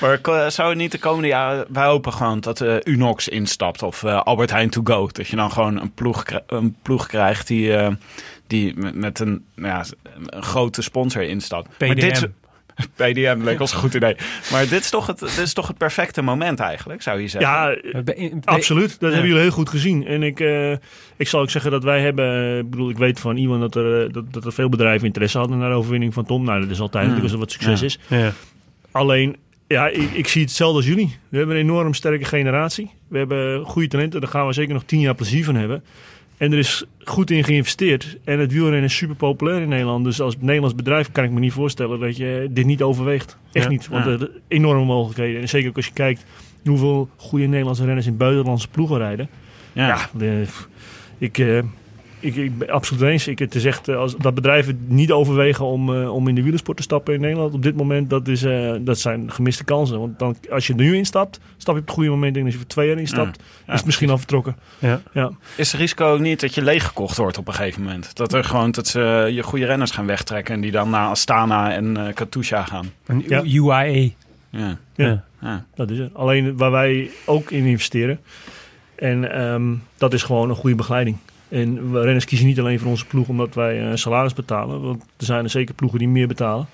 Maar 0.00 0.20
eh, 0.22 0.48
zou 0.48 0.68
het 0.68 0.78
niet 0.78 0.92
de 0.92 0.98
komende 0.98 1.28
jaren... 1.28 1.66
Wij 1.68 1.86
hopen 1.86 2.12
gewoon 2.12 2.40
dat 2.40 2.60
eh, 2.60 2.76
Unox 2.84 3.28
instapt 3.28 3.82
of 3.82 4.02
eh, 4.02 4.22
Albert 4.22 4.50
Heijn 4.50 4.70
to 4.70 4.80
go. 4.84 5.08
Dat 5.12 5.26
je 5.28 5.36
dan 5.36 5.50
gewoon 5.50 5.80
een 5.80 5.92
ploeg, 5.92 6.24
een 6.46 6.76
ploeg 6.82 7.06
krijgt 7.06 7.46
die, 7.46 7.76
eh, 7.76 7.92
die 8.46 8.74
met- 8.76 8.94
met 8.94 9.18
een, 9.20 9.44
nou 9.54 9.68
ja, 9.68 9.84
een 10.26 10.42
grote 10.42 10.82
sponsor 10.82 11.22
instapt. 11.22 11.68
Maar 11.78 11.94
dit, 11.94 12.28
PDM 12.96 13.40
leek 13.42 13.60
ons 13.60 13.72
een 13.72 13.78
goed 13.78 13.94
idee. 13.94 14.16
Maar 14.52 14.68
dit 14.68 14.80
is, 14.80 14.90
toch 14.90 15.06
het, 15.06 15.18
dit 15.18 15.38
is 15.38 15.52
toch 15.52 15.66
het 15.68 15.78
perfecte 15.78 16.22
moment 16.22 16.60
eigenlijk, 16.60 17.02
zou 17.02 17.20
je 17.20 17.28
zeggen? 17.28 17.50
Ja, 17.50 17.76
Absoluut, 18.44 18.88
dat 18.90 19.00
Ja. 19.00 19.08
hebben 19.08 19.26
jullie 19.26 19.42
heel 19.42 19.50
goed 19.52 19.68
gezien. 19.68 20.06
En 20.06 20.22
ik, 20.22 20.40
eh, 20.40 20.70
ik 21.16 21.28
zal 21.28 21.40
ook 21.40 21.50
zeggen 21.50 21.70
dat 21.70 21.84
wij 21.84 22.00
hebben, 22.00 22.24
eh, 22.34 22.58
ik 22.58 22.70
bedoel, 22.70 22.90
ik 22.90 22.98
weet 22.98 23.20
van 23.20 23.36
iemand 23.36 23.60
dat 23.60 23.74
er, 23.74 24.04
eh, 24.06 24.12
dat, 24.12 24.32
dat 24.32 24.44
er 24.44 24.52
veel 24.52 24.68
bedrijven 24.68 25.06
interesse 25.06 25.38
hadden 25.38 25.58
naar 25.58 25.70
de 25.70 25.76
overwinning 25.76 26.14
van 26.14 26.24
Tom. 26.24 26.44
Nou, 26.44 26.60
dat 26.60 26.70
is 26.70 26.80
altijd 26.80 27.04
Hmm. 27.04 27.12
natuurlijk 27.14 27.22
als 27.22 27.32
er 27.32 27.38
wat 27.38 27.50
succes 27.76 27.80
Ja. 28.08 28.16
is. 28.16 28.22
Ja. 28.22 28.32
Alleen, 28.90 29.36
ja, 29.68 29.88
ik, 29.88 30.10
ik 30.12 30.28
zie 30.28 30.40
het 30.40 30.50
hetzelfde 30.50 30.76
als 30.76 30.86
jullie. 30.86 31.16
We 31.28 31.36
hebben 31.38 31.56
een 31.56 31.62
enorm 31.62 31.94
sterke 31.94 32.24
generatie. 32.24 32.90
We 33.08 33.18
hebben 33.18 33.64
goede 33.64 33.88
talenten, 33.88 34.20
daar 34.20 34.30
gaan 34.30 34.46
we 34.46 34.52
zeker 34.52 34.74
nog 34.74 34.84
tien 34.84 35.00
jaar 35.00 35.14
plezier 35.14 35.44
van 35.44 35.54
hebben. 35.54 35.84
En 36.36 36.52
er 36.52 36.58
is 36.58 36.84
goed 37.04 37.30
in 37.30 37.44
geïnvesteerd. 37.44 38.16
En 38.24 38.38
het 38.38 38.52
wielrennen 38.52 38.82
is 38.82 38.96
super 38.96 39.16
populair 39.16 39.60
in 39.62 39.68
Nederland. 39.68 40.04
Dus 40.04 40.20
als 40.20 40.36
Nederlands 40.38 40.74
bedrijf 40.74 41.12
kan 41.12 41.24
ik 41.24 41.30
me 41.30 41.40
niet 41.40 41.52
voorstellen 41.52 42.00
dat 42.00 42.16
je 42.16 42.48
dit 42.50 42.66
niet 42.66 42.82
overweegt. 42.82 43.36
Echt 43.52 43.64
Ja. 43.64 43.70
niet, 43.70 43.88
want 43.88 44.06
er 44.06 44.18
zijn 44.18 44.30
enorme 44.48 44.84
mogelijkheden. 44.84 45.40
En 45.40 45.48
zeker 45.48 45.68
ook 45.68 45.76
als 45.76 45.86
je 45.86 45.92
kijkt 45.92 46.24
hoeveel 46.64 47.08
goede 47.16 47.46
Nederlandse 47.46 47.84
renners 47.84 48.06
in 48.06 48.16
buitenlandse 48.16 48.68
ploegen 48.68 48.98
rijden. 48.98 49.28
Ja. 49.72 49.86
Ja, 49.86 50.08
de- 50.18 50.44
ik, 51.18 51.38
eh, 51.38 51.58
ik, 52.24 52.36
ik 52.36 52.58
ben 52.58 52.70
absoluut 52.70 53.02
eens. 53.02 53.26
Ik, 53.28 53.38
het 53.38 53.54
is 53.54 53.64
echt, 53.64 53.88
eh, 53.88 53.96
als 53.96 54.16
dat 54.16 54.34
bedrijven 54.34 54.84
niet 54.86 55.12
overwegen 55.12 55.64
om, 55.64 55.94
eh, 55.94 56.14
om 56.14 56.28
in 56.28 56.34
de 56.34 56.42
wielersport 56.42 56.76
te 56.76 56.82
stappen 56.82 57.14
in 57.14 57.20
Nederland 57.20 57.54
op 57.54 57.62
dit 57.62 57.76
moment, 57.76 58.10
dat, 58.10 58.28
is, 58.28 58.42
eh, 58.42 58.74
dat 58.80 58.98
zijn 58.98 59.32
gemiste 59.32 59.64
kansen. 59.64 60.00
Want 60.00 60.18
dan, 60.18 60.36
als 60.50 60.66
je 60.66 60.72
er 60.72 60.78
nu 60.78 60.96
instapt, 60.96 61.40
stap 61.56 61.74
je 61.74 61.80
op 61.80 61.86
het 61.86 61.94
goede 61.94 62.10
moment 62.10 62.36
in. 62.36 62.44
Als 62.44 62.52
je 62.52 62.58
voor 62.58 62.68
twee 62.68 62.88
jaar 62.88 62.98
instapt, 62.98 63.42
Ja. 63.66 63.72
is 63.72 63.76
het 63.78 63.84
misschien 63.84 64.10
al 64.10 64.18
vertrokken. 64.18 64.56
Ja. 64.78 65.00
Ja. 65.12 65.30
Is 65.56 65.72
het 65.72 65.80
risico 65.80 66.12
ook 66.12 66.20
niet 66.20 66.40
dat 66.40 66.54
je 66.54 66.62
leeggekocht 66.62 67.16
wordt 67.16 67.38
op 67.38 67.48
een 67.48 67.54
gegeven 67.54 67.82
moment? 67.82 68.16
Dat 68.16 68.32
er 68.32 68.44
gewoon 68.44 68.70
dat 68.70 68.86
ze 68.86 69.30
je 69.32 69.42
goede 69.42 69.64
renners 69.66 69.90
gaan 69.90 70.06
wegtrekken 70.06 70.54
en 70.54 70.60
die 70.60 70.70
dan 70.70 70.90
naar 70.90 71.08
Astana 71.08 71.72
en 71.72 71.96
eh 71.96 72.14
Katusha 72.14 72.62
gaan. 72.64 72.92
Een 73.06 73.24
Ja. 73.28 73.42
UAE. 73.44 74.12
Ja. 74.50 74.78
Ja. 74.94 75.24
Ja. 75.40 75.64
Dat 75.74 75.90
is 75.90 75.98
het. 75.98 76.14
Alleen 76.14 76.56
waar 76.56 76.70
wij 76.70 77.10
ook 77.24 77.50
in 77.50 77.64
investeren. 77.64 78.20
En 78.94 79.32
ehm, 79.32 79.74
dat 79.96 80.12
is 80.12 80.22
gewoon 80.22 80.48
een 80.48 80.56
goede 80.56 80.76
begeleiding. 80.76 81.16
En 81.54 81.92
we 81.92 82.00
renners 82.00 82.24
kiezen 82.24 82.46
niet 82.46 82.58
alleen 82.60 82.78
voor 82.78 82.90
onze 82.90 83.06
ploeg 83.06 83.28
omdat 83.28 83.54
wij 83.54 83.82
een 83.82 83.98
salaris 83.98 84.32
betalen. 84.32 84.80
Want 84.80 85.02
er 85.16 85.24
zijn 85.24 85.44
er 85.44 85.50
zeker 85.50 85.74
ploegen 85.74 85.98
die 85.98 86.08
meer 86.08 86.26
betalen. 86.26 86.66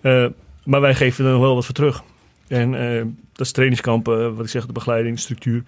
Eh, 0.00 0.26
maar 0.64 0.80
wij 0.80 0.94
geven 0.94 1.24
er 1.24 1.32
nog 1.32 1.40
wel 1.40 1.54
wat 1.54 1.64
voor 1.64 1.74
terug. 1.74 2.02
En 2.48 2.74
eh, 2.74 3.04
dat 3.32 3.46
is 3.46 3.52
trainingskampen, 3.52 4.34
wat 4.34 4.44
ik 4.44 4.50
zeg, 4.50 4.66
de 4.66 4.72
begeleiding, 4.72 5.14
de 5.14 5.20
structuur. 5.20 5.62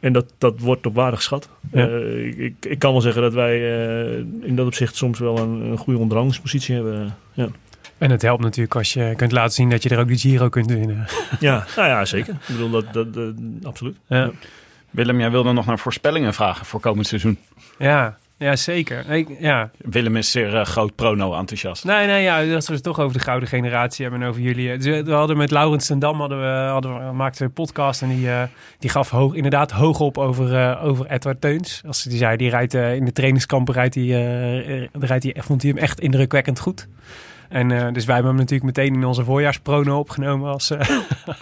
En 0.00 0.12
dat, 0.12 0.32
dat 0.38 0.60
wordt 0.60 0.86
op 0.86 0.94
waarde 0.94 1.16
geschat. 1.16 1.48
Ja. 1.72 1.88
Eh, 1.88 2.44
ik, 2.44 2.54
ik, 2.60 2.78
kan 2.78 2.92
wel 2.92 3.00
zeggen 3.00 3.22
dat 3.22 3.32
wij 3.32 3.54
eh, 3.54 4.16
in 4.40 4.56
dat 4.56 4.66
opzicht 4.66 4.96
soms 4.96 5.18
wel 5.18 5.38
een, 5.38 5.60
een 5.60 5.78
goede 5.78 5.98
onderhandelingspositie 5.98 6.74
hebben. 6.74 7.16
Ja. 7.32 7.48
En 7.98 8.10
het 8.10 8.22
helpt 8.22 8.42
natuurlijk 8.42 8.74
als 8.74 8.92
je 8.92 9.12
kunt 9.16 9.32
laten 9.32 9.54
zien 9.54 9.70
dat 9.70 9.82
je 9.82 9.88
er 9.88 9.98
ook 9.98 10.08
de 10.08 10.18
Giro 10.18 10.48
kunt 10.48 10.70
winnen. 10.70 11.06
ja, 11.40 11.66
nou 11.76 11.88
ja, 11.88 12.04
zeker. 12.04 12.32
Ik 12.32 12.46
bedoel, 12.46 12.70
dat, 12.70 12.92
dat, 12.92 13.14
dat- 13.14 13.34
absoluut. 13.62 13.96
Ja. 14.06 14.30
Willem, 14.90 15.18
jij 15.18 15.30
wilde 15.30 15.52
nog 15.52 15.66
naar 15.66 15.78
voorspellingen 15.78 16.34
vragen 16.34 16.66
voor 16.66 16.80
komend 16.80 17.06
seizoen. 17.06 17.38
Ja, 17.78 18.18
Ja, 18.38 18.56
zeker. 18.56 19.10
Ik, 19.10 19.28
ja. 19.38 19.70
Willem 19.78 20.16
is 20.16 20.30
zeer 20.30 20.54
uh, 20.54 20.64
groot 20.64 20.94
prono-enthousiast. 20.94 21.84
Nee, 21.84 22.06
nee, 22.06 22.22
ja, 22.22 22.44
dat 22.44 22.66
we 22.66 22.74
het 22.74 22.82
toch 22.82 23.00
over 23.00 23.18
de 23.18 23.24
gouden 23.24 23.48
generatie 23.48 24.02
hebben 24.04 24.22
en 24.22 24.28
over 24.28 24.40
jullie. 24.40 24.78
Dus 24.78 25.02
we 25.02 25.12
hadden 25.12 25.36
met 25.36 25.50
Laurens 25.50 25.86
ten 25.86 25.98
Dam 25.98 26.20
hadden 26.20 26.40
we, 26.40 26.68
hadden 26.70 27.06
we, 27.06 27.12
maakten 27.12 27.44
een 27.44 27.52
podcast 27.52 28.02
en 28.02 28.08
die, 28.08 28.26
uh, 28.26 28.42
die 28.78 28.90
gaf 28.90 29.10
hoog, 29.10 29.34
inderdaad 29.34 29.70
hoog 29.70 30.00
op 30.00 30.18
over, 30.18 30.52
uh, 30.52 30.84
over 30.84 31.06
Edward 31.06 31.40
Teuns. 31.40 31.82
Als 31.86 32.02
die 32.02 32.18
zei, 32.18 32.36
die 32.36 32.50
rijdt 32.50 32.74
in 32.74 33.04
de 33.04 33.12
trainingskampen, 33.12 33.74
rijdt 33.74 33.94
hij, 33.94 34.04
rijdt 34.92 35.24
hij, 35.24 35.36
vond 35.38 35.62
hij 35.62 35.70
hem 35.70 35.80
echt 35.80 36.00
indrukwekkend 36.00 36.60
goed. 36.60 36.88
En 37.48 37.70
uh, 37.70 37.86
dus 37.92 38.04
wij 38.04 38.14
hebben 38.14 38.32
hem 38.32 38.40
natuurlijk 38.40 38.76
meteen 38.76 38.94
in 38.94 39.04
onze 39.04 39.24
voorjaarsprono 39.24 39.98
opgenomen. 39.98 40.52
Als, 40.52 40.70
uh... 40.70 40.80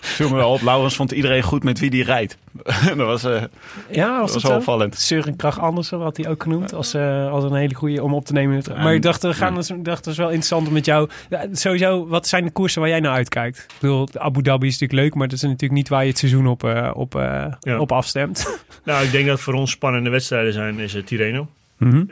Viel 0.00 0.28
me 0.28 0.34
wel 0.34 0.52
op. 0.52 0.60
Laurens 0.60 0.96
vond 0.96 1.12
iedereen 1.12 1.42
goed 1.42 1.64
met 1.64 1.78
wie 1.78 1.90
die 1.90 2.04
rijdt. 2.04 2.38
dat 2.86 2.96
was, 2.96 3.24
uh, 3.24 3.42
ja, 3.90 4.20
was 4.20 4.32
dat 4.32 4.42
was 4.42 4.50
wel 4.50 4.58
opvallend. 4.58 4.98
Søren 4.98 5.36
Krach 5.36 5.60
Andersen 5.60 6.00
had 6.00 6.16
hij 6.16 6.28
ook 6.28 6.42
genoemd. 6.42 6.74
Als, 6.74 6.94
als 6.94 7.44
een 7.44 7.54
hele 7.54 7.74
goede 7.74 8.02
om 8.02 8.14
op 8.14 8.24
te 8.24 8.32
nemen. 8.32 8.62
Maar 8.76 8.94
ik 8.94 9.02
dacht, 9.02 9.22
we 9.22 9.34
gaan 9.34 9.54
dus, 9.54 9.72
dacht, 9.76 10.04
het 10.04 10.06
is 10.06 10.16
wel 10.16 10.26
interessant 10.26 10.66
om 10.66 10.72
met 10.72 10.84
jou... 10.84 11.08
Ja, 11.30 11.46
sowieso, 11.52 12.06
wat 12.06 12.26
zijn 12.26 12.44
de 12.44 12.50
koersen 12.50 12.80
waar 12.80 12.90
jij 12.90 13.00
naar 13.00 13.12
uitkijkt? 13.12 13.58
Ik 13.58 13.80
bedoel, 13.80 14.08
Abu 14.14 14.42
Dhabi 14.42 14.66
is 14.66 14.72
natuurlijk 14.72 15.00
leuk. 15.00 15.14
Maar 15.14 15.28
dat 15.28 15.36
is 15.36 15.42
natuurlijk 15.42 15.72
niet 15.72 15.88
waar 15.88 16.02
je 16.02 16.08
het 16.08 16.18
seizoen 16.18 16.46
op, 16.46 16.64
op, 16.94 17.12
ja. 17.60 17.78
op 17.78 17.92
afstemt. 17.92 18.60
nou, 18.84 19.04
ik 19.04 19.10
denk 19.10 19.26
dat 19.26 19.40
voor 19.40 19.54
ons 19.54 19.70
spannende 19.70 20.10
wedstrijden 20.10 20.52
zijn. 20.52 20.78
Is 20.78 20.92
het 20.92 21.06
Tirreno. 21.06 21.48
Mm 21.76 21.90
-hmm. 21.90 22.06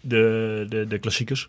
de, 0.00 0.66
de, 0.68 0.86
de 0.88 0.98
klassiekers 0.98 1.48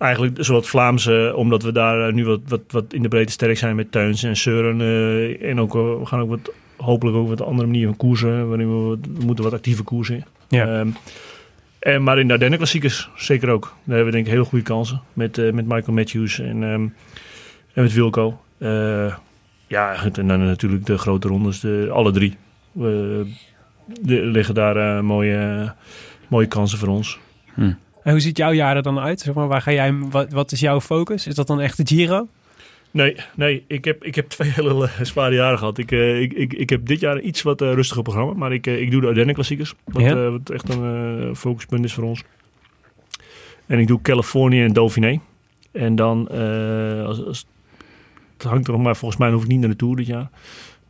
eigenlijk 0.00 0.38
een 0.38 0.44
soort 0.44 0.66
Vlaamse, 0.66 1.32
omdat 1.36 1.62
we 1.62 1.72
daar 1.72 2.12
nu 2.12 2.24
wat, 2.24 2.40
wat, 2.48 2.60
wat 2.68 2.92
in 2.92 3.02
de 3.02 3.08
breedte 3.08 3.32
sterk 3.32 3.58
zijn 3.58 3.76
met 3.76 3.92
Tuins 3.92 4.22
en 4.22 4.36
Seuren. 4.36 4.80
Uh, 4.80 5.50
en 5.50 5.60
ook, 5.60 5.72
we 5.72 6.00
gaan 6.04 6.20
ook 6.20 6.28
wat, 6.28 6.52
hopelijk 6.76 7.16
ook 7.16 7.28
wat 7.28 7.42
andere 7.42 7.66
manier 7.66 7.86
van 7.86 7.96
koersen. 7.96 8.48
Waarin 8.48 8.68
we, 8.68 8.98
we 9.18 9.24
moeten 9.24 9.44
wat 9.44 9.52
actieve 9.52 9.82
koersen. 9.82 10.24
Ja. 10.48 10.80
Um, 10.80 10.94
en, 11.78 12.02
maar 12.02 12.18
in 12.18 12.26
de 12.26 12.32
Ardennen 12.32 12.58
klassiekers 12.58 13.10
zeker 13.16 13.48
ook. 13.48 13.62
Daar 13.62 13.96
hebben 13.96 14.04
we 14.04 14.10
denk 14.10 14.26
ik 14.26 14.32
hele 14.32 14.44
goede 14.44 14.64
kansen. 14.64 15.00
Met, 15.12 15.38
uh, 15.38 15.52
met 15.52 15.66
Michael 15.66 15.96
Matthews 15.96 16.38
en, 16.38 16.62
um, 16.62 16.94
en 17.74 17.82
met 17.82 17.92
Wilco. 17.92 18.40
Uh, 18.58 19.14
ja, 19.66 20.04
en 20.12 20.26
dan 20.26 20.44
natuurlijk 20.44 20.86
de 20.86 20.98
grote 20.98 21.28
rondes, 21.28 21.60
de, 21.60 21.88
alle 21.92 22.12
drie. 22.12 22.36
de, 22.72 23.26
liggen 24.06 24.54
daar 24.54 25.04
mooie, 25.04 25.72
mooie 26.28 26.46
kansen 26.46 26.78
voor 26.78 26.88
ons. 26.88 27.18
Hm. 27.54 27.72
En 28.02 28.10
hoe 28.10 28.20
ziet 28.20 28.36
jouw 28.36 28.52
jaar 28.52 28.76
er 28.76 28.82
dan 28.82 28.98
uit? 28.98 29.20
Zeg 29.20 29.34
maar, 29.34 29.48
waar 29.48 29.62
ga 29.62 29.72
jij, 29.72 29.94
wat, 29.94 30.32
wat 30.32 30.52
is 30.52 30.60
jouw 30.60 30.80
focus? 30.80 31.26
Is 31.26 31.34
dat 31.34 31.46
dan 31.46 31.60
echt 31.60 31.76
de 31.76 31.86
Giro? 31.86 32.28
Nee, 32.90 33.16
nee 33.34 33.64
ik, 33.66 33.84
heb, 33.84 34.04
ik 34.04 34.14
heb 34.14 34.28
twee 34.28 34.50
hele 34.50 34.88
zware 35.02 35.34
jaren 35.34 35.58
gehad. 35.58 35.78
Ik, 35.78 35.90
uh, 35.90 36.20
ik, 36.20 36.32
ik, 36.32 36.52
ik 36.52 36.70
heb 36.70 36.86
dit 36.86 37.00
jaar 37.00 37.16
een 37.16 37.26
iets 37.26 37.42
wat 37.42 37.62
uh, 37.62 37.72
rustiger 37.72 38.02
programma. 38.02 38.32
Maar 38.32 38.52
ik, 38.52 38.66
uh, 38.66 38.80
ik 38.80 38.90
doe 38.90 39.00
de 39.00 39.06
Ardennen 39.06 39.34
klassiekers. 39.34 39.74
Wat, 39.84 40.02
ja. 40.02 40.30
wat 40.30 40.50
echt 40.50 40.68
een 40.68 41.36
focuspunt 41.36 41.84
is 41.84 41.92
voor 41.92 42.04
ons. 42.04 42.22
En 43.66 43.78
ik 43.78 43.86
doe 43.86 44.02
Californië 44.02 44.62
en 44.62 44.72
Dauphiné. 44.72 45.20
En 45.72 45.96
dan, 45.96 46.28
als, 47.06 47.24
als, 47.24 47.46
het 48.36 48.42
hangt 48.42 48.66
er 48.66 48.72
nog 48.72 48.82
maar, 48.82 48.96
volgens 48.96 49.20
mij 49.20 49.30
hoef 49.30 49.42
ik 49.42 49.48
niet 49.48 49.60
naar 49.60 49.68
de 49.68 49.76
Tour 49.76 49.96
dit 49.96 50.06
jaar. 50.06 50.30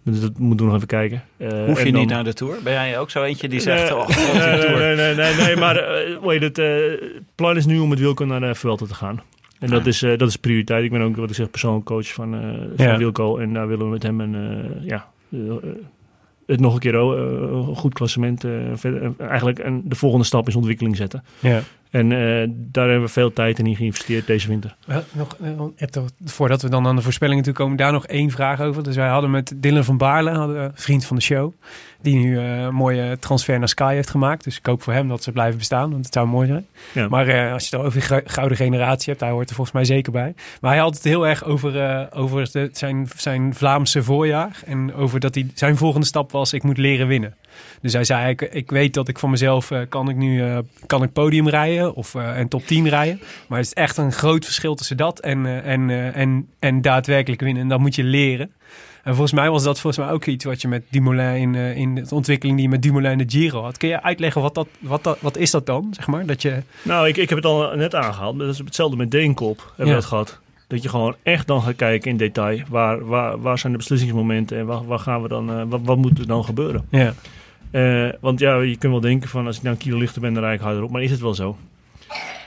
Dus 0.03 0.21
dat 0.21 0.39
moeten 0.39 0.67
we 0.67 0.73
nog 0.73 0.75
even 0.75 0.87
kijken. 0.87 1.23
Uh, 1.37 1.65
Hoef 1.67 1.83
je 1.85 1.93
dan... 1.93 2.01
niet 2.01 2.11
naar 2.11 2.25
de 2.25 2.33
Tour? 2.33 2.57
Ben 2.63 2.73
jij 2.73 2.99
ook 2.99 3.11
zo 3.11 3.23
eentje 3.23 3.49
die 3.49 3.61
zegt... 3.61 3.91
Nee, 3.91 3.99
oh, 3.99 4.09
nee, 4.09 4.35
nee, 4.35 4.77
nee, 4.77 4.97
nee, 4.97 5.15
nee, 5.15 5.35
nee, 5.47 5.57
maar 5.57 5.85
weet 6.23 6.43
het 6.43 6.63
plan 7.35 7.57
is 7.57 7.67
nu 7.67 7.79
om 7.79 7.89
met 7.89 7.99
Wilco 7.99 8.25
naar 8.25 8.41
de 8.41 8.55
Vuelta 8.55 8.87
te 8.87 8.95
gaan. 8.95 9.23
En 9.59 9.71
dat, 9.71 9.87
is, 9.87 9.99
dat 9.99 10.29
is 10.29 10.37
prioriteit. 10.37 10.85
Ik 10.85 10.91
ben 10.91 11.01
ook, 11.01 11.17
wat 11.17 11.31
ik 11.31 11.37
zeg, 11.37 11.51
persoonlijk 11.51 11.85
coach 11.85 12.13
van, 12.13 12.31
van 12.77 12.87
ja. 12.87 12.97
Wilco. 12.97 13.37
En 13.37 13.53
daar 13.53 13.69
willen 13.69 13.85
we 13.85 13.93
met 13.93 14.03
hem 14.03 14.21
een, 14.21 14.67
ja, 14.81 15.09
het 16.47 16.61
nog 16.61 16.75
een 16.75 16.81
keer 16.81 16.95
een 16.95 17.77
goed 17.77 17.95
klassement. 17.95 18.45
verder, 18.75 19.13
eigenlijk 19.19 19.59
en 19.59 19.83
de 19.85 19.95
volgende 19.95 20.25
stap 20.25 20.49
is 20.49 20.57
ontwikkeling 20.57 20.97
zetten. 20.97 21.25
Ja. 21.39 21.61
En 21.91 22.11
uh, 22.11 22.49
daar 22.51 22.89
hebben 22.89 23.07
we 23.07 23.13
veel 23.13 23.33
tijd 23.33 23.59
in 23.59 23.77
geïnvesteerd 23.77 24.27
deze 24.27 24.49
winter. 24.49 24.77
Nog, 25.13 25.37
uh, 25.43 26.03
voordat 26.25 26.63
we 26.63 26.69
dan 26.69 26.87
aan 26.87 26.97
de 26.97 27.03
voorspellingen 27.03 27.45
toe 27.45 27.53
komen, 27.53 27.77
daar 27.77 27.93
nog 27.93 28.07
één 28.07 28.31
vraag 28.31 28.61
over. 28.61 28.83
Dus 28.83 28.97
wij 28.97 29.09
hadden 29.09 29.31
met 29.31 29.53
Dylan 29.57 29.85
van 29.85 29.97
Baarle, 29.97 30.31
hadden, 30.31 30.73
vriend 30.75 31.05
van 31.05 31.17
de 31.17 31.23
show, 31.23 31.53
die 32.01 32.17
nu 32.17 32.35
uh, 32.35 32.61
een 32.61 32.75
mooie 32.75 33.19
transfer 33.19 33.59
naar 33.59 33.69
Sky 33.69 33.95
heeft 33.95 34.11
gemaakt. 34.11 34.45
Dus 34.45 34.57
ik 34.57 34.67
hoop 34.67 34.83
voor 34.83 34.93
hem 34.93 35.09
dat 35.09 35.23
ze 35.23 35.33
blijven 35.33 35.59
bestaan, 35.59 35.91
want 35.91 36.05
het 36.05 36.15
zou 36.15 36.27
mooi 36.27 36.47
zijn. 36.47 36.67
Ja. 36.93 37.09
Maar 37.09 37.53
als 37.53 37.69
je 37.69 37.77
het 37.77 37.87
over 37.87 38.01
de 38.09 38.23
gouden 38.25 38.57
generatie 38.57 39.09
hebt, 39.09 39.21
daar 39.21 39.31
hoort 39.31 39.49
er 39.49 39.55
volgens 39.55 39.77
mij 39.77 39.85
zeker 39.85 40.13
bij. 40.13 40.35
Maar 40.61 40.71
hij 40.71 40.81
had 40.81 40.95
het 40.95 41.05
heel 41.05 41.27
erg 41.27 41.45
over, 41.45 42.09
over 42.13 42.53
de, 42.53 42.69
zijn, 42.73 43.09
zijn 43.17 43.55
Vlaamse 43.55 44.03
voorjaar. 44.03 44.61
En 44.67 44.95
over 44.95 45.21
dat 45.21 45.35
hij, 45.35 45.47
zijn 45.55 45.77
volgende 45.77 46.07
stap 46.07 46.33
was, 46.33 46.53
ik 46.53 46.63
moet 46.63 46.79
leren 46.79 47.07
winnen. 47.07 47.35
Dus 47.83 47.93
hij 47.93 48.05
zei, 48.05 48.29
ik, 48.29 48.41
ik 48.41 48.71
weet 48.71 48.95
dat 48.95 49.09
ik 49.09 49.19
van 49.19 49.31
mezelf 49.31 49.71
uh, 49.71 49.81
kan 49.89 50.09
ik 50.09 50.17
nu 50.17 50.45
uh, 50.45 50.59
kan 50.87 51.03
ik 51.03 51.13
podium 51.13 51.49
rijden 51.49 51.95
of 51.95 52.15
een 52.15 52.49
top 52.49 52.67
10 52.67 52.89
rijden. 52.89 53.21
Maar 53.47 53.59
het 53.59 53.67
is 53.67 53.75
echt 53.75 53.97
een 53.97 54.13
groot 54.13 54.45
verschil 54.45 54.75
tussen 54.75 54.97
dat 54.97 55.21
en, 55.21 55.63
en, 55.65 55.91
en, 56.15 56.49
en 56.59 56.83
daadwerkelijk 56.83 57.41
winnen. 57.41 57.63
En 57.63 57.69
dat 57.69 57.79
moet 57.81 57.95
je 57.95 58.05
leren. 58.05 58.51
En 59.03 59.13
volgens 59.15 59.33
mij 59.33 59.51
was 59.51 59.63
dat 59.63 59.81
volgens 59.81 60.05
mij 60.05 60.15
ook 60.15 60.25
iets 60.27 60.45
wat 60.45 60.61
je 60.63 60.69
met 60.69 60.83
Dumoulin 60.91 61.55
in, 61.55 61.55
in 61.77 61.95
de 61.95 62.15
ontwikkeling 62.15 62.57
die 62.57 62.67
je 62.67 62.73
met 62.73 62.83
Dumoulin 62.83 63.19
de 63.19 63.25
Giro 63.27 63.63
had. 63.63 63.77
Kun 63.77 63.89
je 63.89 64.03
uitleggen 64.03 64.43
wat, 64.43 64.55
dat, 64.55 64.69
wat, 64.79 65.05
dat, 65.05 65.19
wat 65.21 65.37
is 65.37 65.51
dat 65.51 65.67
dan, 65.67 65.89
zeg 65.91 66.07
maar? 66.07 66.27
Dat 66.27 66.43
je... 66.43 66.63
Nou, 66.83 67.09
ik, 67.09 67.17
ik 67.17 67.29
heb 67.29 67.39
het 67.39 67.47
al 67.47 67.77
net 67.77 67.95
aangehaald. 67.95 68.39
Dat 68.39 68.49
is 68.49 68.59
hetzelfde 68.59 68.97
met 68.97 69.11
Deenkop, 69.11 69.59
hebben 69.67 69.87
Ja. 69.87 69.91
we 69.93 69.99
het 69.99 70.05
gehad. 70.05 70.39
Dat 70.67 70.83
je 70.83 70.89
gewoon 70.89 71.17
echt 71.23 71.47
dan 71.47 71.63
gaat 71.63 71.77
kijken 71.77 72.11
in 72.11 72.17
detail. 72.17 72.59
Waar, 72.69 73.07
waar, 73.07 73.41
waar 73.41 73.59
zijn 73.59 73.73
de 73.73 73.79
beslissingsmomenten 73.79 74.59
en 74.59 74.67
waar, 74.67 74.87
waar 74.87 74.99
gaan 74.99 75.23
we 75.23 75.29
dan, 75.29 75.51
uh, 75.51 75.63
wat, 75.69 75.81
wat 75.85 75.97
moet 75.97 76.19
er 76.19 76.27
dan 76.27 76.45
gebeuren? 76.45 76.87
Ja. 76.91 77.15
Uh, 77.73 78.09
want 78.21 78.41
ja, 78.41 78.61
je 78.61 78.77
kunt 78.77 78.93
wel 78.93 79.01
denken 79.01 79.29
van 79.29 79.47
als 79.47 79.57
ik 79.57 79.63
nou 79.63 79.75
een 79.75 79.83
kilo 79.83 79.99
lichter 79.99 80.21
ben, 80.21 80.35
dan 80.35 80.43
rijd 80.43 80.59
ik 80.59 80.65
harder 80.65 80.83
op. 80.83 80.91
Maar 80.91 81.03
is 81.03 81.11
het 81.11 81.21
wel 81.21 81.35
zo? 81.35 81.57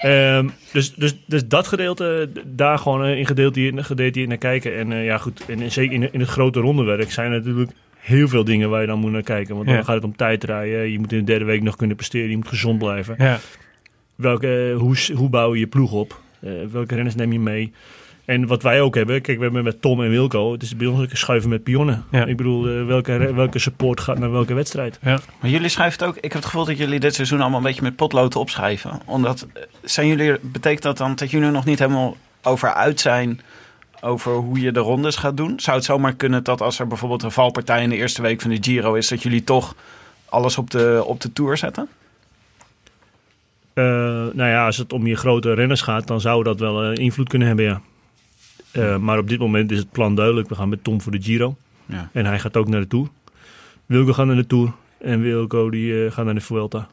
Um, 0.06 0.52
dus, 0.72 0.94
dus, 0.94 1.16
dus 1.26 1.48
dat 1.48 1.68
gedeelte, 1.68 2.30
daar 2.46 2.78
gewoon 2.78 3.06
in 3.06 3.26
gedetailleerd 3.26 4.28
naar 4.28 4.38
kijken. 4.38 4.78
En 4.78 4.92
uh, 4.92 5.06
ja 5.06 5.18
goed, 5.18 5.46
en 5.46 5.72
zeker 5.72 5.94
in, 5.94 6.14
in 6.14 6.20
het 6.20 6.30
grote 6.30 6.60
rondewerk 6.60 7.12
zijn 7.12 7.32
er 7.32 7.38
natuurlijk 7.38 7.72
heel 7.98 8.28
veel 8.28 8.44
dingen 8.44 8.70
waar 8.70 8.82
je 8.82 8.88
dan 8.88 9.00
moet 9.00 9.12
naar 9.12 9.22
kijken. 9.22 9.56
Want 9.56 9.68
Ja. 9.68 9.74
dan 9.76 9.86
gaat 9.86 9.96
het 9.96 10.04
om 10.04 10.16
tijdrijden. 10.16 10.92
Je 10.92 11.00
moet 11.00 11.12
in 11.12 11.18
de 11.18 11.24
derde 11.24 11.46
week 11.46 11.62
nog 11.62 11.76
kunnen 11.76 11.96
presteren. 11.96 12.30
Je 12.30 12.36
moet 12.36 12.48
gezond 12.48 12.78
blijven. 12.78 13.16
Ja. 13.18 13.40
Welke, 14.16 14.76
hoe, 14.78 14.96
hoe 15.16 15.30
bouw 15.30 15.54
je 15.54 15.60
je 15.60 15.68
ploeg 15.68 15.92
op? 15.92 16.22
Uh, 16.44 16.52
welke 16.72 16.96
renners 16.96 17.16
neem 17.16 17.32
je 17.32 17.40
mee? 17.40 17.74
En 18.26 18.48
wat 18.48 18.64
wij 18.64 18.82
ook 18.82 18.96
hebben, 18.96 19.22
kijk, 19.22 19.38
we 19.38 19.44
hebben 19.44 19.64
met 19.64 19.82
Tom 19.82 20.04
en 20.04 20.10
Wilco, 20.10 20.52
het 20.52 20.62
is 20.62 20.76
bij 20.76 20.88
ons 20.88 21.02
ook 21.02 21.12
een 21.12 21.18
schuiven 21.18 21.50
met 21.50 21.64
pionnen. 21.64 22.06
Ja. 22.12 22.26
Ik 22.26 22.38
bedoel, 22.38 22.70
uh, 22.70 22.86
welke, 22.86 23.34
welke 23.34 23.60
support 23.60 24.00
gaat 24.00 24.20
naar 24.20 24.32
welke 24.32 24.54
wedstrijd. 24.54 25.00
Ja. 25.02 25.20
Maar 25.40 25.50
jullie 25.50 25.70
schrijven 25.70 26.00
het 26.00 26.08
ook. 26.08 26.16
Ik 26.16 26.24
heb 26.24 26.34
het 26.34 26.46
gevoel 26.46 26.66
dat 26.66 26.78
jullie 26.78 27.00
dit 27.00 27.16
seizoen 27.16 27.42
allemaal 27.42 27.60
een 27.60 27.66
beetje 27.66 27.82
met 27.82 27.96
potlood 27.96 28.36
opschrijven. 28.36 29.02
Omdat 29.06 29.48
eh, 29.54 29.64
zijn 29.82 30.08
jullie, 30.08 30.40
betekent 30.42 30.84
dat 30.84 30.98
dan 30.98 31.16
dat 31.16 31.32
jullie 31.32 31.50
nog 31.50 31.66
niet 31.66 31.80
helemaal 31.80 32.18
over 32.44 32.74
uit 32.74 33.00
zijn 33.00 33.42
over 34.02 34.34
hoe 34.34 34.60
je 34.60 34.72
de 34.72 34.80
rondes 34.80 35.16
gaat 35.16 35.38
doen? 35.38 35.60
Zou 35.60 35.78
het 35.78 35.86
zomaar 35.86 36.14
kunnen 36.14 36.44
dat 36.44 36.62
als 36.62 36.80
er 36.80 36.88
bijvoorbeeld 36.88 37.24
een 37.24 37.32
valpartij 37.32 37.84
in 37.84 37.90
de 37.90 37.96
eerste 37.96 38.22
week 38.22 38.42
van 38.42 38.50
de 38.50 38.58
Giro 38.62 38.94
is, 38.94 39.08
dat 39.08 39.24
jullie 39.24 39.44
toch 39.44 39.76
alles 40.26 40.58
op 40.58 40.70
de, 40.70 41.04
op 41.06 41.22
de 41.22 41.34
tour 41.34 41.58
zetten? 41.58 41.88
Uh, 43.74 43.84
nou 44.34 44.50
ja, 44.50 44.66
als 44.66 44.78
het 44.78 44.94
om 44.94 45.08
je 45.08 45.16
grote 45.16 45.54
renners 45.54 45.82
gaat, 45.82 46.08
dan 46.08 46.22
zou 46.22 46.44
dat 46.44 46.60
wel 46.60 46.92
uh, 46.92 46.98
invloed 46.98 47.30
kunnen 47.30 47.48
hebben, 47.48 47.66
ja. 47.66 47.82
Uh, 48.74 48.98
maar 48.98 49.18
op 49.18 49.30
dit 49.30 49.40
moment 49.40 49.72
is 49.72 49.78
het 49.78 49.92
plan 49.92 50.16
duidelijk. 50.16 50.50
We 50.50 50.56
gaan 50.56 50.70
met 50.70 50.84
Tom 50.84 51.02
voor 51.02 51.12
de 51.12 51.22
Giro. 51.22 51.56
Ja. 51.86 52.10
En 52.14 52.26
hij 52.26 52.40
gaat 52.40 52.58
ook 52.58 52.68
naar 52.68 52.82
de 52.82 52.88
Tour. 52.88 53.08
Wilco 53.86 54.14
gaat 54.14 54.26
naar 54.26 54.36
de 54.36 54.48
Tour. 54.48 54.72
En 54.98 55.22
Wilco 55.22 55.70
die 55.70 55.94
uh, 55.94 56.12
gaat 56.12 56.26
naar 56.26 56.34
de 56.34 56.42
Vuelta. 56.42 56.90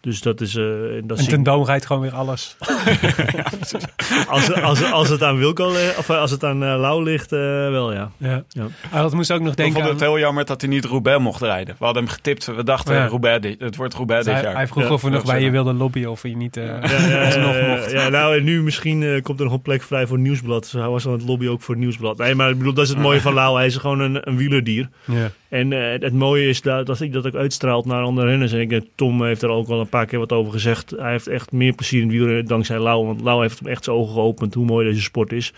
Dus 0.00 0.22
dat 0.22 0.40
is... 0.40 0.54
Uh, 0.54 0.64
dat 1.04 1.18
en 1.18 1.28
ten 1.28 1.42
Dam 1.42 1.64
rijdt 1.64 1.86
gewoon 1.86 2.02
weer 2.02 2.14
alles. 2.14 2.56
als, 4.28 4.52
als, 4.52 4.92
als 4.92 5.08
het 5.08 5.22
aan 5.22 5.36
Wilco 5.38 5.68
of 5.98 6.10
als 6.10 6.30
het 6.30 6.44
aan 6.44 6.62
uh, 6.62 6.78
Lau 6.80 7.02
ligt, 7.02 7.32
uh, 7.32 7.38
wel 7.68 7.92
ja. 7.92 8.10
ja. 8.16 8.42
ja. 8.48 8.66
Ah, 8.90 9.00
dat 9.00 9.12
moest 9.14 9.32
ook 9.32 9.40
nog 9.40 9.54
denken 9.54 9.76
Ik 9.76 9.82
vond 9.82 9.94
het 9.94 10.02
aan... 10.02 10.08
heel 10.08 10.18
jammer 10.18 10.44
dat 10.44 10.60
hij 10.60 10.70
niet 10.70 10.84
Roubaix 10.84 11.22
mocht 11.22 11.42
rijden. 11.42 11.74
We 11.78 11.84
hadden 11.84 12.02
hem 12.04 12.12
getipt. 12.12 12.46
We 12.46 12.64
dachten, 12.64 12.94
Ja. 12.94 13.06
Roubaix, 13.06 13.40
dit- 13.40 13.60
het 13.60 13.76
wordt 13.76 13.94
Roubaix 13.94 14.26
hij, 14.26 14.34
dit 14.34 14.44
jaar. 14.44 14.54
hij 14.54 14.66
vroeg 14.66 14.82
Ja, 14.82 14.90
of 14.92 15.02
we 15.02 15.08
nog 15.08 15.22
dat 15.22 15.32
bij 15.32 15.42
je 15.42 15.50
wilde 15.50 15.72
lobbyen 15.72 16.10
of 16.10 16.22
je 16.22 16.36
niet 16.36 16.56
mocht. 17.46 17.90
ja, 17.90 18.08
nou 18.08 18.36
en 18.36 18.44
nu 18.44 18.62
misschien 18.62 19.00
uh, 19.02 19.22
komt 19.22 19.38
er 19.38 19.44
nog 19.44 19.54
een 19.54 19.62
plek 19.62 19.82
vrij 19.82 20.06
voor 20.06 20.18
Nieuwsblad. 20.18 20.62
Dus 20.62 20.72
hij 20.72 20.88
was 20.88 21.06
aan 21.06 21.12
het 21.12 21.22
lobby 21.26 21.48
ook 21.48 21.62
voor 21.62 21.76
Nieuwsblad. 21.76 22.16
Nee, 22.18 22.34
maar 22.34 22.50
ik 22.50 22.58
bedoel, 22.58 22.72
dat 22.74 22.84
is 22.84 22.90
het 22.90 22.98
mooie 22.98 23.20
van 23.20 23.34
Lau. 23.34 23.56
Hij 23.56 23.66
is 23.66 23.76
gewoon 23.76 24.00
een, 24.00 24.28
een 24.28 24.36
wielerdier. 24.36 24.88
Ja. 25.04 25.30
En 25.48 25.70
uh, 25.70 25.92
het 25.92 26.12
mooie 26.12 26.48
is 26.48 26.60
dat, 26.62 26.86
dat 26.86 27.00
ik 27.00 27.12
dat 27.12 27.26
ook 27.26 27.34
uitstraalt 27.34 27.84
naar 27.86 28.02
andere 28.02 28.26
renners. 28.26 28.52
En 28.52 28.60
ik, 28.60 28.68
denk, 28.68 28.84
Tom 28.94 29.24
heeft 29.24 29.42
er 29.42 29.48
ook 29.48 29.68
al 29.68 29.80
een 29.80 29.88
paar 29.90 30.06
keer 30.06 30.18
wat 30.18 30.32
over 30.32 30.52
gezegd. 30.52 30.90
Hij 30.96 31.10
heeft 31.10 31.26
echt 31.26 31.52
meer 31.52 31.72
plezier 31.72 32.02
in 32.02 32.08
wielrennen 32.08 32.44
dankzij 32.46 32.78
Lau. 32.78 33.06
Want 33.06 33.20
Lau 33.20 33.42
heeft 33.42 33.58
hem 33.58 33.68
echt 33.68 33.84
zijn 33.84 33.96
ogen 33.96 34.12
geopend 34.14 34.54
hoe 34.54 34.64
mooi 34.66 34.88
deze 34.88 35.00
sport 35.02 35.32
is. 35.32 35.52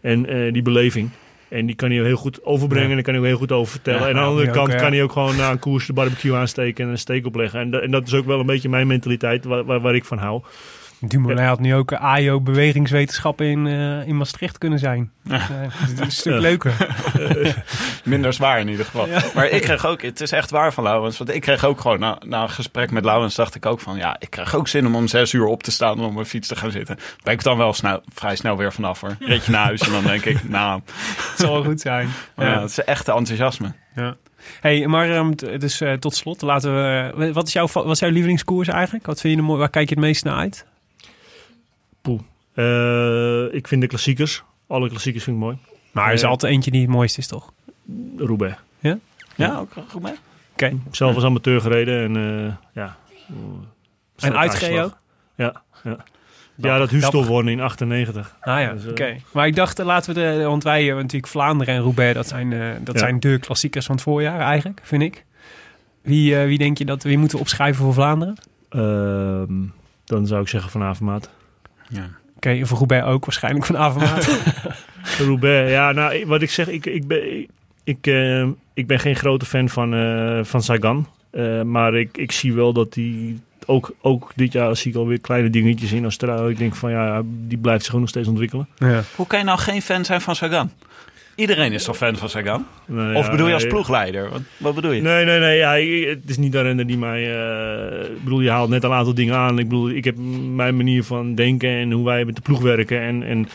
En 0.00 0.34
uh, 0.34 0.52
die 0.52 0.62
beleving. 0.62 1.10
En 1.48 1.66
die 1.66 1.74
kan 1.76 1.90
hij 1.90 2.02
heel 2.04 2.16
goed 2.16 2.44
overbrengen 2.44 2.88
en 2.88 2.94
daar 2.94 3.04
kan 3.04 3.12
hij 3.12 3.22
ook 3.22 3.28
heel 3.28 3.38
goed 3.38 3.52
over 3.52 3.72
vertellen. 3.72 4.00
En 4.00 4.06
aan 4.06 4.22
de 4.22 4.28
andere 4.28 4.48
ook, 4.48 4.54
kant 4.54 4.74
kan 4.74 4.92
hij 4.92 5.02
ook 5.02 5.12
gewoon 5.12 5.36
na 5.36 5.50
een 5.50 5.58
koers 5.58 5.86
de 5.86 5.92
barbecue 5.92 6.34
aansteken 6.34 6.84
en 6.84 6.90
een 6.90 6.98
steek 6.98 7.26
opleggen. 7.26 7.60
En, 7.60 7.70
da- 7.70 7.78
en 7.80 7.90
dat 7.90 8.06
is 8.06 8.14
ook 8.14 8.26
wel 8.26 8.40
een 8.40 8.46
beetje 8.46 8.68
mijn 8.68 8.86
mentaliteit 8.86 9.44
waar, 9.44 9.64
waar, 9.64 9.80
waar 9.80 9.94
ik 9.94 10.04
van 10.04 10.18
hou. 10.18 10.42
Dumoulin 11.08 11.44
had 11.44 11.60
nu 11.60 11.74
ook 11.74 11.92
AIO 11.92 12.40
bewegingswetenschappen 12.40 13.46
in, 13.46 13.66
eh, 13.66 14.08
in 14.08 14.16
Maastricht 14.16 14.58
kunnen 14.58 14.78
zijn. 14.78 15.10
Ja. 15.22 15.38
het 15.50 15.92
is 15.92 15.98
een 15.98 16.10
stuk 16.10 16.40
leuker. 16.40 16.96
Minder 18.04 18.32
zwaar 18.32 18.60
in 18.60 18.68
ieder 18.68 18.84
geval. 18.84 19.08
Maar 19.34 19.48
ik 19.48 19.62
kreeg 19.62 19.86
ook, 19.86 20.02
het 20.02 20.20
is 20.20 20.32
echt 20.32 20.50
waar 20.50 20.72
van 20.72 20.84
Laurens. 20.84 21.18
Want 21.18 21.34
ik 21.34 21.40
kreeg 21.40 21.64
ook 21.64 21.80
gewoon, 21.80 21.98
na, 21.98 22.18
na 22.26 22.42
een 22.42 22.50
gesprek 22.50 22.90
met 22.90 23.04
Laurens 23.04 23.34
dacht 23.34 23.54
ik 23.54 23.66
ook 23.66 23.80
van... 23.80 23.96
Ja, 23.96 24.16
ik 24.18 24.30
krijg 24.30 24.54
ook 24.54 24.68
zin 24.68 24.86
om 24.86 24.94
om 24.94 25.08
zes 25.08 25.32
uur 25.32 25.46
op 25.46 25.62
te 25.62 25.70
staan 25.70 25.98
om 25.98 26.04
op 26.04 26.12
mijn 26.12 26.26
fiets 26.26 26.48
te 26.48 26.56
gaan 26.56 26.70
zitten. 26.70 26.98
Ben 27.22 27.32
ik 27.32 27.42
dan 27.42 27.58
wel 27.58 27.72
snel, 27.72 28.00
vrij 28.14 28.36
snel 28.36 28.56
weer 28.56 28.72
vanaf 28.72 29.00
hoor. 29.00 29.16
Je 29.18 29.40
naar 29.46 29.64
huis 29.64 29.80
en 29.80 29.92
dan 29.92 30.04
denk 30.04 30.24
ik, 30.24 30.48
nou... 30.48 30.80
Het 31.30 31.38
zal 31.38 31.52
wel 31.52 31.64
goed 31.64 31.80
zijn. 31.80 32.08
Ja, 32.36 32.60
het 32.60 32.70
is 32.70 32.84
echt 32.84 33.08
enthousiasme. 33.08 33.72
Ja. 33.94 34.16
Hey, 34.60 34.86
maar 34.86 35.10
um, 35.10 35.36
dus 35.36 35.80
uh, 35.80 35.92
tot 35.92 36.14
slot, 36.14 36.42
laten 36.42 36.74
we. 36.74 37.12
Uh, 37.26 37.32
wat, 37.32 37.46
is 37.46 37.52
jouw, 37.52 37.68
wat 37.72 37.90
is 37.90 37.98
jouw 37.98 38.10
lievelingskoers 38.10 38.68
eigenlijk? 38.68 39.06
Wat 39.06 39.20
vind 39.20 39.36
je 39.36 39.42
mooi? 39.42 39.58
Waar 39.58 39.68
kijk 39.68 39.88
je 39.88 39.94
het 39.94 40.04
meest 40.04 40.24
naar 40.24 40.36
uit? 40.36 40.66
Poeh. 42.06 42.20
Uh, 42.54 43.54
ik 43.54 43.68
vind 43.68 43.80
de 43.80 43.86
klassiekers. 43.86 44.42
Alle 44.66 44.88
klassiekers 44.88 45.24
vind 45.24 45.36
ik 45.36 45.42
mooi. 45.42 45.56
Maar 45.92 46.06
er 46.06 46.12
is 46.12 46.24
altijd 46.24 46.52
eentje 46.52 46.70
die 46.70 46.80
het 46.80 46.90
mooiste 46.90 47.20
is, 47.20 47.26
toch? 47.26 47.52
Roubaix. 48.16 48.56
Ja? 48.78 48.98
Ja, 49.34 49.58
ook 49.58 49.72
Roubaix. 49.92 50.18
Oké. 50.52 50.64
Okay. 50.64 50.78
Zelf 50.90 51.14
als 51.14 51.24
amateur 51.24 51.60
gereden 51.60 52.16
en 52.16 52.58
ja. 52.72 52.96
En 54.18 54.36
uitgereden 54.36 54.84
ook? 54.84 54.98
Ja, 55.34 55.62
ja. 55.84 55.96
Ja, 56.56 56.78
dat 56.78 56.90
Hustel 56.90 57.24
won 57.24 57.48
in 57.48 57.60
98. 57.60 58.36
Ah 58.40 58.60
ja, 58.60 58.72
dus, 58.72 58.84
uh, 58.84 58.90
oké. 58.90 59.02
Okay. 59.02 59.22
Maar 59.32 59.46
ik 59.46 59.56
dacht, 59.56 59.78
laten 59.78 60.14
we 60.14 60.20
de... 60.20 60.42
Want 60.44 60.62
wij 60.62 60.92
natuurlijk 60.92 61.26
Vlaanderen 61.26 61.74
en 61.74 61.80
Roubaix. 61.80 62.14
Dat 62.14 62.28
zijn, 62.28 62.50
uh, 62.50 62.72
dat 62.80 62.94
ja. 62.94 63.00
zijn 63.00 63.20
de 63.20 63.38
klassiekers 63.38 63.86
van 63.86 63.94
het 63.94 64.04
voorjaar 64.04 64.40
eigenlijk, 64.40 64.80
vind 64.82 65.02
ik. 65.02 65.24
Wie, 66.02 66.34
uh, 66.34 66.44
wie 66.44 66.58
denk 66.58 66.78
je 66.78 66.84
dat... 66.84 67.02
Wie 67.02 67.18
moeten 67.18 67.36
we 67.36 67.42
opschrijven 67.42 67.84
voor 67.84 67.94
Vlaanderen? 67.94 68.36
Uh, 68.70 69.66
dan 70.04 70.26
zou 70.26 70.42
ik 70.42 70.48
zeggen 70.48 70.70
Van 70.70 70.82
Avermaat. 70.82 71.30
Ja. 71.88 72.00
Oké, 72.00 72.10
okay, 72.36 72.66
voor 72.66 72.78
Roubaix 72.78 73.06
ook 73.06 73.24
waarschijnlijk 73.24 73.66
Van 73.66 73.76
Avermaat. 73.76 74.40
Roubaix, 75.18 75.70
ja. 75.70 75.92
Nou, 75.92 76.26
wat 76.26 76.42
ik 76.42 76.50
zeg, 76.50 76.68
ik, 76.68 76.86
ik, 76.86 77.06
ben, 77.06 77.38
ik, 77.38 77.48
ik, 77.84 78.06
ik 78.74 78.86
ben 78.86 79.00
geen 79.00 79.16
grote 79.16 79.46
fan 79.46 79.68
van, 79.68 79.90
van 80.44 80.62
Sagan. 80.62 81.08
maar 81.64 81.94
ik, 81.94 82.16
ik 82.16 82.32
zie 82.32 82.52
wel 82.52 82.72
dat 82.72 82.94
hij 82.94 83.36
ook, 83.66 83.94
ook 84.00 84.32
dit 84.34 84.52
jaar 84.52 84.76
zie 84.76 84.90
ik 84.90 84.96
alweer 84.96 85.20
kleine 85.20 85.50
dingetjes 85.50 85.92
in 85.92 86.02
Australië. 86.02 86.50
Ik 86.50 86.58
denk 86.58 86.74
van 86.74 86.90
ja, 86.90 87.22
die 87.24 87.58
blijft 87.58 87.80
zich 87.80 87.86
gewoon 87.86 88.00
nog 88.00 88.10
steeds 88.10 88.28
ontwikkelen. 88.28 88.68
Ja. 88.76 89.02
Hoe 89.16 89.26
kan 89.26 89.38
je 89.38 89.44
nou 89.44 89.58
geen 89.58 89.82
fan 89.82 90.04
zijn 90.04 90.20
van 90.20 90.36
Sagan? 90.36 90.70
Iedereen 91.36 91.72
is 91.72 91.84
toch 91.84 91.96
fan 91.96 92.16
van 92.16 92.28
Sagan? 92.28 92.66
Nee, 92.86 93.16
of 93.16 93.30
bedoel 93.30 93.46
je 93.46 93.52
als 93.52 93.62
nee, 93.62 93.72
ploegleider? 93.72 94.30
Wat, 94.30 94.42
wat, 94.56 94.74
bedoel 94.74 94.92
je? 94.92 95.02
Nee, 95.02 95.24
nee, 95.24 95.38
nee. 95.38 95.56
Ja, 95.56 95.72
het 96.10 96.30
is 96.30 96.36
niet 96.36 96.52
de 96.52 96.60
renner 96.60 96.86
die 96.86 96.98
mij... 96.98 97.20
Uh, 97.20 98.10
ik 98.10 98.24
bedoel, 98.24 98.40
je 98.40 98.50
haalt 98.50 98.68
net 98.70 98.84
een 98.84 98.92
aantal 98.92 99.14
dingen 99.14 99.34
aan. 99.34 99.58
Ik 99.58 99.68
bedoel, 99.68 99.90
ik 99.90 100.04
heb 100.04 100.16
mijn 100.54 100.76
manier 100.76 101.04
van 101.04 101.34
denken 101.34 101.70
en 101.70 101.92
hoe 101.92 102.04
wij 102.04 102.24
met 102.24 102.34
de 102.34 102.40
ploeg 102.40 102.60
werken. 102.60 103.00
En, 103.00 103.22
en 103.22 103.48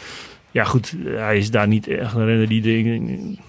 ja, 0.51 0.63
goed, 0.63 0.95
hij 1.05 1.37
is 1.37 1.51
daar 1.51 1.67
niet 1.67 1.87
echt 1.87 2.13
een 2.13 2.25
renner 2.25 2.47
die 2.47 2.61
dingen 2.61 3.39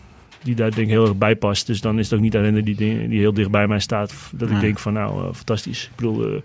die 0.43 0.55
daar 0.55 0.71
denk 0.71 0.87
ik 0.87 0.93
heel 0.93 1.03
erg 1.03 1.17
bij 1.17 1.37
past. 1.37 1.67
Dus 1.67 1.81
dan 1.81 1.99
is 1.99 2.05
het 2.05 2.15
ook 2.15 2.25
niet 2.25 2.37
alleen 2.37 2.65
die, 2.65 2.77
die 3.09 3.19
heel 3.19 3.33
dicht 3.33 3.51
bij 3.51 3.67
mij 3.67 3.79
staat. 3.79 4.15
Dat 4.33 4.51
ik 4.51 4.61
denk 4.61 4.79
van 4.79 4.93
nou, 4.93 5.23
uh, 5.23 5.33
fantastisch. 5.33 5.85
Ik 5.85 5.97
bedoel, 5.97 6.29
uh, 6.29 6.41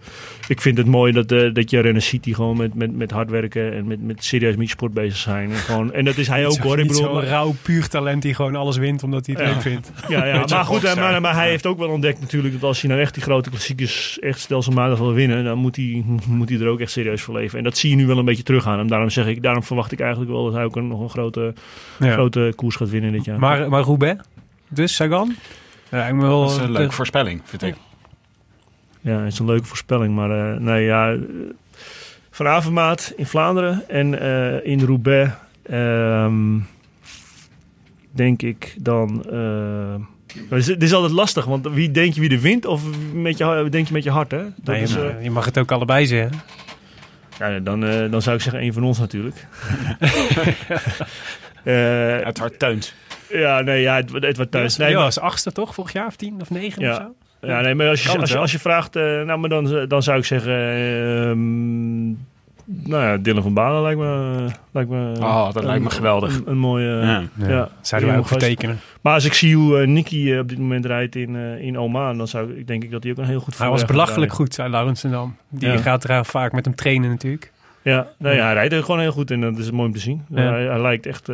ik 0.48 0.62
vind 0.62 0.78
het 0.78 0.88
mooi 0.88 1.12
dat, 1.12 1.32
uh, 1.32 1.54
dat 1.54 1.70
je 1.70 1.80
renners 1.80 2.08
ziet 2.08 2.24
die 2.24 2.34
gewoon 2.34 2.58
met, 2.58 2.74
met, 2.74 2.95
met 2.95 3.12
hard 3.12 3.30
werken 3.30 3.74
en 3.74 3.88
met, 3.88 4.04
met 4.04 4.24
serieus 4.24 4.56
met 4.56 4.70
sport 4.70 4.93
bezig 4.93 5.18
zijn. 5.18 5.52
En, 5.52 5.58
gewoon, 5.58 5.93
en 5.93 6.06
dat 6.06 6.18
is 6.18 6.28
hij 6.28 6.45
ook 6.45 6.58
hoor. 6.58 6.80
Ik 6.80 6.88
bedoel, 6.88 7.04
zo'n 7.04 7.22
rauw 7.22 7.56
puur 7.62 7.88
talent 7.88 8.22
die 8.22 8.34
gewoon 8.34 8.56
alles 8.56 8.78
wint 8.78 9.04
omdat 9.04 9.26
hij 9.26 9.36
het 9.36 9.43
ja. 9.43 9.52
leuk 9.52 9.62
vindt. 9.62 9.91
Ja, 10.08 10.26
ja. 10.26 10.45
maar 10.50 10.66
goed, 10.66 10.95
maar, 10.95 11.22
maar 11.22 11.34
hij 11.34 11.50
heeft 11.50 11.66
ook 11.66 11.78
wel 11.78 11.89
ontdekt 11.89 12.20
natuurlijk 12.20 12.54
dat 12.54 12.64
als 12.64 12.82
je 12.82 12.88
nou 12.88 13.00
echt 13.00 13.14
die 13.14 13.24
grote 13.24 13.50
klassiekers 13.50 14.20
echt 14.20 14.39
stelselmatig 14.39 15.00
wil 15.00 15.14
winnen, 15.14 15.43
dan 15.43 15.58
moet 15.58 15.76
hij, 15.76 16.04
moet 16.28 16.50
hij 16.50 16.60
er 16.60 16.68
ook 16.68 16.80
echt 16.80 16.91
serieus 16.91 17.22
voor 17.22 17.34
leven. 17.34 17.58
En 17.58 17.64
dat 17.64 17.78
zie 17.78 17.89
je 17.89 17.95
nu 17.95 18.08
wel 18.08 18.18
een 18.18 18.26
beetje 18.26 18.43
terug 18.43 18.68
aan 18.68 18.78
hem. 18.78 18.88
Daarom 18.88 19.10
zeg 19.10 19.28
ik, 19.28 19.43
daarom 19.43 19.64
verwacht 19.64 19.91
ik 19.91 20.00
eigenlijk 20.00 20.32
wel 20.32 20.43
dat 20.43 20.54
hij 20.54 20.64
ook 20.64 20.76
een, 20.76 20.88
nog 20.88 21.00
een 21.00 21.10
grote, 21.10 21.54
ja. 22.00 22.12
grote 22.12 22.54
koers 22.56 22.76
gaat 22.76 22.89
winnen 22.89 23.12
dit 23.12 23.26
jaar. 23.26 23.39
Maar, 23.39 23.70
maar 23.70 23.84
Roubaix? 23.88 24.23
Dus 24.67 24.95
Sagan? 24.95 25.35
Ja, 25.89 26.05
ik 26.07 26.15
wel, 26.15 26.41
dat 26.41 26.51
is 26.51 26.57
een 26.57 26.71
leuke 26.71 26.88
de... 26.88 26.95
voorspelling, 26.95 27.41
vind 27.43 27.61
ik. 27.61 27.75
Ja, 29.01 29.19
het 29.19 29.33
is 29.33 29.39
een 29.39 29.45
leuke 29.45 29.65
voorspelling. 29.65 30.15
Maar 30.15 30.53
uh, 30.53 30.59
nee, 30.59 30.83
ja, 30.85 31.15
Van 32.31 32.47
Avermaat 32.47 33.13
in 33.15 33.25
Vlaanderen 33.25 33.89
en 33.89 34.13
uh, 34.13 34.65
in 34.65 34.85
Roubaix 34.85 35.31
um, 35.71 36.67
denk 38.11 38.41
ik 38.41 38.75
dan... 38.79 39.23
Uh, 39.31 39.95
het 40.49 40.83
is 40.83 40.93
altijd 40.93 41.13
lastig, 41.13 41.45
want 41.45 41.67
wie 41.67 41.91
denk 41.91 42.13
je 42.13 42.21
wie 42.21 42.29
er 42.29 42.39
wint 42.39 42.65
of 42.65 42.81
met 43.13 43.38
je, 43.38 43.67
denk 43.69 43.88
je 43.88 43.93
met 43.93 44.03
je 44.03 44.11
hart? 44.11 44.31
Hè? 44.31 44.43
Dat 44.43 44.75
nee, 44.75 44.81
is, 44.81 44.95
uh, 44.95 45.23
je 45.23 45.31
mag 45.31 45.45
het 45.45 45.57
ook 45.57 45.71
allebei 45.71 46.05
zeggen. 46.05 46.41
Ja, 47.39 47.59
dan, 47.59 47.83
uh, 47.83 48.11
dan 48.11 48.21
zou 48.21 48.35
ik 48.35 48.41
zeggen 48.41 48.61
één 48.61 48.73
van 48.73 48.83
ons 48.83 48.99
natuurlijk. 48.99 49.47
uh, 51.63 52.17
het 52.29 52.38
hart 52.38 52.59
teunt. 52.59 52.93
Ja, 53.30 53.61
nee, 53.61 53.82
ja, 53.82 53.95
het, 53.95 54.11
het 54.11 54.36
wordt 54.36 54.51
thuis. 54.51 54.78
Nee, 54.78 54.95
was 54.95 55.19
achtste 55.19 55.51
toch? 55.51 55.73
Vorig 55.73 55.93
jaar 55.93 56.07
of 56.07 56.15
tien 56.15 56.41
of 56.41 56.49
negen 56.49 56.82
ja. 56.82 56.91
of 56.91 56.95
zo? 56.95 57.15
Ja, 57.41 57.61
nee, 57.61 57.75
maar 57.75 57.89
als 57.89 58.03
je, 58.03 58.17
als 58.19 58.30
je, 58.30 58.38
als 58.38 58.51
je 58.51 58.59
vraagt, 58.59 58.95
uh, 58.95 59.03
nou, 59.03 59.39
maar 59.39 59.49
dan, 59.49 59.86
dan 59.88 60.03
zou 60.03 60.17
ik 60.17 60.25
zeggen, 60.25 60.53
uh, 60.53 61.36
nou 62.65 63.03
ja, 63.03 63.17
Dylan 63.17 63.43
van 63.43 63.53
Balen 63.53 63.82
lijkt 63.82 63.99
me, 63.99 64.45
lijkt 64.71 64.89
me 64.89 65.11
Oh, 65.19 65.45
dat 65.45 65.55
een, 65.55 65.65
lijkt 65.65 65.84
me 65.84 65.89
geweldig. 65.89 66.36
Een, 66.36 66.43
een 66.45 66.57
mooie, 66.57 66.89
ja. 66.89 67.23
ja. 67.34 67.49
ja. 67.49 67.69
Zouden 67.82 68.09
wij 68.09 68.19
ook 68.19 68.28
vertekenen. 68.28 68.80
Maar 69.01 69.13
als 69.13 69.25
ik 69.25 69.34
zie 69.34 69.55
hoe 69.55 69.82
uh, 69.82 69.88
Nicky 69.88 70.38
op 70.38 70.49
dit 70.49 70.57
moment 70.57 70.86
rijdt 70.86 71.15
in, 71.15 71.36
in 71.36 71.80
Oman, 71.80 72.17
dan 72.17 72.28
zou 72.28 72.53
ik 72.53 72.67
denk 72.67 72.84
ik 72.84 72.91
dat 72.91 73.03
hij 73.03 73.11
ook 73.11 73.17
een 73.17 73.25
heel 73.25 73.39
goed 73.39 73.57
Hij 73.57 73.69
was 73.69 73.86
belachelijk 73.86 74.34
goed, 74.34 74.53
zei 74.53 74.69
Laurensendam. 74.69 75.36
Die 75.49 75.69
ja. 75.69 75.78
gaat 75.78 76.03
er 76.03 76.25
vaak 76.25 76.51
met 76.51 76.65
hem 76.65 76.75
trainen 76.75 77.09
natuurlijk. 77.09 77.51
Ja, 77.82 78.07
nou 78.17 78.36
ja, 78.36 78.43
hij 78.43 78.53
rijdt 78.53 78.73
er 78.73 78.84
gewoon 78.84 78.99
heel 78.99 79.11
goed 79.11 79.32
en 79.32 79.41
dat 79.41 79.57
is 79.57 79.71
mooi 79.71 79.88
om 79.88 79.93
te 79.93 79.99
zien. 79.99 80.25
Hij, 80.34 80.63
hij 80.63 80.82
lijkt 80.82 81.05
echt 81.05 81.30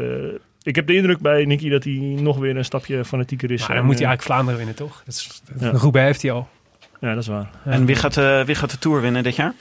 ik 0.63 0.75
heb 0.75 0.87
de 0.87 0.95
indruk 0.95 1.19
bij 1.19 1.45
Nicky 1.45 1.69
dat 1.69 1.83
hij 1.83 1.93
nog 1.93 2.37
weer 2.37 2.57
een 2.57 2.65
stapje 2.65 3.05
fanatieker 3.05 3.51
is. 3.51 3.67
Maar 3.67 3.77
dan 3.77 3.85
moet 3.85 3.99
hij 3.99 4.07
eigenlijk 4.07 4.21
Vlaanderen 4.21 4.57
winnen, 4.57 4.75
toch? 4.75 5.03
Dat 5.05 5.13
is, 5.13 5.41
ja. 5.59 6.01
Heeft 6.01 6.21
hij 6.21 6.31
al. 6.31 6.47
Ja, 6.99 7.13
dat 7.13 7.23
is 7.23 7.27
waar. 7.27 7.49
En 7.65 7.85
wie 7.85 7.95
gaat, 7.95 8.17
uh, 8.17 8.43
wie 8.43 8.55
gaat 8.55 8.71
de 8.71 8.77
Tour 8.77 9.01
winnen 9.01 9.23
dit 9.23 9.35
jaar? 9.35 9.53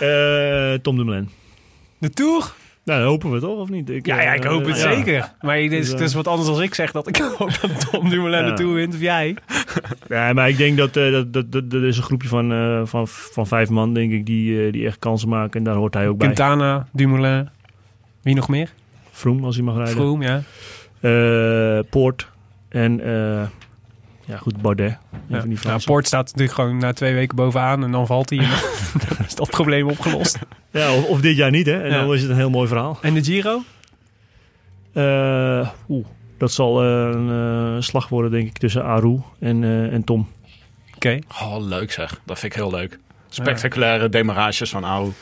uh, 0.00 0.74
Tom 0.82 0.96
Dumoulin. 0.96 1.30
De 1.98 2.10
Tour? 2.10 2.52
Nou, 2.84 3.00
dat 3.00 3.08
hopen 3.08 3.30
we 3.30 3.40
toch, 3.40 3.58
of 3.58 3.68
niet? 3.68 3.90
Ik, 3.90 4.06
ja, 4.06 4.22
ja, 4.22 4.32
ik 4.32 4.44
hoop 4.44 4.64
het 4.64 4.76
uh, 4.76 4.82
zeker. 4.82 5.12
Ja. 5.12 5.34
Maar 5.40 5.58
het 5.58 5.72
is, 5.72 5.88
het 5.88 6.00
is 6.00 6.14
wat 6.14 6.26
anders 6.26 6.48
als 6.48 6.58
ik 6.58 6.74
zeg 6.74 6.92
dat 6.92 7.08
ik 7.08 7.16
hoop 7.38 7.58
dat 7.60 7.90
Tom 7.90 8.08
Dumoulin 8.08 8.46
ja. 8.46 8.54
Tour 8.54 8.74
wint, 8.74 8.94
of 8.94 9.00
jij? 9.00 9.36
Ja, 10.08 10.32
maar 10.32 10.48
ik 10.48 10.56
denk 10.56 10.76
dat 10.76 10.96
uh, 10.96 11.12
dat, 11.12 11.32
dat, 11.32 11.52
dat, 11.52 11.70
dat 11.70 11.82
is 11.82 11.96
een 11.96 12.02
groepje 12.02 12.28
van, 12.28 12.52
uh, 12.52 12.80
van, 12.84 13.08
van 13.08 13.46
vijf 13.46 13.68
man, 13.68 13.94
denk 13.94 14.12
ik, 14.12 14.26
die, 14.26 14.72
die 14.72 14.86
echt 14.86 14.98
kansen 14.98 15.28
maken. 15.28 15.58
En 15.58 15.64
daar 15.64 15.74
hoort 15.74 15.94
hij 15.94 16.08
ook 16.08 16.18
bij. 16.18 16.26
Quintana, 16.26 16.86
Dumoulin. 16.92 17.48
Wie 18.22 18.34
nog 18.34 18.48
meer? 18.48 18.72
Vroom, 19.10 19.44
als 19.44 19.56
hij 19.56 19.64
mag 19.64 19.76
rijden. 19.76 19.94
Vroom, 19.94 20.22
ja. 20.22 20.42
Poort. 21.90 22.28
En 22.68 23.00
ja, 24.24 24.36
goed, 24.36 24.62
Bardet. 24.62 24.98
Ja. 25.26 25.44
Nou, 25.44 25.80
Poort 25.84 26.06
staat 26.06 26.26
natuurlijk 26.26 26.52
gewoon 26.52 26.78
na 26.78 26.92
twee 26.92 27.14
weken 27.14 27.36
bovenaan 27.36 27.84
en 27.84 27.90
dan 27.90 28.06
valt 28.06 28.30
hij. 28.30 28.38
dan 29.08 29.26
is 29.26 29.34
dat 29.34 29.50
probleem 29.50 29.88
opgelost. 29.88 30.38
Ja, 30.70 30.94
of, 30.94 31.04
of, 31.04 31.20
dit 31.20 31.36
jaar 31.36 31.50
niet, 31.50 31.66
hè? 31.66 31.82
En 31.82 31.90
ja. 31.90 32.00
dan 32.00 32.14
is 32.14 32.20
het 32.20 32.30
een 32.30 32.36
heel 32.36 32.50
mooi 32.50 32.68
verhaal. 32.68 32.98
En 33.02 33.14
de 33.14 33.24
Giro? 33.24 33.62
Uh, 34.94 35.68
oeh, 35.88 36.06
dat 36.38 36.52
zal 36.52 36.84
uh, 36.84 37.10
een 37.12 37.28
uh, 37.28 37.80
slag 37.80 38.08
worden, 38.08 38.30
denk 38.30 38.46
ik, 38.46 38.58
tussen 38.58 38.84
Aru 38.84 39.20
en, 39.40 39.64
en 39.92 40.04
Tom. 40.04 40.28
Oké. 40.94 40.96
Okay. 40.96 41.22
Oh, 41.42 41.66
leuk 41.66 41.92
zeg. 41.92 42.20
Dat 42.24 42.38
vind 42.38 42.52
ik 42.52 42.58
heel 42.58 42.70
leuk. 42.70 42.98
Spectaculaire 43.28 44.02
ja. 44.02 44.08
demarages 44.08 44.70
van 44.70 44.84
Aru. 44.84 45.12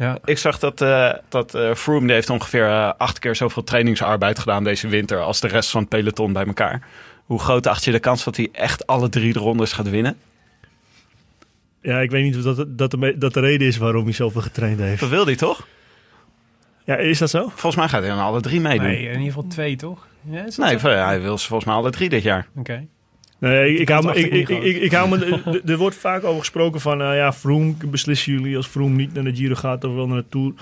Ja. 0.00 0.18
Ik 0.24 0.38
zag 0.38 0.58
dat, 0.58 0.80
uh, 0.80 1.12
dat 1.28 1.54
uh, 1.54 1.74
Froome 1.74 2.06
die 2.06 2.14
heeft 2.14 2.30
ongeveer 2.30 2.66
uh, 2.66 2.92
acht 2.96 3.18
keer 3.18 3.36
zoveel 3.36 3.64
trainingsarbeid 3.64 4.38
gedaan 4.38 4.64
deze 4.64 4.88
winter 4.88 5.20
als 5.20 5.40
de 5.40 5.48
rest 5.48 5.70
van 5.70 5.80
het 5.80 5.90
peloton 5.90 6.32
bij 6.32 6.46
elkaar. 6.46 6.82
Hoe 7.30 7.38
groot 7.38 7.66
acht 7.66 7.84
je 7.84 7.90
de 7.90 7.98
kans 7.98 8.24
dat 8.24 8.36
hij 8.36 8.48
echt 8.52 8.86
alle 8.86 9.08
drie 9.08 9.32
de 9.32 9.38
rondes 9.38 9.72
gaat 9.72 9.90
winnen? 9.90 10.16
Ja, 11.82 12.00
ik 12.00 12.10
weet 12.10 12.24
niet 12.24 12.36
of 12.36 12.42
dat, 12.42 12.78
dat, 12.78 12.90
de, 12.90 13.14
dat 13.18 13.34
de 13.34 13.40
reden 13.40 13.66
is 13.66 13.76
waarom 13.76 14.04
hij 14.04 14.12
zoveel 14.12 14.40
getraind 14.40 14.78
heeft. 14.78 15.00
Dat 15.00 15.08
wil 15.08 15.24
hij 15.24 15.36
toch? 15.36 15.66
Ja, 16.84 16.96
is 16.96 17.18
dat 17.18 17.30
zo? 17.30 17.48
Volgens 17.48 17.76
mij 17.76 17.88
gaat 17.88 18.00
hij 18.00 18.10
dan 18.10 18.18
alle 18.18 18.40
drie 18.40 18.60
meedoen. 18.60 18.86
Nee, 18.86 19.02
in 19.02 19.08
ieder 19.08 19.26
geval 19.26 19.46
twee, 19.46 19.76
toch? 19.76 20.06
Ja, 20.30 20.46
nee, 20.56 20.78
zo? 20.78 20.88
hij 20.88 21.20
wil 21.20 21.38
ze 21.38 21.46
volgens 21.46 21.68
mij 21.68 21.78
alle 21.78 21.90
drie 21.90 22.08
dit 22.08 22.22
jaar. 22.22 22.48
Oké. 22.50 22.60
Okay. 22.60 22.88
Nee, 23.38 23.72
ik, 23.72 23.78
ik, 23.78 23.88
hou 23.88 24.04
me, 24.04 24.14
ik, 24.14 24.32
ik, 24.32 24.48
ik, 24.48 24.76
ik, 24.76 24.92
hou 24.92 25.08
me, 25.08 25.60
er 25.66 25.76
wordt 25.76 25.96
vaak 25.96 26.24
over 26.24 26.38
gesproken 26.38 26.80
van, 26.80 27.00
uh, 27.00 27.16
ja, 27.16 27.32
Froome 27.32 27.74
beslissen 27.86 28.32
jullie 28.32 28.56
als 28.56 28.66
Froome 28.66 28.96
niet 28.96 29.14
naar 29.14 29.24
de 29.24 29.34
Giro 29.34 29.54
gaat 29.54 29.84
of 29.84 29.94
wel 29.94 30.06
naar 30.06 30.22
de 30.22 30.28
Tour. 30.28 30.52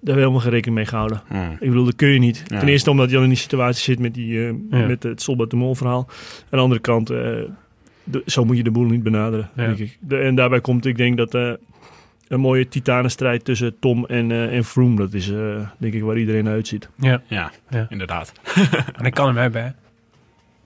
Daar 0.00 0.16
hebben 0.16 0.24
we 0.24 0.40
helemaal 0.40 0.40
geen 0.40 0.50
rekening 0.50 0.76
mee 0.76 0.86
gehouden. 0.86 1.22
Hmm. 1.28 1.52
Ik 1.60 1.68
bedoel, 1.68 1.84
dat 1.84 1.96
kun 1.96 2.08
je 2.08 2.18
niet. 2.18 2.44
Ja. 2.46 2.58
Ten 2.58 2.68
eerste 2.68 2.90
omdat 2.90 3.10
je 3.10 3.16
al 3.16 3.22
in 3.22 3.28
die 3.28 3.38
situatie 3.38 3.82
zit 3.82 3.98
met, 3.98 4.14
die, 4.14 4.32
uh, 4.32 4.54
ja. 4.70 4.86
met 4.86 5.02
het 5.02 5.22
Solbat 5.22 5.50
de 5.50 5.56
Mol 5.56 5.74
verhaal. 5.74 6.06
Aan 6.08 6.44
de 6.50 6.56
andere 6.56 6.80
kant, 6.80 7.10
uh, 7.10 7.18
de, 8.04 8.22
zo 8.26 8.44
moet 8.44 8.56
je 8.56 8.62
de 8.62 8.70
boel 8.70 8.84
niet 8.84 9.02
benaderen, 9.02 9.50
ja. 9.54 9.66
denk 9.66 9.78
ik. 9.78 9.98
De, 10.00 10.18
en 10.18 10.34
daarbij 10.34 10.60
komt, 10.60 10.86
ik 10.86 10.96
denk 10.96 11.16
dat 11.16 11.34
uh, 11.34 11.52
een 12.28 12.40
mooie 12.40 12.68
titanenstrijd 12.68 13.44
tussen 13.44 13.78
Tom 13.78 14.06
en, 14.06 14.30
uh, 14.30 14.56
en 14.56 14.64
Froome, 14.64 14.96
dat 14.96 15.12
is 15.12 15.28
uh, 15.28 15.68
denk 15.78 15.94
ik 15.94 16.02
waar 16.02 16.18
iedereen 16.18 16.44
naar 16.44 16.52
uitziet. 16.52 16.88
Ja, 16.96 17.22
ja, 17.26 17.50
ja. 17.68 17.86
inderdaad. 17.88 18.32
en 18.98 19.04
ik 19.04 19.14
kan 19.14 19.26
hem 19.26 19.36
hebben, 19.36 19.62
hè? 19.64 19.70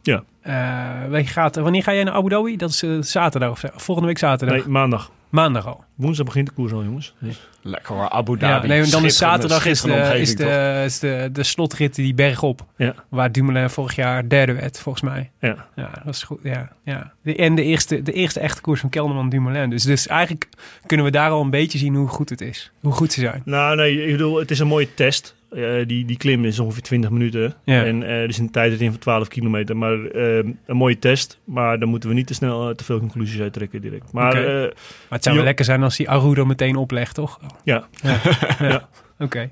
Ja. 0.03 0.25
Eh, 0.43 1.27
gaat, 1.27 1.57
wanneer 1.57 1.83
ga 1.83 1.95
jij 1.95 2.05
naar 2.05 2.15
Abu 2.15 2.29
Dhabi? 2.29 2.57
Dat 2.57 2.71
is 2.71 2.83
eh, 2.83 2.91
zaterdag 3.01 3.51
of. 3.51 3.65
Volgende 3.75 4.09
week 4.09 4.19
zaterdag. 4.19 4.57
Nee, 4.57 4.69
maandag. 4.69 5.11
Maandag 5.33 5.67
al. 5.67 5.85
Woensdag 5.95 6.27
begint 6.27 6.47
de 6.47 6.53
koers 6.53 6.73
al, 6.73 6.85
jongens. 6.85 7.15
Dus- 7.19 7.49
Lekker 7.63 7.95
hoor, 7.95 8.09
Abu 8.11 8.33
Ja, 8.33 8.39
Dhabi. 8.39 8.67
nee, 8.67 8.87
dan 8.87 9.05
is 9.05 9.17
zaterdag 9.17 9.67
is 9.67 9.81
de, 9.81 9.89
is 9.89 9.95
omgeving, 9.95 10.39
toch? 10.39 10.47
de, 10.47 10.83
is 10.85 10.99
de, 10.99 11.29
de 11.33 11.43
slotrit 11.43 11.95
die 11.95 12.15
berg 12.15 12.43
op. 12.43 12.67
Ja. 12.77 12.95
Waar 13.09 13.33
Dumoulin 13.33 13.71
vorig 13.71 13.95
jaar 13.95 14.29
derde 14.29 14.53
werd, 14.53 14.81
volgens 14.81 15.05
mij. 15.05 15.31
Ja. 15.41 15.67
Ja, 15.77 15.91
dat 16.05 16.15
is 16.15 16.23
goed. 16.23 16.39
Ja, 16.43 16.69
ja. 16.85 17.13
De, 17.23 17.37
en 17.37 17.55
de 17.55 17.63
eerste, 17.63 18.03
de 18.03 18.13
eerste 18.13 18.41
echte 18.41 18.61
koers 18.61 18.81
van 18.81 18.89
Kelderman 18.91 19.29
Dumoulin. 19.29 19.71
Dus, 19.71 19.83
dus 19.83 20.07
eigenlijk 20.07 20.49
kunnen 20.87 21.07
we 21.07 21.13
daar 21.13 21.31
al 21.31 21.41
een 21.41 21.51
beetje 21.51 21.79
zien 21.79 21.95
hoe 21.95 22.09
goed 22.09 22.29
het 22.29 22.41
is. 22.41 22.73
Hoe 22.81 22.93
goed 22.93 23.13
ze 23.13 23.21
zijn. 23.21 23.43
Nou, 23.45 23.77
nee, 23.77 24.05
ik 24.05 24.11
bedoel, 24.13 24.39
het 24.39 24.51
is 24.51 24.59
een 24.59 24.67
mooie 24.67 24.95
test. 24.95 25.35
Eh, 25.55 25.87
die, 25.87 26.05
die 26.05 26.17
klim 26.17 26.45
is 26.45 26.59
ongeveer 26.59 26.83
20 26.83 27.11
minuten. 27.11 27.55
Ja. 27.65 27.85
En 27.85 28.03
eh, 28.03 28.23
er 28.23 28.29
is 28.29 28.39
een 28.39 28.51
tijdrit 28.51 28.81
in 28.81 28.91
van 28.91 29.01
12 29.01 29.29
kilometer. 29.29 29.77
Maar 29.77 30.05
eh, 30.05 30.37
een 30.67 30.77
mooie 30.77 30.99
test. 30.99 31.39
Maar 31.45 31.79
dan 31.79 31.89
moeten 31.89 32.09
we 32.09 32.15
niet 32.15 32.27
te 32.27 32.35
snel 32.35 32.69
eh, 32.69 32.75
te 32.75 32.85
veel 32.85 32.99
conclusies 32.99 33.41
uittrekken 33.41 33.81
direct. 33.81 34.13
Maar 34.13 34.35
Maar 34.35 34.73
het 35.09 35.23
zou 35.23 35.37
wel 35.37 35.45
lekker 35.45 35.65
zijn 35.65 35.83
als 35.83 35.97
die 35.97 36.11
Arudo 36.11 36.45
meteen 36.45 36.77
oplegt, 36.77 37.15
toch? 37.15 37.39
ja, 37.65 37.87
Ja. 38.03 38.19
Ja. 38.61 38.89
Oké, 39.19 39.51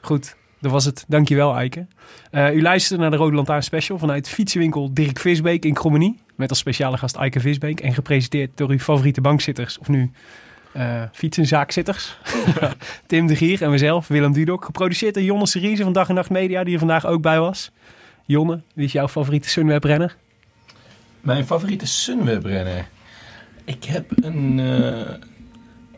goed. 0.00 0.36
Dat 0.60 0.72
was 0.72 0.84
het. 0.84 1.04
Dankjewel, 1.08 1.56
Eike. 1.56 1.86
Eh, 2.30 2.54
u 2.54 2.62
luisterde 2.62 3.02
naar 3.02 3.10
de 3.10 3.16
Rode 3.16 3.36
Lantaarn 3.36 3.62
Special 3.62 3.98
vanuit 3.98 4.28
fietsenwinkel 4.28 4.94
Dirk 4.94 5.18
Visbeek 5.18 5.64
in 5.64 5.74
Krommenie. 5.74 6.18
Met 6.36 6.50
als 6.50 6.58
speciale 6.58 6.96
gast 6.96 7.16
Eike 7.16 7.40
Visbeek. 7.40 7.80
En 7.80 7.92
gepresenteerd 7.94 8.56
door 8.56 8.70
uw 8.70 8.78
favoriete 8.78 9.20
bankzitters. 9.20 9.78
Of 9.78 9.88
nu 9.88 10.10
eh 10.74 11.02
fietsenzaakzitters. 11.12 12.16
Tim 13.06 13.26
de 13.26 13.36
Gier 13.36 13.62
en 13.62 13.70
mezelf, 13.70 14.08
Willem 14.08 14.32
Dudok. 14.32 14.64
Geproduceerd 14.64 15.14
door 15.14 15.22
Jonne 15.22 15.46
Seriese 15.46 15.82
van 15.82 15.92
Dag 15.92 16.08
en 16.08 16.14
Nacht 16.14 16.30
Media, 16.30 16.64
die 16.64 16.72
er 16.72 16.78
vandaag 16.78 17.06
ook 17.06 17.22
bij 17.22 17.40
was. 17.40 17.70
Jonne, 18.26 18.60
wie 18.74 18.84
is 18.84 18.92
jouw 18.92 19.08
favoriete 19.08 19.48
Sunweb-renner? 19.48 20.16
Mijn 21.20 21.46
favoriete 21.46 21.86
Sunweb-renner? 21.86 22.88
Ik 23.64 23.84
heb 23.84 24.24
een 24.24 24.60
eh, 24.60 25.14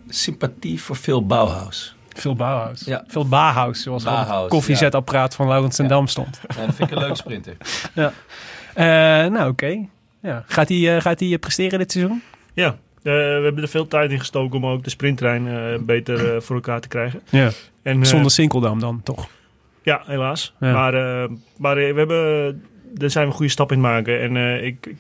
sympathie 0.09 0.83
voor 0.83 0.97
Phil 0.97 1.27
Bauhaus. 1.27 1.97
Phil 2.09 2.35
Bauhaus. 2.37 2.81
Ja. 2.85 3.05
Phil 3.09 3.29
Bauhaus, 3.29 3.83
zoals 3.83 4.05
op 4.05 4.13
het 4.29 4.49
koffiezetapparaat 4.49 5.35
van 5.35 5.49
Laurens 5.49 5.79
en 5.79 5.85
Ja. 5.85 5.91
Dam 5.91 6.07
stond. 6.07 6.41
Ja, 6.57 6.67
dat 6.67 6.75
vind 6.75 6.91
ik 6.91 6.97
een 6.97 7.03
leuk 7.03 7.17
sprinter. 7.17 7.57
Eh, 8.75 8.85
nou, 9.27 9.51
oké. 9.51 9.87
Ja. 10.21 10.45
Gaat 10.47 10.69
hij 10.69 10.97
eh, 10.97 11.03
gaat 11.03 11.21
hij, 11.21 11.33
eh, 11.33 11.39
presteren 11.39 11.79
dit 11.79 11.93
seizoen? 11.93 12.23
ja. 12.55 12.77
Eh, 13.07 13.13
we 13.13 13.41
hebben 13.43 13.63
er 13.63 13.69
veel 13.69 13.89
tijd 13.89 14.11
in 14.11 14.19
gestoken 14.19 14.57
om 14.63 14.67
ook 14.67 14.85
de 14.85 14.91
sprinttrein 14.91 15.49
eh, 15.49 15.79
beter 15.81 16.35
eh, 16.35 16.41
voor 16.41 16.55
elkaar 16.57 16.81
te 16.81 16.89
krijgen. 16.89 17.21
Ja. 17.31 17.51
En, 17.83 18.01
eh, 18.01 18.05
Zonder 18.07 18.31
Sinkeldam 18.31 18.79
dan, 18.81 19.01
toch? 19.03 19.29
Ja, 19.83 20.03
helaas. 20.07 20.55
Ja. 20.61 20.73
Maar, 20.73 20.95
eh, 21.23 21.29
maar 21.59 21.75
we 21.77 21.83
hebben, 21.97 22.63
daar 22.95 23.11
zijn 23.11 23.25
we 23.25 23.31
een 23.31 23.37
goede 23.37 23.51
stap 23.53 23.73
in 23.73 23.81
maken. 23.81 24.21
En 24.21 24.37
eh, 24.37 24.65
ik, 24.65 24.87
ik, 24.87 24.97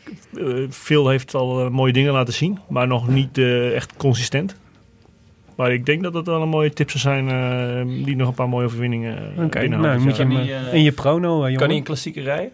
Phil 0.71 1.09
heeft 1.09 1.35
al 1.35 1.71
mooie 1.71 1.93
dingen 1.93 2.13
laten 2.13 2.35
zien, 2.35 2.59
maar 2.69 2.87
nog 2.87 3.09
niet 3.09 3.39
eh, 3.39 3.75
echt 3.75 3.97
consistent. 3.97 4.57
Maar 5.57 5.73
ik 5.73 5.87
denk 5.87 6.03
dat 6.03 6.15
het 6.15 6.27
wel 6.27 6.43
een 6.43 6.49
mooie 6.49 6.71
tip 6.73 6.91
zou 6.91 6.99
zijn 7.03 7.29
eh, 7.29 8.05
die 8.05 8.17
nog 8.17 8.29
een 8.29 8.35
paar 8.35 8.49
mooie 8.49 8.67
overwinningen 8.67 9.17
binnenhaalt 9.51 9.83
nou 9.83 10.01
moet 10.01 10.17
je 10.17 10.23
jaar. 10.27 10.33
hem 10.33 10.65
die, 10.65 10.73
in 10.79 10.83
je 10.83 10.93
prono, 10.93 11.37
jongen. 11.39 11.57
Kan 11.57 11.69
hij 11.69 11.77
een 11.77 11.83
klassieke 11.83 12.21
rijden? 12.21 12.53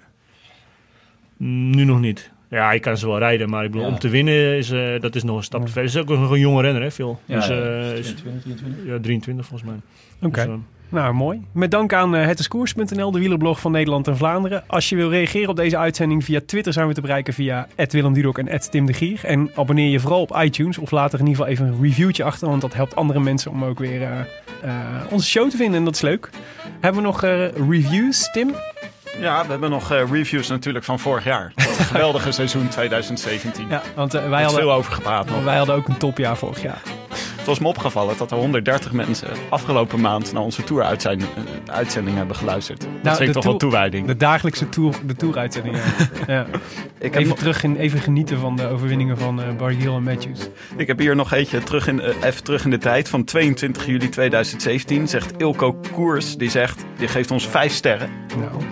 Mm, 1.37 1.71
Nu 1.71 1.85
nog 1.85 2.01
niet. 2.01 2.31
Ja, 2.53 2.67
hij 2.67 2.79
kan 2.81 2.97
ze 2.97 3.07
wel 3.07 3.19
rijden, 3.19 3.51
maar 3.51 3.65
ik 3.65 3.71
bedoel, 3.71 3.87
Ja. 3.87 3.93
om 3.93 3.99
te 3.99 4.09
winnen 4.09 4.57
is 4.57 4.71
eh, 4.71 5.01
dat 5.01 5.15
is 5.15 5.23
nog 5.23 5.37
een 5.37 5.43
stap 5.43 5.61
te 5.61 5.67
ver. 5.67 5.77
Hij 5.77 5.85
is 5.85 5.97
ook 5.97 6.09
nog 6.09 6.31
een 6.31 6.39
jonge 6.41 6.63
renner, 6.63 6.83
hè, 6.83 6.91
Phil. 6.91 7.21
Ja, 7.25 7.35
dus, 7.37 7.47
ja. 7.47 7.55
eh, 7.55 7.93
is- 7.99 8.07
22, 8.15 8.43
23. 8.43 8.85
ja, 8.87 8.99
23 9.01 9.47
volgens 9.47 9.71
mij. 9.71 9.81
Oké, 10.29 10.45
Dus, 10.45 10.45
eh, 10.55 10.59
nou 10.89 11.15
mooi. 11.15 11.41
Met 11.53 11.71
dank 11.71 11.93
aan 11.93 12.15
uh, 12.15 12.29
de 13.13 13.19
wielerblog 13.19 13.61
van 13.61 13.73
Nederland 13.73 14.09
en 14.09 14.17
Vlaanderen. 14.17 14.65
Als 14.67 14.89
je 14.89 14.97
wil 14.97 15.11
reageren 15.11 15.49
op 15.49 15.57
deze 15.57 15.77
uitzending 15.79 16.25
via 16.25 16.41
Twitter 16.47 16.73
zijn 16.73 16.89
we 16.89 16.95
te 16.95 17.01
bereiken 17.01 17.35
via 17.35 17.67
Willem 17.93 18.13
Dudok 18.13 18.39
en 18.39 18.61
Tim 18.71 18.87
de 18.87 18.93
Gier. 18.93 19.21
En 19.25 19.51
abonneer 19.55 19.91
je 19.91 20.01
vooral 20.01 20.21
op 20.21 20.37
iTunes 20.43 20.79
of 20.79 20.91
laat 20.91 21.13
er 21.13 21.21
in 21.21 21.27
ieder 21.27 21.45
geval 21.45 21.53
even 21.53 21.67
een 21.75 21.83
reviewtje 21.83 22.25
achter, 22.25 22.49
want 22.49 22.61
dat 22.61 22.75
helpt 22.75 22.97
andere 22.97 23.21
mensen 23.21 23.51
om 23.51 23.65
ook 23.65 23.79
weer 23.79 24.03
eh, 24.03 24.21
eh, 24.63 24.73
onze 25.11 25.29
show 25.29 25.51
te 25.51 25.57
vinden 25.57 25.79
en 25.79 25.85
dat 25.85 25.95
is 25.95 26.01
leuk. 26.01 26.31
Hebben 26.81 27.01
we 27.03 27.07
nog 27.07 27.23
eh, 27.23 27.49
reviews, 27.69 28.31
Tim? 28.33 28.51
Ja, 29.19 29.43
we 29.45 29.51
hebben 29.51 29.71
nog 29.71 29.91
eh, 29.91 30.11
reviews 30.11 30.49
natuurlijk 30.49 30.85
van 30.85 30.99
vorig 30.99 31.25
jaar. 31.25 31.53
Het 31.55 31.69
geweldige 31.69 32.33
seizoen 32.33 32.69
2017. 32.69 33.69
Ja, 33.69 33.83
want 33.95 34.15
eh, 34.15 34.29
wij, 34.29 34.43
hadden, 34.43 34.61
veel 34.61 34.73
over 34.73 34.93
gepraat 34.93 35.31
nog. 35.31 35.45
wij 35.45 35.57
hadden 35.57 35.75
ook 35.75 35.89
een 35.89 35.97
topjaar 35.97 36.37
vorig 36.37 36.63
jaar. 36.63 36.83
Het 37.43 37.51
was 37.51 37.61
me 37.61 37.68
opgevallen 37.68 38.16
dat 38.16 38.30
er 38.30 38.36
130 38.36 38.93
mensen 38.93 39.28
afgelopen 39.49 40.01
maand 40.01 40.32
naar 40.32 40.43
onze 40.43 40.64
tour-uitzending 40.64 41.30
eh, 41.66 41.74
uitzending 41.74 42.16
hebben 42.16 42.36
geluisterd. 42.36 42.80
Dat 42.80 42.88
Nou, 43.03 43.16
vind 43.16 43.18
de 43.18 43.24
ik 43.24 43.32
toch 43.32 43.45
wel 43.45 43.57
tour- 43.57 43.59
toewijding. 43.59 44.07
De 44.07 44.16
dagelijkse 44.16 44.68
tour, 44.68 44.95
de 45.07 45.14
tour-uitzending. 45.16 45.76
ja. 45.76 45.82
ja. 46.34 46.47
Ik 46.99 47.14
heb, 47.14 47.22
Even, 47.22 47.34
terug 47.36 47.62
in, 47.62 47.76
even 47.76 48.01
genieten 48.01 48.38
van 48.38 48.57
de 48.57 48.66
overwinningen 48.68 49.18
van 49.18 49.40
Bargiel 49.59 49.97
en 49.97 50.03
Matthews. 50.03 50.49
ik 50.76 50.86
heb 50.86 50.99
hier 50.99 51.16
nog 51.16 51.32
eentje 51.32 51.62
terug 51.62 51.86
in, 51.86 52.01
eh, 52.01 52.14
even 52.22 52.45
terug 52.45 52.64
in 52.64 52.70
de 52.70 52.78
tijd. 52.78 53.09
Van 53.09 53.24
22 53.24 53.86
juli 53.86 54.09
2017 54.09 55.09
zegt 55.09 55.32
Ilko 55.36 55.80
Koers. 55.93 56.36
Die 56.36 56.51
zegt, 56.51 56.84
die 56.97 57.09
geeft 57.09 57.30
ons 57.30 57.49
vijf 57.49 57.72
sterren. 57.72 58.09
Nou, 58.38 58.62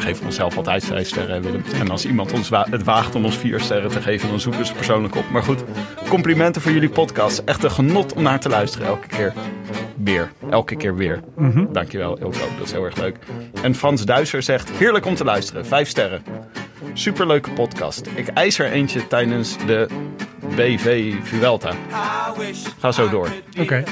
We 0.00 0.06
geven 0.06 0.24
onszelf 0.24 0.56
altijd 0.56 0.84
vijf 0.84 1.08
sterren, 1.08 1.42
Willem. 1.42 1.62
En 1.74 1.90
als 1.90 2.06
iemand 2.06 2.32
ons 2.32 2.48
wa- 2.48 2.66
het 2.70 2.84
waagt 2.84 3.14
om 3.14 3.24
ons 3.24 3.36
vier 3.36 3.60
sterren 3.60 3.90
te 3.90 4.00
geven, 4.02 4.28
dan 4.28 4.40
zoeken 4.40 4.66
ze 4.66 4.72
persoonlijk 4.74 5.14
op. 5.16 5.24
Maar 5.30 5.42
goed, 5.42 5.64
complimenten 6.08 6.62
voor 6.62 6.72
jullie 6.72 6.88
podcast. 6.88 7.38
Echt 7.44 7.64
een 7.64 7.70
genot 7.70 8.12
om 8.14 8.22
naar 8.22 8.40
te 8.40 8.48
luisteren 8.48 8.86
elke 8.86 9.06
keer. 9.06 9.32
Weer. 9.96 10.32
Elke 10.50 10.76
keer 10.76 10.96
weer. 10.96 11.20
Dankjewel, 11.72 12.18
Ilko. 12.18 12.38
Dat 12.58 12.66
is 12.66 12.72
heel 12.72 12.84
erg 12.84 12.96
leuk. 12.96 13.16
En 13.62 13.74
Frans 13.74 14.04
Duiser 14.04 14.42
zegt, 14.42 14.70
heerlijk 14.70 15.06
om 15.06 15.14
te 15.14 15.24
luisteren. 15.24 15.66
Vijf 15.66 15.88
sterren. 15.88 16.22
Superleuke 16.92 17.50
podcast. 17.50 18.06
Ik 18.14 18.28
eis 18.28 18.58
er 18.58 18.70
eentje 18.70 19.06
tijdens 19.06 19.56
de 19.66 19.86
BV 20.56 21.12
Vuelta. 21.22 21.70
Ga 22.78 22.92
zo 22.92 23.08
door. 23.08 23.28
oké. 23.60 23.82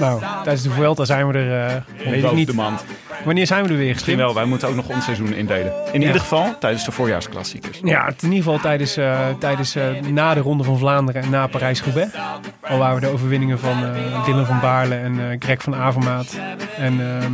Nou, 0.00 0.20
tijdens 0.42 0.62
de 0.62 0.70
Vuelta 0.70 1.04
zijn 1.04 1.28
we 1.28 1.38
er, 1.38 1.66
eh, 1.66 2.12
weet 2.12 2.24
ik 2.24 2.32
niet. 2.32 2.46
de 2.46 2.54
mand. 2.54 2.84
Wanneer 3.24 3.46
zijn 3.46 3.64
we 3.64 3.70
er 3.70 3.76
weer? 3.76 3.92
Misschien 3.92 4.16
wel, 4.16 4.34
wij 4.34 4.44
moeten 4.44 4.68
ook 4.68 4.74
nog 4.74 4.88
ons 4.88 5.04
seizoen 5.04 5.32
indelen. 5.34 5.72
In 5.92 6.00
Ja. 6.00 6.06
ieder 6.06 6.20
geval 6.20 6.58
tijdens 6.58 6.84
de 6.84 6.92
voorjaarsklassiekers. 6.92 7.80
Ja, 7.84 8.06
in 8.06 8.14
ieder 8.22 8.36
geval 8.36 8.58
tijdens, 8.58 8.96
eh, 8.96 9.18
tijdens 9.38 9.74
eh, 9.74 9.84
na 10.10 10.34
de 10.34 10.40
Ronde 10.40 10.64
van 10.64 10.78
Vlaanderen 10.78 11.22
en 11.22 11.30
na 11.30 11.46
Parijs-Roubaix. 11.46 12.12
Al 12.60 12.78
waar 12.78 12.94
we 12.94 13.00
de 13.00 13.06
overwinningen 13.08 13.58
van 13.58 13.76
Dylan 14.24 14.46
van 14.46 14.60
Baarle 14.60 14.94
en 14.94 15.36
Greg 15.38 15.62
van 15.62 15.74
Avermaat 15.74 16.38
en, 16.78 17.00
ehm, 17.00 17.32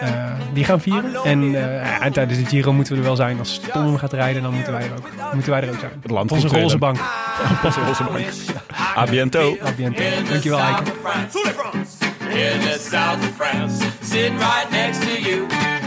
eh, 0.00 0.08
die 0.52 0.64
gaan 0.64 0.80
vieren. 0.80 1.14
En, 1.24 1.54
en 2.00 2.12
tijdens 2.12 2.38
de 2.38 2.44
Giro 2.46 2.72
moeten 2.72 2.92
we 2.92 2.98
er 2.98 3.04
wel 3.06 3.16
zijn. 3.16 3.38
Als 3.38 3.60
Tom 3.72 3.96
gaat 3.98 4.12
rijden, 4.12 4.42
dan 4.42 4.54
moeten 4.54 4.72
wij 4.72 4.82
er 4.82 4.90
ook, 4.98 5.32
moeten 5.32 5.52
wij 5.52 5.62
er 5.62 5.68
ook 5.68 5.78
zijn. 5.78 5.92
Het 6.02 6.10
land 6.10 6.30
Op 6.30 6.36
onze 6.36 6.48
roze 6.60 6.78
bank. 6.78 6.96
Onze 7.64 7.80
roze 7.80 8.04
bank. 8.04 8.26
A 8.96 9.04
biento. 9.04 9.56
A 9.66 9.70
biento. 9.76 10.02
Dankjewel, 10.30 10.58
Eike. 11.26 12.30
In 12.30 12.60
the 12.60 12.78
south 12.78 13.22
of 13.24 13.34
France, 13.34 13.82
sitting 14.00 14.38
right 14.38 14.70
next 14.70 15.02
to 15.02 15.20
you. 15.20 15.77